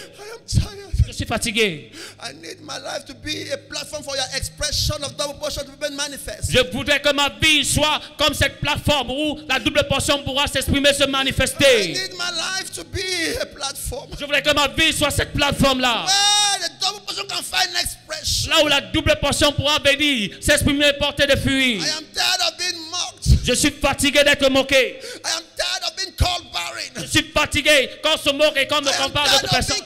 I 1.17 1.25
suis 1.25 1.25
fatigué. 1.27 1.91
I 2.21 2.33
need 2.35 2.61
my 2.61 2.77
life 2.77 3.07
to 3.07 3.15
be 3.15 3.49
a 3.51 3.57
platform 3.57 4.03
for 4.03 4.15
your 4.15 4.27
expression 4.37 4.97
of 5.03 5.17
double 5.17 5.33
portion 5.41 5.65
to 5.65 5.73
be 5.73 5.89
manifest. 5.97 6.51
Je 6.53 6.59
voudrais 6.71 7.01
que 7.01 7.11
ma 7.15 7.31
vie 7.41 7.65
soit 7.65 8.03
comme 8.19 8.35
cette 8.35 8.61
plateforme 8.61 9.11
où 9.13 9.39
la 9.49 9.59
double 9.59 9.83
portion 9.89 10.23
pourra 10.25 10.47
s'exprimer, 10.47 10.93
se 10.93 11.05
I 11.05 11.07
manifester. 11.11 11.87
need 11.95 12.13
my 12.19 12.31
life 12.37 12.71
to 12.75 12.85
be 12.85 13.01
a 13.41 13.47
platform 13.47 14.11
Je 14.19 14.27
voudrais 14.27 14.43
que 14.43 14.53
ma 14.55 14.69
vie 14.69 14.93
soit 14.93 15.11
cette 15.11 15.33
plateforme-là. 15.33 16.05
where 16.05 16.69
the 16.69 16.85
double 16.85 17.01
portion 17.07 17.25
can 17.27 17.43
find 17.43 17.71
expression. 17.81 18.51
Là 18.51 18.63
où 18.63 18.69
la 18.69 18.83
double 18.83 19.17
portion 19.19 19.53
pourra 19.53 19.79
venir, 19.79 20.37
s'exprimer, 20.43 20.93
porter 20.99 21.27
des 21.27 21.37
fruits. 21.39 21.79
I 21.81 21.89
am 21.97 22.05
tired 22.13 22.43
of 22.47 22.59
being 22.59 22.79
mocked. 22.91 23.39
Je 23.43 23.55
suis 23.55 23.71
fatigué 23.71 24.23
d'être 24.23 24.51
moqué. 24.51 24.99
I 25.25 25.31
am 25.35 25.43
tired 25.57 25.83
of 25.87 25.97
being 25.97 26.13
called 26.15 26.53
barren. 26.53 26.91
Je 26.97 27.07
suis 27.07 27.31
fatigué 27.33 27.89
quand 28.03 28.17
on 28.17 28.19
se 28.19 28.31
moque 28.35 28.57
et 28.59 28.67
quand 28.67 28.81
on 28.81 28.83
me 28.83 28.91
I 28.91 28.97
compare 29.03 29.31
d'autres 29.31 29.49
personnes. 29.49 29.77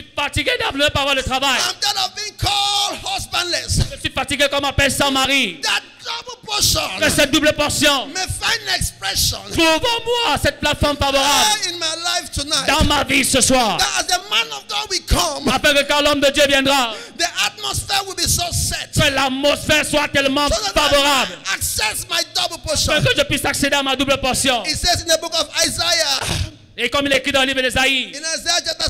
Suis 0.00 0.12
fatigué 0.16 0.50
d'appeler 0.58 0.90
par 0.92 1.14
le 1.14 1.22
travail. 1.22 1.58
I'm 1.58 1.74
tired 1.80 1.96
of 1.96 2.14
being 2.14 2.34
called 2.36 2.98
husbandless. 3.04 3.80
Je 3.94 4.00
suis 4.00 4.10
fatigué 4.10 4.48
qu'on 4.50 4.60
m'appelle 4.60 4.92
sans 4.92 5.10
mari. 5.10 5.60
That 5.62 5.82
double 6.00 6.46
portion 6.46 6.80
Que 6.98 7.10
cette 7.10 7.30
double 7.30 7.52
portion 7.52 8.06
may 8.08 8.26
find 8.26 8.76
expression 8.76 9.38
trouve 9.52 9.66
en 9.66 10.04
moi 10.04 10.38
cette 10.42 10.58
plateforme 10.58 10.96
favorable 10.96 11.60
in 11.68 11.78
my 11.78 11.94
life 12.04 12.30
tonight. 12.32 12.66
dans 12.66 12.84
ma 12.84 13.04
vie 13.04 13.24
ce 13.24 13.40
soir. 13.40 13.76
That 13.78 14.00
as 14.00 14.06
the 14.06 14.20
man 14.30 14.46
of 14.52 14.66
God 14.68 14.88
we 14.90 15.00
come, 15.06 15.48
Afin 15.48 15.74
que 15.74 15.82
quand 15.86 16.00
l'homme 16.02 16.20
de 16.20 16.30
Dieu 16.30 16.44
viendra, 16.48 16.94
the 17.18 17.26
atmosphere 17.46 18.00
will 18.06 18.16
be 18.16 18.28
so 18.28 18.44
set 18.52 18.90
que 18.94 19.10
l'atmosphère 19.14 19.84
soit 19.84 20.08
tellement 20.08 20.48
so 20.48 20.54
that 20.72 20.80
favorable. 20.90 21.34
I 21.46 21.54
access 21.54 22.06
my 22.08 22.22
double 22.34 22.62
portion. 22.62 22.92
Afin 22.92 23.10
que 23.10 23.16
je 23.18 23.24
puisse 23.24 23.44
accéder 23.44 23.76
à 23.76 23.82
ma 23.82 23.96
double 23.96 24.18
portion. 24.20 24.64
It 24.64 24.76
says 24.76 25.02
in 25.02 25.06
the 25.06 25.20
book 25.20 25.34
of 25.34 25.48
Isaiah, 25.64 26.48
Et 26.82 26.88
comme 26.88 27.04
il 27.04 27.12
est 27.12 27.18
écrit 27.18 27.32
dans 27.32 27.42
le 27.42 27.48
livre 27.48 27.60
d'Ésaïe, 27.60 28.10
in 28.14 28.20
Isaiah 28.20 28.62
chapter 28.64 28.89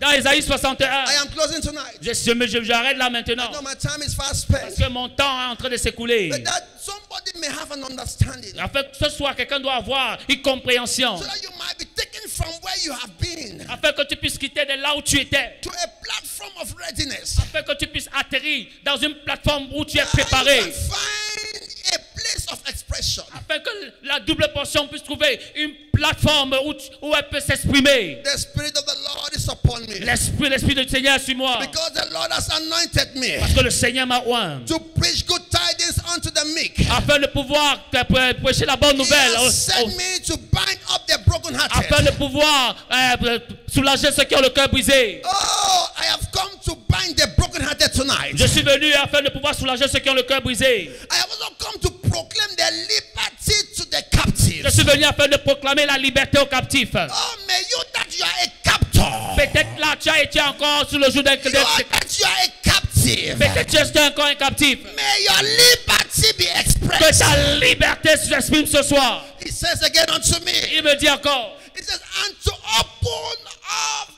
dans 0.00 0.10
Ésaïe 0.12 0.42
61, 0.42 0.86
I 1.06 1.14
am 1.20 1.28
closing 1.28 1.60
tonight. 1.60 1.98
je, 2.00 2.12
je- 2.12 2.46
je- 2.46 2.62
j'arrête 2.64 2.96
là 2.96 3.10
maintenant. 3.10 3.50
My 3.62 3.76
time 3.76 4.02
is 4.06 4.14
fast 4.14 4.46
Parce 4.50 4.74
que 4.74 4.88
mon 4.88 5.08
temps 5.08 5.40
est 5.48 5.52
en 5.52 5.56
train 5.56 5.68
de 5.70 5.76
s'écouler. 5.76 6.28
But 6.30 6.44
that 6.44 6.64
somebody 6.80 7.32
may 7.40 7.48
have 7.48 7.70
an 7.72 7.82
understanding 7.90 8.58
Afin 8.58 8.82
que 8.82 8.96
ce 8.98 9.08
soit, 9.10 9.34
quelqu'un 9.34 9.60
doit 9.60 9.74
avoir 9.74 10.18
une 10.28 10.42
compréhension. 10.42 11.16
so 11.18 11.24
that 11.24 11.42
you 11.42 11.50
might 11.58 11.78
be 11.78 11.86
taken 11.94 12.28
from 12.28 12.48
where 12.62 12.76
you 12.84 12.92
have 12.92 13.10
been 13.20 13.60
Afin 13.70 13.92
que 13.92 14.02
tu 14.08 14.16
puisses 14.16 14.38
quitter 14.38 14.64
de 14.64 14.80
là 14.80 14.94
où 14.96 15.02
tu 15.02 15.18
étais. 15.18 15.58
to 15.62 15.70
a 15.70 15.88
platform 16.02 16.52
of 16.62 16.74
readiness. 16.78 17.36
Afin 17.38 17.62
que 17.62 17.72
tu 17.78 17.86
puisses 17.86 18.08
atterrir 18.18 18.66
dans 18.84 18.96
une 18.96 19.14
plateforme 19.24 19.68
où 19.74 19.84
tu 19.84 19.98
es 19.98 20.02
you 20.02 20.06
préparé. 20.12 20.58
can 20.60 20.72
find 20.72 21.44
a 21.44 21.47
place 22.28 22.46
of 22.52 22.60
expression. 22.68 23.22
Afin 23.34 23.58
que 23.60 23.70
la 24.04 24.20
double 24.20 24.48
portion 24.52 24.86
puisse 24.88 25.02
trouver 25.02 25.38
une 25.56 25.72
plateforme 25.92 26.54
où, 26.64 26.72
où 27.02 27.14
elle 27.14 27.28
peut 27.28 27.40
s'exprimer. 27.40 28.22
The 28.24 28.38
Spirit 28.38 28.76
of 28.76 28.84
the 28.84 28.96
Lord 29.04 29.30
is 29.34 29.48
upon 29.48 29.80
me. 29.88 29.98
L'esprit, 30.04 30.48
l'esprit 30.48 30.74
du 30.74 30.88
Seigneur 30.88 31.16
est 31.16 31.24
sur 31.24 31.36
moi. 31.36 31.58
Because 31.60 31.92
the 31.94 32.12
Lord 32.12 32.30
has 32.30 32.48
anointed 32.56 33.16
me 33.16 33.38
Parce 33.40 33.52
que 33.54 33.60
le 33.62 33.70
Seigneur 33.70 34.06
m'a 34.06 34.22
oint. 34.26 34.64
to 34.66 34.78
preach 34.98 35.26
good 35.26 35.42
tidings 35.50 35.98
unto 36.14 36.30
the 36.30 36.44
meek. 36.54 36.80
Afin 36.90 37.18
de 37.18 37.26
pouvoir 37.26 37.78
prêcher 38.42 38.66
la 38.66 38.76
bonne 38.76 38.94
He 38.96 38.98
nouvelle. 38.98 39.34
has 39.36 39.46
au- 39.46 39.50
sent 39.50 39.86
me 39.96 40.18
to 40.26 40.36
bind 40.36 40.78
up 40.94 41.06
the 41.06 41.18
brokenhearted. 41.26 41.72
afin 41.76 42.02
de 42.02 42.10
pouvoir 42.12 42.76
euh, 42.92 43.38
soulager 43.72 44.12
ceux 44.12 44.24
qui 44.24 44.34
ont 44.36 44.40
le 44.42 44.50
cœur 44.50 44.68
brisé. 44.68 45.22
Oh, 45.24 45.86
I 45.98 46.06
have 46.06 46.30
come 46.32 46.50
to 46.64 46.76
bind 46.88 47.16
the 47.16 47.26
brokenhearted 47.36 47.78
there 47.78 47.90
tonight. 47.90 48.36
Je 48.36 48.46
suis 48.46 48.62
venu 48.62 48.92
afin 48.94 49.22
de 49.22 49.30
pouvoir 49.30 49.54
soulager 49.54 49.88
ceux 49.88 49.98
qui 50.00 50.08
ont 50.10 50.14
le 50.14 50.22
cœur 50.22 50.40
brisé. 50.42 50.90
I 51.10 51.16
have 51.16 51.28
also 51.30 51.54
come 51.58 51.78
to 51.80 51.90
proclaim 52.10 52.48
the 52.56 52.70
liberty 52.88 53.74
to 53.76 53.84
the 53.86 53.96
Je 53.98 54.16
captives. 54.18 54.70
suis 54.74 54.84
venu 54.84 55.04
afin 55.04 55.28
de 55.28 55.36
proclamer 55.36 55.86
la 55.86 55.98
liberté 55.98 56.38
aux 56.38 56.46
captifs. 56.46 56.94
Oh, 56.94 57.36
may 57.46 57.60
you 57.70 57.82
that 57.92 58.06
you 58.18 58.24
are 58.24 58.44
a 58.44 58.48
captor. 58.62 59.36
Peut-être 59.36 59.78
là, 59.78 59.94
tu 60.00 60.08
as 60.10 60.22
été 60.22 60.40
encore 60.40 60.88
sous 60.88 60.98
le 60.98 61.10
joug 61.10 61.22
d'un 61.22 61.36
that 61.36 62.18
you 62.18 62.24
are 62.24 62.38
a 62.44 62.48
captive. 62.62 63.38
Peut-être 63.38 63.70
tu 63.70 63.76
es 63.98 64.00
encore 64.02 64.26
un 64.26 64.34
captif. 64.34 64.78
May 64.96 65.24
your 65.24 65.42
liberty 65.42 66.32
be 66.36 66.44
Que 66.44 66.60
expressed. 66.60 67.18
ta 67.20 67.36
liberté 67.60 68.10
s'exprime 68.16 68.66
ce 68.66 68.82
soir. 68.82 69.24
He 69.44 69.50
says 69.50 69.82
again 69.82 70.06
unto 70.10 70.38
me. 70.44 70.52
Il 70.74 70.82
me 70.82 70.94
dit 70.96 71.08
encore, 71.08 71.54
He 71.76 71.82
says, 71.84 72.00
and 72.26 72.34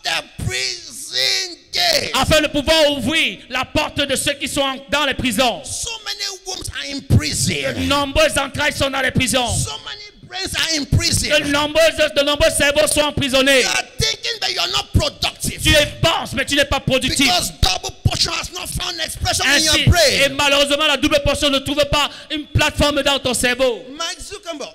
the 0.03 0.45
prison 0.45 1.57
gate. 1.72 2.11
afin 2.14 2.41
de 2.41 2.49
pouvoir 2.49 2.93
ouvrir 2.93 3.41
la 3.49 3.64
porte 3.64 4.01
de 4.01 4.16
ceux 4.16 4.34
qui 4.34 4.49
sont 4.49 4.64
dans 4.91 5.05
les 5.05 5.14
prisons. 5.14 5.62
So 5.64 5.91
many 6.05 6.41
wombs 6.47 6.68
are 6.70 6.97
in 6.97 7.01
prison. 7.16 7.55
De 7.74 7.86
nombreuses 7.86 8.38
entrailles 8.38 8.72
sont 8.72 8.91
dans 8.91 9.01
les 9.01 9.11
prisons. 9.11 9.47
So 9.47 9.72
many 9.84 10.11
brains 10.30 10.55
are 10.55 10.80
in 10.80 10.84
prison. 10.84 11.28
De 11.28 11.51
nombreuses, 11.51 11.97
de 12.16 12.22
nombreux 12.22 12.51
cerveaux 12.51 12.86
sont 12.86 13.01
emprisonnés. 13.03 13.61
You 13.62 13.68
are 13.68 13.84
thinking 13.99 14.41
that 14.41 14.53
you 14.53 14.61
are 14.61 14.68
not 14.68 14.86
productive. 14.93 15.62
Tu 15.62 15.72
penses, 16.01 16.32
mais 16.34 16.45
tu 16.45 16.55
n'es 16.55 16.64
pas 16.64 16.80
productif. 16.80 17.26
Because 17.26 17.53
double 17.61 17.95
portion 18.05 18.32
has 18.32 18.51
not 18.53 18.68
found 18.68 18.99
expression 19.01 19.45
in 19.45 19.57
Ainsi, 19.57 19.84
your 19.84 19.97
et 19.97 20.28
malheureusement, 20.30 20.86
la 20.86 20.97
double 20.97 21.20
portion 21.24 21.51
ne 21.51 21.59
trouve 21.59 21.84
pas 21.91 22.09
une 22.30 22.47
plateforme 22.47 23.03
dans 23.03 23.18
ton 23.18 23.34
cerveau. 23.34 23.84
Mike 23.97 24.20
Zuckerberg, 24.20 24.74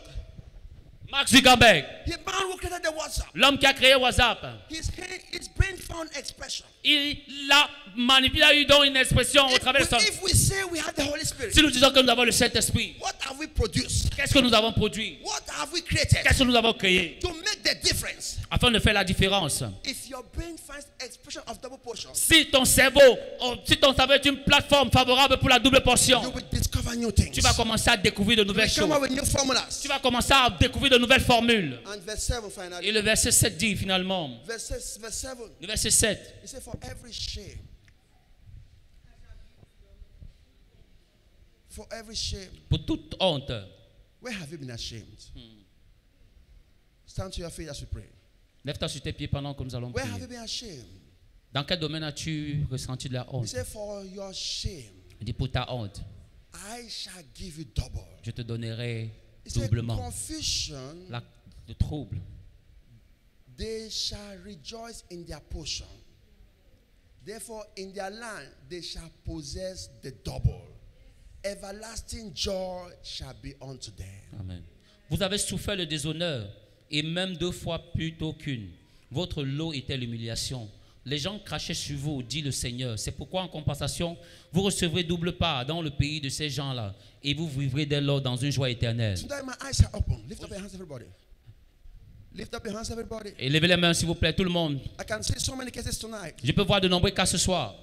Mark 1.15 1.29
Zuckerberg, 1.29 1.85
l'homme 3.35 3.57
qui 3.57 3.65
a 3.65 3.73
créé 3.73 3.95
WhatsApp, 3.95 4.45
his, 4.69 4.91
his 5.31 5.47
brain 5.55 5.77
found 5.77 6.09
expression. 6.17 6.65
il 6.83 7.49
a 7.51 7.69
manipulé, 7.95 8.43
a 8.43 8.53
eu 8.53 8.65
donc 8.65 8.85
une 8.85 8.97
expression 8.97 9.45
au 9.47 9.57
travers 9.57 9.83
de 9.85 9.89
son... 9.89 9.97
if 9.97 10.21
we 10.21 10.33
say 10.33 10.63
we 10.69 10.77
have 10.79 10.93
the 10.93 11.09
Holy 11.09 11.25
Spirit, 11.25 11.53
Si 11.53 11.61
nous 11.61 11.71
disons 11.71 11.89
que 11.91 12.01
nous 12.01 12.09
avons 12.09 12.23
le 12.25 12.33
Saint-Esprit, 12.33 12.95
what 12.99 13.13
have 13.29 13.39
we 13.39 13.47
produced? 13.47 14.13
qu'est-ce 14.13 14.33
que 14.33 14.39
nous 14.39 14.53
avons 14.53 14.73
produit? 14.73 15.19
What 15.23 15.43
have 15.57 15.71
we 15.71 15.81
created? 15.81 16.21
Qu'est-ce 16.21 16.39
que 16.39 16.43
nous 16.43 16.55
avons 16.55 16.73
créé? 16.73 17.17
To 17.21 17.29
make 17.29 17.63
the 17.63 17.81
difference? 17.81 18.37
afin 18.51 18.71
de 18.71 18.79
faire 18.79 18.93
la 18.93 19.05
différence 19.05 19.63
If 19.85 20.09
your 20.09 20.23
brain 20.35 20.55
finds 20.57 20.85
expression 20.99 21.41
of 21.47 21.61
double 21.61 21.77
portion, 21.77 22.09
Si 22.13 22.47
ton 22.47 22.65
cerveau, 22.65 23.17
oh, 23.41 23.55
si 23.65 23.77
ton 23.77 23.93
cerveau 23.95 24.13
est 24.13 24.25
une 24.25 24.43
plateforme 24.43 24.91
favorable 24.91 25.37
pour 25.37 25.47
la 25.47 25.59
double 25.59 25.81
portion, 25.81 26.21
you 26.21 26.31
will 26.31 26.43
discover 26.51 26.97
new 26.97 27.11
things. 27.11 27.31
tu 27.31 27.39
vas 27.41 27.53
commencer 27.53 27.89
à 27.89 27.97
découvrir 27.97 28.39
de 28.39 28.43
nouvelles 28.43 28.69
choses. 28.69 28.89
Tu 29.81 29.87
vas 29.87 29.99
commencer 29.99 30.33
à 30.33 30.49
découvrir 30.49 30.91
de 30.91 30.97
nouvelles 30.97 31.04
7 31.07 32.49
finally. 32.51 32.87
Et 32.87 32.91
le 32.91 32.99
verset 33.01 33.31
7 33.31 33.57
dit 33.57 33.75
finalement, 33.75 34.29
Verse, 34.45 34.65
six- 34.65 34.99
verse 34.99 35.15
7. 35.17 35.37
le 35.61 35.67
verset 35.67 35.91
7, 35.91 36.35
He 36.43 36.47
said, 36.47 36.61
For 36.63 36.75
every 36.83 37.11
shame, 37.13 37.59
for 41.69 41.85
every 41.91 42.15
shame, 42.15 42.49
pour 42.69 42.79
toute 42.85 43.15
honte, 43.19 43.51
where 44.21 44.33
have 44.33 44.51
you 44.51 44.57
been 44.57 44.71
ashamed? 44.71 45.05
Stand 47.05 47.31
to 47.33 47.41
your 47.41 47.49
feet 47.49 47.69
as 47.69 47.79
we 47.81 47.87
pray. 47.91 48.09
lève-toi 48.63 48.87
sur 48.89 49.01
tes 49.01 49.13
pieds 49.13 49.27
pendant 49.27 49.53
que 49.53 49.63
nous 49.63 49.75
allons 49.75 49.91
Where 49.91 50.05
have 50.05 50.19
you 50.19 50.27
prier. 50.27 50.37
been 50.37 50.43
ashamed? 50.43 50.85
Dans 51.53 51.63
quel 51.63 51.79
domaine 51.79 52.03
as-tu 52.03 52.65
ressenti 52.69 53.07
de 53.09 53.13
la 53.13 53.25
honte? 53.33 53.47
said, 53.47 53.65
For 53.65 54.03
your 54.05 54.33
shame, 54.33 54.91
Il 55.19 55.25
dit 55.25 55.33
pour 55.33 55.49
ta 55.51 55.65
honte, 55.71 56.01
I 56.53 56.87
shall 56.89 57.23
give 57.33 57.57
you 57.57 57.65
double. 57.75 58.05
je 58.23 58.31
te 58.31 58.41
donnerai 58.41 59.11
doublement. 59.53 59.97
La, 61.09 61.21
le 61.67 61.73
trouble, 61.75 62.17
they 63.57 63.89
shall 63.89 64.37
rejoice 64.43 65.03
in 65.11 65.23
their 65.25 65.39
portion. 65.49 65.87
Therefore, 67.25 67.65
in 67.77 67.91
their 67.93 68.11
land, 68.11 68.47
they 68.69 68.81
shall 68.81 69.09
possess 69.23 69.89
the 70.03 70.11
double. 70.23 70.61
Everlasting 71.43 72.33
joy 72.33 72.89
shall 73.03 73.33
be 73.41 73.53
unto 73.61 73.91
them. 73.91 74.39
Amen. 74.39 74.63
Vous 75.09 75.21
avez 75.21 75.37
souffert 75.37 75.75
le 75.75 75.85
déshonneur, 75.85 76.47
et 76.89 77.03
même 77.03 77.37
deux 77.37 77.51
fois 77.51 77.79
plutôt 77.93 78.33
qu'une. 78.33 78.69
Votre 79.11 79.43
lot 79.43 79.73
était 79.73 79.97
l'humiliation. 79.97 80.69
Les 81.05 81.19
gens 81.19 81.37
crachaient 81.37 81.75
sur 81.75 81.97
vous, 81.97 82.23
dit 82.23 82.41
le 82.41 82.49
Seigneur. 82.49 82.97
C'est 82.97 83.11
pourquoi, 83.11 83.43
en 83.43 83.47
compensation, 83.47 84.17
vous 84.51 84.63
recevrez 84.63 85.03
double 85.03 85.33
part 85.33 85.63
dans 85.65 85.81
le 85.81 85.91
pays 85.91 86.19
de 86.19 86.29
ces 86.29 86.49
gens-là, 86.49 86.95
et 87.23 87.33
vous 87.35 87.47
vivrez 87.47 87.85
dès 87.85 88.01
lors 88.01 88.21
dans 88.21 88.35
une 88.35 88.51
joie 88.51 88.71
éternelle. 88.71 89.15
Et 93.37 93.49
levez 93.49 93.67
les 93.67 93.77
mains, 93.77 93.93
s'il 93.93 94.07
vous 94.07 94.15
plaît, 94.15 94.33
tout 94.33 94.43
le 94.43 94.49
monde. 94.49 94.79
Je 96.43 96.51
peux 96.51 96.63
voir 96.63 96.81
de 96.81 96.87
nombreux 96.87 97.11
cas 97.11 97.25
ce 97.25 97.37
soir. 97.37 97.75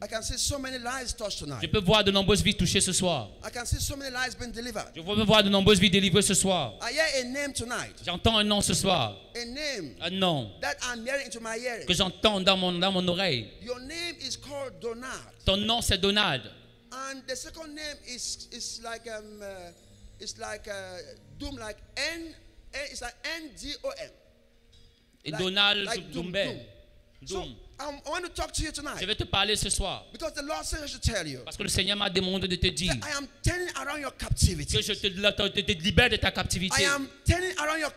Je 0.00 1.38
tonight. 1.38 1.72
peux 1.72 1.80
voir 1.80 2.04
de 2.04 2.12
nombreuses 2.12 2.42
vies 2.42 2.54
touchées 2.54 2.80
ce 2.80 2.92
soir. 2.92 3.30
I 3.44 3.50
can 3.50 3.64
see 3.64 3.80
so 3.80 3.96
many 3.96 4.10
lives 4.14 4.36
being 4.38 4.52
delivered. 4.52 4.92
Je 4.94 5.02
peux 5.02 5.22
voir 5.24 5.42
de 5.42 5.48
nombreuses 5.48 5.80
vies 5.80 5.90
délivrées 5.90 6.22
ce 6.22 6.34
soir. 6.34 6.74
I 6.82 6.92
hear 6.92 7.04
a 7.20 7.24
name 7.24 7.52
tonight. 7.52 7.96
J'entends 8.04 8.36
un 8.38 8.44
nom 8.44 8.60
ce 8.60 8.74
soir. 8.74 9.16
A 9.34 9.44
name 9.44 9.96
Un 10.00 10.10
nom 10.10 10.50
that 10.60 10.76
I'm 10.82 11.04
hearing 11.04 11.26
into 11.26 11.40
my 11.40 11.56
ear. 11.58 11.84
que 11.84 11.94
j'entends 11.94 12.40
dans 12.40 12.56
mon, 12.56 12.72
dans 12.78 12.92
mon 12.92 13.06
oreille. 13.08 13.48
Your 13.62 13.80
name 13.80 14.14
is 14.20 14.36
called 14.36 14.78
Donald. 14.80 15.32
Ton 15.44 15.56
nom, 15.56 15.80
c'est 15.80 15.98
Donald. 15.98 16.42
And 16.92 17.22
the 17.26 17.34
second 17.36 17.74
name 17.74 17.96
is 18.06 18.48
is 18.52 18.80
like 18.82 19.06
um 19.08 19.42
uh, 19.42 19.72
it's 20.20 20.38
like 20.38 20.68
uh, 20.68 20.98
doom 21.38 21.56
like 21.56 21.76
N, 21.96 22.34
N 22.72 22.80
it's 22.90 23.02
Donald 25.38 25.84
like 25.84 26.10
Doom. 26.12 26.32
Doom. 26.32 26.56
So 27.26 27.40
Doom. 27.42 27.56
um, 27.80 28.00
I 28.06 28.10
want 28.10 28.24
to 28.26 28.30
talk 28.30 28.52
to 28.52 28.62
you 28.62 28.68
Je 28.70 28.80
tonight 28.80 29.04
vais 29.04 29.14
te 29.16 29.24
parler 29.24 29.56
ce 29.56 29.68
soir. 29.70 30.04
because 30.12 30.32
the 30.34 30.42
Lord 30.42 30.64
says 30.64 30.80
I 30.84 30.86
should 30.86 31.02
tell 31.02 31.26
you 31.26 31.40
Parce 31.44 31.56
que 31.56 31.64
le 31.64 31.68
Seigneur 31.68 31.96
m'a 31.96 32.08
demandé 32.08 32.46
de 32.46 32.54
te 32.56 32.68
dire 32.68 32.92
that 33.00 33.08
I 33.08 33.16
am 33.16 33.26
turning 33.42 33.68
around 33.76 34.00
your 34.00 34.12
que 34.16 34.24
captivity. 34.24 34.80
je 34.82 34.92
te, 34.92 35.08
te- 35.08 35.60
te 35.60 35.72
libère 35.82 36.10
de 36.10 36.16
ta 36.16 36.30
captivité. 36.30 36.80
I 36.80 36.84
am 36.86 37.08
turning 37.26 37.52
around 37.58 37.80
your 37.80 37.90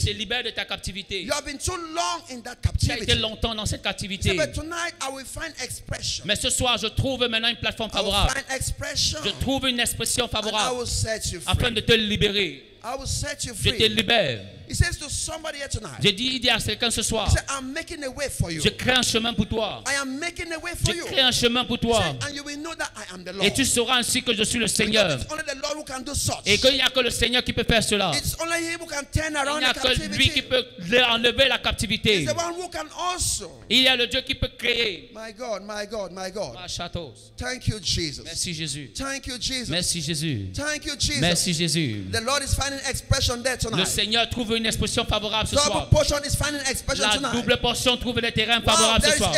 Je 0.00 0.06
te 0.06 0.10
libère 0.12 0.42
de 0.42 0.50
ta 0.50 0.64
captivité. 0.64 1.22
You 1.22 1.32
have 1.34 1.44
been 1.44 1.58
too 1.58 1.76
long 1.76 2.22
in 2.30 2.40
that 2.42 2.56
Tu 2.78 2.90
as 2.90 2.96
été 2.98 3.14
longtemps 3.16 3.54
dans 3.54 3.66
cette 3.66 3.80
said, 3.80 3.84
captivité. 3.84 4.34
but 4.36 4.54
tonight 4.54 4.94
I 5.02 5.10
will 5.12 5.26
find 5.26 5.52
expression. 5.62 6.24
Mais 6.26 6.36
ce 6.36 6.48
soir, 6.48 6.78
je 6.78 6.86
trouve 6.86 7.26
maintenant 7.28 7.48
une 7.50 7.56
plateforme 7.56 7.90
I 7.92 7.96
will 7.98 8.04
favorable. 8.06 8.30
find 8.32 8.56
expression. 8.56 9.18
Je 9.22 9.30
trouve 9.40 9.68
une 9.68 9.80
expression 9.80 10.24
And 10.24 10.28
I 10.28 10.30
favorable 10.30 10.78
will 10.78 10.86
set 10.86 11.30
you 11.30 11.40
afin 11.46 11.66
free. 11.66 11.74
de 11.74 11.80
te 11.82 11.92
libérer. 11.92 12.64
I 12.82 12.96
will 12.98 13.06
set 13.06 13.44
you 13.44 13.54
Je 13.54 13.70
te 13.70 13.76
free. 13.76 13.88
libère. 13.90 14.40
He 14.72 14.76
says 14.76 14.96
to 15.00 15.10
somebody 15.10 15.58
here 15.58 15.68
tonight. 15.68 16.00
J'ai 16.02 16.12
dit, 16.12 16.30
il 16.36 16.40
dit 16.40 16.48
à 16.48 16.58
quelqu'un 16.58 16.90
ce 16.90 17.02
soir, 17.02 17.28
He 17.28 17.32
said, 17.32 17.44
I'm 17.50 17.74
making 17.74 18.02
a 18.04 18.10
way 18.10 18.30
for 18.30 18.50
you. 18.50 18.62
je 18.62 18.70
crée 18.70 18.92
un 18.92 19.02
chemin 19.02 19.34
pour 19.34 19.46
toi. 19.46 19.84
I 19.86 19.96
am 20.00 20.18
making 20.18 20.50
a 20.50 20.58
way 20.58 20.72
for 20.74 20.94
Je 20.94 20.98
you. 20.98 21.04
crée 21.04 21.20
un 21.20 21.30
chemin 21.30 21.66
pour 21.66 21.78
toi. 21.78 22.02
said, 22.02 22.24
and 22.24 22.34
you 22.34 22.42
will 22.42 22.56
know 22.56 22.74
that 22.74 22.90
I 22.96 23.12
am 23.12 23.22
the 23.22 23.34
Lord. 23.34 23.44
Et 23.44 23.52
tu 23.52 23.66
sauras 23.66 23.96
ainsi 23.98 24.22
que 24.22 24.32
je 24.32 24.42
suis 24.44 24.58
le 24.58 24.66
Seigneur. 24.68 25.10
it's 25.20 25.30
only 25.30 25.42
the 25.42 25.60
Lord 25.62 25.76
who 25.76 25.84
can 25.84 26.00
do 26.00 26.14
such. 26.14 26.40
Et 26.46 26.56
qu'il 26.56 26.72
n'y 26.72 26.80
a 26.80 26.88
que 26.88 27.00
le 27.00 27.10
Seigneur 27.10 27.44
qui 27.44 27.52
peut 27.52 27.66
faire 27.68 27.84
cela. 27.84 28.12
It's 28.16 28.34
only 28.40 28.64
Him 28.64 28.80
who 28.80 28.86
can 28.86 29.04
turn 29.12 29.36
Il 29.36 29.58
n'y 29.58 29.64
a 29.66 29.74
que 29.74 30.16
lui 30.16 30.30
qui 30.30 30.40
peut 30.40 30.64
enlever 31.10 31.48
la 31.48 31.58
captivité. 31.58 32.22
He's 32.22 32.32
the 32.32 32.34
one 32.34 32.54
who 32.54 32.70
can 32.70 32.86
also. 32.96 33.52
Il 33.68 33.82
y 33.82 33.88
a 33.88 33.96
le 33.96 34.06
Dieu 34.06 34.22
qui 34.22 34.34
peut 34.34 34.52
créer. 34.56 35.10
My 35.14 35.34
God, 35.34 35.64
my 35.66 35.86
God, 35.86 36.12
my 36.12 36.30
God. 36.30 36.56
Thank 37.36 37.68
you, 37.68 37.78
Jesus. 37.78 38.22
Merci 38.24 38.54
Jésus. 38.54 38.90
Thank 38.94 39.26
you, 39.26 39.36
Jesus. 39.38 39.70
Merci 39.70 40.00
Jésus. 40.00 40.50
Thank 40.54 40.86
you, 40.86 40.94
Jesus. 40.98 41.20
Merci 41.20 41.52
Jésus. 41.52 42.06
The 42.10 42.22
Lord 42.22 42.42
is 42.42 42.54
finding 42.54 42.80
expression 42.88 43.42
there 43.42 43.56
Le 43.56 43.70
tonight. 43.70 43.86
Seigneur 43.86 44.28
trouve 44.30 44.56
une 44.56 44.61
expression 44.66 45.04
favorable 45.04 45.46
ce 45.48 45.54
Double 45.54 45.66
soir. 45.66 45.88
portion 45.88 46.16
is 46.24 46.34
finding 46.36 46.60
expression 46.70 47.04
La 47.22 47.30
double 47.30 47.56
portion 47.58 47.96
trouve 47.96 48.20
des 48.20 48.32
terrains 48.32 48.60
Wow, 48.60 48.70
favorables 48.72 49.02
there 49.02 49.12
ce 49.12 49.18
soir. 49.18 49.32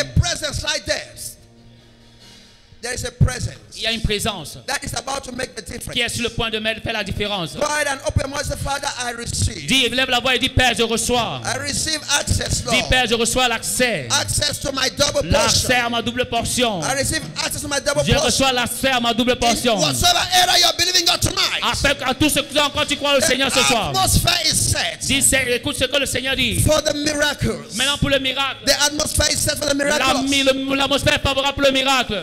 There. 2.85 2.95
Is 2.95 3.05
a 3.05 3.11
presence 3.11 3.57
Il 3.77 3.83
y 3.83 3.87
a 3.87 3.93
une 3.93 4.01
présence 4.03 4.57
that 4.67 4.79
is 4.85 4.93
about 4.97 5.25
to 5.25 5.33
make 5.33 5.55
the 5.57 5.63
difference. 5.63 5.93
qui 5.93 6.01
est 6.01 6.09
sur 6.09 6.23
le 6.23 6.29
point 6.31 6.49
de 6.51 6.61
faire 6.61 6.93
la 6.93 7.03
différence. 7.03 7.57
And 7.57 7.99
open 8.07 8.31
Father, 8.65 8.89
I 8.99 9.13
receive. 9.13 9.67
Dis, 9.67 9.89
lève 9.89 10.09
la 10.11 10.21
voix 10.21 10.35
et 10.35 10.39
dis, 10.39 10.49
Père, 10.49 10.73
je 10.77 10.83
reçois. 10.83 11.41
I 11.45 11.59
receive 11.59 12.01
access, 12.19 12.63
Dis, 12.63 12.65
Lord. 12.79 12.89
Père, 12.89 13.07
je 13.09 13.15
reçois 13.15 13.49
l'accès. 13.49 14.09
Access 14.11 14.61
to 14.61 14.71
my 14.73 14.89
double 14.91 15.29
L'accès 15.29 15.75
à 15.75 15.89
ma 15.89 16.01
double 16.03 16.25
portion. 16.27 16.81
I 16.83 16.95
receive 16.99 17.23
access 17.45 17.63
to 17.63 17.69
my 17.69 17.81
double 17.81 18.05
Je 18.07 18.13
portion. 18.13 18.21
reçois 18.21 18.53
l'accès 18.53 18.91
à 18.91 19.01
ma 19.01 19.13
double 19.13 19.33
In 19.33 19.37
portion. 19.37 19.79
whatsoever 19.81 20.21
area 20.43 20.59
you're 20.61 20.77
believing 20.79 21.05
God 21.05 21.21
tonight, 21.21 21.61
Afin 21.63 21.91
à 21.91 22.15
ceux 22.29 22.43
qui 22.43 22.59
encore 22.59 22.87
tu 22.87 22.97
crois 22.97 23.17
au 23.17 23.21
the 23.21 23.25
Seigneur 23.25 23.51
ce 23.53 23.61
soir. 23.65 23.89
atmosphere 23.91 24.39
is 24.45 24.55
set 24.57 24.99
Dis, 25.03 25.23
c'est- 25.23 25.57
écoute 25.57 25.77
ce 25.79 25.85
que 25.85 25.99
le 25.99 26.07
Seigneur 26.07 26.37
dit. 26.37 26.61
for 26.61 26.83
the 26.83 26.95
miracles. 26.95 27.65
Maintenant 27.77 27.99
pour 27.99 28.11
le 28.11 28.19
miracle. 28.19 28.65
The 28.67 28.77
atmosphere 28.87 29.31
is 29.33 29.37
set 29.37 29.59
for 29.59 29.67
the 29.69 29.75
La- 29.77 29.85
miracles. 29.85 30.27
le- 30.31 30.75
L'atmosphère 30.77 31.15
est 31.15 31.23
favorable 31.23 31.55
pour 31.55 31.63
le 31.65 31.73
miracle. 31.73 32.23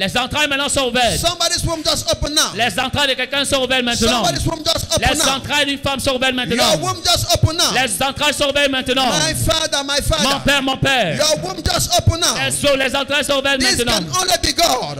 Les 0.00 0.16
entrailles 0.16 0.48
maintenant 0.48 0.70
sont 0.70 0.88
ouvertes. 0.88 1.18
Somebody's 1.20 1.62
womb 1.62 1.82
just 1.84 2.10
open 2.10 2.34
now. 2.34 2.54
Les 2.54 2.80
entrailles 2.80 3.08
de 3.08 3.12
quelqu'un 3.12 3.44
sont 3.44 3.62
ouvertes 3.62 3.84
maintenant. 3.84 4.24
Just 4.32 4.46
open 4.46 4.64
Les 4.98 5.20
entrailles 5.28 5.66
d'une 5.66 5.78
femme 5.78 6.00
sont 6.00 6.14
ouvertes 6.14 6.32
Your 6.32 6.46
maintenant. 6.46 6.78
womb 6.80 7.02
just 7.04 7.26
open 7.34 7.54
now. 7.58 7.64
Les 7.74 8.02
entrailles 8.02 8.32
sont 8.32 8.48
ouvertes 8.48 8.70
maintenant. 8.70 9.04
My 9.10 9.34
father, 9.34 9.84
my 9.84 10.00
Mon 10.22 10.40
père, 10.40 10.62
mon 10.62 10.76
père. 10.78 11.16
Your 11.16 11.44
womb 11.44 11.62
just 11.62 11.90
open 11.98 12.18
now. 12.18 12.34
Les, 12.78 12.96
entrailles 12.96 13.24
sont 13.24 13.40
ouvertes 13.40 13.58
This 13.60 13.84
maintenant? 13.84 14.06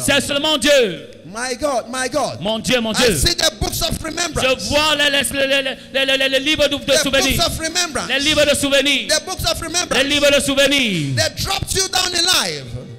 C'est 0.05 0.21
seulement 0.21 0.59
Dieu. 0.59 1.09
My 1.25 1.57
God, 1.57 1.85
my 1.89 2.07
God. 2.11 2.43
Mon 2.43 2.59
Dieu, 2.59 2.79
mon 2.83 2.93
I 2.93 2.97
Dieu. 2.97 3.17
see 3.17 3.35
the 3.35 3.51
books 3.59 3.81
of 3.81 3.93
Je 3.93 4.69
vois 4.69 4.97
les, 4.97 6.41
livres 6.41 6.69
de, 6.69 6.77
de 6.77 6.93
The 6.93 6.99
souvenirs. 6.99 7.37
books 7.39 7.47
of 7.47 7.59
remembrance. 7.59 8.09
Les 8.09 8.19
livres 8.19 8.45
de 8.45 8.55
souvenirs. 8.55 9.09
The 9.09 9.25
books 9.25 9.45
of 9.51 9.97
Les 9.97 10.05
livres 10.05 10.31
de 10.31 10.41
souvenirs. 10.43 11.17
They 11.17 11.43
dropped 11.43 11.75
you 11.75 11.89
down 11.89 12.13
in 12.15 12.25
life. 12.25 12.90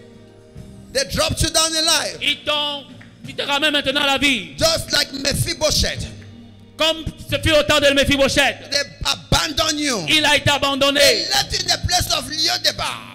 They 0.94 1.04
dropped 1.06 1.42
you 1.42 1.50
down 1.50 1.74
in 1.76 1.86
life. 1.86 2.18
Ils 2.22 2.44
t'ont, 2.44 2.84
ils 3.28 3.36
te 3.36 3.42
ramènent 3.44 3.72
maintenant 3.72 4.02
à 4.02 4.08
la 4.08 4.18
vie. 4.18 4.56
Just 4.58 4.92
like 4.92 5.14
Mephibosheth. 5.14 6.08
Comme 6.78 7.06
ce 7.30 7.38
fut 7.38 7.54
au 7.54 7.64
temps 7.64 7.80
de 7.80 7.94
Mephibosheth. 7.94 8.70
They 8.72 8.82
abandoned 9.06 9.80
you. 9.80 10.06
Il 10.10 10.26
a 10.26 10.36
été 10.36 10.50
abandonné. 10.50 11.00
They 11.00 11.26
left 11.30 11.54
you 11.54 11.60
in 11.60 11.76
the 11.76 11.88
place 11.88 12.12
of 12.14 12.30
Leodebar. 12.30 13.11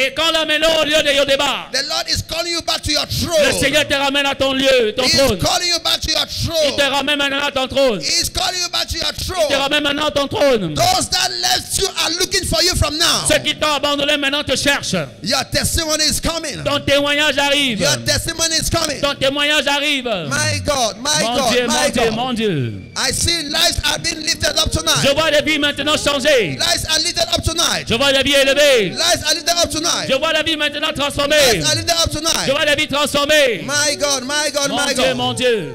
Et 0.00 0.14
quand 0.14 0.22
au 0.30 0.84
lieu 0.84 1.02
de 1.02 1.10
Yodébar, 1.16 1.70
The 1.72 1.82
Lord 1.88 2.04
is 2.08 2.22
calling 2.22 2.52
you 2.52 2.62
back 2.62 2.82
to 2.82 2.92
your 2.92 3.02
le 3.02 3.26
throne. 3.26 3.60
Seigneur 3.60 3.86
te 3.88 3.94
ramène 3.94 4.26
à 4.26 4.34
ton 4.36 4.52
lieu, 4.52 4.94
ton 4.96 5.02
He 5.02 5.08
is 5.10 5.16
trône. 5.18 5.38
calling 5.40 5.68
you 5.68 5.78
back 5.80 6.00
to 6.00 6.10
your 6.12 6.20
Il 6.22 6.76
te 6.76 6.76
throne. 6.76 6.92
ramène 6.92 7.18
maintenant 7.18 7.44
à 7.46 7.50
ton 7.50 7.66
trône. 7.66 8.00
He 8.00 8.20
is 8.22 8.28
calling 8.30 8.60
you 8.62 8.68
back 8.70 8.86
to 8.88 8.96
your 8.96 9.08
Il 9.10 9.14
te 9.16 9.24
throne. 9.24 9.60
ramène 9.60 9.82
maintenant 9.82 10.06
à 10.06 10.10
ton 10.12 10.28
trône. 10.28 10.74
Those 10.74 11.08
that 11.10 11.28
left 11.42 11.78
you 11.78 11.88
are 12.04 12.10
looking 12.20 12.44
for 12.44 12.62
you 12.62 12.76
from 12.76 12.96
now. 12.96 13.26
Ceux 13.28 13.38
qui 13.42 13.56
t'ont 13.56 13.72
abandonné 13.74 14.16
maintenant 14.16 14.44
te 14.44 14.54
cherchent. 14.56 14.94
Your 15.24 15.42
testimony 15.50 16.04
is 16.04 16.20
coming. 16.20 16.62
Ton 16.64 16.78
témoignage 16.80 17.36
arrive. 17.38 17.80
Your 17.80 17.96
testimony 18.04 18.54
is 18.54 18.70
coming. 18.70 19.00
Ton 19.00 19.14
témoignage 19.16 19.66
arrive. 19.66 20.04
My 20.04 20.60
God, 20.64 20.96
my 20.98 21.22
Mon 21.22 21.36
God, 21.38 21.50
Dieu, 21.52 21.66
my 21.66 21.74
mon 21.74 21.90
Dieu, 21.90 22.10
mon 22.12 22.32
Dieu. 22.34 22.72
I 22.96 23.10
see 23.12 23.42
lives 23.48 23.80
are 23.90 23.98
being 23.98 24.20
lifted 24.22 24.56
up 24.58 24.70
Je 24.72 24.78
tonight. 24.78 25.14
vois 25.16 25.30
les 25.30 25.42
vies 25.42 25.58
maintenant 25.58 25.96
changer. 25.96 26.56
Lives 26.56 26.86
are 26.88 26.98
lifted 27.00 27.26
up 27.34 27.42
tonight. 27.42 27.86
Je 27.88 27.94
vois 27.94 28.12
les 28.12 28.22
vies 28.22 28.34
élevées. 28.34 28.90
Lives 28.90 29.24
are 29.26 29.34
lifted 29.34 29.56
up 29.58 29.70
tonight. 29.70 29.87
Je 30.08 30.14
vois 30.14 30.32
la 30.32 30.42
vie 30.42 30.56
maintenant 30.56 30.92
transformée. 30.92 31.36
Up 31.36 32.10
Je 32.46 32.50
vois 32.50 32.64
la 32.64 32.74
vie 32.74 32.88
transformée. 32.88 33.62
My 33.62 33.96
God, 33.96 34.24
my 34.24 34.50
God, 34.52 34.70
Mon 34.70 34.86
my 34.86 34.94
Dieu, 34.94 35.14
mon 35.14 35.28
God. 35.28 35.36
Dieu. 35.36 35.74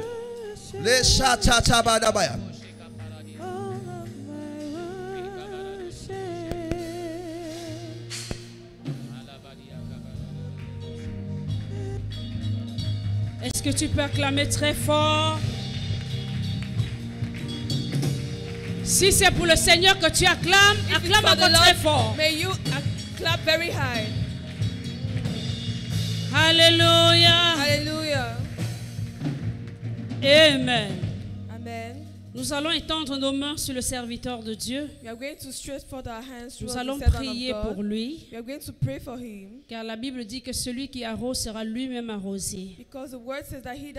Le 0.81 1.03
shatatabadabaya. 1.03 2.37
Est-ce 13.43 13.61
que 13.61 13.69
tu 13.71 13.89
peux 13.89 14.01
acclamer 14.01 14.47
très 14.47 14.73
fort? 14.73 15.37
Si 18.85 19.11
c'est 19.11 19.31
pour 19.31 19.45
le 19.45 19.55
Seigneur 19.55 19.97
que 19.99 20.09
tu 20.09 20.25
acclames, 20.25 20.77
acclame 20.95 21.25
encore 21.25 21.61
très 21.61 21.73
fort. 21.75 22.15
May 22.17 22.35
you 22.35 22.49
clap 23.23 23.39
very 23.45 23.69
high. 23.71 24.07
Alléluia. 26.35 27.55
Hallelujah. 27.57 28.37
Amen. 30.21 30.91
Amen. 31.53 32.05
Nous 32.35 32.51
allons 32.51 32.71
étendre 32.71 33.15
nos 33.17 33.31
mains 33.31 33.55
sur 33.57 33.73
le 33.75 33.81
serviteur 33.81 34.41
de 34.41 34.55
Dieu. 34.55 34.89
We 35.03 35.07
are 35.07 35.15
going 35.15 35.35
to 35.37 35.51
stretch 35.51 35.83
forth 35.83 36.07
our 36.07 36.21
hands 36.21 36.59
Nous 36.59 36.75
allons 36.75 36.99
prier 36.99 37.53
pour 37.53 37.83
lui, 37.83 38.27
We 38.31 38.37
are 38.39 38.43
going 38.43 38.59
to 38.59 38.73
pray 38.73 38.99
for 38.99 39.17
him 39.17 39.61
car 39.69 39.83
la 39.83 39.95
Bible 39.95 40.25
dit 40.25 40.41
que 40.41 40.51
celui 40.51 40.87
qui 40.89 41.03
arrose 41.05 41.39
sera 41.39 41.63
lui-même 41.63 42.09
arrosé. 42.09 42.75
because 42.77 43.11
the 43.11 43.19
word 43.19 43.45
says 43.45 43.61
that 43.63 43.75
he 43.75 43.91